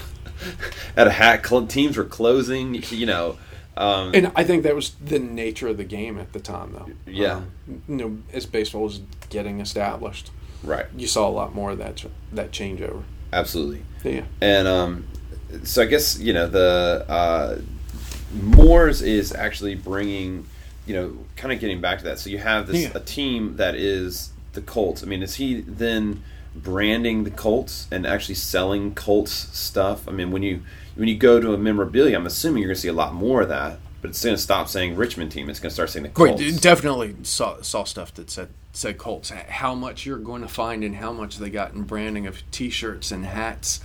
at 0.98 1.08
a 1.08 1.12
hat. 1.12 1.44
Teams 1.70 1.98
were 1.98 2.04
closing. 2.04 2.76
You 2.90 3.06
know. 3.06 3.38
Um, 3.78 4.12
And 4.14 4.32
I 4.36 4.44
think 4.44 4.64
that 4.64 4.76
was 4.76 4.92
the 5.04 5.18
nature 5.20 5.70
of 5.70 5.78
the 5.78 5.86
game 5.86 6.20
at 6.20 6.34
the 6.34 6.42
time, 6.42 6.74
though. 6.74 6.90
Yeah. 7.10 7.36
Um, 7.36 7.52
you 7.88 7.96
know, 7.96 8.18
as 8.34 8.46
baseball 8.46 8.84
was 8.84 9.00
getting 9.30 9.62
established, 9.62 10.30
right. 10.62 10.88
you 10.96 11.08
saw 11.08 11.28
a 11.28 11.32
lot 11.32 11.56
more 11.56 11.72
of 11.72 11.78
that 11.78 12.04
that 12.34 12.52
changeover. 12.52 13.04
Absolutely. 13.32 13.84
Yeah. 14.04 14.24
And 14.42 14.68
um, 14.68 15.08
so 15.64 15.84
I 15.84 15.86
guess 15.86 16.20
you 16.20 16.34
know 16.34 16.48
the 16.48 17.06
uh, 17.08 17.60
Mooers 18.36 19.02
is 19.06 19.34
actually 19.34 19.76
bringing, 19.76 20.46
you 20.86 20.94
know, 20.96 21.18
kind 21.36 21.54
of 21.54 21.60
getting 21.60 21.82
back 21.82 22.00
to 22.00 22.04
that. 22.06 22.20
So 22.20 22.30
you 22.30 22.38
have 22.38 22.68
this 22.68 22.84
Yeah. 22.84 22.92
a 22.96 23.00
team 23.00 23.58
that 23.58 23.76
is 23.76 24.30
the 24.54 24.62
Colts. 24.62 25.04
I 25.04 25.06
mean, 25.06 25.24
is 25.24 25.36
he 25.36 25.62
then 25.62 26.24
branding 26.56 27.24
the 27.24 27.32
Colts 27.32 27.88
and 27.92 28.06
actually 28.06 28.36
selling 28.36 28.94
Colts 28.94 29.50
stuff? 29.58 30.08
I 30.08 30.12
mean, 30.12 30.32
when 30.32 30.44
you 30.44 30.62
when 30.96 31.08
you 31.08 31.16
go 31.16 31.40
to 31.40 31.54
a 31.54 31.58
memorabilia, 31.58 32.18
I'm 32.18 32.26
assuming 32.26 32.62
you're 32.62 32.68
going 32.68 32.76
to 32.76 32.82
see 32.82 32.90
a 32.90 32.94
lot 32.94 33.14
more 33.14 33.42
of 33.42 33.50
that. 33.50 33.80
But 34.02 34.10
it's 34.10 34.24
going 34.24 34.36
to 34.36 34.42
stop 34.42 34.68
saying 34.68 34.96
Richmond 34.96 35.32
team. 35.32 35.48
It's 35.50 35.60
going 35.60 35.70
to 35.70 35.74
start 35.74 35.92
saying 35.92 36.04
the 36.04 36.10
Colts. 36.10 36.42
Right, 36.42 36.62
definitely 36.62 37.16
saw 37.24 37.62
saw 37.62 37.84
stuff 37.84 38.14
that 38.16 38.32
said 38.32 38.50
said 38.74 38.98
Colts. 38.98 39.30
How 39.30 39.76
much 39.76 40.06
you're 40.06 40.18
going 40.18 40.42
to 40.42 40.48
find 40.48 40.84
and 40.84 40.96
how 40.96 41.14
much 41.14 41.38
they 41.38 41.50
got 41.50 41.74
in 41.74 41.84
branding 41.84 42.26
of 42.26 42.42
T-shirts 42.52 43.12
and 43.12 43.26
hats. 43.26 43.80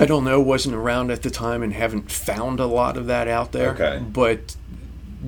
I 0.00 0.06
don't 0.06 0.24
know. 0.24 0.40
Wasn't 0.40 0.74
around 0.74 1.10
at 1.10 1.22
the 1.22 1.30
time 1.30 1.62
and 1.62 1.72
haven't 1.72 2.10
found 2.10 2.58
a 2.60 2.66
lot 2.66 2.96
of 2.96 3.06
that 3.06 3.28
out 3.28 3.52
there. 3.52 3.70
Okay. 3.70 4.02
but 4.02 4.56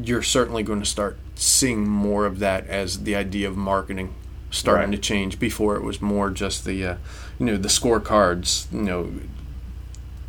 you're 0.03 0.23
certainly 0.23 0.63
going 0.63 0.81
to 0.81 0.87
start 0.87 1.19
seeing 1.35 1.87
more 1.87 2.25
of 2.25 2.39
that 2.39 2.67
as 2.67 3.05
the 3.05 3.15
idea 3.15 3.47
of 3.49 3.57
marketing 3.57 4.15
starting 4.51 4.91
Right. 4.91 4.97
to 4.97 4.99
change. 5.03 5.39
Before 5.39 5.77
it 5.77 5.83
was 5.83 6.01
more 6.01 6.31
just 6.31 6.65
the 6.65 6.85
uh, 6.87 6.97
you 7.39 7.47
know 7.47 7.57
the 7.57 7.69
scorecards. 7.69 8.73
You 8.73 8.81
know, 8.83 9.13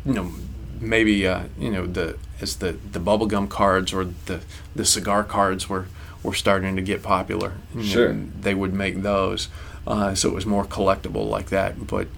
you 0.04 0.12
know 0.14 0.32
maybe 0.80 1.26
uh, 1.26 1.44
you 1.58 1.70
know 1.70 1.86
the 1.86 2.16
as 2.40 2.56
the 2.56 2.72
the 2.92 2.98
bubblegum 3.00 3.48
cards 3.48 3.92
or 3.92 4.04
the 4.26 4.40
the 4.76 4.84
cigar 4.84 5.24
cards 5.24 5.68
were 5.68 5.86
were 6.22 6.34
starting 6.34 6.76
to 6.76 6.82
get 6.82 7.02
popular. 7.02 7.52
you 7.74 7.80
know, 7.80 7.86
Sure. 7.86 8.12
they 8.40 8.54
would 8.54 8.72
make 8.72 9.02
those, 9.02 9.48
uh, 9.86 10.14
so 10.14 10.28
it 10.30 10.34
was 10.34 10.46
more 10.46 10.64
collectible 10.64 11.28
like 11.28 11.50
that. 11.50 11.86
But 11.86 12.08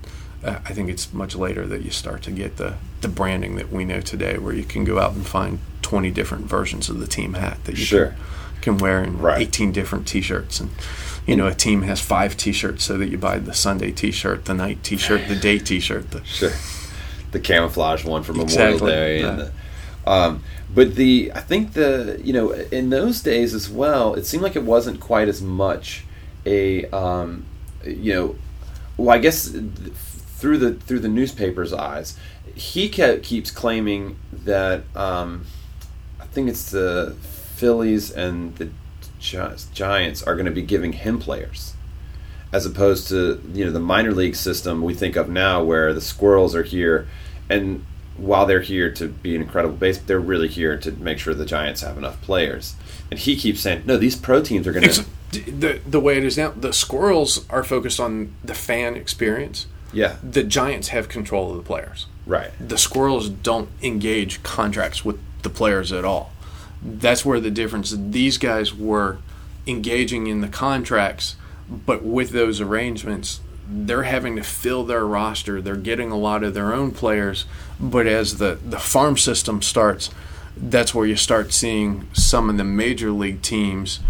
uh, 0.47 0.61
I 0.64 0.72
think 0.72 0.88
it's 0.88 1.12
much 1.12 1.34
later 1.34 1.66
that 1.66 1.82
you 1.82 1.90
start 1.90 2.22
to 2.22 2.30
get 2.30 2.57
the 2.57 2.74
the 3.01 3.09
branding 3.09 3.57
that 3.57 3.70
we 3.70 3.84
know 3.84 4.01
today, 4.01 4.38
where 4.38 4.55
you 4.55 4.64
can 4.64 4.84
go 4.84 4.99
out 4.99 5.12
and 5.12 5.26
find 5.26 5.59
twenty 5.82 6.11
different 6.11 6.44
versions 6.47 6.88
of 6.88 6.99
the 7.01 7.07
team 7.07 7.34
hat 7.34 7.59
that 7.64 7.72
you 7.78 7.84
Sure. 7.84 8.14
can, 8.61 8.76
can 8.76 8.78
wear 8.78 9.03
in 9.05 9.18
Right. 9.18 9.40
eighteen 9.42 9.72
different 9.72 10.07
T-shirts 10.07 10.61
and. 10.61 10.70
You 11.28 11.34
know, 11.34 11.49
a 11.49 11.55
team 11.55 11.82
has 11.82 12.01
five 12.01 12.36
T-shirts, 12.36 12.84
so 12.84 12.97
that 12.99 13.09
you 13.09 13.18
buy 13.18 13.40
the 13.40 13.53
Sunday 13.53 13.90
T-shirt, 13.90 14.44
the 14.44 14.55
night 14.55 14.84
T-shirt, 14.84 15.26
the 15.26 15.34
day 15.34 15.59
T-shirt. 15.59 16.12
The, 16.12 16.22
Sure. 16.24 16.53
The 17.32 17.40
camouflage 17.40 18.05
one 18.05 18.22
for 18.22 18.32
Memorial 18.32 18.74
Exactly, 18.74 18.90
Day, 18.92 19.22
and 19.22 19.38
the, 19.40 19.53
um, 20.07 20.44
but 20.72 20.94
the 20.94 21.32
I 21.34 21.40
think 21.40 21.72
the 21.72 22.20
you 22.22 22.32
know 22.32 22.53
in 22.53 22.90
those 22.90 23.22
days 23.22 23.55
as 23.55 23.68
well, 23.68 24.14
it 24.14 24.24
seemed 24.24 24.44
like 24.44 24.55
it 24.55 24.62
wasn't 24.62 25.01
quite 25.01 25.26
as 25.26 25.42
much 25.42 26.05
a 26.47 26.84
um, 26.90 27.44
you 27.84 28.12
know, 28.14 28.36
well 28.97 29.11
I 29.11 29.18
guess 29.18 29.49
through 30.37 30.59
the 30.59 30.74
through 30.74 31.01
the 31.01 31.09
newspaper's 31.09 31.72
eyes, 31.72 32.16
he 32.55 32.89
kept, 32.89 33.22
keeps 33.22 33.51
claiming 33.51 34.18
that 34.32 34.82
um, 34.95 35.47
I 36.20 36.26
think 36.26 36.49
it's 36.49 36.70
the 36.70 37.16
Phillies 37.20 38.11
and 38.11 38.57
the 38.57 38.70
Gi- 39.18 39.57
Giants 39.72 40.22
are 40.22 40.34
going 40.34 40.47
to 40.47 40.53
be 40.53 40.62
giving 40.62 40.93
him 40.93 41.18
players 41.18 41.74
as 42.53 42.64
opposed 42.64 43.09
to 43.09 43.43
you 43.53 43.64
know 43.64 43.72
the 43.72 43.80
minor 43.80 44.12
league 44.12 44.37
system 44.37 44.82
we 44.82 44.95
think 44.95 45.16
of 45.16 45.28
now 45.28 45.64
where 45.64 45.93
the 45.93 46.01
squirrels 46.01 46.55
are 46.55 46.62
here 46.62 47.09
and 47.51 47.84
while 48.16 48.47
they're 48.47 48.61
here 48.61 48.91
to 48.91 49.09
be 49.09 49.34
an 49.34 49.43
incredible 49.43 49.74
base 49.74 49.99
they're 49.99 50.20
really 50.20 50.47
here 50.47 50.78
to 50.78 50.93
make 50.93 51.18
sure 51.18 51.34
the 51.34 51.45
giants 51.45 51.80
have 51.80 51.99
enough 51.99 52.20
players 52.22 52.76
and 53.11 53.18
he 53.18 53.34
keeps 53.34 53.61
saying 53.61 53.82
no 53.84 53.97
these 53.97 54.14
pro 54.14 54.41
teams 54.41 54.66
are 54.66 54.72
going 54.72 54.89
to 54.89 55.05
the 55.45 55.80
the 55.87 56.01
way 56.01 56.16
it 56.16 56.24
is 56.24 56.37
now. 56.37 56.51
The 56.51 56.72
squirrels 56.72 57.49
are 57.51 57.64
focused 57.64 58.01
on 58.01 58.34
the 58.45 58.55
fan 58.55 58.97
experience. 58.97 59.66
Yeah 59.93 60.16
The 60.22 60.43
Giants 60.43 60.89
have 60.89 61.09
control 61.09 61.51
of 61.51 61.57
the 61.57 61.62
players. 61.62 62.07
right 62.26 62.51
The 62.61 62.78
squirrels 62.78 63.28
don't 63.28 63.68
engage 63.82 64.43
contracts 64.43 65.05
with 65.05 65.18
the 65.43 65.51
players 65.51 65.93
at 65.93 66.05
all. 66.05 66.32
That's 66.82 67.24
where 67.24 67.41
the 67.41 67.51
difference. 67.51 67.95
These 67.97 68.39
guys 68.39 68.74
were 68.74 69.18
engaging 69.66 70.26
in 70.26 70.41
the 70.41 70.49
contracts, 70.49 71.37
but 71.68 72.03
with 72.03 72.30
those 72.30 72.61
arrangements, 72.61 73.41
they're 73.68 74.05
having 74.05 74.37
to 74.37 74.43
fill 74.43 74.84
their 74.84 75.05
roster. 75.05 75.61
They're 75.61 75.76
getting 75.76 76.11
a 76.11 76.16
lot 76.16 76.45
of 76.45 76.55
their 76.55 76.72
own 76.72 76.93
players, 76.93 77.47
but 77.80 78.07
as 78.07 78.39
the, 78.39 78.59
the 78.64 78.78
farm 78.78 79.16
system 79.16 79.62
starts, 79.62 80.11
that's 80.57 80.95
where 80.95 81.07
you 81.07 81.16
start 81.16 81.53
seeing 81.53 82.09
some 82.12 82.49
of 82.49 82.57
the 82.57 82.64
major 82.64 83.11
league 83.11 83.43
teams 83.43 84.01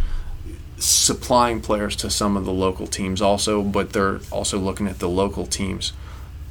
supplying 0.78 1.60
players 1.60 1.96
to 1.96 2.10
some 2.10 2.36
of 2.36 2.44
the 2.44 2.52
local 2.52 2.86
teams 2.86 3.22
also, 3.22 3.62
but 3.62 3.92
they're 3.92 4.20
also 4.30 4.58
looking 4.58 4.86
at 4.86 4.98
the 4.98 5.08
local 5.08 5.46
teams 5.46 5.92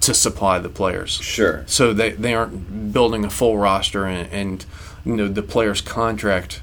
to 0.02 0.14
supply 0.14 0.60
the 0.60 0.70
players. 0.70 1.12
Sure. 1.12 1.64
So 1.68 1.94
they, 1.94 2.12
they 2.12 2.34
aren't 2.34 2.94
building 2.94 3.26
a 3.26 3.30
full 3.30 3.58
roster 3.58 4.06
and, 4.06 4.32
and 4.32 4.66
you 5.06 5.16
know 5.16 5.28
the 5.28 5.44
player's 5.44 5.82
contract 5.82 6.62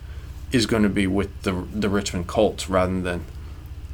is 0.51 0.67
going 0.67 0.83
to 0.83 0.89
be 0.89 1.07
with 1.07 1.43
the 1.43 1.53
the 1.73 1.89
Richmond 1.89 2.27
Colts 2.27 2.69
rather 2.69 3.01
than 3.01 3.25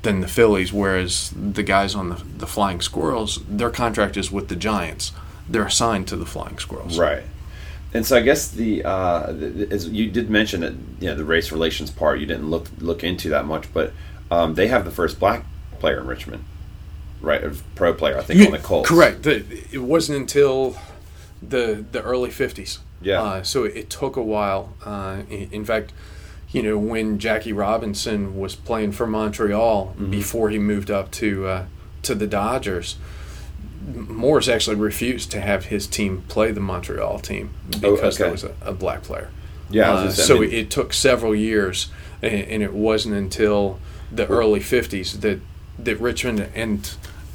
than 0.02 0.20
the 0.20 0.28
Phillies, 0.28 0.72
whereas 0.72 1.32
the 1.36 1.62
guys 1.62 1.94
on 1.94 2.10
the, 2.10 2.22
the 2.36 2.46
Flying 2.46 2.80
Squirrels, 2.80 3.42
their 3.48 3.70
contract 3.70 4.16
is 4.16 4.30
with 4.30 4.48
the 4.48 4.56
Giants. 4.56 5.12
They're 5.48 5.66
assigned 5.66 6.08
to 6.08 6.16
the 6.16 6.26
Flying 6.26 6.58
Squirrels. 6.58 6.98
Right. 6.98 7.24
And 7.94 8.04
so 8.04 8.16
I 8.16 8.20
guess 8.20 8.48
the, 8.50 8.84
uh, 8.84 9.32
the 9.32 9.68
as 9.70 9.88
you 9.88 10.10
did 10.10 10.28
mention 10.28 10.60
that 10.60 10.74
you 11.00 11.08
know 11.08 11.14
the 11.14 11.24
race 11.24 11.50
relations 11.50 11.90
part 11.90 12.20
you 12.20 12.26
didn't 12.26 12.50
look 12.50 12.68
look 12.78 13.02
into 13.02 13.28
that 13.30 13.46
much, 13.46 13.72
but 13.72 13.92
um, 14.30 14.54
they 14.54 14.68
have 14.68 14.84
the 14.84 14.90
first 14.90 15.18
black 15.18 15.44
player 15.78 15.98
in 16.00 16.06
Richmond, 16.06 16.44
right? 17.22 17.42
A 17.42 17.56
pro 17.74 17.94
player, 17.94 18.18
I 18.18 18.22
think, 18.22 18.44
on 18.46 18.52
the 18.52 18.58
Colts. 18.58 18.88
Correct. 18.88 19.22
The, 19.22 19.42
it 19.72 19.78
wasn't 19.82 20.18
until 20.18 20.76
the 21.42 21.84
the 21.92 22.02
early 22.02 22.30
fifties. 22.30 22.78
Yeah. 23.00 23.22
Uh, 23.22 23.42
so 23.42 23.64
it, 23.64 23.76
it 23.76 23.90
took 23.90 24.16
a 24.16 24.22
while. 24.22 24.74
Uh, 24.84 25.22
in, 25.30 25.48
in 25.52 25.64
fact, 25.64 25.92
you 26.50 26.62
know, 26.62 26.76
when 26.76 27.18
Jackie 27.18 27.52
Robinson 27.52 28.38
was 28.38 28.54
playing 28.54 28.92
for 28.92 29.06
Montreal 29.06 29.94
Mm-hmm. 29.94 30.10
before 30.10 30.50
he 30.50 30.58
moved 30.58 30.90
up 30.90 31.10
to 31.12 31.46
uh, 31.46 31.64
to 32.02 32.14
the 32.14 32.26
Dodgers, 32.26 32.96
Mooers 33.92 34.52
actually 34.52 34.76
refused 34.76 35.30
to 35.32 35.40
have 35.40 35.66
his 35.66 35.86
team 35.86 36.22
play 36.28 36.52
the 36.52 36.60
Montreal 36.60 37.18
team 37.20 37.50
Oh, 37.76 37.94
because 37.96 38.14
okay. 38.16 38.24
there 38.24 38.32
was 38.32 38.44
a, 38.44 38.54
a 38.62 38.72
black 38.72 39.02
player. 39.02 39.30
Yeah. 39.70 39.92
Uh, 39.92 40.04
I 40.04 40.08
so 40.10 40.34
mean- 40.40 40.44
it, 40.50 40.54
it 40.54 40.70
took 40.70 40.92
several 40.92 41.34
years, 41.34 41.88
and, 42.22 42.34
and 42.48 42.62
it 42.62 42.72
wasn't 42.72 43.14
until 43.14 43.78
the 44.10 44.26
early 44.28 44.60
'50s 44.60 45.20
that 45.20 45.40
that 45.78 45.96
Richmond 46.00 46.48
and 46.54 46.90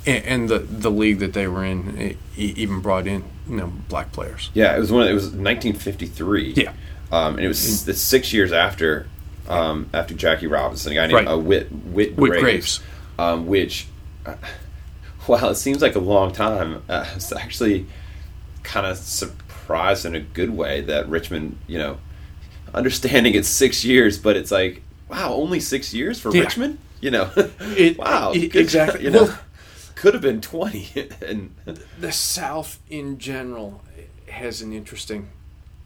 and 0.06 0.49
the 0.49 0.60
the 0.60 0.91
league 0.91 1.20
that 1.20 1.34
they 1.34 1.47
were 1.47 1.64
in 1.64 2.18
e- 2.38 2.54
even 2.58 2.82
brought 2.82 3.08
in 3.08 3.24
you 3.47 3.56
know 3.58 3.68
black 3.89 4.12
players. 4.12 4.49
Yeah, 4.54 4.76
it 4.76 4.80
was 4.80 4.91
one. 4.91 5.08
It 5.08 5.14
was 5.14 5.26
1953. 5.26 6.54
Yeah. 6.58 6.74
um, 7.12 7.36
and 7.36 7.45
it 7.45 7.47
was 7.47 7.88
it's 7.88 8.01
six 8.01 8.34
years 8.34 8.51
after 8.51 9.08
um, 9.47 9.89
after 9.93 10.14
Jackie 10.14 10.47
Robinson, 10.47 10.91
a 10.93 10.95
guy 10.95 11.08
named 11.08 11.14
Right. 11.14 11.28
uh, 11.28 11.38
Whit 11.38 11.72
Whit, 11.72 12.18
Whit 12.18 12.30
Graves, 12.32 12.43
Graves. 12.43 12.80
Um, 13.20 13.45
which, 13.45 13.88
uh, 14.26 14.36
while 15.28 15.50
it 15.50 15.56
seems 15.56 15.82
like 15.82 15.96
a 15.96 16.00
long 16.00 16.32
time, 16.32 16.84
uh, 16.90 17.06
it's 17.16 17.32
actually 17.32 17.86
kind 18.64 18.86
of 18.86 18.98
surprised 18.98 20.06
in 20.06 20.16
a 20.16 20.20
good 20.20 20.50
way 20.52 20.82
that 20.82 21.08
Richmond, 21.10 21.58
you 21.68 21.78
know, 21.78 21.98
understanding 22.74 23.36
it's 23.36 23.48
six 23.48 23.84
years, 23.86 24.18
but 24.18 24.36
it's 24.36 24.52
like, 24.52 24.82
wow, 25.10 25.34
only 25.34 25.60
six 25.60 25.94
years 25.94 26.20
for 26.20 26.34
Yeah. 26.34 26.42
Richmond, 26.44 26.78
you 27.02 27.12
know? 27.12 27.30
It- 27.36 27.98
wow, 28.00 28.32
it- 28.34 28.56
exactly. 28.56 29.04
You 29.04 29.12
know, 29.12 29.24
Well- 29.24 29.40
could 29.96 30.14
have 30.16 30.24
been 30.24 30.42
twenty, 30.42 30.90
and 31.26 31.56
The 32.00 32.12
South 32.12 32.80
in 32.90 33.20
general 33.20 33.82
has 34.28 34.62
an 34.62 34.74
interesting 34.74 35.30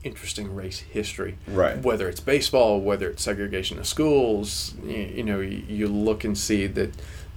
interesting 0.02 0.54
race 0.54 0.78
history. 0.78 1.36
Right. 1.46 1.76
Whether 1.82 2.08
it's 2.08 2.20
baseball, 2.20 2.80
whether 2.80 3.10
it's 3.10 3.22
segregation 3.22 3.78
of 3.78 3.86
schools, 3.86 4.74
you, 4.84 4.96
you 4.96 5.22
know, 5.24 5.40
you, 5.40 5.62
you 5.68 5.86
look 5.88 6.24
and 6.24 6.36
see 6.38 6.66
that 6.68 6.94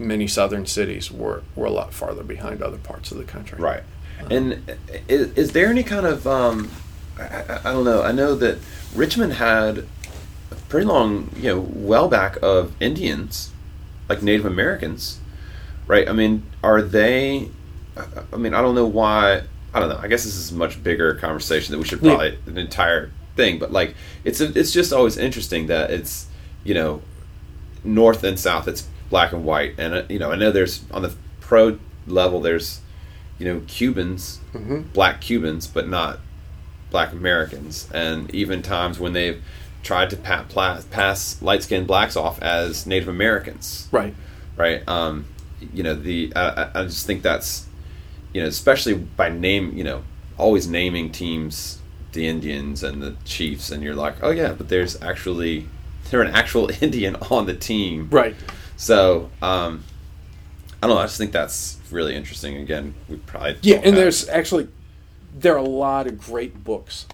many 0.07 0.27
southern 0.27 0.65
cities 0.65 1.11
were, 1.11 1.43
were 1.55 1.65
a 1.65 1.71
lot 1.71 1.93
farther 1.93 2.23
behind 2.23 2.61
other 2.61 2.77
parts 2.77 3.11
of 3.11 3.17
the 3.17 3.23
country. 3.23 3.57
Right. 3.59 3.83
And 4.29 4.77
is, 5.07 5.33
is 5.33 5.51
there 5.53 5.67
any 5.67 5.83
kind 5.83 6.05
of 6.05 6.27
um, 6.27 6.69
I, 7.19 7.59
I, 7.63 7.71
don't 7.73 7.85
know. 7.85 8.03
I 8.03 8.11
know 8.11 8.35
that 8.35 8.59
Richmond 8.95 9.33
had 9.33 9.79
a 10.51 10.55
pretty 10.69 10.85
long, 10.85 11.29
you 11.35 11.49
know, 11.49 11.59
well 11.59 12.07
back 12.07 12.37
of 12.41 12.73
Indians, 12.81 13.51
like 14.09 14.21
Native 14.21 14.45
Americans, 14.45 15.19
right? 15.87 16.07
I 16.07 16.13
mean, 16.13 16.43
are 16.63 16.81
they? 16.81 17.49
I- 18.33 18.37
mean, 18.37 18.53
I 18.53 18.61
don't 18.61 18.75
know 18.75 18.85
why. 18.85 19.43
I 19.73 19.79
don't 19.79 19.89
know. 19.89 19.99
I 20.01 20.07
guess 20.07 20.23
this 20.23 20.35
is 20.35 20.51
a 20.51 20.55
much 20.55 20.83
bigger 20.83 21.15
conversation 21.15 21.71
that 21.71 21.77
we 21.77 21.85
should 21.85 22.01
Yeah. 22.01 22.15
probably 22.15 22.39
an 22.45 22.57
entire 22.57 23.11
thing. 23.35 23.59
But 23.59 23.71
like, 23.71 23.95
it's 24.23 24.41
a, 24.41 24.57
it's 24.57 24.71
just 24.71 24.91
always 24.91 25.17
interesting 25.17 25.67
that 25.67 25.91
it's 25.91 26.27
you 26.63 26.73
know 26.73 27.01
north 27.83 28.23
and 28.23 28.39
south 28.39 28.67
it's 28.67 28.87
black 29.11 29.31
and 29.33 29.45
white 29.45 29.75
and 29.77 29.93
uh, 29.93 30.03
you 30.09 30.17
know 30.17 30.31
i 30.31 30.35
know 30.35 30.51
there's 30.51 30.81
on 30.89 31.01
the 31.03 31.13
pro 31.41 31.77
level 32.07 32.41
there's 32.41 32.79
you 33.37 33.45
know 33.45 33.61
cubans 33.67 34.39
Mhm. 34.53 34.91
black 34.93 35.21
cubans 35.21 35.67
but 35.67 35.87
not 35.87 36.19
black 36.89 37.11
americans 37.11 37.87
and 37.93 38.33
even 38.33 38.61
times 38.63 38.99
when 38.99 39.13
they've 39.13 39.41
tried 39.83 40.09
to 40.09 40.15
pa- 40.17 40.45
pla- 40.49 40.81
pass 40.91 41.41
light-skinned 41.41 41.85
blacks 41.87 42.15
off 42.15 42.41
as 42.41 42.85
native 42.87 43.07
americans 43.07 43.87
Right. 43.91 44.13
right 44.57 44.81
um 44.87 45.25
you 45.73 45.83
know 45.83 45.93
the 45.95 46.31
I, 46.35 46.41
I 46.63 46.69
I 46.81 46.83
just 46.85 47.05
think 47.05 47.21
that's 47.21 47.67
you 48.33 48.41
know 48.41 48.47
especially 48.47 48.93
by 48.95 49.29
name 49.29 49.75
you 49.77 49.83
know 49.83 50.03
always 50.37 50.67
naming 50.67 51.11
teams 51.11 51.79
the 52.13 52.27
indians 52.27 52.81
and 52.83 53.01
the 53.01 53.15
chiefs 53.25 53.71
and 53.71 53.83
you're 53.83 53.95
like 53.95 54.15
oh 54.23 54.31
yeah 54.31 54.53
but 54.53 54.69
there's 54.69 55.01
actually 55.01 55.67
they're 56.09 56.21
an 56.21 56.33
actual 56.33 56.69
indian 56.81 57.15
on 57.29 57.45
the 57.45 57.53
team 57.53 58.07
Right. 58.09 58.35
So 58.81 59.29
um 59.43 59.83
i 60.81 60.87
don't 60.87 60.95
know 60.95 61.01
i 61.01 61.05
just 61.05 61.17
think 61.19 61.31
that's 61.31 61.77
really 61.91 62.15
interesting 62.15 62.57
again 62.57 62.95
we 63.07 63.15
probably 63.17 63.55
Yeah, 63.61 63.75
and 63.77 63.85
have- 63.85 63.95
there's 63.95 64.27
actually 64.29 64.67
there 65.37 65.53
are 65.53 65.57
a 65.57 65.63
lot 65.63 66.07
of 66.07 66.19
great 66.19 66.63
books 66.63 67.05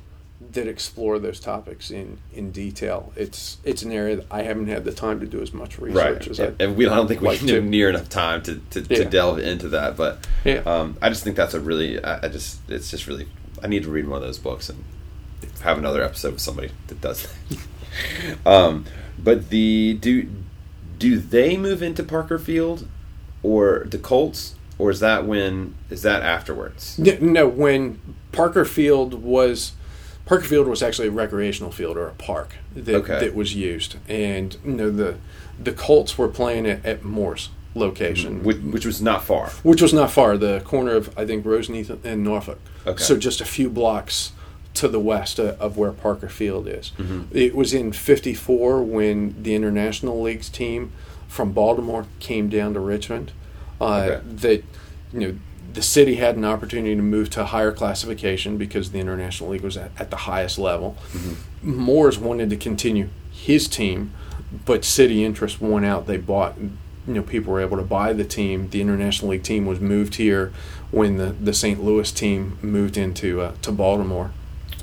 that 0.54 0.68
explore 0.68 1.20
those 1.20 1.40
topics 1.40 1.92
in 1.92 2.20
in 2.32 2.52
detail. 2.52 3.12
It's 3.16 3.58
it's 3.64 3.82
an 3.84 3.92
area 3.92 4.16
that 4.18 4.26
I 4.32 4.44
haven't 4.44 4.68
had 4.68 4.86
the 4.86 4.94
time 4.94 5.20
to 5.20 5.26
do 5.26 5.42
as 5.42 5.52
much 5.54 5.78
research 5.78 5.96
right 6.20 6.28
as 6.28 6.40
I 6.40 6.54
and 6.60 6.78
we 6.78 6.88
I 6.88 6.96
don't 6.96 7.08
think 7.08 7.22
we 7.22 7.28
like 7.28 7.40
have 7.42 7.64
near 7.64 7.90
enough 7.90 8.08
time 8.10 8.42
to, 8.44 8.56
to, 8.72 8.82
to 8.82 9.06
delve 9.06 9.40
into 9.40 9.68
that 9.70 9.98
but 9.98 10.26
Yeah. 10.46 10.62
um, 10.66 10.98
I 11.02 11.10
just 11.10 11.24
think 11.24 11.36
that's 11.36 11.54
a 11.54 11.60
really 11.60 12.02
I, 12.04 12.26
I 12.26 12.28
just 12.30 12.60
it's 12.70 12.90
just 12.90 13.08
really 13.08 13.28
I 13.62 13.68
need 13.68 13.84
to 13.84 13.90
read 13.90 14.08
one 14.08 14.18
of 14.22 14.24
those 14.28 14.40
books 14.40 14.70
and 14.70 14.84
have 15.62 15.78
another 15.78 16.02
episode 16.04 16.34
with 16.34 16.42
somebody 16.42 16.72
that 16.88 17.02
does 17.02 17.28
that. 17.28 18.38
um, 18.46 18.86
but 19.20 19.50
the 19.50 19.98
do 20.00 20.30
do 20.98 21.18
they 21.20 21.58
move 21.58 21.82
into 21.82 22.04
Parker 22.04 22.40
Field 22.40 22.88
or 23.44 23.86
the 23.86 23.98
Colts 23.98 24.56
or 24.80 24.92
is 24.92 25.00
that 25.00 25.26
when 25.26 25.76
is 25.90 26.02
that 26.04 26.22
afterwards? 26.22 26.98
No, 27.00 27.48
when 27.48 28.00
Parker 28.32 28.66
Field 28.66 29.16
was 29.16 29.74
Parker 30.26 30.46
Field 30.46 30.68
was 30.68 30.84
actually 30.84 31.08
a 31.08 31.12
recreational 31.12 31.72
field 31.72 31.98
or 31.98 32.08
a 32.08 32.14
park 32.14 32.56
that, 32.76 32.96
Okay. 32.96 33.20
that 33.20 33.36
was 33.36 33.56
used, 33.56 33.96
and 34.08 34.58
you 34.66 34.74
know 34.74 34.92
the 34.92 35.18
the 35.62 35.72
Colts 35.72 36.18
were 36.18 36.28
playing 36.28 36.68
at, 36.68 36.86
at 36.86 37.02
Mooers' 37.04 37.50
location, 37.74 38.36
mm-hmm. 38.38 38.46
Which, 38.46 38.58
which 38.58 38.86
was 38.86 39.02
not 39.02 39.24
far. 39.24 39.50
which 39.64 39.82
was 39.82 39.94
not 39.94 40.12
far, 40.12 40.38
the 40.38 40.62
corner 40.62 40.92
of 40.92 41.18
I 41.18 41.26
think 41.26 41.46
Roseneath 41.46 42.04
and 42.04 42.24
Norfolk. 42.24 42.60
Okay. 42.86 43.02
So 43.04 43.18
just 43.18 43.42
a 43.42 43.46
few 43.46 43.70
blocks 43.70 44.32
to 44.78 44.88
the 44.88 45.00
west 45.00 45.40
uh, 45.40 45.56
of 45.60 45.78
where 45.78 45.92
Parker 45.92 46.30
Field 46.30 46.68
is. 46.68 46.92
Mm-hmm. 46.98 47.36
It 47.38 47.56
was 47.56 47.74
in 47.74 47.92
'54 47.92 48.84
when 48.84 49.36
the 49.42 49.56
International 49.56 50.22
League's 50.22 50.50
team 50.50 50.92
from 51.28 51.52
Baltimore 51.52 52.06
came 52.20 52.50
down 52.50 52.74
to 52.74 52.80
Richmond. 52.80 53.32
Uh, 53.82 53.86
Okay. 54.10 54.22
That 54.28 54.64
you 55.14 55.20
know 55.20 55.36
the 55.74 55.82
city 55.82 56.16
had 56.16 56.36
an 56.38 56.46
opportunity 56.46 56.96
to 56.96 57.02
move 57.02 57.30
to 57.32 57.46
higher 57.46 57.72
classification 57.72 58.58
because 58.58 58.92
the 58.92 59.00
International 59.00 59.52
League 59.52 59.62
was 59.62 59.78
at, 59.78 59.92
at 60.00 60.10
the 60.10 60.16
highest 60.18 60.58
level. 60.58 60.96
Mooers 61.64 62.18
wanted 62.18 62.50
to 62.50 62.56
continue 62.58 63.10
his 63.32 63.68
team, 63.68 64.12
but 64.66 64.84
city 64.84 65.24
interest 65.24 65.62
won 65.62 65.84
out. 65.84 66.08
They 66.08 66.18
bought, 66.18 66.58
you 66.58 67.14
know, 67.14 67.22
people 67.22 67.54
were 67.54 67.62
able 67.62 67.78
to 67.78 67.84
buy 67.84 68.14
the 68.14 68.24
team. 68.24 68.70
The 68.72 68.82
International 68.82 69.32
League 69.32 69.44
team 69.44 69.66
was 69.68 69.80
moved 69.80 70.16
here 70.16 70.52
when 70.90 71.18
the, 71.18 71.28
the 71.34 71.54
St. 71.54 71.84
Louis 71.84 72.12
team 72.12 72.58
moved 72.62 72.98
into 72.98 73.42
uh, 73.42 73.52
to 73.62 73.72
Baltimore, 73.72 74.32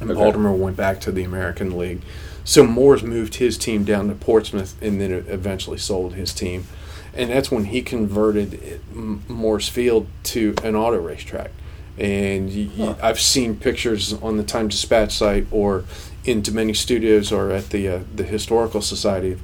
and 0.01 0.11
Okay. 0.11 0.21
Baltimore 0.21 0.53
went 0.55 0.77
back 0.77 1.01
to 1.03 1.13
the 1.13 1.23
American 1.25 1.77
League. 1.79 2.01
So 2.45 2.65
Mooers 2.67 3.03
moved 3.03 3.37
his 3.37 3.57
team 3.57 3.85
down 3.85 4.09
to 4.09 4.15
Portsmouth, 4.15 4.75
and 4.83 5.01
then 5.01 5.13
eventually 5.29 5.79
sold 5.79 6.15
his 6.15 6.33
team, 6.35 6.67
and 7.15 7.31
that's 7.31 7.51
when 7.51 7.67
he 7.67 7.81
converted 7.81 8.55
it- 8.55 8.81
Mooers 9.29 9.69
Field 9.71 10.07
to 10.25 10.55
an 10.63 10.75
auto 10.77 10.99
racetrack. 10.99 11.51
And 11.97 12.71
Huh. 12.77 12.95
I've 13.01 13.21
seen 13.21 13.55
pictures 13.57 14.13
on 14.21 14.37
the 14.37 14.43
Times 14.43 14.75
Dispatch 14.75 15.13
site 15.17 15.47
or 15.51 15.85
in 16.25 16.43
Dementi 16.43 16.75
Studios 16.77 17.31
or 17.31 17.51
at 17.51 17.71
the 17.71 17.89
uh, 17.89 17.99
the 18.15 18.25
Historical 18.25 18.81
Society 18.83 19.37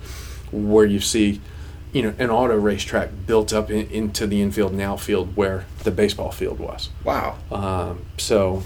where 0.51 0.85
you 0.85 0.99
see, 0.99 1.41
you 1.93 2.03
know, 2.03 2.13
an 2.19 2.29
auto 2.29 2.57
racetrack 2.57 3.11
built 3.25 3.53
up 3.53 3.71
in, 3.71 3.87
into 3.91 4.27
the 4.27 4.43
infield 4.43 4.73
and 4.73 4.81
outfield 4.81 5.37
where 5.37 5.65
the 5.85 5.93
baseball 5.93 6.33
field 6.33 6.59
was. 6.59 6.89
Wow. 7.05 7.37
Um, 7.53 8.01
so 8.19 8.65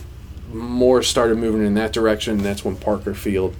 more 0.52 1.02
started 1.02 1.38
moving 1.38 1.64
in 1.64 1.74
that 1.74 1.92
direction. 1.92 2.38
That's 2.38 2.64
when 2.64 2.76
Parker 2.76 3.14
Field, 3.14 3.56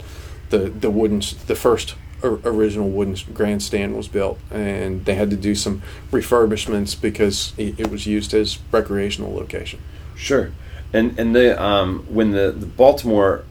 the 0.50 0.58
the 0.58 0.90
wooden, 0.90 1.20
the 1.46 1.56
first 1.56 1.94
original 2.22 2.88
wooden 2.88 3.16
grandstand 3.32 3.96
was 3.96 4.08
built, 4.08 4.38
and 4.50 5.04
they 5.04 5.14
had 5.14 5.30
to 5.30 5.36
do 5.36 5.54
some 5.54 5.82
refurbishments 6.10 6.98
because 7.00 7.52
it, 7.56 7.78
it 7.78 7.90
was 7.90 8.06
used 8.06 8.32
as 8.34 8.58
recreational 8.72 9.34
location. 9.34 9.80
Sure, 10.14 10.52
and 10.92 11.18
and 11.18 11.34
the 11.34 11.60
um, 11.62 12.06
when 12.08 12.30
the, 12.30 12.50
the 12.52 12.66
Baltimore 12.66 13.44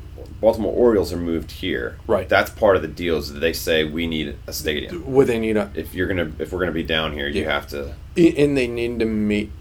Baltimore 0.43 0.73
Orioles 0.73 1.13
are 1.13 1.17
moved 1.17 1.51
here, 1.51 1.97
Right. 2.05 2.27
That's 2.27 2.51
part 2.51 2.75
of 2.75 2.81
the 2.81 2.87
deal. 2.87 3.17
Is 3.17 3.31
that 3.31 3.39
they 3.39 3.53
say 3.53 3.85
we 3.85 4.07
need 4.07 4.37
a 4.45 4.53
stadium. 4.53 5.05
Would 5.13 5.27
they 5.27 5.39
need 5.39 5.55
a 5.55 5.71
If 5.73 5.93
you're 5.93 6.07
gonna 6.07 6.31
if 6.37 6.51
we're 6.51 6.59
gonna 6.59 6.71
be 6.71 6.83
down 6.83 7.13
here, 7.13 7.27
you 7.27 7.45
have 7.45 7.67
to 7.67 7.95
and 8.17 8.57
they 8.57 8.67
need 8.67 8.99
to 8.99 9.05
meet 9.05 9.51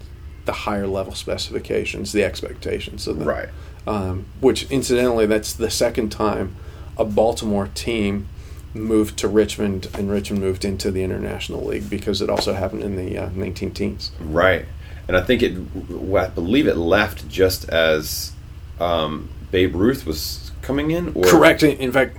the 0.45 0.51
higher 0.51 0.87
level 0.87 1.13
specifications, 1.13 2.11
the 2.11 2.23
expectations 2.23 3.07
of 3.07 3.19
the 3.19 3.25
right. 3.25 3.49
um, 3.87 4.25
which 4.41 4.69
incidentally 4.71 5.25
that's 5.25 5.53
the 5.53 5.69
second 5.69 6.11
time 6.11 6.55
a 6.97 7.05
Baltimore 7.05 7.69
team 7.73 8.27
moved 8.73 9.17
to 9.19 9.27
Richmond 9.27 9.87
and 9.93 10.09
Richmond 10.09 10.41
moved 10.41 10.65
into 10.65 10.91
the 10.91 11.03
International 11.03 11.63
League 11.63 11.89
because 11.89 12.21
it 12.21 12.29
also 12.29 12.53
happened 12.53 12.83
in 12.83 12.95
the 12.95 13.17
uh, 13.17 13.29
19 13.29 13.71
teens. 13.71 14.11
Right, 14.19 14.65
and 15.07 15.15
I 15.15 15.21
think 15.21 15.43
it. 15.43 15.57
well, 15.89 16.25
I 16.25 16.29
believe 16.29 16.67
it 16.67 16.77
left 16.77 17.27
just 17.27 17.69
as 17.69 18.33
um, 18.79 19.29
Babe 19.51 19.75
Ruth 19.75 20.05
was 20.05 20.51
coming 20.61 20.91
in. 20.91 21.09
Or 21.09 21.23
Correct. 21.23 21.63
In 21.63 21.77
in 21.77 21.91
fact, 21.91 22.17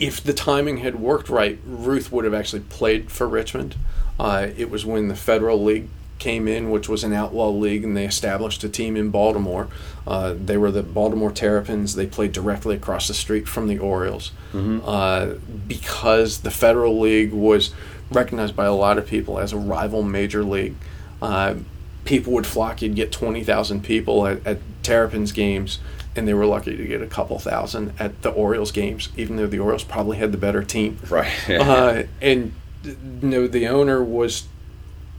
if 0.00 0.22
the 0.22 0.32
timing 0.32 0.78
had 0.78 1.00
worked 1.00 1.28
right, 1.28 1.58
Ruth 1.64 2.10
would 2.10 2.24
have 2.24 2.34
actually 2.34 2.62
played 2.62 3.10
for 3.10 3.28
Richmond. 3.28 3.76
Uh, 4.18 4.48
it 4.56 4.70
was 4.70 4.84
when 4.84 5.08
the 5.08 5.16
Federal 5.16 5.62
League 5.62 5.88
came 6.22 6.46
in, 6.46 6.70
which 6.70 6.88
was 6.88 7.02
an 7.02 7.12
outlaw 7.12 7.50
league, 7.50 7.82
and 7.82 7.96
they 7.96 8.04
established 8.04 8.62
a 8.62 8.68
team 8.68 8.96
in 8.96 9.10
Baltimore. 9.10 9.66
Uh, 10.06 10.34
they 10.38 10.56
were 10.56 10.70
the 10.70 10.84
Baltimore 10.84 11.32
Terrapins. 11.32 11.96
They 11.96 12.06
played 12.06 12.30
directly 12.30 12.76
across 12.76 13.08
the 13.08 13.14
street 13.14 13.48
from 13.48 13.66
the 13.66 13.80
Orioles. 13.80 14.30
Uh, 14.54 15.34
because 15.66 16.42
the 16.42 16.50
Federal 16.50 17.00
League 17.00 17.32
was 17.32 17.74
recognized 18.12 18.54
by 18.54 18.66
a 18.66 18.72
lot 18.72 18.98
of 18.98 19.06
people 19.06 19.40
as 19.40 19.52
a 19.52 19.56
rival 19.56 20.04
major 20.04 20.44
league. 20.44 20.76
Uh, 21.20 21.56
people 22.04 22.32
would 22.34 22.46
flock. 22.46 22.82
You'd 22.82 22.94
get 22.94 23.10
20,000 23.10 23.82
people 23.82 24.24
at, 24.24 24.46
at 24.46 24.58
Terrapins 24.84 25.32
games, 25.32 25.80
and 26.14 26.28
they 26.28 26.34
were 26.34 26.46
lucky 26.46 26.76
to 26.76 26.86
get 26.86 27.02
a 27.02 27.06
couple 27.08 27.40
thousand 27.40 27.94
at 27.98 28.22
the 28.22 28.30
Orioles 28.30 28.70
games, 28.70 29.08
even 29.16 29.36
though 29.36 29.48
the 29.48 29.58
Orioles 29.58 29.82
probably 29.82 30.18
had 30.18 30.30
the 30.30 30.38
better 30.38 30.62
team. 30.62 30.98
Right. 31.10 31.32
uh, 31.50 32.04
and 32.20 32.52
you 32.84 32.96
know, 33.22 33.48
the 33.48 33.66
owner 33.66 34.04
was 34.04 34.46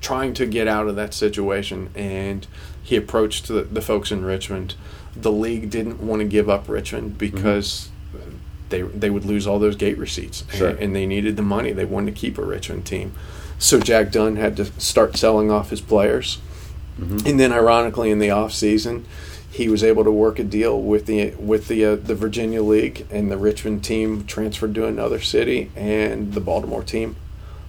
trying 0.03 0.33
to 0.35 0.45
get 0.45 0.67
out 0.67 0.87
of 0.87 0.95
that 0.97 1.13
situation, 1.15 1.89
and 1.95 2.45
he 2.83 2.95
approached 2.95 3.47
the, 3.47 3.63
the 3.63 3.81
folks 3.81 4.11
in 4.11 4.23
Richmond. 4.23 4.75
The 5.15 5.31
league 5.31 5.69
didn't 5.71 5.99
want 5.99 6.19
to 6.21 6.27
give 6.27 6.49
up 6.49 6.69
Richmond 6.69 7.17
because 7.17 7.89
they 8.69 8.81
they 8.83 9.09
would 9.09 9.25
lose 9.25 9.47
all 9.47 9.57
those 9.59 9.75
gate 9.75 9.97
receipts, 9.97 10.43
Sure. 10.53 10.69
and, 10.69 10.79
and 10.79 10.95
they 10.95 11.05
needed 11.07 11.35
the 11.37 11.41
money. 11.43 11.71
They 11.71 11.85
wanted 11.85 12.13
to 12.13 12.19
keep 12.21 12.37
a 12.37 12.43
Richmond 12.45 12.85
team, 12.85 13.13
so 13.57 13.79
Jack 13.79 14.11
Dunn 14.11 14.35
had 14.35 14.55
to 14.57 14.65
start 14.79 15.17
selling 15.17 15.49
off 15.49 15.69
his 15.71 15.81
players, 15.81 16.39
and 16.97 17.39
then 17.39 17.51
ironically 17.51 18.11
in 18.11 18.19
the 18.19 18.29
off 18.29 18.53
season. 18.53 19.05
He 19.51 19.69
was 19.69 19.83
able 19.83 20.03
to 20.03 20.09
work 20.11 20.39
a 20.39 20.43
deal 20.43 20.81
with 20.81 21.05
the 21.05 21.29
with 21.37 21.67
the 21.67 21.85
uh, 21.85 21.95
the 21.95 22.15
Virginia 22.15 22.63
League, 22.63 23.05
and 23.11 23.29
the 23.31 23.37
Richmond 23.37 23.83
team 23.83 24.25
transferred 24.25 24.73
to 24.73 24.87
another 24.87 25.19
city, 25.21 25.69
and 25.75 26.33
the 26.33 26.39
Baltimore 26.41 26.81
team 26.81 27.15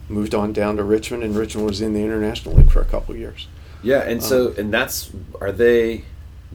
moved 0.08 0.34
on 0.34 0.52
down 0.52 0.76
to 0.76 0.84
Richmond, 0.84 1.22
and 1.22 1.36
Richmond 1.36 1.66
was 1.66 1.80
in 1.80 1.92
the 1.94 2.00
International 2.02 2.54
League 2.54 2.70
for 2.70 2.80
a 2.80 2.84
couple 2.84 3.14
of 3.14 3.20
years. 3.20 3.48
yeah, 3.82 4.00
and 4.02 4.22
so 4.22 4.54
and 4.58 4.72
that's 4.72 5.10
are 5.40 5.52
they? 5.52 6.04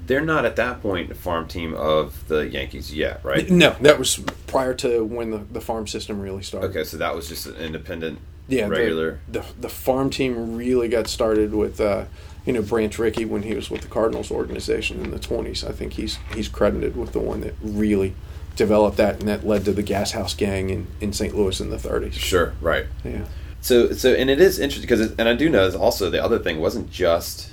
They're 0.07 0.21
not 0.25 0.45
at 0.45 0.55
that 0.55 0.81
point 0.81 1.11
a 1.11 1.15
farm 1.15 1.47
team 1.47 1.73
of 1.73 2.27
the 2.29 2.47
Yankees 2.47 2.93
yet, 2.95 3.19
right? 3.23 3.49
No, 3.49 3.75
that 3.81 3.99
was 3.99 4.17
prior 4.47 4.73
to 4.75 5.03
when 5.03 5.31
the, 5.31 5.37
the 5.39 5.59
farm 5.61 5.87
system 5.87 6.21
really 6.21 6.41
started. 6.41 6.69
Okay, 6.69 6.83
so 6.85 6.95
that 6.97 7.13
was 7.13 7.27
just 7.27 7.45
an 7.47 7.55
independent, 7.57 8.19
yeah, 8.47 8.65
the- 8.65 8.71
regular. 8.71 9.19
The, 9.27 9.43
the 9.59 9.67
farm 9.69 10.09
team 10.09 10.55
really 10.55 10.87
got 10.87 11.07
started 11.07 11.53
with 11.53 11.81
uh, 11.81 12.05
you 12.45 12.53
know 12.53 12.61
Branch 12.61 12.97
Rickey 12.97 13.25
when 13.25 13.43
he 13.43 13.53
was 13.55 13.69
with 13.69 13.81
the 13.81 13.87
Cardinals 13.89 14.31
organization 14.31 15.03
in 15.03 15.11
the 15.11 15.19
twenties. 15.19 15.63
I 15.65 15.73
think 15.73 15.93
he's 15.93 16.17
he's 16.33 16.47
credited 16.47 16.95
with 16.95 17.11
the 17.11 17.19
one 17.19 17.41
that 17.41 17.55
really 17.61 18.15
developed 18.59 18.97
that, 18.97 19.19
and 19.19 19.27
that 19.27 19.43
led 19.45 19.65
to 19.65 19.71
the 19.71 19.81
Gas 19.81 20.11
House 20.11 20.35
Gang 20.35 20.69
in, 20.69 20.85
in 21.01 21.13
St. 21.13 21.35
Louis 21.35 21.59
in 21.59 21.71
the 21.71 21.79
thirties. 21.79 22.13
Sure, 22.13 22.53
right. 22.61 22.85
Yeah, 23.03 23.25
So, 23.61 23.91
so, 23.93 24.13
and 24.13 24.29
it 24.29 24.39
is 24.39 24.59
interesting 24.59 24.87
because, 24.87 25.11
and 25.17 25.27
I 25.27 25.33
do 25.33 25.49
know 25.49 25.67
also 25.75 26.09
the 26.11 26.23
other 26.23 26.37
thing 26.37 26.59
wasn't 26.59 26.91
just 26.91 27.49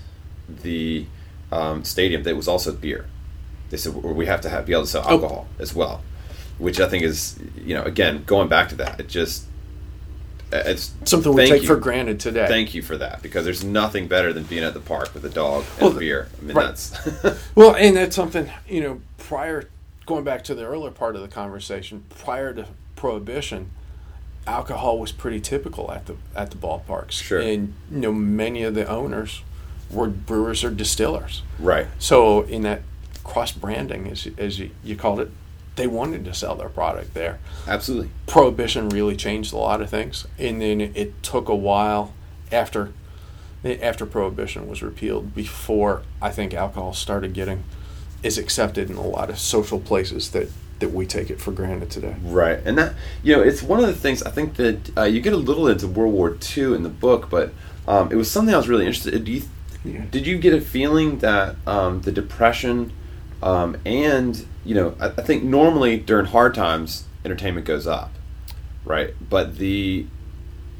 the 0.62 1.06
um, 1.50 1.82
stadium; 1.84 2.26
it 2.26 2.36
was 2.36 2.48
also 2.48 2.72
beer. 2.72 3.06
They 3.70 3.78
said 3.78 3.94
"Well, 3.94 4.12
we 4.14 4.26
have 4.26 4.42
to 4.42 4.48
have 4.50 4.66
be 4.66 4.72
able 4.74 4.82
to 4.82 4.88
sell 4.88 5.04
Oh. 5.06 5.12
alcohol 5.14 5.48
as 5.58 5.74
well, 5.74 6.02
which 6.58 6.78
I 6.80 6.88
think 6.88 7.02
is, 7.04 7.38
you 7.56 7.74
know, 7.74 7.82
again 7.82 8.24
going 8.26 8.48
back 8.48 8.68
to 8.70 8.74
that, 8.76 9.00
it 9.00 9.08
just 9.08 9.44
it's 10.52 10.94
something 11.04 11.34
we 11.34 11.48
take 11.48 11.62
you. 11.62 11.66
for 11.66 11.76
granted 11.76 12.20
today. 12.20 12.46
Thank 12.46 12.72
you 12.74 12.80
for 12.82 12.96
that 12.98 13.20
because 13.20 13.44
there's 13.44 13.64
nothing 13.64 14.06
better 14.06 14.32
than 14.32 14.44
being 14.44 14.62
at 14.62 14.74
the 14.74 14.80
park 14.80 15.12
with 15.12 15.24
a 15.24 15.28
dog 15.28 15.64
and 15.80 15.88
Well, 15.90 15.98
beer. 15.98 16.28
I 16.40 16.44
mean, 16.44 16.56
right. 16.56 16.66
that's 16.66 16.92
Well, 17.56 17.74
and 17.74 17.96
that's 17.96 18.14
something 18.14 18.48
you 18.68 18.80
know. 18.80 19.00
Prior, 19.18 19.68
going 20.06 20.24
back 20.24 20.44
to 20.44 20.54
the 20.54 20.64
earlier 20.64 20.90
part 20.92 21.16
of 21.16 21.22
the 21.22 21.28
conversation, 21.28 22.04
prior 22.08 22.54
to 22.54 22.66
prohibition, 22.94 23.70
alcohol 24.46 24.98
was 24.98 25.12
pretty 25.12 25.40
typical 25.40 25.90
at 25.90 26.06
the 26.06 26.16
at 26.34 26.50
the 26.50 26.56
ballparks. 26.56 27.12
Sure. 27.12 27.40
and 27.40 27.74
you 27.90 27.98
know 27.98 28.12
many 28.12 28.62
of 28.62 28.74
the 28.74 28.88
owners 28.88 29.42
were 29.90 30.08
brewers 30.08 30.64
or 30.64 30.70
distillers. 30.70 31.42
right. 31.58 31.86
So 31.98 32.42
in 32.42 32.62
that 32.62 32.82
cross 33.24 33.52
branding, 33.52 34.08
as 34.08 34.28
as 34.38 34.58
you, 34.58 34.70
you 34.84 34.96
called 34.96 35.20
it, 35.20 35.30
they 35.74 35.86
wanted 35.86 36.24
to 36.24 36.34
sell 36.34 36.54
their 36.54 36.68
product 36.68 37.12
there. 37.14 37.38
Absolutely. 37.66 38.10
Prohibition 38.26 38.88
really 38.88 39.16
changed 39.16 39.52
a 39.52 39.58
lot 39.58 39.80
of 39.80 39.90
things, 39.90 40.26
and 40.38 40.62
then 40.62 40.80
it, 40.80 40.96
it 40.96 41.22
took 41.22 41.48
a 41.48 41.56
while 41.56 42.14
after 42.52 42.92
after 43.64 44.06
prohibition 44.06 44.68
was 44.68 44.80
repealed 44.80 45.34
before 45.34 46.02
I 46.22 46.30
think 46.30 46.54
alcohol 46.54 46.92
started 46.92 47.32
getting 47.34 47.64
is 48.22 48.38
accepted 48.38 48.90
in 48.90 48.96
a 48.96 49.06
lot 49.06 49.30
of 49.30 49.38
social 49.38 49.80
places 49.80 50.30
that 50.30 50.48
that 50.78 50.92
we 50.92 51.06
take 51.06 51.30
it 51.30 51.40
for 51.40 51.52
granted 51.52 51.90
today. 51.90 52.14
Right, 52.22 52.60
and 52.64 52.76
that 52.76 52.94
you 53.22 53.34
know, 53.34 53.42
it's 53.42 53.62
one 53.62 53.80
of 53.80 53.86
the 53.86 53.94
things 53.94 54.22
I 54.22 54.30
think 54.30 54.56
that 54.56 54.98
uh, 54.98 55.04
you 55.04 55.20
get 55.20 55.32
a 55.32 55.38
little 55.38 55.68
into 55.68 55.88
World 55.88 56.12
War 56.12 56.36
II 56.56 56.74
in 56.74 56.82
the 56.82 56.88
book, 56.88 57.30
but 57.30 57.52
um, 57.88 58.12
it 58.12 58.16
was 58.16 58.30
something 58.30 58.54
I 58.54 58.58
was 58.58 58.68
really 58.68 58.86
interested. 58.86 59.14
in. 59.14 59.24
Do 59.24 59.32
you, 59.32 59.42
Yeah. 59.84 60.04
Did 60.10 60.26
you 60.26 60.38
get 60.38 60.52
a 60.52 60.60
feeling 60.60 61.18
that 61.18 61.56
um, 61.66 62.02
the 62.02 62.12
depression 62.12 62.92
um, 63.42 63.76
and 63.84 64.46
you 64.64 64.74
know, 64.74 64.96
I, 65.00 65.06
I 65.06 65.22
think 65.22 65.44
normally 65.44 65.98
during 65.98 66.26
hard 66.26 66.54
times, 66.54 67.04
entertainment 67.24 67.66
goes 67.66 67.86
up, 67.86 68.12
right? 68.84 69.14
But 69.28 69.58
the 69.58 70.06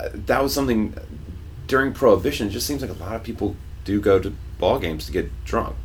uh, 0.01 0.09
that 0.13 0.43
was 0.43 0.55
something 0.55 0.95
during 1.67 1.93
Prohibition. 1.93 2.49
It 2.49 2.51
just 2.51 2.67
seems 2.67 2.83
like 2.83 2.91
a 2.91 2.95
lot 2.95 3.15
of 3.15 3.23
people 3.23 3.57
do 3.85 4.01
go 4.01 4.19
to 4.19 4.35
ball 4.59 4.79
games 4.79 5.07
to 5.07 5.13
get 5.13 5.31
drunk, 5.45 5.77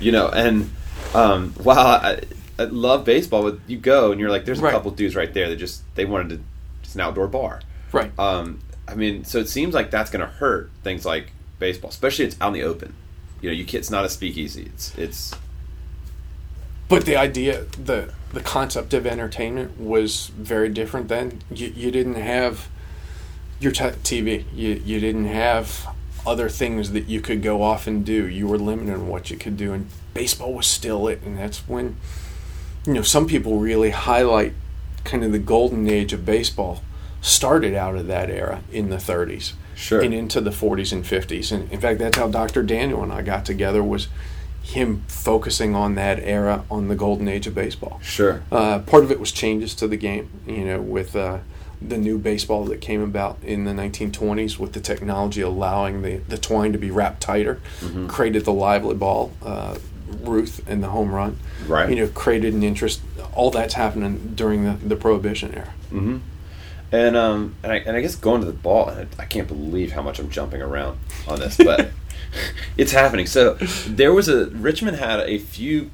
you 0.00 0.12
know. 0.12 0.28
And 0.28 0.70
um, 1.14 1.52
while 1.62 1.78
I, 1.78 2.20
I 2.58 2.64
love 2.64 3.04
baseball, 3.04 3.42
but 3.42 3.58
you 3.66 3.76
go 3.78 4.12
and 4.12 4.20
you're 4.20 4.30
like, 4.30 4.44
there's 4.44 4.60
a 4.60 4.62
Right. 4.62 4.72
couple 4.72 4.90
dudes 4.92 5.14
right 5.16 5.32
there 5.32 5.48
that 5.48 5.56
just 5.56 5.82
they 5.94 6.04
wanted 6.04 6.28
to 6.30 6.40
just 6.82 6.94
an 6.94 7.00
outdoor 7.00 7.26
bar. 7.28 7.60
Right. 7.92 8.10
Um, 8.18 8.60
I 8.88 8.94
mean, 8.94 9.24
so 9.24 9.38
it 9.38 9.48
seems 9.48 9.74
like 9.74 9.90
that's 9.90 10.10
going 10.10 10.24
to 10.26 10.32
hurt 10.32 10.70
things 10.82 11.04
like 11.06 11.32
baseball, 11.58 11.90
especially 11.90 12.24
it's 12.24 12.36
out 12.40 12.48
in 12.48 12.54
the 12.54 12.62
open. 12.62 12.94
You 13.40 13.50
know, 13.50 13.54
you 13.54 13.64
can't, 13.64 13.76
it's 13.80 13.90
not 13.90 14.04
a 14.04 14.08
speakeasy. 14.08 14.70
It's 14.74 14.96
it's 14.98 15.34
But 16.88 17.04
the 17.06 17.16
idea, 17.16 17.64
the 17.82 18.12
the 18.32 18.40
concept 18.40 18.94
of 18.94 19.06
entertainment 19.06 19.78
was 19.80 20.28
very 20.28 20.68
different 20.70 21.08
then. 21.08 21.42
You, 21.50 21.72
you 21.74 21.90
didn't 21.90 22.14
have 22.14 22.68
your 23.60 23.72
t- 23.72 23.84
TV. 23.84 24.44
You 24.54 24.80
you 24.84 25.00
didn't 25.00 25.26
have 25.26 25.86
other 26.26 26.48
things 26.48 26.92
that 26.92 27.06
you 27.08 27.20
could 27.20 27.42
go 27.42 27.62
off 27.62 27.86
and 27.86 28.04
do. 28.04 28.26
You 28.28 28.46
were 28.46 28.58
limited 28.58 28.94
in 28.94 29.08
what 29.08 29.30
you 29.30 29.36
could 29.36 29.56
do, 29.56 29.72
and 29.72 29.86
baseball 30.14 30.54
was 30.54 30.66
still 30.66 31.08
it. 31.08 31.20
And 31.24 31.38
that's 31.38 31.58
when, 31.68 31.96
you 32.86 32.94
know, 32.94 33.02
some 33.02 33.26
people 33.26 33.58
really 33.58 33.90
highlight 33.90 34.52
kind 35.04 35.24
of 35.24 35.32
the 35.32 35.38
golden 35.38 35.88
age 35.88 36.12
of 36.12 36.24
baseball. 36.24 36.82
Started 37.20 37.74
out 37.74 37.94
of 37.96 38.06
that 38.08 38.30
era 38.30 38.62
in 38.72 38.90
the 38.90 38.96
30s 38.96 39.52
Sure. 39.76 40.00
and 40.00 40.12
into 40.12 40.40
the 40.40 40.50
40s 40.50 40.92
and 40.92 41.04
50s. 41.04 41.52
And 41.52 41.70
in 41.72 41.80
fact, 41.80 41.98
that's 42.00 42.16
how 42.18 42.26
Dr. 42.28 42.62
Daniel 42.64 43.02
and 43.02 43.12
I 43.12 43.22
got 43.22 43.44
together 43.44 43.82
was 43.82 44.08
him 44.62 45.02
focusing 45.08 45.74
on 45.74 45.94
that 45.96 46.18
era 46.20 46.64
on 46.70 46.88
the 46.88 46.94
golden 46.96 47.28
age 47.28 47.46
of 47.46 47.54
baseball. 47.54 48.00
sure. 48.02 48.42
Uh, 48.50 48.80
part 48.80 49.02
of 49.04 49.10
it 49.12 49.18
was 49.20 49.30
changes 49.32 49.74
to 49.76 49.86
the 49.88 49.96
game, 49.96 50.30
you 50.46 50.64
know, 50.64 50.80
with 50.80 51.14
uh, 51.16 51.38
the 51.88 51.98
new 51.98 52.18
baseball 52.18 52.64
that 52.66 52.80
came 52.80 53.02
about 53.02 53.38
in 53.42 53.64
the 53.64 53.72
1920s 53.72 54.58
with 54.58 54.72
the 54.72 54.80
technology 54.80 55.40
allowing 55.40 56.02
the, 56.02 56.16
the 56.28 56.38
twine 56.38 56.72
to 56.72 56.78
be 56.78 56.90
wrapped 56.90 57.20
tighter, 57.20 57.60
Mm-hmm. 57.80 58.06
created 58.06 58.44
the 58.44 58.52
lively 58.52 58.94
ball, 58.94 59.32
uh, 59.44 59.76
Ruth 60.20 60.62
and 60.68 60.82
the 60.82 60.88
home 60.88 61.10
run. 61.12 61.38
Right. 61.66 61.88
You 61.88 61.96
know, 61.96 62.06
created 62.08 62.52
an 62.54 62.62
interest. 62.62 63.00
All 63.34 63.50
that's 63.50 63.74
happening 63.74 64.32
during 64.34 64.64
the, 64.64 64.72
the 64.72 64.96
Prohibition 64.96 65.54
era. 65.54 65.72
Mm-hmm. 65.90 66.18
And 66.92 67.16
um 67.16 67.54
and 67.62 67.72
I, 67.72 67.76
and 67.76 67.96
I 67.96 68.02
guess 68.02 68.14
going 68.16 68.40
to 68.42 68.46
the 68.46 68.52
ball, 68.52 68.88
and 68.90 69.08
I, 69.18 69.22
I 69.22 69.24
can't 69.24 69.48
believe 69.48 69.92
how 69.92 70.02
much 70.02 70.18
I'm 70.18 70.28
jumping 70.28 70.60
around 70.60 70.98
on 71.26 71.40
this, 71.40 71.56
but 71.56 71.90
it's 72.76 72.92
happening. 72.92 73.26
So 73.26 73.54
there 73.86 74.12
was 74.12 74.28
a 74.28 74.46
Richmond 74.50 74.98
had 74.98 75.20
a 75.20 75.38
few 75.38 75.90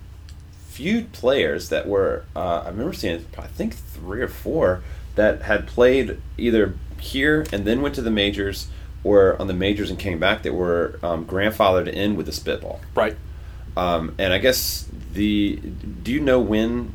few 0.68 1.02
players 1.12 1.68
that 1.68 1.86
were. 1.86 2.24
Uh, 2.34 2.62
I 2.64 2.68
remember 2.70 2.92
seeing, 2.92 3.24
I 3.38 3.46
think 3.46 3.74
three 3.74 4.20
or 4.20 4.28
four 4.28 4.82
that 5.18 5.42
had 5.42 5.66
played 5.66 6.20
either 6.38 6.74
here 7.00 7.44
and 7.52 7.64
then 7.64 7.82
went 7.82 7.94
to 7.96 8.02
the 8.02 8.10
majors, 8.10 8.68
or 9.04 9.40
on 9.40 9.46
the 9.46 9.54
majors 9.54 9.90
and 9.90 9.98
came 9.98 10.18
back 10.18 10.42
that 10.42 10.54
were 10.54 10.98
um, 11.02 11.24
grandfathered 11.26 11.88
in 11.88 12.16
with 12.16 12.26
the 12.26 12.32
spitball. 12.32 12.80
Right. 12.94 13.16
Um, 13.76 14.14
and 14.18 14.32
I 14.32 14.38
guess 14.38 14.88
the. 15.12 15.56
Do 16.02 16.10
you 16.12 16.20
know 16.20 16.40
when, 16.40 16.92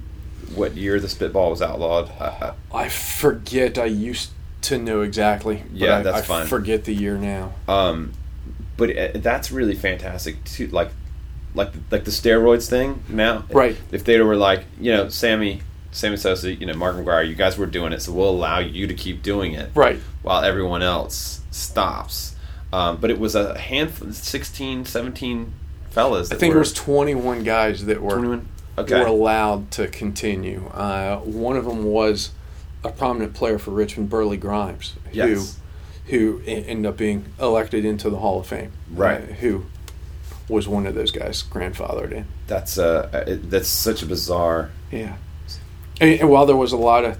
what 0.55 0.75
year 0.75 0.99
the 0.99 1.07
spitball 1.07 1.51
was 1.51 1.61
outlawed? 1.61 2.11
Uh, 2.19 2.53
I 2.73 2.89
forget. 2.89 3.77
I 3.77 3.85
used 3.85 4.31
to 4.63 4.77
know 4.77 5.01
exactly. 5.01 5.63
but 5.69 5.77
Yeah, 5.77 5.97
I, 5.97 6.01
that's 6.01 6.17
I 6.19 6.21
fine. 6.21 6.47
forget 6.47 6.85
the 6.85 6.93
year 6.93 7.17
now. 7.17 7.53
Um, 7.67 8.13
but 8.77 8.89
it, 8.89 9.23
that's 9.23 9.51
really 9.51 9.75
fantastic 9.75 10.43
too. 10.45 10.67
Like, 10.67 10.91
like 11.55 11.71
like 11.91 12.03
the 12.05 12.11
steroids 12.11 12.69
thing 12.69 13.03
now. 13.07 13.45
Right. 13.51 13.77
If 13.91 14.03
they 14.03 14.19
were 14.21 14.35
like, 14.35 14.65
you 14.79 14.91
know, 14.91 15.09
Sammy, 15.09 15.61
Sammy 15.93 16.17
Sosa, 16.17 16.53
you 16.53 16.65
know, 16.65 16.73
Mark 16.73 16.95
McGwire, 16.95 17.27
you 17.27 17.35
guys 17.35 17.57
were 17.57 17.65
doing 17.65 17.93
it, 17.93 18.01
so 18.01 18.11
we'll 18.11 18.29
allow 18.29 18.59
you 18.59 18.87
to 18.87 18.93
keep 18.93 19.21
doing 19.23 19.53
it, 19.53 19.69
Right. 19.75 19.99
While 20.21 20.43
everyone 20.43 20.81
else 20.81 21.41
stops. 21.51 22.35
Um, 22.73 22.97
but 22.97 23.11
it 23.11 23.19
was 23.19 23.35
a 23.35 23.57
handful, 23.57 24.11
16, 24.11 24.85
17 24.85 25.53
fellas. 25.91 26.31
I 26.31 26.35
think 26.35 26.51
were, 26.53 26.57
it 26.57 26.59
was 26.61 26.73
21 26.73 27.43
guys 27.43 27.85
that 27.85 28.01
were 28.01 28.11
21? 28.15 28.47
Okay. 28.79 28.99
were 28.99 29.05
allowed 29.05 29.69
to 29.71 29.87
continue. 29.87 30.65
Uh, 30.73 31.17
one 31.19 31.55
of 31.55 31.65
them 31.65 31.83
was 31.83 32.31
a 32.83 32.89
prominent 32.89 33.35
player 33.35 33.59
for 33.59 33.69
Richmond, 33.71 34.09
Burleigh 34.09 34.37
Grimes, 34.37 34.95
Yes. 35.11 35.27
who 36.07 36.11
who 36.17 36.41
e- 36.45 36.65
ended 36.67 36.85
up 36.89 36.97
being 36.97 37.23
elected 37.39 37.85
into 37.85 38.09
the 38.09 38.17
Hall 38.17 38.39
of 38.39 38.47
Fame. 38.47 38.71
Right. 38.91 39.21
Uh, 39.21 39.33
who 39.35 39.65
was 40.49 40.67
one 40.67 40.85
of 40.87 40.95
those 40.95 41.11
guys 41.11 41.43
grandfathered 41.43 42.11
in. 42.11 42.25
That's 42.47 42.77
uh, 42.79 43.23
it, 43.27 43.49
that's 43.51 43.69
such 43.69 44.01
a 44.01 44.05
bizarre. 44.07 44.71
Yeah. 44.91 45.15
And, 46.01 46.19
and 46.21 46.29
while 46.29 46.45
there 46.45 46.55
was 46.55 46.71
a 46.71 46.77
lot 46.77 47.05
of 47.05 47.17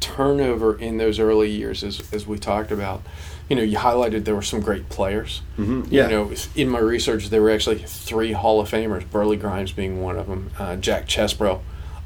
turnover 0.00 0.78
in 0.78 0.98
those 0.98 1.18
early 1.18 1.50
years, 1.50 1.82
as, 1.82 2.02
as 2.12 2.26
we 2.26 2.38
talked 2.38 2.70
about, 2.70 3.02
you 3.48 3.56
know, 3.56 3.62
you 3.62 3.76
highlighted 3.78 4.24
there 4.24 4.34
were 4.34 4.42
some 4.42 4.60
great 4.60 4.88
players. 4.88 5.42
Mhm, 5.58 5.86
yeah. 5.90 6.04
You 6.04 6.10
know, 6.10 6.32
in 6.54 6.68
my 6.68 6.78
research, 6.78 7.30
there 7.30 7.42
were 7.42 7.50
actually 7.50 7.78
three 7.78 8.32
Hall 8.32 8.60
of 8.60 8.70
Famers, 8.70 9.08
Burleigh 9.10 9.36
Grimes 9.36 9.72
being 9.72 10.02
one 10.02 10.16
of 10.18 10.26
them, 10.26 10.50
uh, 10.58 10.76
Jack 10.76 11.06
Chesbro, 11.06 11.60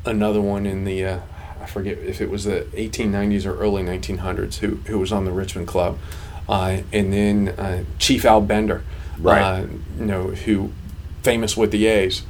another 0.05 0.41
one 0.41 0.67
in 0.67 0.85
the, 0.85 1.05
uh, 1.05 1.19
I 1.61 1.67
forget 1.67 1.99
if 1.99 2.21
it 2.21 2.31
was 2.31 2.45
the 2.45 2.67
1890s 2.75 3.47
or 3.47 3.57
early 3.59 3.83
1900s, 3.83 4.57
who, 4.59 4.77
who 4.87 4.99
was 4.99 5.13
on 5.13 5.25
the 5.25 5.33
Richmond 5.33 5.69
Club. 5.69 5.99
Uh, 6.49 6.79
and 6.93 7.13
then 7.13 7.49
uh, 7.59 7.85
Chief 7.99 8.25
Al 8.25 8.41
Bender, 8.41 8.83
Right. 9.19 9.43
uh, 9.43 9.67
you 9.99 10.07
know, 10.07 10.29
who 10.29 10.71
famous 11.23 11.57
with 11.57 11.73
the 11.73 11.87
A's, 11.87 12.23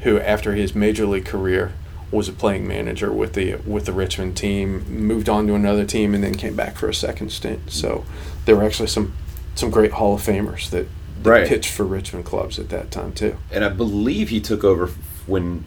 who 0.00 0.18
after 0.20 0.54
his 0.54 0.74
major 0.74 1.06
league 1.06 1.24
career 1.24 1.72
was 2.12 2.28
a 2.28 2.32
playing 2.32 2.68
manager 2.68 3.10
with 3.10 3.32
the 3.32 3.56
with 3.66 3.86
the 3.86 3.92
Richmond 3.92 4.36
team, 4.36 4.84
moved 5.06 5.28
on 5.28 5.46
to 5.48 5.54
another 5.54 5.84
team, 5.84 6.14
and 6.14 6.22
then 6.22 6.34
came 6.34 6.54
back 6.54 6.76
for 6.76 6.88
a 6.88 6.94
second 6.94 7.32
stint. 7.32 7.70
So 7.72 8.04
there 8.44 8.54
were 8.54 8.62
actually 8.64 8.88
some 8.88 9.14
some 9.54 9.70
great 9.70 9.92
Hall 9.92 10.14
of 10.14 10.20
Famers 10.22 10.70
that, 10.70 10.86
that 11.22 11.30
Right. 11.30 11.46
pitched 11.48 11.70
for 11.72 11.84
Richmond 11.84 12.24
clubs 12.24 12.58
at 12.58 12.68
that 12.68 12.90
time 12.90 13.12
too. 13.12 13.36
and 13.50 13.64
I 13.64 13.68
believe 13.70 14.28
he 14.28 14.40
took 14.40 14.62
over 14.64 14.88
when 15.26 15.64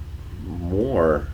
Mooers. 0.47 1.25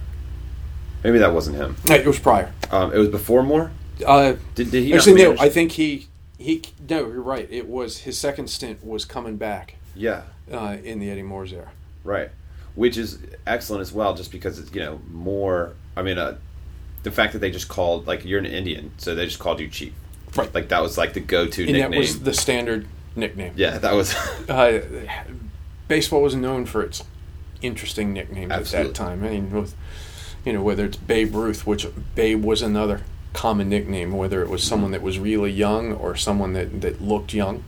Maybe 1.03 1.17
that 1.19 1.33
wasn't 1.33 1.57
him. 1.57 1.75
No, 1.85 1.95
it 1.95 2.05
was 2.05 2.19
prior. 2.19 2.53
Um, 2.69 2.93
it 2.93 2.97
was 2.97 3.09
before 3.09 3.41
Mooers. 3.43 3.71
Uh, 4.05 4.33
Did, 4.55 4.71
did 4.71 4.83
he? 4.83 4.93
actually, 4.93 5.21
no. 5.23 5.35
I 5.39 5.49
think 5.49 5.73
he 5.73 6.07
he 6.37 6.61
no. 6.89 6.99
You're 7.07 7.21
right. 7.21 7.47
It 7.51 7.67
was 7.67 7.99
his 7.99 8.17
second 8.17 8.49
stint 8.49 8.85
was 8.85 9.05
coming 9.05 9.35
back 9.37 9.75
Yeah, 9.95 10.23
uh, 10.51 10.77
in 10.83 10.99
the 10.99 11.09
Eddie 11.09 11.23
Mooers' 11.23 11.51
era. 11.53 11.69
right. 12.03 12.29
Which 12.75 12.97
is 12.97 13.19
excellent 13.45 13.81
as 13.81 13.91
well, 13.91 14.13
just 14.15 14.31
because 14.31 14.59
it's 14.59 14.73
you 14.73 14.81
know 14.81 15.01
more. 15.11 15.73
I 15.95 16.01
mean, 16.03 16.17
uh, 16.17 16.37
the 17.03 17.11
fact 17.11 17.33
that 17.33 17.39
they 17.39 17.51
just 17.51 17.67
called 17.67 18.07
like 18.07 18.23
you're 18.25 18.39
an 18.39 18.45
Indian, 18.45 18.91
so 18.97 19.15
they 19.15 19.25
just 19.25 19.39
called 19.39 19.59
you 19.59 19.67
Chief. 19.67 19.93
Right. 20.35 20.53
Like 20.53 20.69
that 20.69 20.81
was 20.81 20.97
like 20.97 21.13
the 21.13 21.19
go-to 21.19 21.63
And 21.63 21.73
nickname. 21.73 21.91
that 21.91 21.97
was 21.97 22.21
the 22.21 22.33
standard 22.33 22.87
nickname. 23.15 23.53
yeah, 23.57 23.77
that 23.79 23.93
was. 23.93 24.15
uh, 24.49 24.81
baseball 25.89 26.21
was 26.21 26.35
known 26.35 26.65
for 26.65 26.81
its 26.83 27.03
interesting 27.61 28.13
nicknames 28.13 28.51
Absolutely. 28.51 28.89
at 28.91 28.95
that 28.95 29.03
time. 29.03 29.23
I 29.25 29.29
mean, 29.29 29.51
with, 29.51 29.75
you 30.45 30.53
know, 30.53 30.61
whether 30.63 30.85
it's 30.85 30.95
Babe 30.97 31.35
Ruth, 31.35 31.67
which 31.67 31.85
Babe 32.15 32.43
was 32.43 32.61
another 32.61 33.01
common 33.33 33.67
nickname, 33.69 34.13
whether 34.13 34.41
it 34.41 34.49
was 34.49 34.63
someone 34.63 34.91
that 34.91 35.01
was 35.01 35.19
really 35.19 35.51
young 35.51 35.91
or 35.93 36.15
someone 36.15 36.53
that, 36.53 36.81
that 36.81 37.01
looked 37.01 37.33
young. 37.33 37.63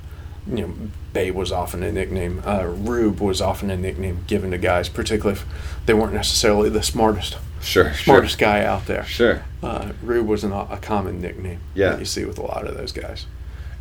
You 0.47 0.67
know, 0.67 0.73
Babe 1.13 1.35
was 1.35 1.51
often 1.51 1.83
a 1.83 1.91
nickname. 1.91 2.41
Uh, 2.45 2.63
Rube 2.65 3.19
was 3.21 3.39
often 3.41 3.69
a 3.69 3.77
nickname 3.77 4.23
given 4.27 4.51
to 4.51 4.57
guys, 4.57 4.89
particularly 4.89 5.39
if 5.39 5.45
they 5.85 5.93
weren't 5.93 6.13
necessarily 6.13 6.69
the 6.69 6.83
smartest 6.83 7.37
sure, 7.61 7.93
smartest 7.93 8.37
guy 8.37 8.63
out 8.65 8.85
there. 8.85 9.05
Sure. 9.05 9.43
Uh, 9.61 9.93
Rube 10.01 10.27
was 10.27 10.43
an, 10.43 10.51
a 10.51 10.77
common 10.81 11.21
nickname 11.21 11.59
Yeah. 11.75 11.91
that 11.91 11.99
you 11.99 12.05
see 12.05 12.25
with 12.25 12.37
a 12.37 12.41
lot 12.43 12.67
of 12.67 12.75
those 12.75 12.91
guys. 12.91 13.25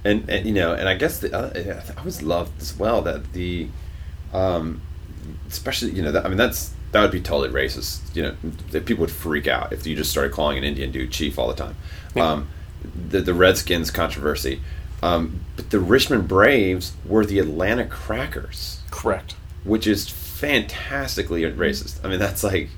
and, 0.05 0.29
and 0.31 0.47
you 0.47 0.53
know, 0.53 0.73
and 0.73 0.89
I 0.89 0.95
guess 0.95 1.19
the 1.19 1.35
other, 1.37 1.83
I 1.97 1.99
always 1.99 2.23
loved 2.23 2.61
as 2.63 2.77
well 2.77 3.03
that 3.03 3.33
the, 3.33 3.69
um, 4.33 4.81
especially 5.49 5.91
you 5.93 6.03
know, 6.03 6.13
that, 6.13 6.25
I 6.25 6.29
mean 6.29 6.39
that's 6.39 6.73
that 6.93 7.01
would 7.03 7.11
be 7.11 7.21
totally 7.21 7.49
racist. 7.49 8.15
You 8.15 8.23
know, 8.23 8.81
people 8.81 9.01
would 9.03 9.11
freak 9.11 9.47
out 9.49 9.73
if 9.73 9.87
you 9.87 9.97
just 9.97 10.11
started 10.11 10.31
calling 10.33 10.59
an 10.59 10.65
Indian 10.65 10.93
dude 10.93 11.11
chief 11.11 11.39
all 11.39 11.49
the 11.49 11.55
time. 11.55 11.75
Yeah. 12.15 12.31
Um, 12.31 12.49
the 13.09 13.21
the 13.21 13.33
Redskins 13.35 13.91
controversy, 13.91 14.61
um, 15.03 15.41
but 15.57 15.71
the 15.71 15.81
Richmond 15.81 16.29
Braves 16.29 16.93
were 17.05 17.25
the 17.27 17.39
Atlanta 17.39 17.85
Crackers, 17.85 18.81
Correct. 18.91 19.35
which 19.65 19.87
is 19.87 20.09
fantastically 20.09 21.43
racist. 21.43 22.05
I 22.05 22.09
mean, 22.09 22.19
that's 22.19 22.43
like 22.45 22.69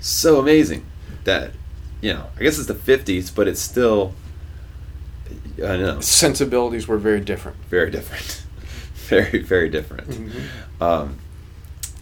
so 0.00 0.38
amazing 0.38 0.84
that 1.24 1.52
you 2.00 2.12
know. 2.12 2.26
I 2.38 2.42
guess 2.42 2.58
it's 2.58 2.66
the 2.68 2.74
'50s, 2.74 3.34
but 3.34 3.48
it's 3.48 3.60
still. 3.60 4.12
I 5.58 5.76
know 5.76 6.00
Sensibilities 6.00 6.88
were 6.88 6.98
very 6.98 7.20
different. 7.20 7.56
very 7.70 7.90
different 7.90 8.42
very 9.08 9.40
very 9.42 9.68
different 9.68 10.08
Mm-hmm. 10.08 10.82
um, 10.82 11.18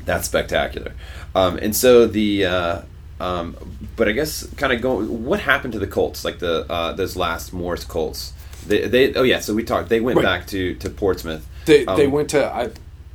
that's 0.05 0.27
spectacular 0.27 0.93
um, 1.35 1.59
and 1.59 1.75
so 1.77 2.07
the 2.07 2.47
uh, 2.47 2.81
um, 3.21 3.57
but 3.97 4.09
i 4.09 4.13
guess 4.13 4.47
kind 4.57 4.73
of 4.73 4.81
going 4.81 5.25
what 5.25 5.41
happened 5.41 5.73
to 5.75 5.79
the 5.79 5.87
colts 5.87 6.25
like 6.25 6.39
the 6.39 6.65
uh, 6.71 6.93
those 6.93 7.15
last 7.17 7.53
Mooers 7.55 7.87
colts 7.87 8.33
they, 8.67 8.87
they 8.89 9.15
oh 9.15 9.23
yeah 9.23 9.41
so 9.41 9.55
we 9.55 9.63
talked 9.65 9.89
they 9.89 10.01
went 10.01 10.21
back 10.23 10.47
to 10.49 10.75
to 10.77 10.89
portsmouth 10.91 11.47
They, 11.67 11.87
Um, 11.87 11.97
they 11.97 12.07
went 12.07 12.31
to 12.31 12.45
I, 12.47 12.71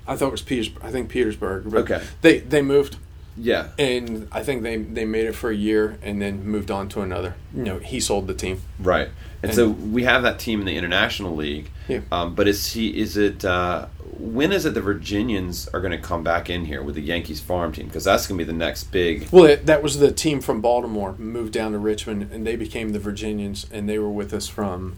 I 0.07 0.15
thought 0.15 0.27
it 0.29 0.31
was 0.31 0.41
Peters. 0.41 0.69
I 0.81 0.89
think 0.91 1.09
Petersburg. 1.09 1.73
Okay. 1.73 2.01
They 2.21 2.39
they 2.39 2.61
moved, 2.61 2.95
yeah 3.35 3.67
and 3.77 4.27
I 4.31 4.41
think 4.43 4.63
they 4.63 4.77
they 4.77 5.03
made 5.05 5.25
it 5.25 5.33
for 5.35 5.49
a 5.49 5.55
year, 5.55 5.97
and 6.01 6.21
then 6.21 6.45
moved 6.45 6.71
on 6.71 6.87
to 6.89 7.01
another. 7.01 7.35
You 7.53 7.63
know, 7.63 7.79
he 7.79 7.99
sold 7.99 8.27
the 8.27 8.33
team. 8.33 8.61
right 8.79 9.09
and, 9.43 9.49
And- 9.51 9.53
so 9.53 9.69
we 9.69 10.03
have 10.03 10.23
that 10.23 10.39
team 10.39 10.59
in 10.61 10.65
the 10.65 10.77
international 10.77 11.35
league 11.35 11.69
Yeah. 11.89 12.01
um, 12.11 12.35
but 12.35 12.47
is 12.47 12.71
he 12.73 12.97
is 12.97 13.17
it 13.17 13.43
uh, 13.45 13.87
when 14.19 14.51
is 14.51 14.65
it 14.65 14.73
the 14.73 14.81
virginians 14.81 15.67
are 15.73 15.79
going 15.81 15.91
to 15.91 15.99
come 15.99 16.23
back 16.23 16.49
in 16.49 16.65
here 16.65 16.81
with 16.81 16.95
the 16.95 17.01
yankees 17.01 17.39
farm 17.39 17.71
team 17.71 17.85
because 17.85 18.03
that's 18.05 18.25
going 18.27 18.37
to 18.39 18.43
be 18.45 18.51
the 18.51 18.57
next 18.57 18.85
big 18.91 19.27
Well, 19.31 19.45
it, 19.45 19.65
that 19.67 19.83
was 19.83 19.99
the 19.99 20.11
team 20.11 20.41
from 20.41 20.59
Baltimore 20.61 21.13
moved 21.19 21.53
down 21.53 21.73
to 21.73 21.77
Richmond, 21.79 22.31
and 22.31 22.47
they 22.47 22.55
became 22.55 22.93
the 22.93 22.99
Virginians, 22.99 23.67
and 23.71 23.87
they 23.89 23.99
were 23.99 24.09
with 24.09 24.33
us 24.33 24.47
from 24.47 24.95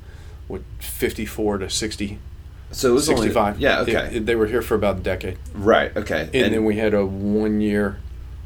what 0.50 0.62
fifty 0.80 1.26
four 1.26 1.58
to 1.58 1.70
60, 1.70 2.20
so 2.72 2.90
it 2.90 2.94
was 2.94 3.08
only- 3.10 3.22
65. 3.28 3.60
yeah 3.62 3.84
They- 3.84 3.96
okay 3.96 4.20
they 4.20 4.36
were 4.36 4.48
here 4.48 4.62
for 4.62 4.76
about 4.76 4.98
a 4.98 5.00
decade, 5.00 5.38
right 5.54 5.96
okay 5.96 6.30
and, 6.34 6.54
then 6.54 6.66
we 6.66 6.76
had 6.76 6.94
a 6.94 7.06
one 7.06 7.62
year 7.62 8.00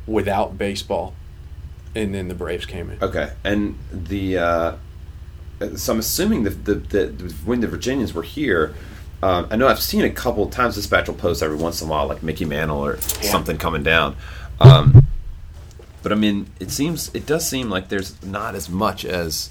without 0.06 0.56
baseball, 0.58 1.16
and 1.96 2.14
then 2.14 2.28
the 2.28 2.36
Braves 2.36 2.66
came 2.68 2.90
in. 2.92 2.98
Okay, 3.02 3.32
and 3.44 3.78
the 3.92 4.38
uh, 4.38 4.72
so 5.78 5.94
I'm 5.94 6.00
assuming 6.00 6.44
that 6.44 6.66
the, 6.66 6.76
the, 6.76 7.34
when 7.46 7.62
the 7.62 7.68
Virginians 7.68 8.14
were 8.14 8.24
here, 8.24 8.74
um, 9.22 9.48
I 9.50 9.56
know 9.56 9.68
I've 9.70 9.80
seen 9.82 10.04
a 10.04 10.10
couple 10.10 10.44
of 10.44 10.52
times 10.52 10.76
Dispatch 10.76 11.08
will 11.08 11.16
post 11.16 11.42
every 11.42 11.56
once 11.56 11.82
in 11.82 11.88
a 11.88 11.92
while, 11.92 12.06
like 12.08 12.22
Mickey 12.22 12.44
Mantle 12.44 12.86
or 12.86 12.96
Yeah. 12.96 13.30
something 13.32 13.58
coming 13.58 13.82
down. 13.84 14.18
Um, 14.60 15.08
but 16.02 16.12
I 16.12 16.16
mean, 16.16 16.48
it 16.60 16.70
seems 16.70 17.10
it 17.14 17.26
does 17.26 17.48
seem 17.48 17.70
like 17.70 17.88
there's 17.88 18.22
not 18.22 18.56
as 18.56 18.70
much 18.70 19.06
as 19.06 19.50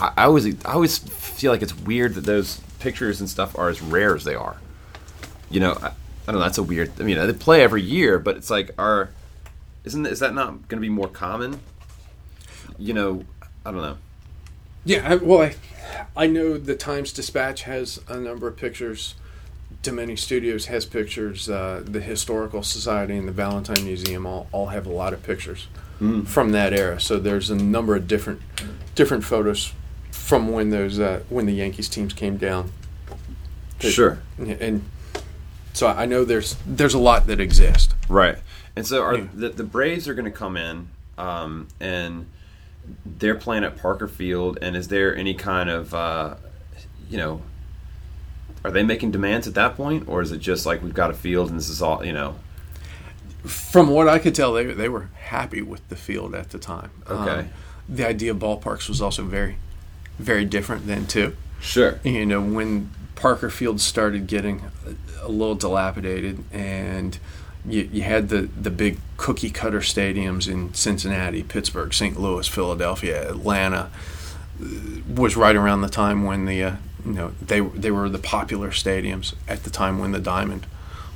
I, 0.00 0.12
I 0.16 0.24
always 0.24 0.46
I 0.64 0.72
always 0.72 0.98
feel 0.98 1.52
like 1.52 1.62
it's 1.62 1.76
weird 1.76 2.14
that 2.14 2.24
those 2.24 2.60
pictures 2.78 3.20
and 3.20 3.28
stuff 3.28 3.56
are 3.58 3.68
as 3.68 3.80
rare 3.80 4.14
as 4.14 4.24
they 4.24 4.34
are. 4.34 4.56
You 5.50 5.60
know, 5.60 5.72
I, 5.80 5.88
I 5.88 5.92
don't 6.26 6.36
know. 6.36 6.40
That's 6.40 6.58
a 6.58 6.62
weird. 6.62 6.92
I 7.00 7.04
mean, 7.04 7.18
they 7.18 7.32
play 7.32 7.62
every 7.62 7.82
year, 7.82 8.18
but 8.18 8.36
it's 8.36 8.50
like 8.50 8.70
are 8.78 9.10
isn't 9.84 10.06
is 10.06 10.20
that 10.20 10.34
not 10.34 10.68
going 10.68 10.80
to 10.80 10.80
be 10.80 10.88
more 10.88 11.08
common? 11.08 11.60
You 12.78 12.94
know, 12.94 13.24
I 13.64 13.70
don't 13.70 13.82
know. 13.82 13.98
Yeah, 14.84 15.12
I, 15.12 15.16
well, 15.16 15.42
I, 15.42 15.54
I 16.16 16.26
know 16.26 16.56
the 16.56 16.74
Times 16.74 17.12
Dispatch 17.12 17.62
has 17.62 18.00
a 18.08 18.16
number 18.16 18.48
of 18.48 18.56
pictures. 18.56 19.14
Dementi 19.82 20.18
Studios 20.18 20.66
has 20.66 20.86
pictures. 20.86 21.48
Uh, 21.48 21.82
the 21.84 22.00
Historical 22.00 22.62
Society 22.62 23.16
and 23.16 23.28
the 23.28 23.32
Valentine 23.32 23.84
Museum 23.84 24.26
all, 24.26 24.48
all 24.52 24.68
have 24.68 24.86
a 24.86 24.92
lot 24.92 25.12
of 25.12 25.22
pictures 25.22 25.68
from 26.24 26.52
that 26.52 26.72
era. 26.72 26.98
So 26.98 27.18
there's 27.18 27.50
a 27.50 27.54
number 27.54 27.94
of 27.94 28.08
different 28.08 28.40
different 28.94 29.22
photos 29.22 29.74
from 30.12 30.48
when 30.52 30.70
those 30.70 30.98
uh, 30.98 31.22
when 31.28 31.46
the 31.46 31.52
Yankees 31.54 31.88
teams 31.88 32.12
came 32.12 32.36
down. 32.36 32.72
That- 33.80 33.90
Sure. 33.92 34.18
and 34.38 34.84
so 35.72 35.86
I 35.86 36.04
know 36.06 36.24
there's 36.24 36.56
there's 36.66 36.94
a 36.94 36.98
lot 36.98 37.26
that 37.28 37.40
exist. 37.40 37.94
Right. 38.08 38.38
And 38.76 38.86
so, 38.86 39.02
are 39.02 39.16
Yeah. 39.16 39.26
the, 39.34 39.48
the 39.50 39.64
Braves 39.64 40.06
are 40.08 40.14
going 40.14 40.26
to 40.26 40.30
come 40.30 40.56
in, 40.56 40.88
um, 41.18 41.66
and 41.80 42.26
they're 43.04 43.34
playing 43.34 43.64
at 43.64 43.76
Parker 43.76 44.06
Field. 44.08 44.58
And 44.62 44.76
is 44.76 44.88
there 44.88 45.14
any 45.16 45.34
kind 45.34 45.68
of, 45.68 45.92
uh, 45.92 46.34
you 47.10 47.18
know, 47.18 47.42
are 48.64 48.70
they 48.70 48.82
making 48.82 49.10
demands 49.10 49.48
at 49.48 49.54
that 49.54 49.76
point, 49.76 50.08
or 50.08 50.22
is 50.22 50.30
it 50.32 50.38
just 50.38 50.66
like 50.66 50.82
we've 50.82 50.94
got 50.94 51.10
a 51.10 51.14
field 51.14 51.50
and 51.50 51.58
this 51.58 51.68
is 51.68 51.82
all, 51.82 52.04
you 52.04 52.12
know? 52.12 52.36
From 53.44 53.88
what 53.88 54.06
I 54.08 54.18
could 54.18 54.34
tell, 54.34 54.52
they 54.52 54.66
they 54.66 54.88
were 54.88 55.08
happy 55.14 55.62
with 55.62 55.86
the 55.88 55.96
field 55.96 56.34
at 56.34 56.50
the 56.50 56.58
time. 56.58 56.90
Okay. 57.08 57.30
Um, 57.40 57.48
the 57.88 58.06
idea 58.06 58.30
of 58.32 58.38
ballparks 58.38 58.88
was 58.88 59.00
also 59.00 59.24
very, 59.24 59.56
very 60.20 60.44
different 60.44 60.86
then 60.86 61.06
too. 61.06 61.36
Sure. 61.60 62.00
You 62.04 62.24
know, 62.26 62.40
when 62.40 62.90
Parker 63.16 63.50
Field 63.50 63.80
started 63.80 64.26
getting 64.26 64.62
a, 65.22 65.28
little 65.28 65.54
dilapidated, 65.54 66.42
and 66.52 67.18
you, 67.66 67.88
you 67.92 68.02
had 68.02 68.30
the 68.30 68.42
the 68.42 68.70
big 68.70 68.98
cookie 69.18 69.50
cutter 69.50 69.80
stadiums 69.80 70.48
in 70.50 70.72
Cincinnati, 70.72 71.42
Pittsburgh, 71.42 71.92
St. 71.92 72.18
Louis, 72.18 72.48
Philadelphia, 72.48 73.28
Atlanta, 73.30 73.90
uh, 74.62 74.66
was 75.06 75.36
right 75.36 75.54
around 75.56 75.82
the 75.82 75.88
time 75.90 76.24
when 76.24 76.46
the 76.46 76.62
uh, 76.62 76.76
you 77.04 77.12
know 77.12 77.32
they 77.42 77.60
they 77.60 77.90
were 77.90 78.08
the 78.08 78.18
popular 78.18 78.70
stadiums 78.70 79.34
at 79.46 79.64
the 79.64 79.70
time 79.70 79.98
when 79.98 80.12
the 80.12 80.20
Diamond 80.20 80.66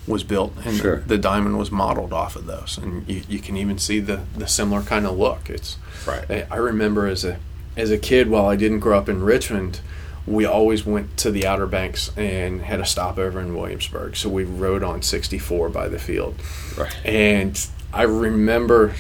was 0.07 0.23
built, 0.23 0.53
and 0.67 0.77
Sure. 0.77 0.97
the, 0.97 1.09
the 1.17 1.19
Diamond 1.19 1.57
was 1.59 1.71
modeled 1.71 2.13
off 2.13 2.37
of 2.37 2.45
those, 2.45 2.77
and 2.77 3.09
you, 3.09 3.23
you 3.27 3.39
can 3.39 3.57
even 3.57 3.79
see 3.79 4.01
the 4.01 4.21
the 4.37 4.47
similar 4.47 4.83
kind 4.83 5.07
of 5.07 5.17
look. 5.19 5.49
It's 5.49 5.79
Right. 6.07 6.47
I 6.51 6.57
remember 6.57 7.07
as 7.07 7.25
a 7.25 7.39
as 7.77 7.91
a 7.91 7.99
kid, 7.99 8.29
while 8.29 8.47
I 8.47 8.57
didn't 8.57 8.81
grow 8.81 8.97
up 8.99 9.09
in 9.09 9.23
Richmond, 9.23 9.81
we 10.27 10.45
always 10.45 10.87
went 10.87 11.17
to 11.19 11.31
the 11.31 11.47
Outer 11.47 11.67
Banks 11.67 12.11
and 12.17 12.63
had 12.63 12.81
a 12.81 12.87
stopover 12.87 13.41
in 13.41 13.55
Williamsburg. 13.55 14.17
So 14.17 14.29
we 14.29 14.45
rode 14.45 14.83
on 14.83 15.03
64 15.03 15.69
by 15.69 15.89
the 15.89 15.99
field, 15.99 16.37
Right. 16.79 16.95
and 17.05 17.67
I 17.93 18.03
remember 18.05 18.95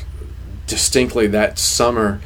distinctly 0.67 1.27
that 1.29 1.59
summer 1.59 2.21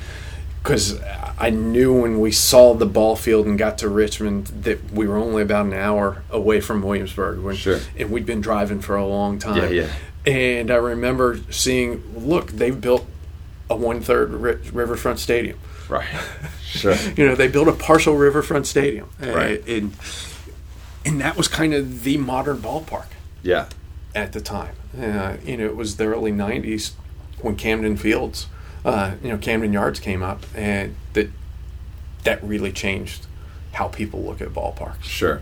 because 0.62 0.98
I 1.38 1.50
knew 1.50 1.92
when 2.02 2.20
we 2.20 2.30
saw 2.32 2.74
the 2.74 2.86
ball 2.86 3.14
field 3.16 3.46
and 3.46 3.56
got 3.58 3.78
to 3.78 3.88
Richmond 3.88 4.46
that 4.62 4.92
we 4.92 5.06
were 5.06 5.16
only 5.16 5.42
about 5.42 5.66
an 5.66 5.72
hour 5.72 6.22
away 6.30 6.60
from 6.60 6.82
Williamsburg. 6.82 7.38
When, 7.38 7.56
Sure. 7.56 7.78
And 7.96 8.10
we'd 8.10 8.26
been 8.26 8.40
driving 8.40 8.80
for 8.80 8.96
a 8.96 9.06
long 9.06 9.38
time. 9.38 9.72
Yeah, 9.72 9.86
yeah. 10.26 10.32
And 10.32 10.70
I 10.70 10.74
remember 10.76 11.38
seeing, 11.50 12.02
look, 12.14 12.50
they've 12.50 12.78
built 12.78 13.06
a 13.70 13.76
one 13.76 14.00
third 14.00 14.30
ri- 14.32 14.58
riverfront 14.72 15.20
stadium. 15.20 15.58
Right. 15.88 16.08
Sure. 16.68 16.94
You 17.16 17.26
know, 17.26 17.34
they 17.34 17.48
built 17.48 17.66
a 17.66 17.72
partial 17.72 18.14
riverfront 18.14 18.66
stadium. 18.66 19.08
Uh, 19.22 19.30
Right. 19.32 19.66
And, 19.66 19.96
and 21.02 21.18
that 21.22 21.34
was 21.34 21.48
kind 21.48 21.72
of 21.72 22.04
the 22.04 22.18
modern 22.18 22.58
ballpark 22.58 23.06
Yeah. 23.42 23.68
at 24.14 24.34
the 24.34 24.40
time. 24.42 24.74
Uh, 25.00 25.38
you 25.42 25.56
know, 25.56 25.64
it 25.64 25.76
was 25.76 25.96
the 25.96 26.04
early 26.04 26.30
'90s 26.30 26.92
when 27.40 27.56
Camden 27.56 27.96
Fields, 27.96 28.48
uh, 28.84 29.12
you 29.22 29.30
know, 29.30 29.38
Camden 29.38 29.72
Yards 29.72 29.98
came 29.98 30.22
up, 30.22 30.44
and 30.54 30.94
that 31.14 31.30
that 32.24 32.44
really 32.44 32.70
changed 32.70 33.26
how 33.72 33.88
people 33.88 34.22
look 34.22 34.42
at 34.42 34.48
ballparks. 34.50 35.04
Sure. 35.04 35.40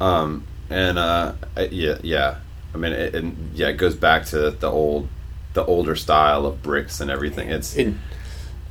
Um, 0.00 0.44
and 0.70 0.98
uh, 0.98 1.32
yeah, 1.70 1.98
yeah. 2.02 2.36
I 2.74 2.76
mean, 2.76 2.92
it, 2.92 3.14
and 3.14 3.50
yeah, 3.54 3.68
it 3.68 3.78
goes 3.78 3.96
back 3.96 4.26
to 4.26 4.50
the 4.50 4.70
old, 4.70 5.08
the 5.54 5.64
older 5.64 5.96
style 5.96 6.44
of 6.46 6.62
bricks 6.62 7.00
and 7.00 7.10
everything. 7.10 7.48
It's 7.48 7.74
And 7.76 7.98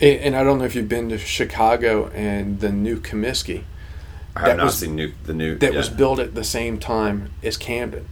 and 0.02 0.36
I 0.36 0.44
don't 0.44 0.60
know 0.60 0.66
if 0.66 0.76
you've 0.76 0.90
been 0.90 1.10
to 1.10 1.18
Chicago 1.18 2.08
and 2.10 2.60
the 2.60 2.72
new 2.72 2.98
Comiskey 3.00 3.64
I 4.36 4.42
have 4.42 4.48
that 4.50 4.58
not 4.58 4.64
was- 4.66 4.78
seen 4.78 4.96
new 4.96 5.12
the 5.26 5.34
new 5.34 5.56
that 5.58 5.72
yeah. 5.72 5.78
was 5.78 5.90
built 5.90 6.20
at 6.20 6.36
the 6.36 6.44
same 6.44 6.78
time 6.78 7.32
as 7.44 7.58
Camden, 7.58 8.06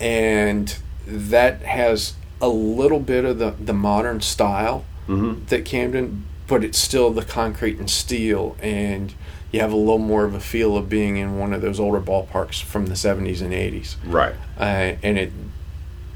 and 0.00 0.76
that 1.06 1.62
has 1.62 2.14
a 2.40 2.48
little 2.48 3.00
bit 3.00 3.24
of 3.24 3.38
the 3.38 3.54
the 3.62 3.72
modern 3.72 4.20
style 4.20 4.84
Mhm. 5.08 5.46
that 5.48 5.64
Camden, 5.64 6.24
but 6.46 6.62
it's 6.64 6.78
still 6.78 7.10
the 7.10 7.22
concrete 7.22 7.78
and 7.78 7.88
steel, 7.90 8.56
and 8.60 9.14
you 9.52 9.60
have 9.60 9.72
a 9.72 9.76
little 9.76 9.98
more 9.98 10.24
of 10.24 10.34
a 10.34 10.40
feel 10.40 10.76
of 10.76 10.88
being 10.88 11.16
in 11.16 11.38
one 11.38 11.52
of 11.52 11.62
those 11.62 11.78
older 11.80 12.00
ballparks 12.00 12.60
from 12.60 12.86
the 12.86 12.94
70s 12.96 13.40
and 13.40 13.52
80s. 13.54 13.96
right. 14.04 14.34
Uh, 14.58 14.94
and 15.02 15.16
it, 15.18 15.32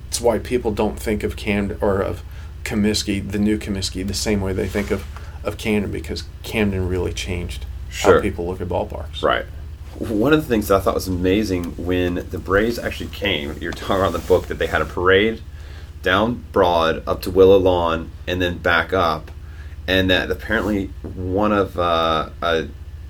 it's 0.08 0.20
why 0.20 0.38
people 0.38 0.72
don't 0.72 0.98
think 0.98 1.22
of 1.22 1.36
Camden 1.36 1.78
or 1.80 2.00
of 2.00 2.22
Comiskey, 2.64 3.28
the 3.28 3.38
new 3.38 3.58
Comiskey, 3.58 4.06
the 4.06 4.14
same 4.14 4.40
way 4.40 4.52
they 4.52 4.68
think 4.68 4.90
of, 4.90 5.04
of 5.44 5.56
Camden, 5.58 5.90
because 5.90 6.24
Camden 6.42 6.88
really 6.88 7.12
changed 7.12 7.66
Sure. 7.88 8.16
how 8.16 8.20
people 8.20 8.46
look 8.46 8.60
at 8.60 8.68
ballparks. 8.68 9.22
Right. 9.22 9.44
One 9.98 10.32
of 10.32 10.40
the 10.42 10.48
things 10.48 10.68
that 10.68 10.76
I 10.76 10.80
thought 10.80 10.94
was 10.94 11.08
amazing 11.08 11.72
when 11.84 12.26
the 12.30 12.38
Braves 12.38 12.78
actually 12.78 13.10
came, 13.10 13.56
you're 13.60 13.72
talking 13.72 13.96
about 13.96 14.12
the 14.12 14.20
book 14.26 14.46
that 14.46 14.58
they 14.58 14.68
had 14.68 14.80
a 14.80 14.84
parade 14.84 15.42
down 16.02 16.44
Broad 16.52 17.02
up 17.06 17.20
to 17.22 17.30
Willow 17.30 17.58
Lawn 17.58 18.10
and 18.28 18.40
then 18.40 18.58
back 18.58 18.92
up, 18.92 19.30
and 19.88 20.08
that 20.08 20.30
apparently 20.30 20.86
one 21.02 21.52
of, 21.52 21.76
uh, 21.78 22.30
uh, 22.40 22.64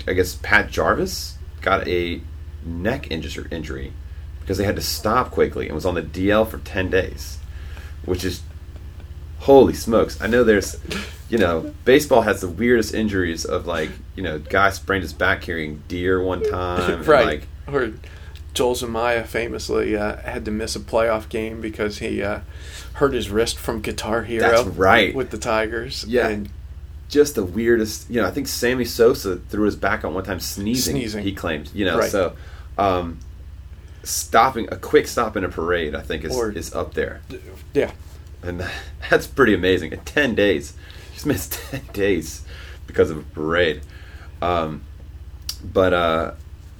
I 0.09 0.13
guess, 0.15 0.35
Pat 0.37 0.71
Jarvis 0.71 1.37
got 1.61 1.87
a 1.87 2.23
neck 2.65 3.05
injur- 3.11 3.53
injury 3.53 3.93
because 4.41 4.57
they 4.59 4.65
had 4.65 4.77
to 4.77 4.83
stop 4.83 5.31
quickly 5.31 5.67
and 5.67 5.75
was 5.75 5.85
on 5.87 5.95
the 5.95 6.03
DL 6.03 6.49
for 6.49 6.59
10 6.59 6.89
days, 6.91 7.39
which 8.05 8.25
is 8.25 8.41
holy 9.41 9.75
smokes. 9.75 10.21
I 10.21 10.27
know 10.27 10.45
there's, 10.45 10.77
you 11.29 11.39
know, 11.39 11.73
baseball 11.85 12.23
has 12.23 12.41
the 12.41 12.49
weirdest 12.49 12.95
injuries 12.95 13.45
of 13.45 13.67
like, 13.67 13.91
you 14.17 14.23
know, 14.23 14.39
guy 14.39 14.71
sprained 14.71 15.03
his 15.03 15.13
back 15.13 15.43
carrying 15.43 15.83
deer 15.89 16.23
one 16.23 16.43
time. 16.49 16.93
and, 16.93 17.07
right. 17.09 17.27
Like, 17.27 17.49
or 17.75 17.93
Joel 18.55 18.75
Zumaya 18.75 19.27
famously 19.27 19.97
uh, 19.97 20.17
had 20.19 20.45
to 20.45 20.51
miss 20.51 20.75
a 20.77 20.81
playoff 20.81 21.29
game 21.29 21.61
because 21.61 21.99
he 21.99 22.23
uh, 22.23 22.41
hurt 22.95 23.13
his 23.13 23.31
wrist 23.31 23.59
from 23.59 23.81
Guitar 23.81 24.23
Hero. 24.25 24.49
That's 24.51 24.67
right. 24.69 25.15
With 25.15 25.31
the 25.31 25.39
Tigers. 25.39 26.05
Yeah. 26.09 26.29
And 26.29 26.49
just 27.09 27.35
the 27.35 27.45
weirdest. 27.45 28.11
You 28.11 28.21
know, 28.23 28.27
I 28.29 28.31
think 28.31 28.47
Sammy 28.49 28.85
Sosa 28.85 29.37
threw 29.37 29.65
his 29.67 29.77
back 29.77 30.05
out 30.05 30.13
one 30.13 30.25
time 30.25 30.41
sneezing. 30.41 30.97
Sneezing. 30.97 31.23
He 31.25 31.33
claimed. 31.33 31.71
You 31.75 31.85
know, 31.87 31.99
Right. 31.99 32.11
so 32.11 32.35
um, 32.77 33.19
stopping 34.03 34.69
a 34.73 34.77
quick 34.77 35.07
stop 35.07 35.37
in 35.37 35.45
a 35.45 35.49
parade, 35.49 35.95
I 35.95 36.01
think 36.03 36.25
is 36.25 36.35
Or- 36.37 36.51
is 36.51 36.75
up 36.75 36.95
there, 36.95 37.21
yeah. 37.75 37.91
And 38.43 38.65
that's 39.11 39.27
pretty 39.27 39.55
amazing. 39.55 39.93
In 39.93 40.01
ten 40.01 40.35
days, 40.35 40.75
he's 41.13 41.27
missed 41.27 41.53
ten 41.71 41.83
days 41.93 42.43
because 42.87 43.11
of 43.11 43.19
a 43.19 43.23
parade. 43.23 43.83
Um, 44.43 44.83
but 45.63 45.93
uh, 45.93 46.33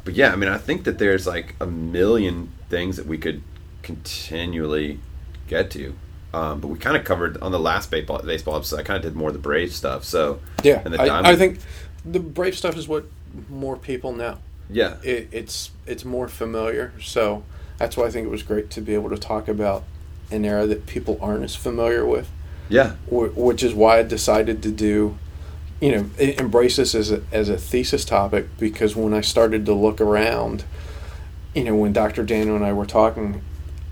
but 0.05 0.15
yeah, 0.15 0.33
I 0.33 0.37
mean, 0.37 0.49
I 0.51 0.59
think 0.59 0.85
that 0.85 0.99
there's 0.99 1.27
like 1.27 1.55
a 1.61 1.67
million 1.67 2.51
things 2.69 2.97
that 2.97 3.07
we 3.07 3.19
could 3.19 3.43
continually 3.83 5.01
get 5.49 5.71
to. 5.73 5.95
Um, 6.33 6.61
but 6.61 6.69
we 6.69 6.79
kind 6.79 6.97
of 6.97 7.05
covered 7.05 7.39
on 7.43 7.51
the 7.51 7.59
last 7.59 7.91
baseball, 7.91 8.21
baseball 8.23 8.57
episode. 8.57 8.79
I 8.79 8.83
kind 8.85 8.97
of 8.97 9.03
did 9.03 9.17
more 9.17 9.29
of 9.29 9.35
the 9.35 9.41
Brave 9.41 9.73
stuff. 9.75 10.05
So 10.05 10.39
Yeah. 10.63 10.81
and 10.85 10.95
the 10.95 11.01
I, 11.01 11.31
I 11.33 11.37
think 11.37 11.59
the 12.05 12.21
Brave 12.21 12.57
stuff 12.57 12.77
is 12.77 12.87
what 12.87 13.07
more 13.49 13.77
people 13.77 14.13
know. 14.13 14.39
yeah, 14.71 14.97
it, 15.03 15.29
it's 15.33 15.71
it's 15.87 16.05
more 16.05 16.29
familiar. 16.29 16.93
So 17.03 17.43
that's 17.79 17.97
why 17.97 18.05
I 18.07 18.11
think 18.11 18.27
it 18.27 18.31
was 18.31 18.43
great 18.45 18.71
to 18.71 18.81
be 18.81 18.95
able 18.95 19.11
to 19.11 19.19
talk 19.19 19.49
about 19.49 19.83
an 20.31 20.45
era 20.45 20.67
that 20.67 20.87
people 20.87 21.19
aren't 21.21 21.45
as 21.45 21.55
familiar 21.57 22.05
with, 22.07 22.29
yeah, 22.69 22.95
which 23.09 23.63
is 23.63 23.75
why 23.75 23.99
I 23.99 24.03
decided 24.03 24.63
to 24.63 24.71
do, 24.71 25.17
you 25.81 25.93
know, 25.93 26.11
embrace 26.19 26.77
this 26.77 26.95
as 26.95 27.11
a 27.11 27.23
as 27.33 27.49
a 27.49 27.57
thesis 27.57 28.05
topic 28.05 28.47
because 28.59 28.95
when 28.97 29.15
I 29.15 29.21
started 29.21 29.67
to 29.67 29.75
look 29.75 30.01
around, 30.01 30.65
you 31.55 31.65
know, 31.65 31.75
when 31.75 31.93
Dr. 31.93 32.23
Daniel 32.23 32.57
and 32.57 32.65
I 32.65 32.73
were 32.73 32.87
talking, 32.87 33.43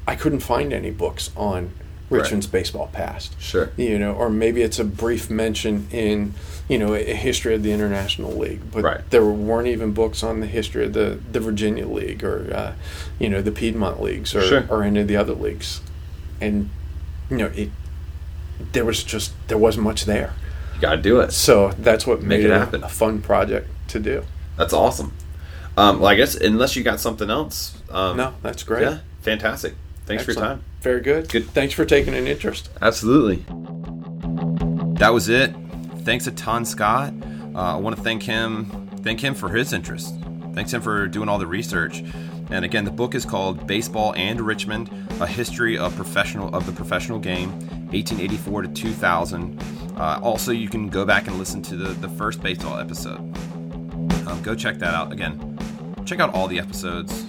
I 0.06 0.15
couldn't 0.15 0.40
find 0.40 0.73
any 0.73 0.90
books 0.90 1.31
on 1.36 1.70
Richmond's 2.10 2.47
baseball 2.47 2.89
past 2.90 3.39
sure, 3.39 3.70
you 3.77 3.98
know, 3.98 4.12
or 4.15 4.31
maybe 4.31 4.62
it's 4.62 4.78
a 4.78 4.85
brief 4.85 5.28
mention 5.28 5.86
in, 5.90 6.32
you 6.66 6.78
know, 6.78 6.94
a 6.94 7.02
history 7.15 7.55
of 7.55 7.62
the 7.62 7.70
International 7.70 8.32
League, 8.32 8.62
but 8.73 8.82
Right. 8.82 9.10
there 9.10 9.27
weren't 9.27 9.69
even 9.69 9.93
books 9.93 10.23
on 10.23 10.40
the 10.40 10.47
history 10.47 10.86
of 10.86 10.94
the, 10.94 11.19
the 11.32 11.39
Virginia 11.39 11.86
League 11.86 12.24
or, 12.24 12.51
uh, 12.55 12.73
you 13.19 13.28
know, 13.28 13.43
the 13.43 13.52
Piedmont 13.52 14.01
leagues 14.01 14.35
or, 14.35 14.40
Sure. 14.40 14.65
or 14.70 14.82
any 14.85 15.01
of 15.01 15.06
the 15.09 15.16
other 15.16 15.35
leagues, 15.35 15.82
and 16.40 16.70
you 17.31 17.36
know, 17.36 17.51
it 17.55 17.70
there 18.73 18.85
was 18.85 19.02
just 19.05 19.32
there 19.48 19.59
wasn't 19.59 19.85
much 19.85 20.05
there, 20.05 20.32
you 20.74 20.81
got 20.81 20.97
to 20.97 21.02
do 21.02 21.20
it. 21.20 21.32
so 21.32 21.70
that's 21.78 22.06
what 22.06 22.20
Make 22.20 22.40
made 22.40 22.44
it 22.47 22.51
happen. 22.51 22.82
a, 22.82 22.89
fun 22.89 23.20
project 23.23 23.69
to 23.89 24.01
do. 24.01 24.24
That's 24.56 24.73
awesome. 24.73 25.12
Um, 25.77 26.01
well, 26.01 26.09
I 26.09 26.16
guess 26.16 26.35
unless 26.35 26.74
you 26.74 26.82
got 26.82 26.98
something 26.98 27.31
else, 27.31 27.81
um, 27.90 28.16
No, 28.16 28.35
that's 28.43 28.65
great. 28.65 28.82
Yeah, 28.82 28.98
fantastic. 29.20 29.74
Thanks 30.06 30.24
for 30.24 30.32
your 30.32 30.40
time. 30.40 30.65
Very 30.81 31.01
good. 31.01 31.28
Good. 31.28 31.47
Thanks 31.51 31.74
for 31.74 31.85
taking 31.85 32.15
an 32.15 32.27
interest. 32.27 32.70
Absolutely. 32.81 33.44
That 34.98 35.10
was 35.12 35.28
it. 35.28 35.55
Thanks 36.02 36.27
a 36.27 36.32
ton, 36.32 36.65
Scott. 36.65 37.12
Uh, 37.55 37.59
I 37.59 37.77
want 37.77 37.97
to 37.97 38.02
thank 38.02 38.23
him. 38.23 38.89
Thank 39.05 39.20
him 39.20 39.35
for 39.35 39.51
his 39.51 39.73
interest. 39.73 40.15
Thanks 40.55 40.73
him 40.73 40.81
for 40.81 41.06
doing 41.06 41.28
all 41.28 41.39
the 41.39 41.47
research. 41.47 42.02
And 42.51 42.65
again, 42.65 42.85
the 42.85 42.91
book 42.91 43.15
is 43.15 43.25
called 43.25 43.66
Baseball 43.66 44.15
and 44.15 44.41
Richmond: 44.41 44.91
A 45.20 45.27
History 45.27 45.77
of 45.77 45.95
Professional 45.97 46.55
of 46.55 46.66
the 46.66 46.73
Professional 46.73 47.19
Game, 47.19 47.51
1884 47.91 48.62
to 48.62 48.69
2000. 48.69 49.62
Uh, 49.97 50.20
also, 50.23 50.53
you 50.53 50.69
can 50.69 50.89
go 50.89 51.05
back 51.05 51.27
and 51.27 51.39
listen 51.39 51.62
to 51.62 51.77
the 51.77 51.93
the 51.95 52.09
first 52.09 52.43
baseball 52.43 52.79
episode. 52.79 53.19
Um, 54.27 54.41
go 54.43 54.55
check 54.55 54.79
that 54.79 54.95
out. 54.95 55.12
Again, 55.12 55.59
check 56.05 56.20
out 56.20 56.35
all 56.35 56.49
the 56.49 56.59
episodes. 56.59 57.25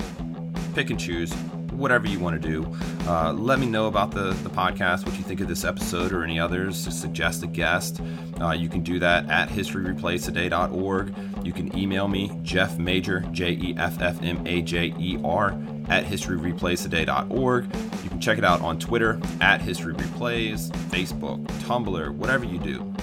Pick 0.74 0.90
and 0.90 1.00
choose 1.00 1.34
whatever 1.80 2.08
you 2.08 2.20
want 2.20 2.40
to 2.40 2.48
do. 2.48 2.76
Uh, 3.08 3.34
let 3.34 3.58
me 3.60 3.66
know 3.66 3.88
about 3.88 4.12
the, 4.12 4.34
the 4.44 4.50
podcast, 4.50 5.06
what 5.06 5.18
you 5.18 5.24
think 5.24 5.40
of 5.40 5.48
this 5.48 5.64
episode 5.64 6.12
or 6.12 6.24
any 6.24 6.40
others. 6.40 6.78
Suggest 6.78 7.42
a 7.42 7.48
guest. 7.48 8.02
Uh, 8.40 8.52
you 8.52 8.70
can 8.70 8.82
do 8.82 9.00
that 9.00 9.30
at 9.30 9.50
historyreplaytoday.org. 9.50 11.14
You 11.44 11.54
can 11.54 11.76
email 11.78 12.08
me, 12.08 12.32
Jeff 12.44 12.78
Majer, 12.78 13.32
J 13.32 13.52
E 13.52 13.76
F 13.78 14.02
F 14.02 14.22
M 14.22 14.46
A 14.46 14.62
J 14.62 14.94
E 14.98 15.20
R, 15.24 15.50
at 15.88 16.06
historyreplaystoday.org. 16.06 17.76
You 18.04 18.10
can 18.10 18.22
check 18.22 18.38
it 18.38 18.46
out 18.46 18.62
on 18.62 18.78
Twitter, 18.80 19.20
at 19.42 19.62
History 19.62 19.94
Replays, 19.94 20.70
Facebook, 20.90 21.46
Tumblr, 21.64 22.12
whatever 22.12 22.46
you 22.46 22.60
do 22.60 22.94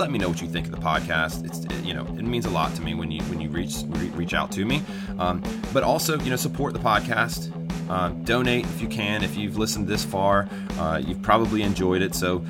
let 0.00 0.10
me 0.10 0.18
know 0.18 0.30
what 0.30 0.40
you 0.40 0.48
think 0.48 0.64
of 0.64 0.72
the 0.72 0.78
podcast. 0.78 1.44
It's 1.44 1.84
you 1.84 1.92
know 1.92 2.06
it 2.18 2.24
means 2.24 2.46
a 2.46 2.50
lot 2.50 2.74
to 2.74 2.82
me 2.82 2.94
when 2.94 3.10
you 3.10 3.22
when 3.24 3.38
you 3.38 3.50
reach 3.50 3.82
reach 4.14 4.32
out 4.32 4.50
to 4.52 4.64
me. 4.64 4.82
Um, 5.18 5.42
but 5.74 5.82
also 5.82 6.18
you 6.18 6.30
know 6.30 6.36
support 6.36 6.72
the 6.72 6.78
podcast. 6.80 7.52
Uh, 7.90 8.08
donate 8.24 8.64
if 8.64 8.80
you 8.80 8.88
can. 8.88 9.22
If 9.22 9.36
you've 9.36 9.58
listened 9.58 9.88
this 9.88 10.04
far, 10.04 10.48
uh, 10.78 11.02
you've 11.04 11.20
probably 11.22 11.62
enjoyed 11.62 12.02
it. 12.02 12.14
So 12.14 12.44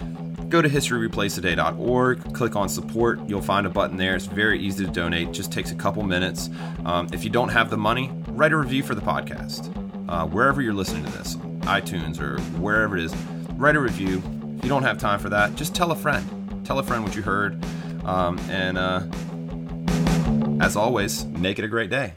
go 0.51 0.61
to 0.61 0.69
historyreplaystoday.org, 0.69 2.35
click 2.35 2.57
on 2.57 2.69
support. 2.69 3.21
You'll 3.29 3.41
find 3.41 3.67
a 3.67 3.71
button 3.71 3.97
there. 3.97 4.17
It's 4.17 4.27
very 4.27 4.61
easy 4.61 4.85
to 4.85 4.91
donate. 4.91 5.33
Just 5.33 5.53
takes 5.53 5.71
a 5.71 5.77
couple 5.77 6.03
minutes. 6.03 6.51
Um, 6.85 7.09
if 7.13 7.25
you 7.25 7.31
don't 7.31 7.49
have 7.49 7.71
the 7.71 7.79
money, 7.79 8.11
write 8.29 8.53
a 8.53 8.57
review 8.57 8.83
for 8.83 8.95
the 8.95 9.01
podcast. 9.01 9.75
Uh, 10.09 10.27
wherever 10.27 10.61
you're 10.61 10.75
listening 10.75 11.05
to 11.05 11.11
this, 11.13 11.37
iTunes 11.63 12.21
or 12.21 12.41
wherever 12.59 12.99
it 12.99 13.05
is, 13.05 13.15
write 13.55 13.77
a 13.77 13.81
review. 13.81 14.23
If 14.59 14.65
you 14.65 14.69
don't 14.69 14.83
have 14.83 14.99
time 14.99 15.21
for 15.21 15.31
that, 15.31 15.55
just 15.55 15.75
tell 15.75 15.93
a 15.93 15.97
friend 15.97 16.29
tell 16.71 16.79
a 16.79 16.85
friend 16.85 17.03
what 17.03 17.17
you 17.17 17.23
heard. 17.23 17.59
Um, 18.05 18.39
and 18.49 18.79
uh, 18.79 19.03
as 20.65 20.77
always, 20.77 21.25
make 21.25 21.59
it 21.59 21.65
a 21.65 21.69
great 21.69 21.91
day. 21.91 22.15